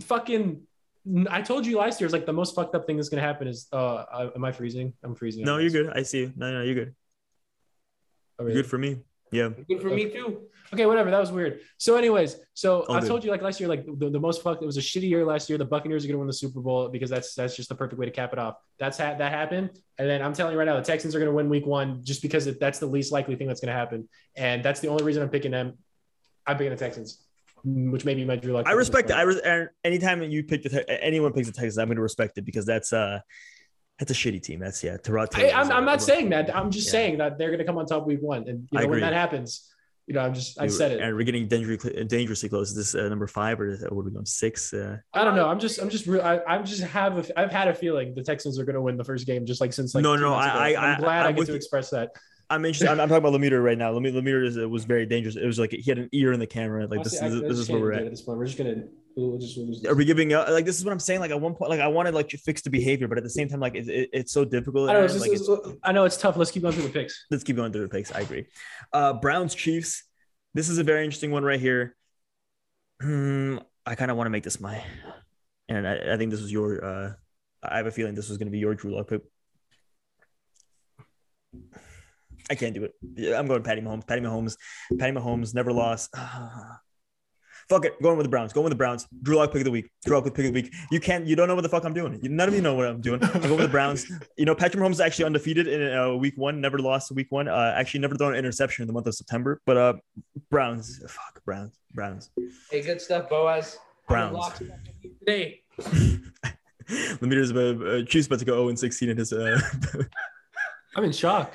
fucking 0.00 0.62
I 1.30 1.42
told 1.42 1.66
you 1.66 1.78
last 1.78 2.00
year 2.00 2.06
it's 2.06 2.12
like 2.12 2.26
the 2.26 2.32
most 2.32 2.54
fucked 2.54 2.74
up 2.74 2.86
thing 2.86 2.96
that's 2.96 3.08
gonna 3.08 3.22
happen 3.22 3.46
is 3.48 3.66
uh 3.72 4.04
I- 4.12 4.30
am 4.34 4.44
I 4.44 4.52
freezing? 4.52 4.92
I'm 5.02 5.14
freezing. 5.14 5.44
No, 5.44 5.58
you're 5.58 5.70
good. 5.70 5.90
I 5.94 6.02
see 6.02 6.20
you. 6.20 6.32
No, 6.36 6.52
no, 6.52 6.62
you're 6.62 6.74
good. 6.74 6.94
Oh, 8.38 8.42
You're 8.44 8.46
really? 8.48 8.62
good 8.62 8.70
for 8.70 8.78
me. 8.78 8.98
Yeah. 9.30 9.50
Good 9.68 9.82
for 9.82 9.90
me, 9.90 10.08
too. 10.10 10.42
Okay, 10.72 10.86
whatever. 10.86 11.10
That 11.10 11.18
was 11.18 11.32
weird. 11.32 11.60
So, 11.76 11.96
anyways, 11.96 12.36
so 12.54 12.82
All 12.82 12.96
I 12.96 13.00
good. 13.00 13.08
told 13.08 13.24
you 13.24 13.30
like 13.30 13.42
last 13.42 13.58
year, 13.60 13.68
like 13.68 13.84
the, 13.86 14.10
the 14.10 14.20
most 14.20 14.42
fucked. 14.42 14.62
It 14.62 14.66
was 14.66 14.76
a 14.76 14.80
shitty 14.80 15.08
year 15.08 15.24
last 15.24 15.48
year. 15.48 15.58
The 15.58 15.64
Buccaneers 15.64 16.04
are 16.04 16.08
gonna 16.08 16.18
win 16.18 16.26
the 16.26 16.32
Super 16.32 16.60
Bowl 16.60 16.88
because 16.88 17.10
that's 17.10 17.34
that's 17.34 17.56
just 17.56 17.68
the 17.68 17.74
perfect 17.74 17.98
way 17.98 18.06
to 18.06 18.12
cap 18.12 18.32
it 18.32 18.38
off. 18.38 18.56
That's 18.78 18.96
ha- 18.98 19.14
that 19.18 19.32
happened, 19.32 19.70
and 19.98 20.08
then 20.08 20.22
I'm 20.22 20.32
telling 20.34 20.52
you 20.52 20.58
right 20.58 20.66
now, 20.66 20.76
the 20.76 20.82
Texans 20.82 21.14
are 21.14 21.18
gonna 21.18 21.32
win 21.32 21.48
Week 21.48 21.66
One 21.66 22.04
just 22.04 22.22
because 22.22 22.46
it, 22.46 22.60
that's 22.60 22.78
the 22.78 22.86
least 22.86 23.12
likely 23.12 23.34
thing 23.36 23.48
that's 23.48 23.60
gonna 23.60 23.72
happen, 23.72 24.08
and 24.36 24.62
that's 24.64 24.80
the 24.80 24.88
only 24.88 25.04
reason 25.04 25.22
I'm 25.22 25.30
picking 25.30 25.50
them. 25.52 25.76
I'm 26.46 26.56
picking 26.56 26.70
the 26.70 26.76
Texans, 26.76 27.22
which 27.64 28.04
may 28.04 28.14
be 28.14 28.24
my 28.24 28.36
Drew 28.36 28.52
Lock. 28.52 28.66
I 28.66 28.72
respect 28.72 29.10
it. 29.10 29.14
I 29.14 29.22
Aaron, 29.22 29.68
anytime 29.84 30.22
you 30.22 30.42
pick 30.42 30.62
the 30.62 30.68
te- 30.68 30.84
anyone 30.88 31.32
picks 31.32 31.46
the 31.46 31.52
Texans, 31.52 31.78
I'm 31.78 31.88
going 31.88 31.96
to 31.96 32.02
respect 32.02 32.38
it 32.38 32.44
because 32.44 32.66
that's 32.66 32.92
uh 32.92 33.20
that's 33.98 34.10
a 34.10 34.14
shitty 34.14 34.42
team. 34.42 34.60
That's 34.60 34.82
yeah. 34.84 34.96
Hey, 35.34 35.52
I'm, 35.52 35.72
I'm 35.72 35.84
not 35.84 36.00
saying 36.00 36.30
that. 36.30 36.54
I'm 36.54 36.70
just 36.70 36.86
Yeah. 36.86 36.92
saying 36.92 37.18
that 37.18 37.36
they're 37.36 37.50
gonna 37.50 37.64
come 37.64 37.78
on 37.78 37.86
top 37.86 38.06
Week 38.06 38.22
One, 38.22 38.48
and 38.48 38.68
you 38.70 38.78
I 38.78 38.82
know 38.82 38.88
when 38.88 39.00
that 39.00 39.12
happens, 39.12 39.68
you 40.08 40.14
know, 40.14 40.20
I'm 40.20 40.32
just 40.32 40.58
I 40.58 40.68
said 40.68 40.92
it. 40.92 41.00
And 41.00 41.14
we're 41.14 41.24
getting 41.24 41.46
dangerously, 41.48 42.04
dangerously 42.04 42.48
close. 42.48 42.70
Is 42.70 42.76
this 42.76 42.94
uh, 42.94 43.08
number 43.10 43.26
five 43.26 43.60
or 43.60 43.76
what 43.90 43.92
are 43.92 44.04
we 44.04 44.10
going 44.10 44.24
six? 44.24 44.72
Uh, 44.72 44.96
I 45.12 45.22
don't 45.22 45.36
know. 45.36 45.46
I'm 45.46 45.58
just, 45.58 45.78
I'm 45.82 45.90
just, 45.90 46.06
real. 46.06 46.22
I, 46.22 46.40
I'm 46.48 46.64
just 46.64 46.82
have, 46.82 47.18
a, 47.18 47.38
I've 47.38 47.52
had 47.52 47.68
a 47.68 47.74
feeling 47.74 48.14
the 48.14 48.22
Texans 48.22 48.58
are 48.58 48.64
going 48.64 48.74
to 48.74 48.80
win 48.80 48.96
the 48.96 49.04
first 49.04 49.26
game, 49.26 49.44
just 49.44 49.60
like 49.60 49.74
since 49.74 49.94
like. 49.94 50.02
No, 50.02 50.16
no, 50.16 50.32
I, 50.32 50.72
I 50.72 50.92
I'm 50.92 51.00
glad 51.00 51.26
I, 51.26 51.28
I'm 51.28 51.34
get 51.34 51.44
to 51.46 51.52
you. 51.52 51.56
express 51.56 51.90
that. 51.90 52.12
I'm 52.50 52.64
interested. 52.64 52.88
I'm, 52.88 52.98
I'm 53.00 53.08
talking 53.08 53.26
about 53.26 53.38
Lemire 53.38 53.62
right 53.62 53.76
now. 53.76 53.92
Lemire, 53.92 54.44
is, 54.44 54.56
was 54.56 54.84
very 54.84 55.04
dangerous. 55.06 55.36
It 55.36 55.44
was 55.44 55.58
like 55.58 55.70
he 55.72 55.82
had 55.90 55.98
an 55.98 56.08
ear 56.12 56.32
in 56.32 56.40
the 56.40 56.46
camera. 56.46 56.86
Like 56.86 57.02
this, 57.02 57.20
Honestly, 57.20 57.38
is 57.38 57.42
I- 57.42 57.46
I 57.46 57.48
this 57.48 57.58
is 57.58 57.68
where 57.68 57.80
we're 57.80 57.92
even 57.92 57.98
do 57.98 57.98
it 57.98 58.00
at. 58.00 58.06
At 58.06 58.12
this 58.12 58.22
point, 58.22 58.38
we're 58.38 58.46
just 58.46 58.58
gonna, 58.58 58.84
we'll 59.16 59.38
just, 59.38 59.56
we'll 59.58 59.66
just 59.68 59.86
Are 59.86 59.94
we 59.94 60.04
giving 60.06 60.32
up? 60.32 60.48
Like 60.48 60.64
this 60.64 60.78
is 60.78 60.84
what 60.84 60.92
I'm 60.92 60.98
saying. 61.00 61.20
Like 61.20 61.30
at 61.30 61.40
one 61.40 61.54
point, 61.54 61.70
like 61.70 61.80
I 61.80 61.88
wanted 61.88 62.14
like 62.14 62.28
to 62.30 62.38
fix 62.38 62.62
the 62.62 62.70
behavior, 62.70 63.06
but 63.06 63.18
at 63.18 63.24
the 63.24 63.30
same 63.30 63.48
time, 63.48 63.60
like 63.60 63.74
it, 63.74 63.88
it, 63.88 64.10
it's 64.12 64.32
so 64.32 64.44
difficult. 64.44 64.88
I 64.88 64.94
know. 64.94 65.04
It's 65.04 65.12
just, 65.14 65.28
like, 65.28 65.34
it's- 65.38 65.78
I 65.82 65.92
know 65.92 66.04
it's 66.04 66.16
tough. 66.16 66.36
Let's 66.36 66.50
keep 66.50 66.62
going 66.62 66.74
through 66.74 66.84
the 66.84 66.90
picks. 66.90 67.26
let's 67.30 67.44
keep 67.44 67.56
going 67.56 67.70
through 67.72 67.82
the 67.82 67.88
picks. 67.88 68.12
I 68.12 68.20
agree. 68.20 68.46
Uh, 68.92 69.12
Browns 69.14 69.54
Chiefs. 69.54 70.04
This 70.54 70.70
is 70.70 70.78
a 70.78 70.84
very 70.84 71.04
interesting 71.04 71.30
one 71.30 71.44
right 71.44 71.60
here. 71.60 71.94
Hmm, 73.02 73.58
I 73.84 73.94
kind 73.94 74.10
of 74.10 74.16
want 74.16 74.26
to 74.26 74.30
make 74.30 74.42
this 74.42 74.58
my, 74.58 74.82
and 75.68 75.86
I, 75.86 76.14
I 76.14 76.16
think 76.16 76.30
this 76.30 76.40
was 76.40 76.50
your. 76.50 76.82
Uh, 76.82 77.12
I 77.62 77.76
have 77.76 77.86
a 77.86 77.90
feeling 77.90 78.14
this 78.14 78.28
was 78.30 78.38
going 78.38 78.46
to 78.46 78.52
be 78.52 78.58
your 78.58 78.74
Drew 78.74 78.96
Lock 78.96 79.08
pick. 79.08 79.22
I 82.50 82.54
can't 82.54 82.74
do 82.74 82.84
it. 82.84 83.34
I'm 83.34 83.46
going 83.46 83.62
Patty 83.62 83.80
Mahomes. 83.80 84.06
Patty 84.06 84.22
Mahomes. 84.22 84.56
Patty 84.98 85.12
Mahomes 85.12 85.54
never 85.54 85.72
lost. 85.72 86.14
Fuck 87.68 87.84
it. 87.84 88.00
Going 88.00 88.16
with 88.16 88.24
the 88.24 88.30
Browns. 88.30 88.54
Going 88.54 88.64
with 88.64 88.70
the 88.70 88.76
Browns. 88.76 89.06
Drew 89.22 89.36
Lock 89.36 89.52
pick 89.52 89.60
of 89.60 89.66
the 89.66 89.70
week. 89.70 89.90
Drew 90.06 90.16
Lock 90.16 90.24
pick 90.24 90.38
of 90.38 90.44
the 90.44 90.62
week. 90.62 90.72
You 90.90 91.00
can't. 91.00 91.26
You 91.26 91.36
don't 91.36 91.48
know 91.48 91.54
what 91.54 91.60
the 91.62 91.68
fuck 91.68 91.84
I'm 91.84 91.92
doing. 91.92 92.18
None 92.22 92.48
of 92.48 92.54
you 92.54 92.62
know 92.62 92.74
what 92.74 92.86
I'm 92.86 93.02
doing. 93.02 93.22
I'm 93.22 93.42
going 93.42 93.56
with 93.56 93.60
the 93.60 93.68
Browns. 93.68 94.10
You 94.38 94.44
know, 94.44 94.54
Patrick 94.54 94.82
Mahomes 94.82 94.92
is 94.92 95.00
actually 95.00 95.24
undefeated 95.26 95.66
in 95.66 95.92
uh, 95.92 96.14
week 96.14 96.34
one. 96.36 96.60
Never 96.60 96.78
lost 96.78 97.10
week 97.10 97.26
one. 97.30 97.48
Uh, 97.48 97.74
actually, 97.76 98.00
never 98.00 98.14
thrown 98.14 98.32
an 98.32 98.38
interception 98.38 98.82
in 98.82 98.86
the 98.86 98.92
month 98.92 99.06
of 99.06 99.14
September. 99.14 99.60
But 99.66 99.76
uh, 99.76 99.94
Browns. 100.48 101.02
Fuck 101.08 101.44
Browns. 101.44 101.78
Browns. 101.92 102.30
Hey, 102.70 102.82
good 102.82 103.00
stuff, 103.00 103.28
Boaz. 103.28 103.76
Browns. 104.06 104.34
Locked 104.34 104.62
Today. 105.18 105.62
Lemire's 106.88 107.52
uh, 107.52 107.84
uh, 107.84 108.02
Chiefs 108.04 108.28
about 108.28 108.38
to 108.38 108.44
go 108.44 108.54
0 108.54 108.68
and 108.68 108.78
16 108.78 109.08
in 109.10 109.16
his. 109.16 109.32
Uh, 109.32 109.60
I'm 110.96 111.04
in 111.04 111.12
shock. 111.12 111.52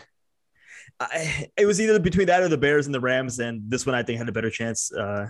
I, 1.12 1.48
it 1.58 1.66
was 1.66 1.80
either 1.82 2.00
between 2.00 2.28
that 2.28 2.42
or 2.44 2.50
the 2.50 2.58
Bears 2.58 2.86
and 2.86 2.94
the 2.94 3.00
Rams, 3.00 3.40
and 3.40 3.62
this 3.70 3.86
one 3.86 3.96
I 3.96 4.04
think 4.04 4.18
had 4.20 4.30
a 4.30 4.32
better 4.32 4.50
chance. 4.50 4.92
Uh, 4.92 5.28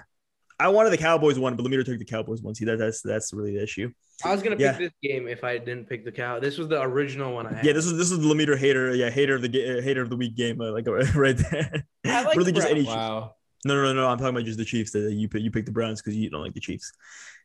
I 0.60 0.68
wanted 0.70 0.92
the 0.92 0.98
Cowboys 0.98 1.40
one, 1.40 1.56
but 1.56 1.66
Lemire 1.66 1.84
took 1.84 2.00
the 2.00 2.06
Cowboys 2.06 2.42
one. 2.42 2.56
See 2.56 2.66
that 2.66 2.78
that's 2.78 3.02
that's 3.02 3.34
really 3.34 3.56
the 3.56 3.64
issue. 3.64 3.92
I 4.24 4.32
was 4.32 4.44
gonna 4.44 4.56
Yeah. 4.58 4.74
pick 4.74 4.80
this 4.80 5.12
game 5.12 5.28
if 5.28 5.44
I 5.44 5.58
didn't 5.58 5.90
pick 5.90 6.06
the 6.06 6.12
cow. 6.12 6.40
This 6.40 6.58
was 6.58 6.68
the 6.68 6.82
original 6.82 7.34
one 7.34 7.48
I 7.48 7.54
had. 7.56 7.66
Yeah, 7.66 7.74
this 7.74 7.86
is 7.86 7.98
this 7.98 8.12
is 8.12 8.20
the 8.20 8.26
Lemire 8.28 8.58
hater. 8.58 8.94
Yeah, 8.96 9.10
hater 9.10 9.36
of 9.36 9.42
the 9.42 9.80
uh, 9.80 9.82
hater 9.82 10.02
of 10.02 10.10
the 10.10 10.16
week 10.16 10.36
game. 10.36 10.62
Uh, 10.62 10.72
like 10.72 10.88
right 11.16 11.38
there. 11.38 11.86
I 12.06 12.24
like 12.24 12.38
really 12.38 12.52
the 12.52 12.58
just 12.60 12.70
any. 12.70 12.84
Wow. 12.84 13.36
No, 13.66 13.76
no, 13.76 13.84
no, 13.84 13.94
no. 13.94 14.08
I'm 14.08 14.18
talking 14.18 14.36
about 14.36 14.46
just 14.46 14.58
the 14.58 14.66
Chiefs. 14.66 14.92
That 14.92 15.12
you 15.14 15.28
pick, 15.30 15.42
you 15.42 15.50
pick 15.52 15.66
the 15.66 15.72
Browns 15.72 16.02
because 16.02 16.16
you 16.16 16.30
don't 16.30 16.42
like 16.42 16.54
the 16.54 16.60
Chiefs. 16.60 16.92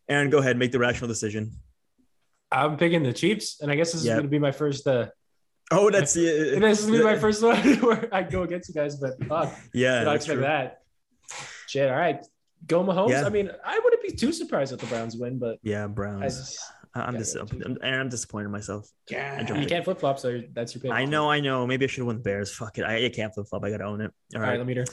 Aaron, 0.09 0.31
go 0.31 0.39
ahead, 0.39 0.57
make 0.59 0.73
the 0.73 0.79
rational 0.79 1.09
decision. 1.09 1.53
I'm 2.51 2.77
picking 2.77 3.03
the 3.03 3.13
Chiefs, 3.13 3.61
and 3.61 3.71
I 3.71 3.77
guess 3.77 3.93
this 3.93 4.03
is 4.03 4.09
going 4.09 4.23
to 4.23 4.29
be 4.29 4.39
my 4.39 4.53
first. 4.53 4.87
Uh, 4.87 5.09
Oh, 5.71 5.91
that's 5.91 6.17
yeah, 6.17 6.59
this 6.59 6.87
is 6.87 7.03
my 7.03 7.19
first 7.19 7.43
one 7.43 7.57
where 7.81 8.09
I 8.15 8.23
go 8.23 8.43
against 8.43 8.69
you 8.69 8.75
guys, 8.75 8.97
but 8.97 9.23
fuck, 9.27 9.55
Yeah, 9.75 9.99
did 10.01 10.05
not 10.07 10.17
expect 10.17 10.35
true. 10.37 10.43
that. 10.43 10.83
Shit. 11.67 11.91
All 11.91 11.97
right, 11.97 12.25
go 12.67 12.83
Mahomes. 12.83 13.11
Yeah. 13.11 13.27
I 13.27 13.29
mean, 13.29 13.51
I 13.65 13.79
wouldn't 13.83 14.03
be 14.03 14.13
too 14.13 14.33
surprised 14.33 14.73
if 14.73 14.81
the 14.81 14.87
Browns 14.87 15.17
win, 15.17 15.39
but 15.39 15.59
Yeah, 15.63 15.87
Browns. 15.87 16.59
I- 16.95 17.01
I'm 17.03 17.15
Yeah, 17.15 17.19
dis- 17.19 17.37
yeah, 17.37 17.43
I'm, 17.67 17.79
I'm 17.83 18.09
disappointed 18.09 18.47
in 18.47 18.51
myself. 18.51 18.89
Yeah. 19.11 19.41
you 19.61 19.67
can't 19.67 19.85
flip 19.85 20.01
flop, 20.01 20.19
so 20.19 20.41
that's 20.55 20.75
your 20.75 20.81
pick. 20.83 20.91
I 20.91 21.05
know, 21.05 21.31
I 21.31 21.39
know. 21.39 21.67
Maybe 21.67 21.85
I 21.85 21.89
should 21.89 21.99
have 21.99 22.07
won 22.07 22.17
the 22.17 22.23
Bears. 22.23 22.53
Fuck 22.53 22.79
it. 22.79 22.83
I, 22.85 23.05
I 23.05 23.09
can't 23.11 23.33
flip 23.33 23.47
flop. 23.49 23.63
I 23.63 23.71
gotta 23.71 23.85
own 23.85 24.01
it. 24.01 24.11
All 24.35 24.41
All 24.41 24.43
right, 24.43 24.49
right. 24.53 24.59
let 24.59 24.67
me 24.67 24.73
hear. 24.73 24.85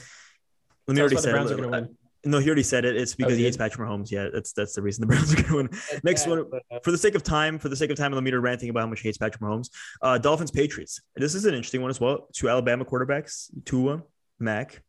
Let 0.88 0.94
me 0.94 0.96
Tell 0.96 1.02
already 1.04 1.16
the 1.16 1.22
said 1.22 1.32
Browns 1.32 1.52
are 1.52 1.58
to 1.58 1.68
win. 1.70 1.98
No, 2.26 2.40
he 2.40 2.48
already 2.48 2.64
said 2.64 2.86
it. 2.86 2.98
It's 2.98 3.14
because 3.14 3.34
he 3.34 3.40
he 3.40 3.44
hates 3.46 3.56
did? 3.56 3.64
Patrick 3.64 3.88
Mahomes. 3.88 4.10
Yeah, 4.10 4.30
that's 4.34 4.52
that's 4.52 4.74
the 4.74 4.82
reason 4.82 5.02
the 5.02 5.08
Browns 5.08 5.32
are 5.32 5.36
going 5.36 5.48
to 5.48 5.56
win. 5.56 5.70
Next 6.04 6.28
one, 6.28 6.46
for 6.84 6.92
the 6.92 6.98
sake 6.98 7.14
of 7.14 7.22
time, 7.22 7.60
for 7.60 7.70
the 7.70 7.76
sake 7.76 7.92
of 7.92 7.98
time, 7.98 8.12
let 8.14 8.24
me 8.24 8.32
ranting 8.34 8.70
about 8.70 8.82
how 8.82 8.88
much 8.88 9.02
he 9.02 9.08
hates 9.08 9.20
Patrick 9.20 9.42
Mahomes. 9.42 9.70
Uh, 10.02 10.18
Dolphins 10.18 10.50
Patriots. 10.50 11.02
This 11.16 11.36
is 11.36 11.46
an 11.46 11.54
interesting 11.54 11.82
one 11.82 11.92
as 11.92 12.02
well. 12.02 12.28
Two 12.34 12.50
Alabama 12.50 12.84
quarterbacks, 12.84 13.52
Tua, 13.64 14.04
Mac. 14.40 14.82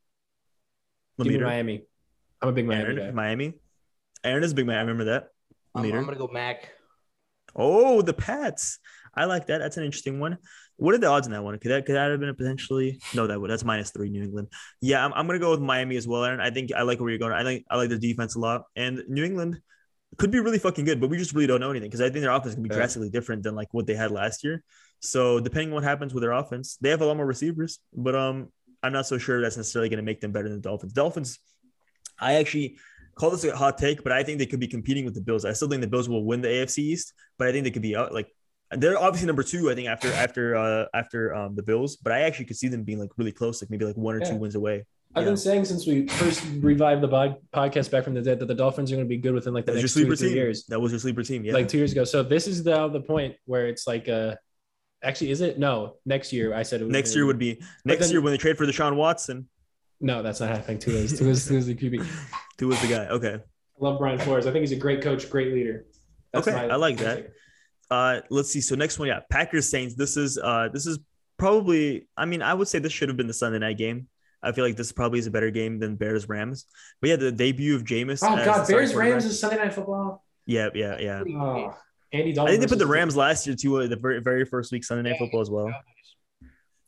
Give 1.19 1.33
me 1.33 1.39
Miami. 1.39 1.85
I'm 2.41 2.49
a 2.49 2.53
big 2.53 2.67
Miami 2.67 2.83
Aaron, 2.85 2.97
guy. 2.97 3.11
Miami. 3.11 3.55
Aaron 4.25 4.43
is 4.43 4.53
a 4.53 4.55
big 4.55 4.67
man. 4.67 4.79
I 4.79 4.81
remember 4.81 5.05
that. 5.05 5.29
I'm, 5.75 5.85
I'm 5.85 6.05
gonna 6.05 6.17
go 6.17 6.29
Mac. 6.33 6.71
Oh, 7.55 8.03
the 8.03 8.15
Pats. 8.15 8.79
I 9.15 9.25
like 9.25 9.47
that. 9.47 9.59
That's 9.59 9.77
an 9.77 9.85
interesting 9.85 10.21
one. 10.21 10.39
What 10.79 10.95
are 10.95 10.99
the 10.99 11.07
odds 11.07 11.27
in 11.27 11.33
that 11.33 11.43
one? 11.43 11.59
Could 11.59 11.71
that 11.71 11.87
could 11.87 11.95
that 11.95 12.11
have 12.11 12.21
been 12.21 12.29
a 12.29 12.35
potentially? 12.35 13.01
No, 13.15 13.27
that 13.27 13.41
would. 13.41 13.51
That's 13.51 13.65
minus 13.65 13.91
three. 13.91 14.11
New 14.11 14.23
England. 14.23 14.49
Yeah, 14.81 15.05
I'm, 15.05 15.13
I'm 15.15 15.27
gonna 15.27 15.39
go 15.39 15.51
with 15.51 15.61
Miami 15.61 15.97
as 15.97 16.07
well, 16.07 16.25
Aaron. 16.25 16.41
I 16.41 16.51
think 16.51 16.71
I 16.73 16.83
like 16.83 17.01
where 17.01 17.09
you're 17.09 17.19
going. 17.19 17.33
I 17.33 17.43
think 17.45 17.65
I 17.71 17.77
like 17.77 17.89
the 17.89 17.99
defense 17.99 18.35
a 18.35 18.39
lot, 18.41 18.65
and 18.77 19.03
New 19.09 19.25
England 19.25 19.61
could 20.19 20.31
be 20.31 20.39
really 20.41 20.59
fucking 20.59 20.85
good, 20.85 21.01
but 21.01 21.11
we 21.11 21.17
just 21.19 21.35
really 21.35 21.47
don't 21.47 21.61
know 21.61 21.71
anything 21.71 21.89
because 21.89 22.01
I 22.01 22.11
think 22.11 22.23
their 22.23 22.31
offense 22.31 22.55
can 22.55 22.63
be 22.63 22.69
Yeah. 22.71 22.77
drastically 22.77 23.11
different 23.11 23.43
than 23.43 23.55
like 23.55 23.69
what 23.73 23.87
they 23.87 23.95
had 23.95 24.11
last 24.11 24.45
year. 24.45 24.63
So 25.01 25.41
depending 25.41 25.69
on 25.71 25.75
what 25.75 25.85
happens 25.85 26.15
with 26.15 26.23
their 26.23 26.33
offense, 26.33 26.77
they 26.81 26.91
have 26.91 27.03
a 27.03 27.07
lot 27.07 27.17
more 27.17 27.27
receivers, 27.27 27.81
but 27.95 28.15
um, 28.15 28.49
I'm 28.83 28.93
not 28.93 29.07
so 29.07 29.19
sure 29.19 29.43
that's 29.43 29.57
necessarily 29.57 29.89
going 29.91 29.99
to 29.99 30.03
make 30.05 30.21
them 30.21 30.33
better 30.33 30.49
than 30.49 30.59
the 30.59 30.63
Dolphins. 30.63 30.93
Dolphins, 30.93 31.39
I 32.19 32.35
actually 32.35 32.79
call 33.15 33.31
this 33.31 33.45
a 33.45 33.55
hot 33.55 33.77
take, 33.79 34.03
but 34.03 34.13
I 34.13 34.23
think 34.23 34.39
they 34.39 34.47
could 34.47 34.61
be 34.61 34.69
competing 34.69 35.05
with 35.05 35.15
the 35.15 35.21
Bills. 35.21 35.45
I 35.45 35.53
still 35.53 35.69
think 35.69 35.83
the 35.83 35.89
Bills 35.89 36.09
will 36.09 36.25
win 36.25 36.41
the 36.41 36.49
AFC 36.49 36.79
East, 36.79 37.13
but 37.39 37.49
I 37.49 37.53
think 37.53 37.65
they 37.65 37.71
could 37.71 37.83
be 37.83 37.97
out 37.97 38.15
like 38.15 38.29
they're 38.77 38.99
obviously 38.99 39.27
number 39.27 39.43
two. 39.43 39.71
I 39.71 39.75
think 39.75 39.89
after 39.89 40.13
after 40.13 40.57
uh 40.57 40.87
after 40.95 41.35
um 41.35 41.55
the 41.55 41.63
Bills, 41.63 41.97
but 41.97 42.13
I 42.13 42.21
actually 42.23 42.47
could 42.47 42.57
see 42.57 42.69
them 42.69 42.83
being 42.85 42.99
like 42.99 43.11
really 43.17 43.33
close, 43.33 43.63
like 43.63 43.71
maybe 43.71 43.85
like 43.85 43.97
one 43.97 44.15
or 44.15 44.21
Yeah. 44.21 44.31
two 44.31 44.37
wins 44.37 44.55
away. 44.55 44.85
I've 45.15 45.23
Yeah. 45.23 45.31
been 45.31 45.37
saying 45.37 45.65
since 45.65 45.87
we 45.87 46.07
first 46.09 46.45
revived 46.61 47.01
the 47.03 47.09
pod- 47.09 47.37
podcast 47.53 47.91
back 47.91 48.05
from 48.05 48.15
the 48.15 48.21
dead 48.23 48.39
that 48.41 48.47
the 48.47 48.55
Dolphins 48.55 48.93
are 48.93 48.97
going 48.97 49.07
to 49.07 49.09
be 49.09 49.17
good 49.17 49.33
within 49.35 49.55
like 49.55 49.65
the 49.65 49.73
That 49.73 49.79
next 49.81 49.95
two 49.95 50.11
or 50.11 50.15
three 50.17 50.29
team. 50.29 50.37
years, 50.37 50.65
That 50.67 50.81
was 50.81 50.93
your 50.93 50.99
sleeper 50.99 51.23
team. 51.23 51.45
Yeah. 51.45 51.55
like 51.55 51.69
two 51.69 51.79
years 51.79 51.93
ago. 51.93 52.05
So 52.05 52.23
this 52.23 52.47
is 52.47 52.63
the 52.65 52.89
the 52.89 53.01
point 53.01 53.35
where 53.47 53.67
it's 53.69 53.87
like 53.87 54.09
uh 54.09 54.35
Actually, 55.03 55.31
is 55.31 55.41
it? 55.43 55.59
No. 55.59 55.97
Next 56.07 56.33
year, 56.33 56.55
I 56.55 56.63
said 56.63 56.81
it 56.81 56.85
was 56.85 56.93
Next 56.93 57.15
year 57.15 57.27
would 57.27 57.39
be 57.39 57.63
next 57.85 58.07
then- 58.07 58.11
year 58.13 58.21
when 58.23 58.33
they 58.33 58.39
trade 58.39 58.57
for 58.57 58.65
Deshaun 58.67 58.97
Watson. 58.97 59.49
No, 60.01 60.23
that's 60.23 60.41
not 60.41 60.49
happening. 60.51 60.79
Two 60.79 60.91
is 60.91 61.19
two 61.19 61.29
is 61.31 61.47
two 61.47 61.57
is 61.57 61.67
the 61.67 61.75
QB. 61.75 62.05
Who 62.61 62.69
was 62.69 62.81
the 62.81 62.89
guy? 62.89 63.07
Okay. 63.09 63.35
I 63.35 63.85
love 63.85 63.99
Brian 63.99 64.19
Flores. 64.19 64.47
I 64.47 64.53
think 64.53 64.61
he's 64.63 64.73
a 64.73 64.77
great 64.77 65.03
coach, 65.03 65.29
great 65.31 65.53
leader. 65.53 65.87
That's 66.33 66.49
Okay, 66.49 66.57
I 66.57 66.77
like 66.77 66.97
that. 66.99 67.31
Uh, 67.91 68.21
let's 68.31 68.51
see. 68.51 68.61
So 68.61 68.75
next 68.75 68.99
one, 68.99 69.09
yeah, 69.09 69.21
Packers 69.31 69.69
Saints. 69.69 69.95
This 69.95 70.17
is 70.17 70.39
uh, 70.39 70.69
this 70.73 70.87
is 70.87 70.99
probably. 71.39 72.09
I 72.17 72.25
mean, 72.25 72.43
I 72.43 72.55
would 72.55 72.69
say 72.69 72.79
this 72.79 72.93
should 72.93 73.09
have 73.09 73.17
been 73.17 73.27
the 73.29 73.33
Sunday 73.35 73.59
night 73.59 73.79
game. 73.79 74.09
I 74.43 74.53
feel 74.53 74.65
like 74.65 74.77
this 74.77 74.93
probably 74.93 75.19
is 75.19 75.27
a 75.27 75.31
better 75.31 75.51
game 75.51 75.79
than 75.79 75.97
Bears 75.97 76.29
Rams. 76.29 76.67
But 77.01 77.11
yeah, 77.11 77.17
the 77.17 77.33
debut 77.33 77.75
of 77.75 77.85
Jameis. 77.85 78.21
Oh 78.23 78.37
God, 78.45 78.69
Bears. 78.69 78.95
Rams 78.95 79.25
is 79.25 79.39
Sunday 79.41 79.57
Night 79.57 79.75
Football. 79.75 80.25
Yeah, 80.47 80.69
yeah, 80.75 80.99
yeah. 80.99 81.23
Oh, 81.29 81.75
Andy 82.13 82.39
I 82.39 82.47
think 82.47 82.61
they 82.61 82.67
put 82.67 82.79
the 82.79 82.85
versus- 82.85 82.89
Rams 82.91 83.17
last 83.17 83.47
year 83.47 83.57
too. 83.57 83.79
uh, 83.81 83.87
The 83.89 83.97
very, 83.97 84.21
very 84.21 84.45
first 84.45 84.71
week 84.73 84.85
Sunday 84.85 85.09
Night 85.11 85.19
Football 85.19 85.41
as 85.41 85.51
well. 85.51 85.73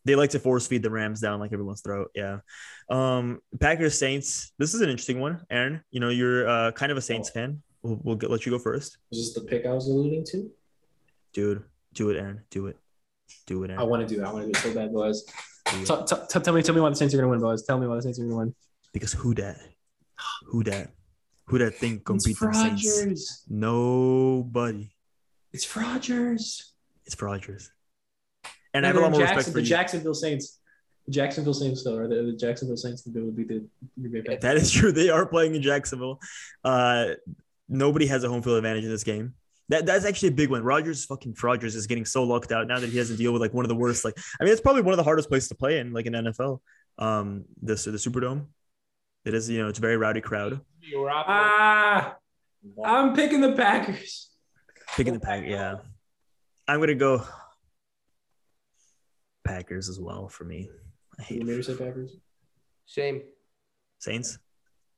They 0.05 0.15
like 0.15 0.31
to 0.31 0.39
force 0.39 0.67
feed 0.67 0.83
the 0.83 0.91
Rams 0.91 1.21
down 1.21 1.41
like 1.41 1.53
everyone's 1.53 1.81
throat. 1.83 2.11
Yeah. 2.15 2.39
Um, 2.89 3.41
Packers 3.61 3.99
Saints. 3.99 4.53
This 4.59 4.73
is 4.75 4.81
an 4.81 4.89
interesting 4.89 5.21
one, 5.21 5.43
Aaron. 5.51 5.83
You 5.91 6.01
know, 6.01 6.09
you're 6.09 6.49
uh, 6.49 6.73
kind 6.73 6.91
of 6.93 6.97
a 6.99 7.03
Saints 7.03 7.29
fan. 7.31 7.63
We'll, 7.83 8.01
we'll 8.03 8.17
get, 8.17 8.31
let 8.31 8.47
you 8.47 8.53
go 8.53 8.59
first, 8.59 8.99
Was 9.11 9.19
this 9.21 9.35
the 9.35 9.43
pick 9.49 9.67
I 9.67 9.73
was 9.73 9.87
alluding 9.89 10.25
to? 10.27 10.51
Dude. 11.33 11.63
Do 11.95 12.11
it, 12.11 12.17
Aaron. 12.17 12.43
Do 12.51 12.67
it. 12.67 12.77
Do 13.47 13.65
it, 13.65 13.71
Aaron. 13.71 13.81
I 13.81 13.85
want 13.85 14.07
to 14.07 14.15
do 14.15 14.21
that. 14.21 14.29
I 14.29 14.33
want 14.33 14.47
to 14.47 14.53
do 14.53 14.59
it 14.59 14.63
so 14.63 14.75
bad, 14.75 14.93
boys. 14.93 15.25
T- 15.67 15.85
t- 15.85 16.17
t- 16.31 16.41
tell 16.41 16.55
me, 16.55 16.63
tell 16.63 16.75
me 16.75 16.81
why 16.81 16.89
the 16.91 16.97
Saints 16.97 17.13
are 17.15 17.19
gonna 17.19 17.29
win, 17.29 17.41
boys. 17.41 17.63
Tell 17.63 17.79
me 17.79 17.87
why 17.87 17.97
the 17.97 18.03
Saints 18.03 18.19
are 18.19 18.23
gonna 18.25 18.37
win. 18.37 18.55
Because 18.93 19.13
who 19.13 19.35
that? 19.35 19.59
Who 20.47 20.65
that? 20.65 20.91
Who 21.47 21.59
that 21.59 21.75
think 21.75 22.05
gonna 22.05 22.17
It's 22.17 22.27
beat 22.27 22.39
them 22.39 22.55
Saints? 22.55 22.99
Rodgers. 22.99 23.43
Nobody. 23.49 24.91
It's 25.53 25.77
Rodgers. 25.77 26.73
It's 27.07 27.21
Rodgers. 27.21 27.71
And 28.75 28.85
I 28.85 28.89
have 28.89 28.97
a 28.97 29.01
lot 29.01 29.11
more 29.13 29.21
Jackson, 29.21 29.37
respect 29.37 29.53
for 29.55 29.59
the 29.59 29.63
you. 29.63 29.67
Jacksonville 29.67 30.15
Saints. 30.15 30.59
The 31.07 31.13
Jacksonville 31.13 31.55
Saints, 31.55 31.85
though, 31.85 31.97
or 31.97 32.07
the, 32.09 32.17
the 32.17 32.33
Jacksonville 32.33 32.77
Saints 32.77 33.03
would 33.07 33.35
be 33.35 33.45
the 33.45 33.67
Green 33.99 34.23
Bay 34.25 34.37
That 34.37 34.57
is 34.57 34.71
true. 34.71 34.93
They 34.93 35.09
are 35.09 35.25
playing 35.25 35.55
in 35.55 35.63
Jacksonville. 35.63 36.21
Uh, 36.63 37.15
nobody 37.69 38.07
has 38.07 38.25
a 38.25 38.29
home 38.29 38.43
field 38.43 38.59
advantage 38.59 38.85
in 38.85 38.91
this 38.91 39.05
game. 39.05 39.35
That 39.69 39.85
that's 39.85 40.05
actually 40.05 40.29
a 40.31 40.33
big 40.33 40.51
one. 40.51 40.63
Rodgers 40.63 41.05
fucking 41.05 41.37
Rodgers 41.43 41.75
is 41.75 41.87
getting 41.87 42.07
so 42.07 42.25
locked 42.25 42.53
out 42.53 42.67
now 42.67 42.79
that 42.79 42.89
he 42.89 42.99
has 42.99 43.09
to 43.09 43.17
deal 43.17 43.33
with 43.33 43.43
like 43.43 43.53
one 43.53 43.65
of 43.65 43.69
the 43.69 43.75
worst. 43.75 44.05
Like 44.05 44.17
I 44.41 44.45
mean, 44.45 44.53
it's 44.53 44.63
probably 44.63 44.83
one 44.83 44.95
of 44.95 44.97
the 44.99 45.05
hardest 45.05 45.29
places 45.29 45.49
to 45.51 45.55
play 45.55 45.79
in, 45.79 45.93
like 45.93 46.07
in 46.07 46.15
NFL. 46.15 46.61
Um, 46.99 47.45
this 47.61 47.85
the 47.85 47.93
Superdome. 47.93 48.47
It 49.25 49.35
is 49.35 49.51
you 49.51 49.59
know 49.63 49.69
it's 49.69 49.79
a 49.79 49.83
very 49.83 49.97
rowdy 49.97 50.21
crowd. 50.23 50.61
Ah, 50.97 52.17
I'm 52.85 53.15
picking 53.15 53.41
the 53.41 53.53
Packers. 53.53 54.31
Picking 54.97 55.13
the 55.15 55.21
pack, 55.21 55.45
yeah. 55.47 55.77
I'm 56.67 56.81
gonna 56.81 56.95
go 56.95 57.23
Packers 59.45 59.89
as 59.89 60.01
well 60.01 60.29
for 60.29 60.45
me. 60.45 60.71
I 61.19 61.23
You 61.29 61.39
hate 61.41 61.47
maybe 61.47 61.63
say 61.63 61.75
Packers. 61.75 62.17
Same. 62.87 63.23
Saints. 63.99 64.39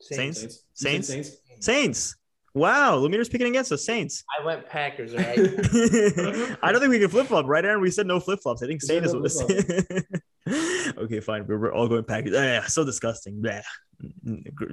Same. 0.00 0.32
Saints? 0.32 0.42
You 0.42 0.48
said 0.48 0.60
Saints? 0.74 1.08
Saints. 1.08 1.36
Saints. 1.60 2.16
Wow, 2.52 2.98
Lumineer's 2.98 3.28
picking 3.28 3.46
against 3.46 3.70
the 3.70 3.78
Saints. 3.78 4.24
I 4.38 4.44
went 4.44 4.66
Packers, 4.66 5.14
right? 5.14 5.38
I 6.62 6.72
don't 6.72 6.80
think 6.80 6.90
we 6.90 6.98
can 6.98 7.08
flip 7.08 7.28
flop, 7.28 7.46
right, 7.46 7.64
Aaron? 7.64 7.80
We 7.80 7.90
said 7.90 8.06
no 8.06 8.18
flip 8.18 8.40
flops. 8.40 8.62
I 8.62 8.66
think 8.66 8.82
Saints 8.82 9.12
Saint 9.12 9.22
said 9.24 9.40
is 9.40 9.40
what 9.40 10.46
this. 10.46 10.94
okay, 10.98 11.20
fine. 11.20 11.46
We're, 11.46 11.58
we're 11.58 11.72
all 11.72 11.86
going 11.86 12.02
Packers. 12.02 12.34
Ah, 12.34 12.42
yeah, 12.42 12.66
so 12.66 12.84
disgusting. 12.84 13.40
Yeah, 13.44 13.62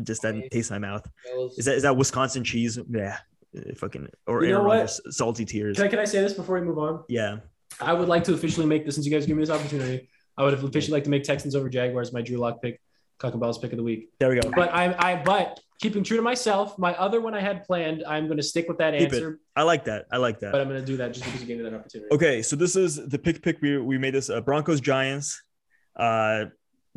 just 0.02 0.24
that 0.24 0.50
taste 0.52 0.72
in 0.72 0.82
my 0.82 0.88
mouth. 0.88 1.08
Is 1.58 1.66
that 1.66 1.76
is 1.76 1.84
that 1.84 1.96
Wisconsin 1.96 2.44
cheese? 2.44 2.80
Yeah, 2.90 3.18
uh, 3.56 3.76
fucking 3.76 4.08
or 4.26 4.44
You 4.44 4.50
know 4.50 4.56
Aaron 4.56 4.68
what? 4.68 4.76
Rodgers 4.78 5.02
salty 5.12 5.46
tears. 5.46 5.78
Can 5.78 5.86
I, 5.86 5.90
can 5.90 6.00
I 6.00 6.06
say 6.06 6.22
this 6.22 6.34
before 6.34 6.60
we 6.60 6.66
move 6.66 6.80
on? 6.80 7.04
Yeah, 7.10 7.38
I 7.80 7.94
would 7.94 8.08
like 8.08 8.24
to 8.24 8.34
officially 8.34 8.66
make 8.66 8.86
this 8.86 8.96
since 8.96 9.06
you 9.06 9.12
guys 9.12 9.28
give 9.28 9.38
me 9.38 9.44
this 9.44 9.52
opportunity. 9.52 10.10
I 10.36 10.44
would 10.44 10.54
officially 10.56 10.94
like 10.94 11.04
to 11.04 11.10
make 11.12 11.24
Texans 11.24 11.56
over 11.56 11.70
Jaguars 11.70 12.12
my 12.12 12.22
Drew 12.22 12.38
Lock 12.38 12.62
pick, 12.62 12.80
Cuckabella's 13.20 13.58
pick 13.58 13.72
of 13.72 13.78
the 13.78 13.84
week. 13.84 14.10
there 14.20 14.30
we 14.30 14.40
go. 14.40 14.50
But 14.56 14.70
I'm 14.74 14.96
I, 15.00 15.22
but 15.24 15.60
keeping 15.82 16.04
true 16.04 16.18
to 16.18 16.24
myself, 16.24 16.78
my 16.78 16.94
other 16.96 17.22
one 17.22 17.34
I 17.34 17.42
had 17.42 17.64
planned, 17.64 18.04
I'm 18.08 18.26
going 18.28 18.38
to 18.38 18.44
stick 18.44 18.68
with 18.68 18.78
that 18.80 18.94
Keep 18.94 19.14
it. 19.14 19.16
answer, 19.16 19.40
I 19.56 19.64
like 19.64 19.86
that. 19.86 20.06
I 20.12 20.18
like 20.18 20.40
that. 20.40 20.52
but 20.52 20.62
I'm 20.62 20.68
going 20.68 20.80
to 20.80 20.86
do 20.86 20.98
that 20.98 21.14
just 21.14 21.26
because 21.26 21.42
you 21.42 21.48
gave 21.48 21.58
me 21.58 21.64
that 21.64 21.74
opportunity. 21.74 22.14
Okay, 22.14 22.42
so 22.42 22.56
this 22.56 22.76
is 22.76 22.96
the 23.10 23.18
pick 23.20 23.42
pick 23.42 23.62
we 23.62 23.78
we 23.80 23.98
made 23.98 24.14
this 24.14 24.30
uh, 24.30 24.42
Broncos 24.42 24.82
Giants, 24.82 25.42
uh, 25.96 26.46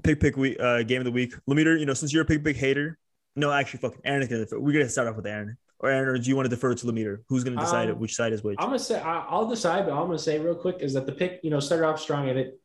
pick 0.03 0.21
pick 0.21 0.37
we 0.37 0.57
uh 0.59 0.83
game 0.83 0.99
of 1.01 1.05
the 1.05 1.11
week. 1.13 1.35
Lemeter, 1.49 1.79
you 1.79 1.87
know 1.87 1.95
since 1.95 2.13
you're 2.13 2.23
a 2.23 2.27
pick 2.27 2.45
pick 2.45 2.57
hater, 2.57 2.99
no, 3.37 3.51
actually, 3.53 3.81
fucking 3.81 4.01
Aaron 4.05 4.23
is 4.23 4.29
gonna. 4.29 4.41
Defer. 4.45 4.59
We're 4.59 4.73
gonna 4.73 4.89
start 4.89 5.09
off 5.09 5.17
with 5.17 5.27
Aaron 5.27 5.57
or 5.79 5.89
Aaron, 5.91 6.09
or 6.09 6.19
do 6.19 6.29
you 6.29 6.37
want 6.37 6.47
to 6.47 6.51
defer 6.51 6.75
to 6.75 6.87
Lemeter? 6.87 7.19
Who's 7.29 7.45
gonna 7.45 7.61
decide 7.61 7.89
Um, 7.91 7.99
which 7.99 8.15
side 8.15 8.33
is 8.33 8.43
which? 8.43 8.57
I'm 8.59 8.67
gonna 8.67 8.79
say 8.79 9.01
I'll 9.01 9.49
decide, 9.49 9.87
but 9.87 9.93
I'm 9.93 10.07
gonna 10.07 10.19
say 10.19 10.39
real 10.39 10.55
quick 10.55 10.77
is 10.81 10.93
that 10.95 11.07
the 11.07 11.13
pick, 11.13 11.41
you 11.43 11.51
know, 11.51 11.61
started 11.61 11.87
off 11.87 12.01
strong 12.01 12.29
and 12.29 12.39
it. 12.39 12.61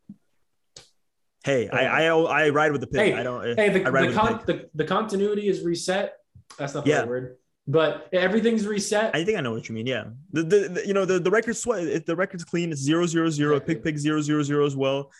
Hey, 1.46 1.70
I, 1.70 2.08
I 2.08 2.46
I 2.46 2.50
ride 2.50 2.72
with 2.74 2.82
the 2.82 2.88
pick. 2.88 3.14
Hey, 3.14 3.14
I 3.14 3.24
don't. 3.24 3.58
Hey, 3.58 3.70
the 3.70 3.86
I 3.86 3.90
ride 3.90 4.02
the, 4.04 4.08
with 4.08 4.16
con- 4.18 4.42
the 4.46 4.54
pick. 4.54 4.72
the, 4.74 4.84
the 4.84 4.86
continuity 4.86 5.48
is 5.48 5.64
reset. 5.64 6.14
That's 6.58 6.74
not 6.74 6.84
the 6.86 6.90
Yeah. 6.92 7.00
right 7.00 7.08
word, 7.08 7.38
but 7.68 8.10
everything's 8.12 8.66
reset. 8.68 9.16
I 9.16 9.24
think 9.24 9.38
I 9.38 9.42
know 9.42 9.54
what 9.54 9.70
you 9.70 9.76
mean. 9.76 9.88
Yeah, 9.88 10.06
the, 10.32 10.44
the, 10.44 10.60
the 10.70 10.88
you 10.88 10.94
know 10.94 11.06
the 11.06 11.20
the 11.20 11.32
record's 11.32 11.60
sweat. 11.60 11.84
If 11.88 12.06
the 12.06 12.16
record's 12.16 12.44
clean, 12.44 12.72
it's 12.72 12.82
zero 12.82 13.06
zero 13.06 13.30
zero. 13.30 13.54
Exactly. 13.56 13.76
Pick 13.76 13.84
pick 13.84 13.98
zero 13.98 14.22
zero 14.22 14.44
zero 14.44 14.66
as 14.66 14.76
well. 14.76 15.12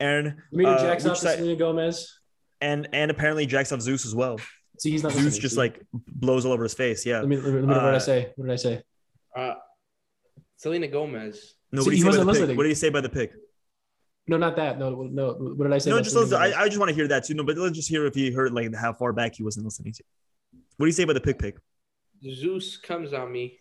Aaron 0.00 0.42
Meter 0.50 0.70
uh, 0.70 0.78
jacks 0.82 1.06
off 1.06 1.18
to 1.18 1.24
side- 1.26 1.38
Selena 1.38 1.56
Gomez. 1.56 2.18
and 2.60 2.88
and 2.92 3.10
apparently 3.10 3.46
jacks 3.46 3.70
off 3.72 3.80
Zeus 3.80 4.04
as 4.04 4.14
well. 4.14 4.38
See, 4.80 4.90
he's 4.90 5.04
not 5.04 5.12
Zeus 5.12 5.38
just 5.38 5.54
see? 5.54 5.60
like 5.60 5.80
blows 6.08 6.44
all 6.44 6.52
over 6.52 6.64
his 6.64 6.74
face. 6.74 7.06
Yeah. 7.06 7.20
Let 7.20 7.28
me, 7.28 7.36
let 7.36 7.44
me, 7.46 7.50
let 7.52 7.60
me- 7.62 7.66
what 7.68 7.74
did 7.74 7.84
I 7.84 7.96
uh, 7.96 7.98
say? 8.00 8.32
What 8.34 8.46
did 8.48 8.52
I 8.52 8.56
say? 8.56 8.82
Uh, 9.36 9.54
Selena 10.56 10.88
Gomez. 10.88 11.54
No, 11.72 11.82
See, 11.82 11.86
what 11.86 11.90
do 11.90 11.90
he 11.90 11.96
you 11.98 12.02
say 12.02 12.04
by 12.04 12.08
wasn't 12.08 12.26
the 12.26 12.32
pick? 12.32 12.40
listening. 12.40 12.56
What 12.56 12.62
do 12.64 12.68
you 12.68 12.74
say 12.74 12.88
by 12.90 13.00
the 13.00 13.08
pick? 13.08 13.32
No, 14.26 14.36
not 14.38 14.56
that. 14.56 14.78
No, 14.78 15.02
no. 15.10 15.32
What 15.34 15.64
did 15.64 15.72
I 15.72 15.78
say? 15.78 15.90
No, 15.90 16.00
just 16.00 16.16
listen. 16.16 16.36
I, 16.40 16.52
I 16.54 16.66
just 16.66 16.78
want 16.78 16.88
to 16.88 16.94
hear 16.94 17.06
that 17.08 17.24
too. 17.24 17.34
No, 17.34 17.44
but 17.44 17.56
let's 17.58 17.76
just 17.76 17.88
hear 17.88 18.06
if 18.06 18.14
he 18.14 18.32
heard 18.32 18.52
like 18.52 18.74
how 18.74 18.92
far 18.92 19.12
back 19.12 19.34
he 19.34 19.42
wasn't 19.42 19.66
listening 19.66 19.92
to. 19.92 20.02
What 20.76 20.84
do 20.84 20.86
you 20.86 20.92
say 20.92 21.02
about 21.02 21.12
the 21.14 21.20
pick 21.20 21.38
pick? 21.38 21.56
Zeus 22.34 22.78
comes 22.78 23.12
on 23.12 23.30
me. 23.30 23.58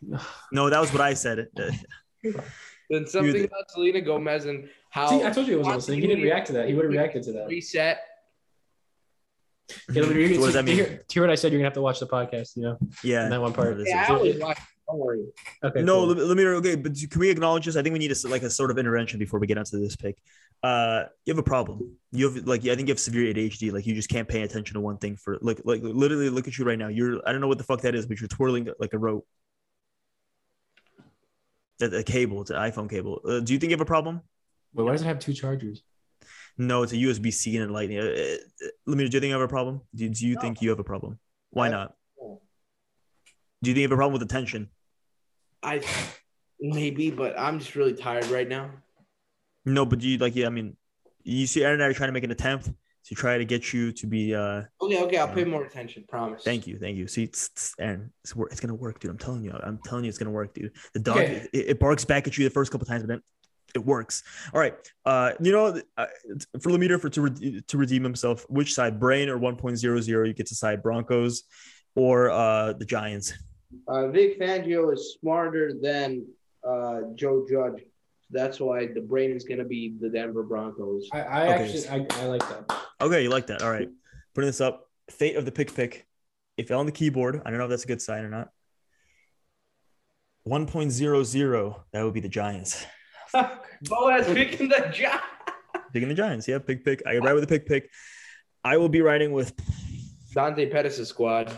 No, 0.51 0.69
that 0.69 0.79
was 0.79 0.91
what 0.93 1.01
I 1.01 1.13
said. 1.15 1.47
Uh, 2.25 2.41
Then 2.89 3.05
something 3.05 3.33
Dude. 3.33 3.45
about 3.45 3.69
Selena 3.71 3.99
Gomez 3.99 4.45
and 4.45 4.69
how 4.89 5.07
See, 5.09 5.25
I 5.25 5.29
told 5.31 5.47
you 5.47 5.53
he 5.53 5.57
wasn't 5.57 5.75
listening. 5.75 6.01
He 6.01 6.07
didn't 6.07 6.23
react 6.23 6.47
to 6.47 6.53
that. 6.53 6.67
He 6.69 6.73
would 6.73 6.85
have 6.85 6.91
reacted 6.93 7.23
to 7.23 7.33
that. 7.33 7.47
reset. 7.47 7.99
Yeah, 9.91 10.03
let 10.03 10.15
me- 10.15 10.33
So 10.35 10.39
what 10.39 10.45
does 10.47 10.53
that 10.53 10.61
to 10.61 10.65
mean? 10.67 10.75
hear, 10.75 10.85
to 11.07 11.13
hear 11.13 11.23
what 11.23 11.29
I 11.29 11.35
said, 11.35 11.51
you're 11.51 11.59
gonna 11.59 11.67
have 11.67 11.73
to 11.73 11.81
watch 11.81 11.99
the 11.99 12.07
podcast. 12.07 12.55
You 12.55 12.63
know, 12.63 12.77
Yeah. 13.03 13.23
and 13.23 13.31
that 13.33 13.41
one 13.41 13.51
part. 13.53 13.77
This 13.77 13.87
Yeah, 13.89 14.05
I 14.07 14.13
always 14.13 14.37
watch. 14.39 14.57
Don't 14.87 14.99
worry. 14.99 15.25
Okay. 15.63 15.81
no, 15.81 16.05
cool. 16.05 16.07
let, 16.15 16.27
let 16.27 16.37
me 16.37 16.45
okay, 16.45 16.75
but 16.75 16.93
can 17.09 17.19
we 17.19 17.29
acknowledge 17.29 17.65
this? 17.65 17.75
I 17.77 17.81
think 17.81 17.93
we 17.93 17.99
need 17.99 18.11
a, 18.11 18.27
like 18.27 18.43
a 18.43 18.49
sort 18.49 18.69
of 18.69 18.77
intervention 18.77 19.17
before 19.17 19.39
we 19.39 19.47
get 19.47 19.57
onto 19.57 19.79
this 19.79 19.95
pick. 19.95 20.17
Uh, 20.61 21.03
you 21.25 21.31
have 21.33 21.37
a 21.39 21.43
problem. 21.43 21.95
You 22.11 22.29
have 22.33 22.45
like 22.45 22.61
I 22.65 22.75
think 22.75 22.87
you 22.89 22.93
have 22.93 22.99
severe 22.99 23.33
ADHD. 23.33 23.71
Like 23.71 23.85
you 23.85 23.95
just 23.95 24.09
can't 24.09 24.27
pay 24.27 24.41
attention 24.41 24.73
to 24.73 24.81
one 24.81 24.97
thing 24.97 25.15
for 25.15 25.37
like 25.41 25.61
like 25.63 25.81
literally 25.83 26.29
look 26.29 26.47
at 26.47 26.57
you 26.57 26.65
right 26.65 26.77
now. 26.77 26.89
You're 26.89 27.27
I 27.27 27.31
don't 27.31 27.41
know 27.41 27.47
what 27.47 27.57
the 27.57 27.63
fuck 27.63 27.81
that 27.81 27.95
is, 27.95 28.05
but 28.05 28.19
you're 28.19 28.27
twirling 28.27 28.67
like 28.79 28.93
a 28.93 28.97
rope. 28.97 29.25
That 31.79 31.93
a 31.93 32.03
cable. 32.03 32.41
It's 32.41 32.51
an 32.51 32.57
iPhone 32.57 32.89
cable. 32.89 33.21
Uh, 33.27 33.39
do 33.39 33.53
you 33.53 33.59
think 33.59 33.71
you 33.71 33.75
have 33.75 33.81
a 33.81 33.85
problem? 33.85 34.21
Wait, 34.73 34.83
why 34.83 34.91
does 34.91 35.01
it 35.01 35.05
have 35.05 35.19
two 35.19 35.33
chargers? 35.33 35.81
No, 36.57 36.83
it's 36.83 36.93
a 36.93 36.97
USB 36.97 37.33
C 37.33 37.57
and 37.57 37.69
a 37.69 37.73
Lightning. 37.73 37.99
Uh, 37.99 38.03
uh, 38.03 38.67
let 38.85 38.97
me. 38.97 39.07
Do 39.07 39.15
you 39.15 39.19
think 39.21 39.29
you 39.29 39.31
have 39.33 39.41
a 39.41 39.47
problem? 39.47 39.81
Do, 39.95 40.07
do 40.09 40.27
you 40.27 40.35
No. 40.35 40.41
think 40.41 40.61
you 40.61 40.69
have 40.69 40.79
a 40.79 40.83
problem? 40.83 41.19
Why 41.49 41.67
I- 41.67 41.71
not? 41.71 41.95
Do 43.63 43.69
you 43.69 43.75
think 43.75 43.83
you 43.83 43.87
have 43.87 43.93
a 43.93 43.95
problem 43.95 44.13
with 44.13 44.21
attention? 44.23 44.69
I 45.63 45.81
maybe, 46.59 47.11
but 47.11 47.39
I'm 47.39 47.59
just 47.59 47.75
really 47.75 47.93
tired 47.93 48.25
right 48.27 48.47
now. 48.47 48.69
No, 49.65 49.85
but 49.85 49.99
do 49.99 50.09
you 50.09 50.17
like? 50.17 50.35
Yeah, 50.35 50.47
I 50.47 50.49
mean, 50.49 50.75
you 51.23 51.47
see, 51.47 51.63
Aaron 51.63 51.75
and 51.75 51.83
I 51.83 51.87
are 51.87 51.93
trying 51.93 52.09
to 52.09 52.13
make 52.13 52.25
an 52.25 52.31
attempt 52.31 52.69
to 53.05 53.15
try 53.15 53.37
to 53.37 53.45
get 53.45 53.71
you 53.71 53.93
to 53.93 54.05
be. 54.05 54.35
uh 54.35 54.63
Okay, 54.81 55.01
okay, 55.03 55.17
I'll 55.17 55.29
pay 55.29 55.45
more 55.45 55.63
attention. 55.63 56.03
Promise. 56.09 56.43
Thank 56.43 56.67
you, 56.67 56.77
thank 56.77 56.97
you. 56.97 57.07
See, 57.07 57.23
it's, 57.23 57.47
it's 57.53 57.73
Aaron, 57.79 58.11
it's, 58.25 58.33
it's 58.51 58.59
gonna 58.59 58.75
work, 58.75 58.99
dude. 58.99 59.11
I'm 59.11 59.17
telling 59.17 59.45
you, 59.45 59.57
I'm 59.63 59.79
telling 59.85 60.03
you, 60.03 60.09
it's 60.09 60.17
gonna 60.17 60.31
work, 60.31 60.53
dude. 60.53 60.73
The 60.93 60.99
dog, 60.99 61.19
Okay. 61.19 61.47
it, 61.53 61.65
it 61.69 61.79
barks 61.79 62.03
back 62.03 62.27
at 62.27 62.37
you 62.37 62.43
the 62.43 62.49
first 62.49 62.69
couple 62.69 62.85
times, 62.85 63.03
but 63.03 63.07
then 63.07 63.21
it 63.73 63.85
works. 63.85 64.23
All 64.53 64.59
right, 64.59 64.75
uh, 65.05 65.31
you 65.39 65.53
know, 65.53 65.79
uh, 65.97 66.05
for 66.61 66.69
Lemeter 66.69 66.99
for 66.99 67.07
to 67.11 67.21
re- 67.21 67.61
to 67.65 67.77
redeem 67.77 68.03
himself, 68.03 68.45
which 68.49 68.73
side, 68.73 68.99
Brain 68.99 69.29
or 69.29 69.39
1.00? 69.39 70.27
You 70.27 70.33
get 70.33 70.47
to 70.47 70.55
side 70.55 70.83
Broncos 70.83 71.43
or 71.95 72.29
uh 72.29 72.73
the 72.73 72.83
Giants. 72.85 73.33
Uh, 73.87 74.07
Vic 74.09 74.39
Fangio 74.39 74.93
is 74.93 75.17
smarter 75.19 75.73
than 75.81 76.25
uh, 76.67 77.01
Joe 77.15 77.45
Judge. 77.49 77.83
That's 78.29 78.59
why 78.59 78.87
the 78.87 79.01
brain 79.01 79.31
is 79.31 79.43
going 79.43 79.59
to 79.59 79.65
be 79.65 79.95
the 79.99 80.09
Denver 80.09 80.43
Broncos. 80.43 81.07
I, 81.13 81.21
I 81.21 81.53
Okay. 81.55 81.63
actually, 81.65 81.87
I, 81.89 82.21
I 82.21 82.25
like 82.25 82.41
that. 82.49 82.77
Okay, 83.01 83.21
you 83.23 83.29
like 83.29 83.47
that? 83.47 83.61
All 83.61 83.69
right, 83.71 83.89
putting 84.33 84.47
this 84.47 84.61
up. 84.61 84.89
Fate 85.11 85.35
of 85.35 85.45
the 85.45 85.51
pick 85.51 85.73
pick. 85.75 86.07
If 86.57 86.71
on 86.71 86.85
the 86.85 86.91
keyboard, 86.91 87.41
I 87.45 87.49
don't 87.49 87.59
know 87.59 87.65
if 87.65 87.69
that's 87.69 87.83
a 87.83 87.87
good 87.87 88.01
sign 88.01 88.23
or 88.23 88.29
not. 88.29 88.49
1.00, 90.47 91.75
that 91.91 92.03
would 92.03 92.13
be 92.13 92.19
the 92.19 92.29
Giants. 92.29 92.85
Boaz 93.83 94.27
picking 94.27 94.69
the 94.69 94.89
job. 94.93 95.19
Picking 95.93 96.09
the 96.09 96.15
Giants. 96.15 96.47
Yeah, 96.47 96.59
pick 96.59 96.83
pick. 96.83 97.01
I 97.05 97.17
ride 97.17 97.33
with 97.33 97.43
the 97.43 97.47
pick 97.47 97.67
pick. 97.67 97.89
I 98.63 98.77
will 98.77 98.89
be 98.89 99.01
riding 99.01 99.31
with 99.31 99.53
Dante 100.33 100.69
Pettis' 100.69 101.07
squad. 101.07 101.51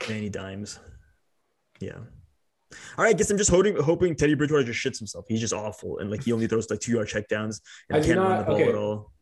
Danny 0.00 0.28
Dimes. 0.28 0.78
Yeah. 1.82 1.98
All 2.96 3.04
right, 3.04 3.10
I 3.10 3.12
guess 3.12 3.30
I'm 3.30 3.36
just 3.36 3.50
hoping 3.50 3.76
hoping 3.76 4.14
Teddy 4.14 4.34
Bridgewater 4.34 4.64
just 4.64 4.78
shits 4.80 4.98
himself. 4.98 5.26
He's 5.28 5.40
just 5.40 5.52
awful, 5.52 5.98
and 5.98 6.10
like 6.10 6.22
he 6.22 6.32
only 6.32 6.46
throws 6.46 6.70
like 6.70 6.80
two 6.80 6.92
yard 6.92 7.08
checkdowns 7.08 7.60
and 7.88 7.98
I 7.98 8.00
do 8.00 8.06
can't 8.06 8.20
run 8.20 8.38
the 8.38 8.44
ball 8.44 8.54
okay. 8.54 8.68
at 8.68 8.74
all. 8.74 9.12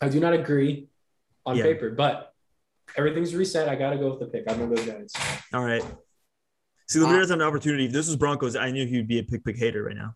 I 0.00 0.08
do 0.08 0.20
not 0.20 0.32
agree 0.32 0.88
on 1.44 1.56
Yeah. 1.56 1.64
paper, 1.64 1.90
but 1.90 2.32
everything's 2.96 3.34
reset. 3.34 3.68
I 3.68 3.74
gotta 3.74 3.96
go 3.98 4.10
with 4.10 4.20
the 4.20 4.26
pick. 4.26 4.44
I'm 4.50 4.58
gonna 4.58 4.74
go 4.74 4.84
Giants. 4.84 5.14
All 5.52 5.64
right. 5.64 5.84
See, 6.88 6.98
the 6.98 7.04
Uh, 7.04 7.08
leader 7.08 7.20
has 7.20 7.30
an 7.30 7.42
opportunity. 7.42 7.86
If 7.86 7.92
this 7.92 8.06
was 8.06 8.16
Broncos, 8.16 8.56
I 8.56 8.70
knew 8.70 8.86
he'd 8.86 9.08
be 9.08 9.18
a 9.18 9.22
pick 9.24 9.44
pick 9.44 9.56
hater 9.56 9.84
right 9.84 9.96
now. 9.96 10.14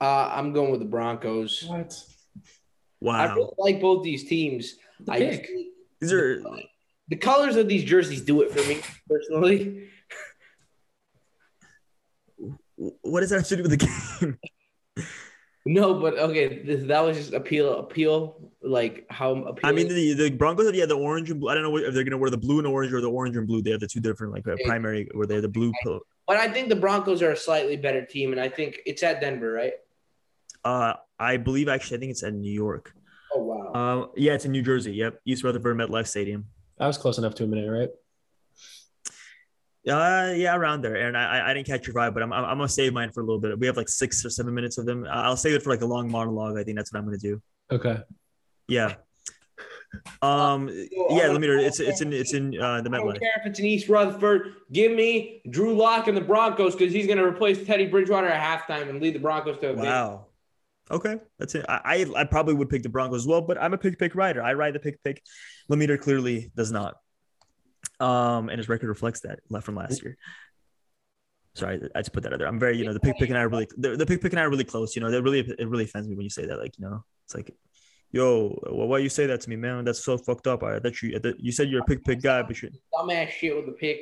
Uh, 0.00 0.30
I'm 0.32 0.52
going 0.52 0.70
with 0.70 0.80
the 0.80 0.86
Broncos. 0.86 1.64
What? 1.66 2.02
Wow. 3.00 3.14
I 3.14 3.34
really 3.34 3.52
like 3.58 3.80
both 3.80 4.02
these 4.02 4.28
teams. 4.28 4.74
The 5.00 5.12
I 5.12 5.18
pick. 5.18 5.48
These 6.00 6.12
are 6.12 6.42
the 7.08 7.16
colors 7.16 7.56
of 7.56 7.68
these 7.68 7.84
jerseys 7.84 8.22
do 8.22 8.42
it 8.42 8.50
for 8.50 8.66
me 8.68 8.80
personally. 9.08 9.88
What 12.76 13.20
does 13.20 13.30
that 13.30 13.36
have 13.38 13.48
to 13.48 13.56
do 13.56 13.62
with 13.62 13.78
the 13.78 13.88
game? 14.20 14.38
No, 15.68 15.94
but 15.94 16.16
okay, 16.16 16.62
this, 16.62 16.84
that 16.86 17.00
was 17.00 17.16
just 17.16 17.32
appeal, 17.32 17.74
appeal, 17.80 18.52
like 18.62 19.04
how 19.10 19.32
appealing. 19.32 19.58
I 19.64 19.72
mean, 19.72 19.88
the, 19.88 20.12
the 20.12 20.30
Broncos 20.30 20.64
have 20.66 20.76
yeah 20.76 20.86
the 20.86 20.94
orange 20.96 21.28
and 21.28 21.40
blue. 21.40 21.50
I 21.50 21.54
don't 21.54 21.64
know 21.64 21.76
if 21.76 21.92
they're 21.92 22.04
gonna 22.04 22.18
wear 22.18 22.30
the 22.30 22.38
blue 22.38 22.58
and 22.58 22.68
orange 22.68 22.92
or 22.92 23.00
the 23.00 23.10
orange 23.10 23.36
and 23.36 23.48
blue. 23.48 23.62
They 23.62 23.72
have 23.72 23.80
the 23.80 23.88
two 23.88 23.98
different 23.98 24.32
like 24.32 24.46
uh, 24.46 24.54
Yeah. 24.60 24.64
primary 24.68 25.08
where 25.12 25.26
they 25.26 25.34
have 25.34 25.42
the 25.42 25.48
blue. 25.48 25.72
po- 25.82 26.02
but 26.28 26.36
I 26.36 26.46
think 26.52 26.68
the 26.68 26.76
Broncos 26.76 27.20
are 27.20 27.32
a 27.32 27.36
slightly 27.36 27.76
better 27.76 28.04
team, 28.06 28.30
and 28.30 28.40
I 28.40 28.48
think 28.48 28.78
it's 28.86 29.02
at 29.02 29.20
Denver, 29.20 29.50
right? 29.50 29.72
Uh, 30.64 30.94
I 31.18 31.36
believe 31.36 31.68
actually 31.68 31.96
I 31.96 32.00
think 32.00 32.10
it's 32.12 32.22
at 32.22 32.32
New 32.32 32.52
York. 32.52 32.92
Oh 33.34 33.42
wow. 33.42 33.72
Uh, 33.72 34.06
yeah, 34.14 34.34
it's 34.34 34.44
in 34.44 34.52
New 34.52 34.62
Jersey. 34.62 34.92
Yep, 34.92 35.20
East 35.24 35.42
Rutherford 35.42 35.76
MetLife 35.76 36.06
Stadium. 36.06 36.46
That 36.78 36.86
was 36.86 36.96
close 36.96 37.18
enough 37.18 37.34
to 37.36 37.44
a 37.44 37.46
minute, 37.48 37.68
right? 37.68 37.88
Uh, 39.88 40.32
yeah, 40.36 40.56
around 40.56 40.82
there. 40.82 40.96
And 40.96 41.16
I, 41.16 41.38
I- 41.38 41.50
I 41.50 41.54
didn't 41.54 41.66
catch 41.66 41.86
your 41.86 41.94
vibe, 41.94 42.12
but 42.14 42.22
I'm, 42.22 42.32
I'm, 42.32 42.44
I'm 42.44 42.56
gonna 42.58 42.68
save 42.68 42.92
mine 42.92 43.12
for 43.12 43.20
a 43.20 43.24
little 43.24 43.40
bit. 43.40 43.58
We 43.58 43.66
have 43.66 43.76
like 43.76 43.88
six 43.88 44.24
or 44.24 44.30
seven 44.30 44.52
minutes 44.54 44.78
of 44.78 44.86
them. 44.86 45.04
I- 45.08 45.24
I'll 45.24 45.36
save 45.36 45.54
it 45.54 45.62
for 45.62 45.70
like 45.70 45.82
a 45.82 45.86
long 45.86 46.10
monologue. 46.10 46.58
I 46.58 46.64
think 46.64 46.76
that's 46.76 46.92
what 46.92 46.98
I'm 46.98 47.04
gonna 47.04 47.18
do. 47.18 47.40
Okay. 47.70 47.98
Yeah. 48.68 48.94
Um. 50.20 50.68
Yeah. 51.10 51.28
Let 51.28 51.40
me. 51.40 51.46
It's 51.48 51.80
it's 51.80 52.00
in 52.02 52.12
it's 52.12 52.34
in 52.34 52.60
uh 52.60 52.82
the 52.82 52.90
I 52.90 52.98
don't 52.98 53.18
care 53.18 53.30
if 53.40 53.46
it's 53.46 53.58
in 53.60 53.64
East 53.66 53.88
Rutherford. 53.88 54.54
Give 54.70 54.92
me 54.92 55.40
Drew 55.48 55.74
Lock 55.74 56.06
and 56.08 56.16
the 56.16 56.20
Broncos 56.20 56.74
because 56.74 56.92
he's 56.92 57.06
going 57.06 57.18
to 57.18 57.24
replace 57.24 57.64
Teddy 57.64 57.86
Bridgewater 57.86 58.26
at 58.28 58.60
halftime 58.60 58.90
and 58.90 59.00
lead 59.00 59.14
the 59.14 59.20
Broncos 59.20 59.58
to 59.60 59.68
a 59.70 59.72
victory. 59.72 59.88
Wow. 59.88 60.26
Okay, 60.90 61.16
that's 61.38 61.54
it. 61.54 61.64
I, 61.68 62.06
I 62.14 62.20
I 62.20 62.24
probably 62.24 62.54
would 62.54 62.68
pick 62.68 62.82
the 62.82 62.88
Broncos 62.90 63.22
as 63.22 63.26
well, 63.26 63.40
but 63.40 63.56
I'm 63.62 63.72
a 63.72 63.78
pick 63.78 63.98
pick 63.98 64.14
rider. 64.14 64.42
I 64.42 64.52
ride 64.54 64.74
the 64.74 64.80
pick 64.80 65.02
pick. 65.02 65.22
Lemeter 65.70 65.98
clearly 65.98 66.50
does 66.54 66.70
not. 66.70 66.96
Um, 68.00 68.48
and 68.48 68.58
his 68.58 68.68
record 68.68 68.88
reflects 68.88 69.20
that 69.20 69.40
left 69.48 69.64
from 69.66 69.74
last 69.76 70.02
year. 70.02 70.16
Sorry, 71.54 71.80
I 71.94 72.00
just 72.00 72.12
put 72.12 72.22
that 72.24 72.32
out 72.34 72.38
there. 72.38 72.48
I'm 72.48 72.58
very, 72.58 72.76
you 72.76 72.84
know, 72.84 72.92
the 72.92 73.00
pick 73.00 73.16
pick 73.18 73.30
and 73.30 73.38
I 73.38 73.42
are 73.42 73.48
really 73.48 73.66
the, 73.78 73.96
the 73.96 74.04
pick 74.04 74.20
pick 74.20 74.32
and 74.32 74.40
I 74.40 74.42
are 74.44 74.50
really 74.50 74.64
close. 74.64 74.94
You 74.94 75.00
know, 75.00 75.10
that 75.10 75.22
really 75.22 75.40
it 75.40 75.66
really 75.68 75.84
offends 75.84 76.06
me 76.06 76.14
when 76.14 76.24
you 76.24 76.30
say 76.30 76.44
that. 76.46 76.58
Like, 76.58 76.76
you 76.78 76.84
know, 76.84 77.02
it's 77.24 77.34
like, 77.34 77.50
yo, 78.12 78.58
well, 78.70 78.88
why 78.88 78.98
you 78.98 79.08
say 79.08 79.24
that 79.26 79.40
to 79.40 79.48
me, 79.50 79.56
man? 79.56 79.84
That's 79.84 80.04
so 80.04 80.18
fucked 80.18 80.46
up. 80.46 80.62
I 80.62 80.78
thought 80.80 81.00
you 81.02 81.16
I 81.16 81.18
thought- 81.18 81.40
you 81.40 81.52
said 81.52 81.70
you're 81.70 81.80
a 81.80 81.84
pick 81.84 82.04
pick 82.04 82.20
guy, 82.20 82.42
but 82.42 82.60
you 82.60 82.70
Dumbass 82.92 83.30
shit 83.30 83.56
with 83.56 83.64
the 83.66 83.72
pick. 83.72 84.00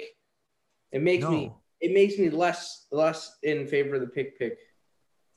It 0.90 1.00
makes 1.02 1.24
me 1.28 1.52
it 1.80 1.92
makes 1.94 2.18
me 2.18 2.28
less 2.28 2.86
less 2.90 3.36
in 3.44 3.68
favor 3.68 3.94
of 3.94 4.00
the 4.00 4.08
pick 4.08 4.36
pick. 4.36 4.58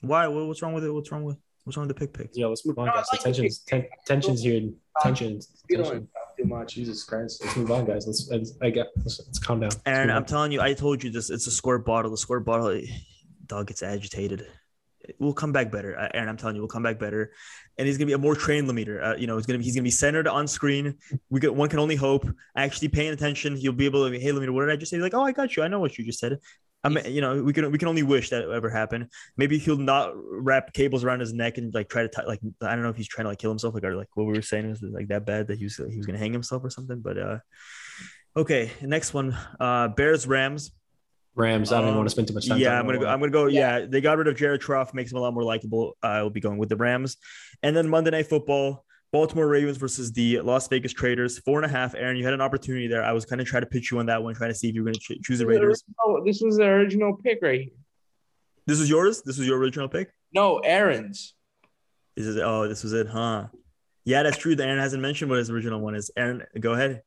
Why? 0.01 0.25
What- 0.27 0.47
What's 0.47 0.63
wrong 0.63 0.73
with 0.73 0.85
it? 0.85 0.91
What's 0.91 1.11
wrong 1.11 1.23
with 1.23 1.37
what's 1.65 1.77
wrong 1.77 1.87
with 1.87 1.95
the 1.95 1.99
pick 1.99 2.13
pick? 2.13 2.31
Yeah, 2.33 2.47
let's 2.47 2.65
move 2.65 2.79
on, 2.79 2.87
No, 2.87 2.93
guys. 2.93 3.05
like 3.11 3.21
tensions, 3.21 3.59
ten, 3.59 3.85
tensions 4.07 4.41
here. 4.41 4.71
Tensions. 5.03 5.61
Feeling 5.69 5.83
tension. 5.85 6.07
Much. 6.47 6.75
Jesus 6.75 7.03
Christ. 7.03 7.43
Let's 7.43 7.55
move 7.57 7.71
on, 7.71 7.85
guys. 7.85 8.07
Let's. 8.07 8.29
let's 8.29 8.53
I 8.61 8.69
get. 8.69 8.87
Let's, 8.97 9.19
let's 9.19 9.39
calm 9.39 9.59
down. 9.59 9.71
Aaron, 9.85 10.09
I'm 10.09 10.17
on. 10.17 10.25
telling 10.25 10.51
you, 10.51 10.61
I 10.61 10.73
told 10.73 11.03
you 11.03 11.09
this. 11.09 11.29
It's 11.29 11.47
a 11.47 11.51
squirt 11.51 11.85
bottle. 11.85 12.11
The 12.11 12.17
squirt 12.17 12.45
bottle, 12.45 12.81
dog 13.45 13.67
gets 13.67 13.83
agitated. 13.83 14.47
We'll 15.19 15.33
come 15.33 15.53
back 15.53 15.71
better, 15.71 15.95
Aaron. 16.13 16.27
I'm 16.27 16.35
telling 16.35 16.55
you, 16.55 16.61
we'll 16.61 16.67
come 16.67 16.83
back 16.83 16.99
better, 16.99 17.31
and 17.77 17.87
he's 17.87 17.97
gonna 17.97 18.07
be 18.07 18.13
a 18.13 18.17
more 18.17 18.35
trained 18.35 18.67
Lemaitre. 18.67 19.01
Uh, 19.01 19.15
you 19.15 19.25
know, 19.25 19.37
he's 19.37 19.45
gonna 19.45 19.59
be, 19.59 19.63
he's 19.63 19.75
gonna 19.75 19.83
be 19.83 19.89
centered 19.91 20.27
on 20.27 20.47
screen. 20.47 20.95
We 21.29 21.39
get 21.39 21.55
one 21.55 21.69
can 21.69 21.79
only 21.79 21.95
hope. 21.95 22.27
Actually, 22.57 22.89
paying 22.89 23.13
attention, 23.13 23.55
he'll 23.55 23.71
be 23.71 23.85
able 23.85 24.03
to. 24.05 24.11
be, 24.11 24.19
Hey, 24.19 24.31
Lemaitre, 24.31 24.53
what 24.53 24.65
did 24.65 24.71
I 24.71 24.75
just 24.75 24.91
say? 24.91 24.97
Like, 24.97 25.13
oh, 25.13 25.23
I 25.23 25.31
got 25.31 25.55
you. 25.55 25.63
I 25.63 25.69
know 25.69 25.79
what 25.79 25.97
you 25.97 26.05
just 26.05 26.19
said. 26.19 26.39
I 26.83 26.89
mean, 26.89 27.03
you 27.07 27.21
know, 27.21 27.43
we 27.43 27.53
can 27.53 27.69
we 27.71 27.77
can 27.77 27.87
only 27.87 28.03
wish 28.03 28.29
that 28.29 28.47
ever 28.49 28.69
happened. 28.69 29.07
Maybe 29.35 29.57
he'll 29.57 29.77
not 29.77 30.13
wrap 30.15 30.73
cables 30.73 31.03
around 31.03 31.19
his 31.19 31.33
neck 31.33 31.57
and 31.57 31.73
like 31.73 31.89
try 31.89 32.03
to 32.03 32.07
tie, 32.07 32.23
like 32.25 32.39
I 32.61 32.73
don't 32.75 32.83
know 32.83 32.89
if 32.89 32.95
he's 32.95 33.07
trying 33.07 33.25
to 33.25 33.29
like 33.29 33.39
kill 33.39 33.51
himself, 33.51 33.73
like 33.73 33.83
or 33.83 33.95
like 33.95 34.07
what 34.13 34.25
we 34.25 34.33
were 34.33 34.41
saying 34.41 34.69
was 34.69 34.81
like 34.81 35.07
that 35.09 35.25
bad 35.25 35.47
that 35.47 35.57
he 35.57 35.65
was 35.65 35.75
he 35.77 35.97
was 35.97 36.05
gonna 36.05 36.19
hang 36.19 36.33
himself 36.33 36.63
or 36.63 36.69
something. 36.69 37.01
But 37.01 37.17
uh, 37.17 37.39
okay, 38.35 38.71
next 38.81 39.13
one, 39.13 39.35
uh, 39.59 39.89
Bears 39.89 40.27
Rams. 40.27 40.71
Rams. 41.35 41.71
I 41.71 41.81
don't 41.81 41.89
Um, 41.91 41.97
want 41.97 42.07
to 42.07 42.11
spend 42.11 42.27
too 42.27 42.33
much 42.33 42.47
time. 42.47 42.57
Yeah, 42.59 42.79
I'm 42.79 42.85
gonna 42.85 42.99
go. 42.99 43.07
I'm 43.07 43.19
gonna 43.19 43.31
go. 43.31 43.45
Yeah. 43.47 43.85
they 43.85 44.01
got 44.01 44.17
rid 44.17 44.27
of 44.27 44.35
Jared 44.37 44.63
Goff, 44.63 44.93
makes 44.93 45.11
him 45.11 45.17
a 45.17 45.21
lot 45.21 45.33
more 45.33 45.43
likable. 45.43 45.95
I 46.01 46.23
will 46.23 46.31
be 46.31 46.39
going 46.39 46.57
with 46.57 46.69
the 46.69 46.77
Rams, 46.77 47.17
and 47.61 47.75
then 47.75 47.87
Monday 47.89 48.11
Night 48.11 48.27
Football, 48.27 48.85
Baltimore 49.13 49.47
Ravens 49.47 49.77
versus 49.77 50.11
the 50.11 50.41
Las 50.41 50.67
Vegas 50.67 50.91
Traders, 50.93 51.39
four 51.39 51.57
and 51.61 51.65
a 51.65 51.69
half. 51.69 51.95
Aaron, 51.95 52.17
you 52.17 52.25
had 52.25 52.33
an 52.33 52.41
opportunity 52.41 52.87
there. 52.87 53.03
I 53.03 53.13
was 53.13 53.25
kind 53.25 53.39
of 53.39 53.47
trying 53.47 53.61
to 53.63 53.67
pitch 53.67 53.91
you 53.91 53.99
on 53.99 54.05
that 54.07 54.21
one, 54.21 54.35
trying 54.35 54.49
to 54.51 54.55
see 54.55 54.67
if 54.69 54.75
you 54.75 54.81
were 54.83 54.87
gonna 54.91 54.99
ch- 54.99 55.21
choose 55.23 55.39
the 55.39 55.45
Raiders. 55.47 55.83
Oh, 56.03 56.21
this 56.25 56.41
was 56.41 56.57
the 56.57 56.65
original 56.65 57.15
pick 57.15 57.39
right 57.41 57.61
here. 57.61 57.69
This 58.65 58.79
was 58.79 58.89
yours. 58.89 59.21
This 59.21 59.37
was 59.37 59.47
your 59.47 59.57
original 59.57 59.87
pick. 59.87 60.11
No, 60.33 60.57
Aaron's. 60.59 61.33
This 62.17 62.25
is 62.25 62.37
oh, 62.37 62.67
this 62.67 62.83
was 62.83 62.91
it, 62.93 63.07
huh? 63.07 63.47
Yeah, 64.03 64.23
that's 64.23 64.37
true. 64.37 64.55
The 64.55 64.65
Aaron 64.65 64.79
hasn't 64.79 65.01
mentioned 65.01 65.29
what 65.29 65.39
his 65.39 65.49
original 65.49 65.79
one 65.79 65.95
is. 65.95 66.11
Aaron, 66.17 66.43
go 66.59 66.73
ahead. 66.73 67.01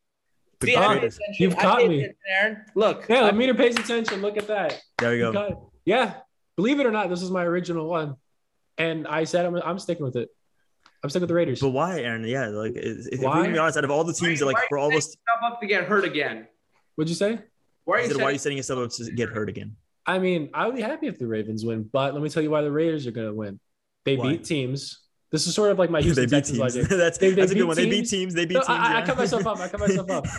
See, 0.63 0.75
the 0.75 0.77
I 0.77 0.95
attention. 0.95 1.21
You've 1.39 1.57
I 1.57 1.63
caught 1.63 1.87
me. 1.89 2.09
Aaron. 2.29 2.65
Look, 2.75 3.07
Yeah, 3.09 3.25
I- 3.25 3.31
the 3.31 3.33
meter 3.37 3.55
pays 3.55 3.77
attention. 3.79 4.23
Look 4.23 4.37
at 4.39 4.47
that. 4.47 4.81
There 4.99 5.11
we 5.13 5.19
go. 5.19 5.71
Yeah, 5.85 6.15
believe 6.57 6.81
it 6.81 6.87
or 6.87 6.91
not, 6.91 7.09
this 7.09 7.23
is 7.23 7.31
my 7.31 7.45
original 7.45 7.89
one, 7.89 8.17
and 8.79 9.07
I 9.07 9.25
said 9.25 9.47
I'm, 9.47 9.57
I'm 9.57 9.79
sticking 9.79 10.05
with 10.05 10.17
it. 10.17 10.29
I'm 11.03 11.11
stuck 11.11 11.21
with 11.21 11.29
the 11.29 11.35
Raiders. 11.35 11.61
But 11.61 11.71
why, 11.71 12.01
Aaron? 12.01 12.25
Yeah, 12.25 12.49
like 12.49 12.73
if 12.77 13.07
if 13.13 13.21
we're 13.21 13.31
gonna 13.33 13.53
be 13.53 13.59
honest, 13.59 13.79
out 13.79 13.85
of 13.85 13.91
all 13.91 14.05
the 14.05 14.13
teams 14.13 14.41
that 14.41 14.47
like 14.47 14.57
Why- 14.57 14.65
for 14.69 14.79
why 14.79 14.85
all 14.85 14.91
those, 14.91 15.05
setting 15.05 15.21
yourself 15.27 15.53
up 15.55 15.61
to 15.61 15.67
get 15.67 15.85
hurt 15.85 16.05
again. 16.05 16.47
What'd 16.97 17.09
you 17.09 17.15
say? 17.15 17.39
Why 17.85 17.97
are 17.97 18.01
you 18.03 18.09
said, 18.09 18.17
why 18.19 18.25
are 18.25 18.33
you 18.33 18.39
setting- 18.39 18.63
setting 18.63 18.79
yourself 18.83 19.01
up 19.01 19.07
to 19.07 19.13
get 19.13 19.29
hurt 19.31 19.49
again? 19.49 19.77
I 20.07 20.19
mean, 20.19 20.51
I 20.55 20.67
would 20.67 20.77
be 20.77 20.83
happy 20.83 21.07
if 21.07 21.19
the 21.19 21.27
Ravens 21.27 21.65
win, 21.65 21.89
but 21.93 22.13
let 22.15 22.23
me 22.23 22.29
tell 22.29 22.43
you 22.43 22.51
why 22.51 22.63
the 22.63 22.71
Raiders 22.73 23.07
are 23.07 23.11
going 23.13 23.27
to 23.29 23.35
win. 23.35 23.59
They 24.05 24.17
Why? 24.17 24.33
beat 24.33 24.45
teams. 24.45 25.01
This 25.31 25.47
is 25.47 25.55
sort 25.55 25.71
of 25.71 25.79
like 25.79 25.91
my 25.91 26.01
they 26.01 26.05
Houston 26.07 26.25
beat 26.25 26.31
Texans 26.31 26.59
logic. 26.59 26.87
that's 26.89 27.19
They- 27.19 27.31
they 27.33 27.43
a 27.43 27.47
good 27.47 27.65
one. 27.65 27.77
They 27.77 27.85
beat 27.85 27.97
teams. 28.09 28.11
teams. 28.11 28.35
They 28.35 28.45
beat 28.47 28.55
No, 28.55 28.61
teams. 28.61 28.71
I, 28.71 29.01
I 29.03 29.07
cut 29.07 29.17
myself 29.17 29.47
up. 29.47 29.59
I 29.59 29.69
cut 29.69 29.81
myself 29.81 30.11
up. 30.11 30.27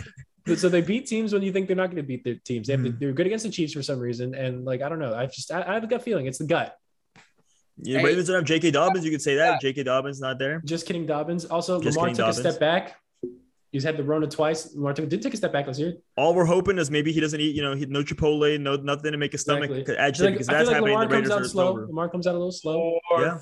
So 0.56 0.68
they 0.68 0.80
beat 0.80 1.06
teams 1.06 1.32
when 1.32 1.40
you 1.42 1.52
think 1.52 1.68
they're 1.68 1.76
not 1.76 1.86
going 1.86 1.98
to 1.98 2.02
beat 2.02 2.24
their 2.24 2.34
teams. 2.34 2.66
They 2.66 2.72
have 2.72 2.82
to, 2.82 2.90
Mhm. 2.90 2.98
they're 2.98 3.12
good 3.12 3.26
against 3.26 3.44
the 3.44 3.50
Chiefs 3.52 3.72
for 3.74 3.80
some 3.82 4.00
reason, 4.00 4.34
and 4.34 4.64
like 4.64 4.82
I 4.82 4.88
don't 4.88 4.98
know. 4.98 5.14
I 5.14 5.26
just 5.26 5.52
I, 5.52 5.62
I 5.62 5.74
have 5.74 5.84
a 5.84 5.86
gut 5.86 6.02
feeling. 6.02 6.26
It's 6.26 6.38
the 6.38 6.46
gut. 6.46 6.76
Yeah, 7.78 7.98
Hey. 7.98 8.04
Ravens 8.04 8.26
don't 8.28 8.36
have 8.36 8.44
J.K. 8.44 8.70
Dobbins. 8.70 9.04
You 9.04 9.10
could 9.10 9.22
say 9.22 9.36
that. 9.36 9.60
J.K. 9.60 9.82
Dobbins 9.84 10.20
not 10.20 10.38
there. 10.38 10.60
Just 10.64 10.86
kidding, 10.86 11.06
Dobbins. 11.06 11.44
Also, 11.46 11.80
Just 11.80 11.96
Lamar 11.96 12.10
took 12.10 12.18
Dobbins. 12.18 12.38
a 12.38 12.40
step 12.40 12.60
back. 12.60 12.96
He's 13.72 13.82
had 13.84 13.96
the 13.96 14.04
Rona 14.04 14.26
twice. 14.26 14.74
Lamar 14.74 14.92
took, 14.92 15.08
did 15.08 15.22
take 15.22 15.32
a 15.32 15.36
step 15.38 15.50
back 15.52 15.66
last 15.66 15.80
year. 15.80 15.94
All 16.16 16.34
we're 16.34 16.44
hoping 16.44 16.76
is 16.78 16.90
maybe 16.90 17.10
he 17.10 17.20
doesn't 17.20 17.40
eat, 17.40 17.56
you 17.56 17.62
know, 17.62 17.74
he, 17.74 17.86
no 17.86 18.02
Chipotle, 18.02 18.60
no 18.60 18.76
nothing 18.76 19.12
to 19.12 19.16
make 19.18 19.32
his 19.32 19.40
stomach 19.40 19.70
Exactly. 19.70 19.96
agitated 19.96 20.24
Like, 20.26 20.34
because 20.34 20.48
I 20.50 20.52
that's 20.52 20.68
feel 20.68 20.82
like 20.82 20.92
happening. 20.92 20.94
Lamar 20.94 21.08
The 21.22 21.28
comes 21.30 21.30
out 21.46 21.50
slow. 21.50 21.68
over. 21.68 21.86
Lamar 21.86 22.08
comes 22.10 22.26
out 22.26 22.34
a 22.34 22.38
little 22.38 22.52
slow. 22.52 22.98
Yeah. 23.18 23.38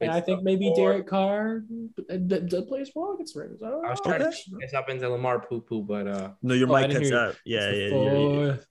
And 0.00 0.10
I 0.10 0.20
think 0.22 0.42
maybe 0.42 0.68
Or- 0.68 0.74
Derek 0.76 1.06
Carr 1.06 1.62
uh, 2.10 2.16
d- 2.16 2.40
d- 2.40 2.64
plays 2.66 2.90
well 2.94 3.12
against 3.14 3.34
the 3.34 3.40
Raiders. 3.40 3.62
I 3.62 3.68
don't 3.70 3.84
I 3.84 3.90
was 3.90 4.00
trying 4.00 4.20
to 4.20 4.28
Okay. 4.28 4.36
check 4.36 4.60
this 4.60 4.74
up 4.74 4.88
into 4.88 5.08
Lamar 5.10 5.40
poo 5.40 5.60
poo, 5.60 5.82
but 5.82 6.06
uh, 6.08 6.30
No, 6.42 6.54
your 6.54 6.68
Oh, 6.70 6.80
mic 6.80 6.90
cuts 6.90 7.12
out. 7.12 7.36
Yeah, 7.44 7.68
It's 7.68 7.92
yeah, 7.92 7.98
yeah. 7.98 8.12
yeah, 8.12 8.46
fourth, 8.54 8.66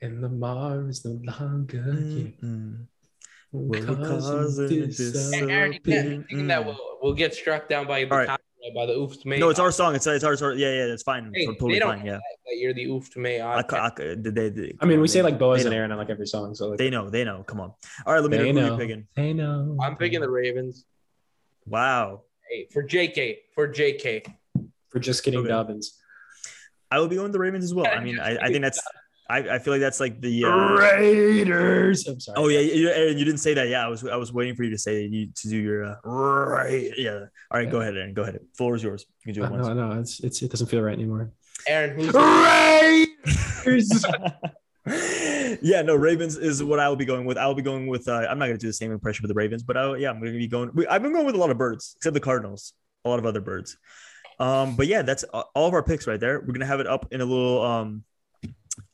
And 0.00 0.22
Lamar 0.22 0.88
is 0.88 1.04
no 1.04 1.20
longer 1.38 1.82
here. 2.02 2.88
Well, 3.56 3.80
Because 3.80 4.28
of 4.28 4.38
because 4.40 4.58
it 4.58 4.68
this, 4.88 4.98
is 5.00 5.32
uh, 5.32 5.38
so 5.38 5.46
Aaron, 5.46 5.72
you 5.74 5.80
can't 5.80 6.08
big. 6.08 6.28
think 6.28 6.48
that 6.48 6.62
Mm. 6.62 6.66
will 6.66 6.98
will 7.02 7.14
get 7.14 7.34
struck 7.34 7.68
down 7.68 7.86
by 7.86 8.04
the 8.04 8.10
All 8.10 8.18
right. 8.18 8.26
copyright 8.26 8.74
by 8.74 8.86
the 8.86 8.94
oof 8.98 9.20
to 9.22 9.28
me. 9.28 9.38
No, 9.38 9.48
it's 9.48 9.60
our 9.60 9.70
song. 9.70 9.94
It's 9.94 10.06
it's 10.08 10.24
our 10.24 10.36
song. 10.36 10.54
Yeah, 10.58 10.72
yeah, 10.72 10.92
it's 10.92 11.04
fine. 11.04 11.30
Hey, 11.32 11.42
It's 11.42 11.52
totally 11.52 11.74
they 11.74 11.78
don't 11.78 11.98
fine. 11.98 12.04
Yeah. 12.06 12.14
that 12.46 12.56
you're 12.56 12.74
the 12.74 12.86
oof 12.86 13.08
to 13.12 13.20
me. 13.20 13.40
I, 13.40 13.62
ca- 13.62 13.84
I, 13.86 13.90
ca- 13.90 14.14
they, 14.18 14.30
they, 14.30 14.48
they- 14.48 14.74
I 14.80 14.86
mean, 14.86 15.00
we 15.00 15.06
say 15.06 15.22
like 15.22 15.38
Boaz 15.38 15.64
and. 15.64 15.72
Aaron 15.74 15.92
on 15.92 15.98
like 15.98 16.10
every 16.10 16.26
song. 16.26 16.52
So 16.56 16.70
like, 16.70 16.78
They 16.78 16.90
know. 16.90 17.08
They 17.10 17.22
know. 17.22 17.44
Come 17.44 17.60
on. 17.60 17.72
All 18.04 18.12
right, 18.14 18.20
let 18.20 18.28
me 18.30 18.38
know 18.38 18.42
they 18.42 18.48
who 18.50 18.54
know. 18.60 18.66
you're 18.66 18.78
picking. 18.78 19.06
They 19.14 19.32
know. 19.32 19.76
I'm 19.80 19.96
picking 19.96 20.20
the 20.20 20.28
Ravens. 20.30 20.84
Wow. 21.66 22.22
Hey, 22.50 22.66
for 22.72 22.82
JK, 22.82 23.36
for 23.54 23.68
JK. 23.68 24.26
for 24.90 24.98
just 24.98 25.22
kidding 25.22 25.38
Okay. 25.40 25.48
Dobbins. 25.48 25.96
I 26.90 26.98
will 26.98 27.06
be 27.08 27.14
going 27.16 27.24
with 27.26 27.32
the 27.32 27.38
Ravens 27.38 27.64
as 27.64 27.72
well. 27.74 27.86
I 27.86 28.02
mean, 28.02 28.18
I, 28.18 28.36
I 28.36 28.48
think 28.48 28.62
that's. 28.62 28.80
I, 29.28 29.38
I 29.38 29.58
feel 29.58 29.72
like 29.72 29.80
that's 29.80 30.00
like 30.00 30.20
the. 30.20 30.44
Uh, 30.44 30.74
Raiders. 30.76 32.06
I'm 32.06 32.20
sorry. 32.20 32.36
Oh 32.38 32.48
yeah, 32.48 32.60
you, 32.60 32.88
Aaron, 32.90 33.16
you 33.16 33.24
didn't 33.24 33.40
say 33.40 33.54
that. 33.54 33.68
Yeah, 33.68 33.84
I 33.84 33.88
was 33.88 34.04
I 34.06 34.16
was 34.16 34.32
waiting 34.32 34.54
for 34.54 34.64
you 34.64 34.70
to 34.70 34.78
say 34.78 35.04
you 35.04 35.28
to 35.34 35.48
do 35.48 35.56
your 35.56 35.84
uh, 35.84 35.96
right. 36.04 36.90
Yeah. 36.96 37.26
All 37.50 37.58
right, 37.58 37.70
go 37.70 37.80
ahead, 37.80 37.96
Aaron. 37.96 38.12
Go 38.12 38.22
ahead. 38.22 38.40
Floor 38.56 38.74
is 38.74 38.82
yours. 38.82 39.06
You 39.24 39.32
can 39.32 39.42
do 39.42 39.44
I 39.44 39.46
it 39.48 39.52
once. 39.52 39.66
know, 39.66 39.72
I 39.72 39.74
know. 39.94 40.00
It's, 40.00 40.20
it's, 40.20 40.42
it 40.42 40.50
doesn't 40.50 40.66
feel 40.66 40.82
right 40.82 40.92
anymore. 40.92 41.32
Aaron, 41.66 41.98
who's 41.98 42.12
Raiders. 43.66 44.04
yeah, 45.62 45.80
no, 45.80 45.94
Ravens 45.94 46.36
is 46.36 46.62
what 46.62 46.78
I 46.78 46.88
will 46.90 46.96
be 46.96 47.06
going 47.06 47.24
with. 47.24 47.38
I'll 47.38 47.54
be 47.54 47.62
going 47.62 47.86
with. 47.86 48.06
Uh, 48.06 48.26
I'm 48.28 48.38
not 48.38 48.46
going 48.46 48.58
to 48.58 48.60
do 48.60 48.66
the 48.66 48.72
same 48.74 48.92
impression 48.92 49.22
with 49.22 49.30
the 49.30 49.34
Ravens, 49.34 49.62
but 49.62 49.78
I, 49.78 49.96
yeah, 49.96 50.10
I'm 50.10 50.20
going 50.20 50.32
to 50.32 50.38
be 50.38 50.46
going. 50.46 50.70
we- 50.74 50.86
I've 50.86 51.02
been 51.02 51.12
going 51.12 51.24
with 51.24 51.34
a 51.34 51.38
lot 51.38 51.50
of 51.50 51.56
birds, 51.56 51.94
except 51.96 52.12
the 52.12 52.20
Cardinals, 52.20 52.74
a 53.04 53.08
lot 53.08 53.18
of 53.18 53.24
other 53.24 53.40
birds. 53.40 53.78
Um, 54.38 54.76
but 54.76 54.86
yeah, 54.86 55.02
that's 55.02 55.24
all 55.24 55.68
of 55.68 55.74
our 55.74 55.82
picks 55.82 56.06
right 56.06 56.18
there. 56.18 56.40
We're 56.40 56.52
gonna 56.52 56.66
have 56.66 56.80
it 56.80 56.86
up 56.86 57.06
in 57.12 57.20
a 57.20 57.24
little 57.24 57.62
um 57.62 58.02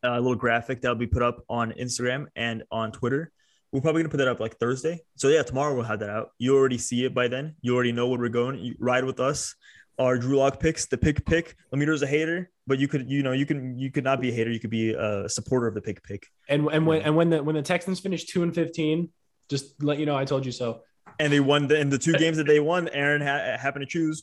Uh, 0.04 0.12
a 0.12 0.20
little 0.20 0.36
graphic 0.36 0.82
that'll 0.82 0.96
be 0.96 1.06
put 1.06 1.22
up 1.22 1.44
on 1.48 1.72
Instagram 1.72 2.26
and 2.36 2.62
on 2.70 2.92
Twitter. 2.92 3.32
We're 3.72 3.80
probably 3.80 4.02
gonna 4.02 4.10
put 4.10 4.18
that 4.18 4.28
up 4.28 4.40
like 4.40 4.56
Thursday. 4.58 5.00
So 5.16 5.28
yeah, 5.28 5.42
tomorrow 5.42 5.74
we'll 5.74 5.84
have 5.84 6.00
that 6.00 6.10
out. 6.10 6.30
You 6.38 6.56
already 6.56 6.78
see 6.78 7.04
it 7.04 7.14
by 7.14 7.28
then. 7.28 7.54
You 7.60 7.74
already 7.74 7.92
know 7.92 8.08
where 8.08 8.18
we're 8.18 8.28
going. 8.28 8.58
You 8.58 8.74
ride 8.78 9.04
with 9.04 9.20
us. 9.20 9.54
Our 9.98 10.16
Drew 10.18 10.38
Lock 10.38 10.58
picks, 10.58 10.86
the 10.86 10.96
pick 10.96 11.24
pick. 11.26 11.56
Lemeter's 11.72 12.02
a 12.02 12.06
hater, 12.06 12.50
but 12.66 12.78
you 12.78 12.88
could, 12.88 13.10
you 13.10 13.22
know, 13.22 13.32
you 13.32 13.44
can 13.44 13.78
you 13.78 13.90
could 13.90 14.02
not 14.02 14.20
be 14.20 14.30
a 14.30 14.32
hater. 14.32 14.50
You 14.50 14.58
could 14.58 14.70
be 14.70 14.94
a 14.94 15.28
supporter 15.28 15.66
of 15.66 15.74
the 15.74 15.82
pick 15.82 16.02
pick. 16.02 16.26
And 16.48 16.66
and 16.68 16.86
when 16.86 17.02
and 17.02 17.14
when 17.14 17.30
the 17.30 17.42
when 17.42 17.54
the 17.54 17.62
Texans 17.62 18.00
finish 18.00 18.24
two 18.24 18.42
and 18.42 18.54
fifteen, 18.54 19.10
just 19.50 19.82
let 19.82 19.98
you 19.98 20.06
know 20.06 20.16
I 20.16 20.24
told 20.24 20.46
you 20.46 20.52
so. 20.52 20.82
And 21.18 21.32
they 21.32 21.40
won 21.40 21.68
the 21.68 21.78
in 21.78 21.90
the 21.90 21.98
two 21.98 22.14
games 22.14 22.38
that 22.38 22.46
they 22.46 22.60
won. 22.60 22.88
Aaron 22.88 23.20
ha- 23.20 23.58
happened 23.58 23.82
to 23.82 23.86
choose. 23.86 24.22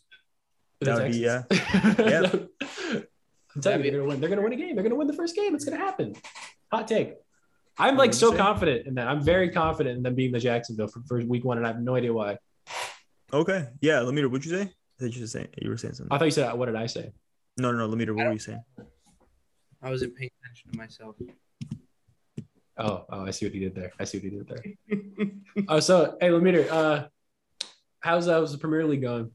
That 0.82 0.96
would 0.96 1.12
be 1.12 1.20
yeah. 1.20 1.44
Yeah. 2.00 3.02
I'm 3.58 3.62
telling 3.64 3.84
you, 3.86 3.90
they're 3.90 4.02
gonna 4.02 4.10
win. 4.12 4.20
They're 4.22 4.30
gonna 4.30 4.44
win 4.44 4.54
a 4.54 4.56
game. 4.56 4.76
They're 4.76 4.84
gonna 4.84 4.96
win 4.96 5.08
the 5.08 5.14
first 5.14 5.36
game. 5.36 5.56
It's 5.56 5.66
gonna 5.66 5.78
happen. 5.78 6.16
Hot 6.72 6.88
take. 6.88 7.16
I'm 7.80 7.98
like 7.98 8.14
so 8.14 8.36
confident 8.36 8.86
in 8.86 8.94
that. 8.96 9.08
I'm 9.08 9.24
very 9.24 9.50
confident 9.50 9.98
in 9.98 10.04
them 10.04 10.14
being 10.14 10.32
the 10.32 10.40
Jacksonville 10.40 10.88
for, 10.88 11.02
for 11.08 11.26
week 11.26 11.44
one, 11.44 11.58
and 11.58 11.66
I 11.66 11.72
have 11.72 11.82
no 11.82 11.96
idea 11.96 12.14
why. 12.14 12.38
Okay, 13.34 13.68
yeah. 13.82 14.00
Let 14.02 14.14
Lemeter, 14.14 14.30
what'd 14.30 14.46
you 14.46 14.52
say? 14.52 14.62
I 14.62 15.00
think 15.00 15.16
you 15.16 15.22
were 15.22 15.28
saying 15.28 15.48
you 15.60 15.70
were 15.72 15.78
saying 15.78 15.96
something. 15.96 16.16
I 16.16 16.20
thought 16.20 16.26
you 16.26 16.32
said, 16.32 16.54
what 16.54 16.68
did 16.68 16.76
I 16.76 16.86
say? 16.86 17.12
No, 17.58 17.72
no, 17.72 17.80
no. 17.80 17.88
Let 17.88 17.98
Lemeter, 17.98 18.16
what 18.16 18.28
were 18.28 18.34
you 18.34 18.40
saying? 18.40 18.64
I 19.82 19.90
wasn't 19.90 20.16
paying 20.16 20.30
attention 20.44 20.72
to 20.72 20.78
myself. 20.78 21.16
Oh, 22.78 23.06
oh, 23.10 23.26
I 23.26 23.32
see 23.32 23.48
what 23.48 23.54
he 23.54 23.60
did 23.60 23.74
there. 23.74 23.92
I 24.00 24.04
see 24.04 24.20
what 24.20 24.24
he 24.24 24.30
did 24.30 24.48
there. 24.48 25.66
oh, 25.68 25.80
so 25.80 26.16
hey, 26.22 26.30
Lemeter, 26.30 26.70
uh, 26.70 27.08
how's 28.02 28.28
how's 28.28 28.52
the 28.52 28.60
Premier 28.60 28.86
League 28.86 29.02
going? 29.02 29.32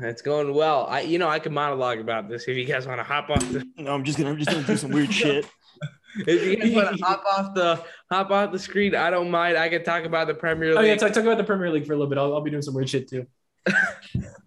It's 0.00 0.22
going 0.22 0.54
well. 0.54 0.86
I, 0.88 1.02
you 1.02 1.18
know, 1.18 1.28
I 1.28 1.38
could 1.38 1.52
monologue 1.52 1.98
about 1.98 2.28
this 2.28 2.44
if 2.48 2.56
you 2.56 2.64
guys 2.64 2.86
want 2.86 2.98
to 2.98 3.04
hop 3.04 3.28
off 3.30 3.40
the. 3.52 3.66
No, 3.76 3.92
I'm 3.94 4.04
just 4.04 4.16
gonna 4.18 4.30
I'm 4.30 4.38
just 4.38 4.50
gonna 4.50 4.66
do 4.66 4.76
some 4.76 4.90
weird 4.90 5.12
shit. 5.14 5.46
If 6.26 6.42
you 6.46 6.56
guys 6.56 6.72
want 6.74 6.96
to 6.98 7.04
hop 7.04 7.24
off 7.26 7.54
the 7.54 7.84
hop 8.10 8.30
off 8.30 8.52
the 8.52 8.58
screen, 8.58 8.94
I 8.94 9.10
don't 9.10 9.30
mind. 9.30 9.56
I 9.58 9.68
can 9.68 9.84
talk 9.84 10.04
about 10.04 10.26
the 10.28 10.34
Premier 10.34 10.70
League. 10.70 10.78
Oh 10.78 10.80
yeah, 10.82 10.96
talk, 10.96 11.12
talk 11.12 11.24
about 11.24 11.38
the 11.38 11.44
Premier 11.44 11.70
League 11.70 11.86
for 11.86 11.92
a 11.92 11.96
little 11.96 12.08
bit. 12.08 12.18
I'll, 12.18 12.32
I'll 12.34 12.40
be 12.40 12.50
doing 12.50 12.62
some 12.62 12.74
weird 12.74 12.88
shit 12.88 13.08
too. 13.08 13.26
All 13.72 13.72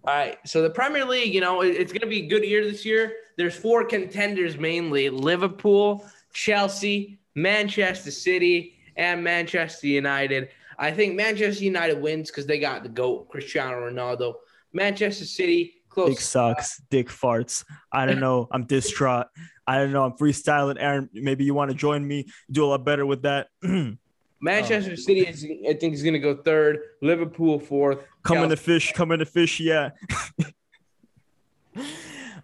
right. 0.04 0.36
So 0.46 0.62
the 0.62 0.70
Premier 0.70 1.04
League, 1.04 1.32
you 1.34 1.40
know, 1.40 1.62
it- 1.62 1.76
it's 1.76 1.92
going 1.92 2.02
to 2.02 2.06
be 2.06 2.24
a 2.24 2.26
good 2.28 2.44
year 2.44 2.64
this 2.64 2.84
year. 2.84 3.12
There's 3.36 3.56
four 3.56 3.84
contenders 3.84 4.56
mainly: 4.58 5.08
Liverpool, 5.10 6.04
Chelsea, 6.32 7.18
Manchester 7.34 8.10
City, 8.10 8.74
and 8.96 9.22
Manchester 9.24 9.86
United. 9.86 10.48
I 10.78 10.90
think 10.90 11.14
Manchester 11.16 11.64
United 11.64 12.00
wins 12.02 12.30
because 12.30 12.46
they 12.46 12.58
got 12.58 12.82
the 12.82 12.88
goat, 12.90 13.28
Cristiano 13.30 13.88
Ronaldo. 13.90 14.34
Manchester 14.76 15.24
City 15.24 15.82
close. 15.88 16.10
Dick 16.10 16.20
sucks. 16.20 16.80
Dick 16.90 17.08
farts. 17.08 17.64
I 17.90 18.04
don't 18.06 18.20
know. 18.20 18.46
I'm 18.50 18.64
distraught. 18.64 19.26
I 19.66 19.78
don't 19.78 19.90
know. 19.92 20.04
I'm 20.04 20.12
freestyling. 20.12 20.76
Aaron, 20.78 21.08
maybe 21.12 21.44
you 21.44 21.54
want 21.54 21.70
to 21.70 21.76
join 21.76 22.06
me. 22.06 22.26
Do 22.50 22.64
a 22.64 22.68
lot 22.68 22.84
better 22.84 23.04
with 23.06 23.22
that. 23.22 23.48
Manchester 24.40 24.92
Oh. 24.92 24.96
City, 24.96 25.20
is, 25.20 25.44
I 25.68 25.72
think, 25.74 25.94
is 25.94 26.02
going 26.02 26.12
to 26.12 26.18
go 26.20 26.36
third. 26.36 26.78
Liverpool 27.00 27.58
fourth. 27.58 28.04
Coming 28.22 28.50
to 28.50 28.56
fish. 28.56 28.92
Coming 28.92 29.18
to 29.20 29.24
fish. 29.24 29.58
Yeah. 29.58 29.90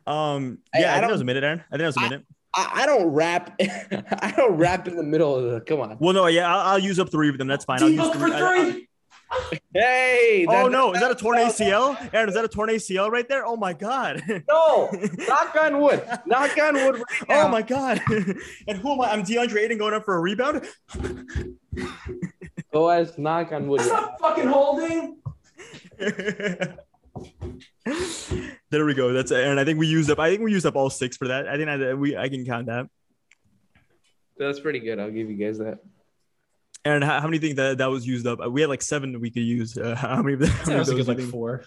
um. 0.07 0.09
Yeah. 0.09 0.11
I, 0.11 0.11
I 0.11 0.49
think 0.49 0.59
that 0.73 1.01
don't- 1.03 1.11
was 1.13 1.21
a 1.21 1.25
minute, 1.25 1.45
Aaron. 1.45 1.61
I 1.61 1.77
think 1.77 1.81
that 1.81 1.87
was 1.87 1.97
a 1.99 2.01
minute. 2.01 2.25
I, 2.55 2.71
I 2.83 2.87
don't 2.87 3.07
rap. 3.09 3.55
I 3.61 4.33
don't 4.37 4.57
rap 4.57 4.89
in 4.89 4.97
the 4.97 5.03
middle 5.03 5.37
of 5.37 5.51
the. 5.51 5.61
Come 5.61 5.81
on. 5.81 5.97
Well, 6.01 6.13
no. 6.15 6.27
Yeah. 6.27 6.53
I'll, 6.55 6.73
I'll 6.73 6.79
use 6.79 6.99
up 6.99 7.11
three 7.11 7.29
of 7.29 7.39
them. 7.39 7.47
That's 7.49 7.65
fine. 7.65 7.83
I'll 7.83 7.89
use 7.89 8.01
D-Book 8.11 8.15
for 8.17 8.29
three. 9.51 9.61
I- 9.75 9.79
I- 9.79 9.83
three. 9.83 9.83
Hey. 9.83 10.47
oh 10.49 10.65
that- 10.65 10.71
no! 10.73 10.93
Is 10.93 11.01
that 11.01 11.11
a 11.11 11.15
torn 11.15 11.39
ACL? 11.39 11.97
Aaron, 12.13 12.29
is 12.29 12.35
that 12.35 12.45
a 12.45 12.49
torn 12.49 12.69
ACL 12.69 13.11
right 13.11 13.29
there? 13.29 13.47
Oh 13.47 13.57
my 13.57 13.73
god! 13.73 14.23
No. 14.49 14.91
Knock 15.29 15.57
on 15.61 15.81
wood. 15.81 16.03
Knock 16.27 16.59
on 16.59 16.75
wood. 16.75 16.95
Right. 16.97 17.03
Oh 17.31 17.49
my 17.49 17.63
god! 17.63 18.01
and 18.69 18.79
who 18.79 18.93
am 18.93 19.01
I? 19.01 19.11
I'm 19.13 19.23
DeAndre 19.23 19.57
Ayton 19.59 19.79
going 19.79 19.95
up 19.95 20.05
for 20.05 20.15
a 20.17 20.21
rebound. 20.21 20.67
Boaz, 22.73 23.19
knock 23.19 23.53
on 23.53 23.69
wood. 23.69 23.81
That's 23.81 23.91
not 23.91 24.21
fucking 24.21 24.47
holding. 24.47 25.19
there 28.71 28.85
we 28.85 28.95
go. 28.95 29.13
That's 29.13 29.31
and 29.31 29.59
I 29.61 29.65
think 29.65 29.79
we 29.79 29.87
used 29.87 30.11
up. 30.11 30.19
I 30.19 30.31
think 30.31 30.43
we 30.43 30.53
used 30.53 30.67
up 30.67 30.77
all 30.77 30.91
six 30.91 31.17
for 31.17 31.29
that. 31.29 31.49
I 31.49 31.57
think 31.57 31.69
I, 31.69 31.95
we 31.95 32.17
I 32.17 32.29
can 32.29 32.45
count 32.45 32.67
that. 32.67 32.89
That's 34.39 34.61
pretty 34.61 34.81
good. 34.81 34.99
I'll 34.99 35.11
give 35.11 35.31
you 35.31 35.37
guys 35.37 35.59
that. 35.59 35.79
Aaron, 36.85 37.03
how, 37.03 37.21
how 37.21 37.27
many 37.29 37.39
think 37.39 37.57
that 37.57 37.79
that 37.79 37.87
was 37.91 38.07
used 38.07 38.27
up? 38.27 38.41
We 38.51 38.61
had 38.61 38.71
like 38.71 38.83
seven 38.83 39.13
that 39.13 39.21
we 39.21 39.31
could 39.31 39.43
use. 39.45 39.77
Uh, 39.79 39.95
how 39.99 40.21
many? 40.23 40.35
Of 40.35 40.41
them, 40.41 40.49
how 40.51 40.59
many 40.67 40.71
I 40.71 40.75
of 40.75 40.79
was 40.81 40.89
those 40.89 40.97
thinking 40.97 41.07
like 41.09 41.19
think- 41.19 41.31
four. 41.31 41.65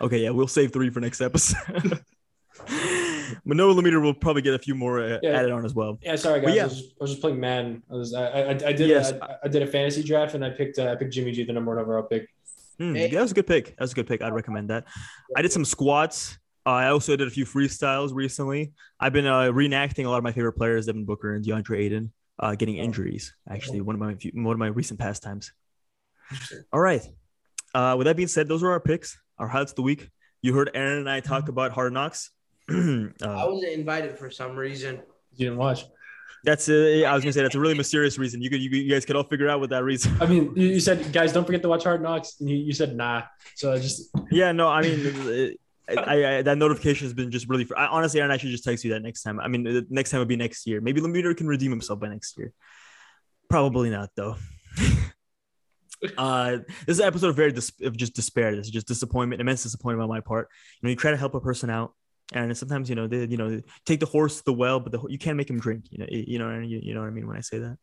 Okay, 0.00 0.18
yeah, 0.24 0.30
we'll 0.30 0.48
save 0.48 0.72
three 0.72 0.90
for 0.90 1.00
next 1.00 1.20
episode. 1.20 2.00
Manoa 3.44 3.74
Lemiter 3.74 4.00
will 4.02 4.14
probably 4.14 4.42
get 4.42 4.54
a 4.54 4.58
few 4.58 4.74
more 4.74 5.00
uh, 5.02 5.18
Yeah. 5.22 5.38
added 5.38 5.50
on 5.52 5.64
as 5.64 5.74
well. 5.74 5.98
Yeah, 6.02 6.16
sorry 6.16 6.40
guys. 6.40 6.54
yeah. 6.54 6.62
I, 6.62 6.66
was 6.66 6.78
just, 6.80 6.90
I 6.92 6.96
was 7.04 7.10
just 7.10 7.20
playing 7.20 7.40
Madden. 7.40 7.82
I 7.90 7.94
was 7.94 8.14
I, 8.14 8.24
I, 8.26 8.48
I 8.50 8.54
did 8.72 8.88
Yes. 8.88 9.12
I, 9.12 9.36
I 9.44 9.48
did 9.48 9.62
a 9.62 9.66
fantasy 9.66 10.02
draft 10.02 10.34
and 10.34 10.44
I 10.44 10.50
picked 10.50 10.78
uh, 10.78 10.90
I 10.92 10.96
picked 10.96 11.12
Jimmy 11.12 11.32
G 11.32 11.44
the 11.44 11.52
number 11.52 11.74
one 11.74 11.80
overall 11.82 12.02
pick. 12.04 12.28
Hmm, 12.78 12.94
Hey. 12.94 13.02
yeah, 13.08 13.14
that 13.18 13.22
was 13.22 13.30
a 13.32 13.34
good 13.34 13.46
pick. 13.46 13.66
That 13.76 13.80
was 13.80 13.92
a 13.92 13.94
good 13.94 14.06
pick. 14.06 14.22
I'd 14.22 14.32
recommend 14.34 14.70
that. 14.70 14.84
I 15.36 15.42
did 15.42 15.52
some 15.52 15.64
squats. 15.64 16.38
Uh, 16.66 16.70
I 16.70 16.88
also 16.88 17.14
did 17.16 17.28
a 17.28 17.30
few 17.30 17.44
freestyles 17.44 18.12
recently. 18.14 18.72
I've 18.98 19.12
been 19.12 19.26
uh, 19.26 19.42
reenacting 19.52 20.06
a 20.06 20.08
lot 20.10 20.18
of 20.18 20.24
my 20.24 20.32
favorite 20.32 20.54
players, 20.54 20.86
Devin 20.86 21.04
Booker 21.04 21.34
and 21.34 21.44
DeAndre 21.44 21.78
Ayton, 21.78 22.12
uh, 22.38 22.54
getting 22.54 22.76
injuries. 22.76 23.34
Actually, 23.48 23.80
one 23.80 23.94
of 23.94 24.00
my 24.00 24.14
few- 24.14 24.32
one 24.34 24.52
of 24.52 24.58
my 24.58 24.66
recent 24.68 24.98
pastimes. 25.00 25.52
All 26.72 26.80
right. 26.80 27.06
Uh, 27.74 27.94
with 27.98 28.06
that 28.06 28.16
being 28.16 28.28
said, 28.28 28.48
those 28.48 28.62
were 28.62 28.70
our 28.70 28.80
picks, 28.80 29.18
our 29.38 29.48
highlights 29.48 29.72
of 29.72 29.76
the 29.76 29.82
week. 29.82 30.10
You 30.42 30.54
heard 30.54 30.70
Aaron 30.74 30.98
and 30.98 31.10
I 31.10 31.20
talk 31.20 31.48
about 31.48 31.72
Hard 31.72 31.92
Knocks. 31.92 32.30
I 32.70 32.74
uh, 33.22 33.46
wasn't 33.50 33.72
invited 33.72 34.18
for 34.18 34.30
some 34.30 34.56
reason. 34.56 35.00
You 35.34 35.46
didn't 35.46 35.58
watch. 35.58 35.84
that's 36.44 36.68
a, 36.68 37.04
I 37.04 37.14
was 37.14 37.22
gonna 37.24 37.32
say 37.32 37.42
that's 37.42 37.54
a 37.54 37.60
really 37.60 37.74
mysterious 37.76 38.18
reason. 38.18 38.40
You 38.42 38.50
could 38.50 38.60
you, 38.62 38.70
you 38.70 38.90
guys 38.90 39.04
could 39.04 39.16
all 39.16 39.24
figure 39.24 39.48
out 39.48 39.60
what 39.60 39.70
that 39.70 39.82
reason. 39.84 40.16
I 40.20 40.26
mean, 40.26 40.52
you, 40.54 40.68
you 40.68 40.80
said 40.80 41.12
guys 41.12 41.32
don't 41.32 41.44
forget 41.44 41.62
to 41.62 41.68
watch 41.68 41.84
Hard 41.84 42.02
Knocks, 42.02 42.40
and 42.40 42.48
you, 42.48 42.56
you 42.56 42.72
said 42.72 42.94
nah. 42.96 43.22
So 43.56 43.72
I 43.72 43.78
just 43.78 44.10
Yeah, 44.30 44.52
no, 44.52 44.68
I 44.68 44.82
mean, 44.82 45.00
it- 45.04 45.60
I, 45.88 46.38
I 46.38 46.42
that 46.42 46.56
notification 46.56 47.04
has 47.06 47.12
been 47.12 47.30
just 47.30 47.48
really. 47.48 47.66
I, 47.76 47.86
honestly, 47.86 48.20
Aaron, 48.20 48.32
I 48.32 48.36
should 48.36 48.50
just 48.50 48.64
text 48.64 48.84
you 48.84 48.92
that 48.92 49.02
next 49.02 49.22
time. 49.22 49.38
I 49.38 49.48
mean, 49.48 49.64
the 49.64 49.86
next 49.90 50.10
time 50.10 50.20
would 50.20 50.28
be 50.28 50.36
next 50.36 50.66
year. 50.66 50.80
Maybe 50.80 51.00
Lemire 51.00 51.36
can 51.36 51.46
redeem 51.46 51.70
himself 51.70 52.00
by 52.00 52.08
next 52.08 52.38
year. 52.38 52.52
Probably 53.50 53.90
not, 53.90 54.10
though. 54.16 54.36
uh, 56.18 56.58
this 56.86 56.96
is 56.96 57.00
an 57.00 57.06
episode 57.06 57.28
of 57.28 57.36
very 57.36 57.52
dis- 57.52 57.72
of 57.82 57.96
just 57.96 58.14
despair. 58.14 58.56
This 58.56 58.66
is 58.66 58.72
just 58.72 58.88
disappointment, 58.88 59.40
immense 59.40 59.62
disappointment 59.62 60.04
on 60.04 60.08
my 60.08 60.20
part. 60.20 60.48
You 60.80 60.86
know, 60.86 60.90
you 60.90 60.96
try 60.96 61.10
to 61.10 61.16
help 61.16 61.34
a 61.34 61.40
person 61.40 61.68
out, 61.68 61.92
and 62.32 62.56
sometimes 62.56 62.88
you 62.88 62.96
know 62.96 63.06
they, 63.06 63.26
you 63.26 63.36
know, 63.36 63.60
take 63.84 64.00
the 64.00 64.06
horse 64.06 64.38
to 64.38 64.44
the 64.44 64.52
well, 64.54 64.80
but 64.80 64.92
the, 64.92 65.06
you 65.08 65.18
can't 65.18 65.36
make 65.36 65.50
him 65.50 65.60
drink. 65.60 65.84
You 65.90 65.98
know, 65.98 66.06
you 66.10 66.38
know, 66.38 66.58
you, 66.60 66.80
you 66.82 66.94
know 66.94 67.00
what 67.00 67.08
I 67.08 67.10
mean 67.10 67.26
when 67.26 67.36
I 67.36 67.40
say 67.40 67.58
that. 67.58 67.76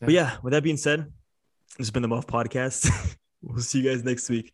But 0.00 0.10
yeah, 0.10 0.36
with 0.42 0.52
that 0.52 0.62
being 0.62 0.76
said, 0.76 1.06
this 1.76 1.86
has 1.86 1.90
been 1.90 2.02
the 2.02 2.08
Muffed 2.08 2.28
Podcast. 2.28 2.90
we'll 3.42 3.60
see 3.60 3.80
you 3.80 3.90
guys 3.90 4.04
next 4.04 4.28
week. 4.28 4.52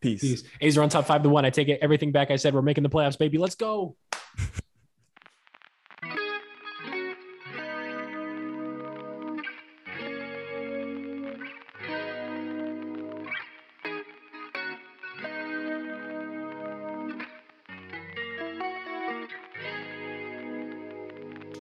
Peace. 0.00 0.20
Peace. 0.20 0.44
A's 0.60 0.78
are 0.78 0.82
on 0.82 0.88
top 0.88 1.06
five 1.06 1.22
to 1.22 1.28
one. 1.28 1.44
I 1.44 1.50
take 1.50 1.68
it 1.68 1.78
everything 1.82 2.12
back. 2.12 2.30
I 2.30 2.36
said 2.36 2.54
we're 2.54 2.62
making 2.62 2.82
the 2.82 2.90
playoffs, 2.90 3.18
baby. 3.18 3.38
Let's 3.38 3.54
go. 3.54 3.96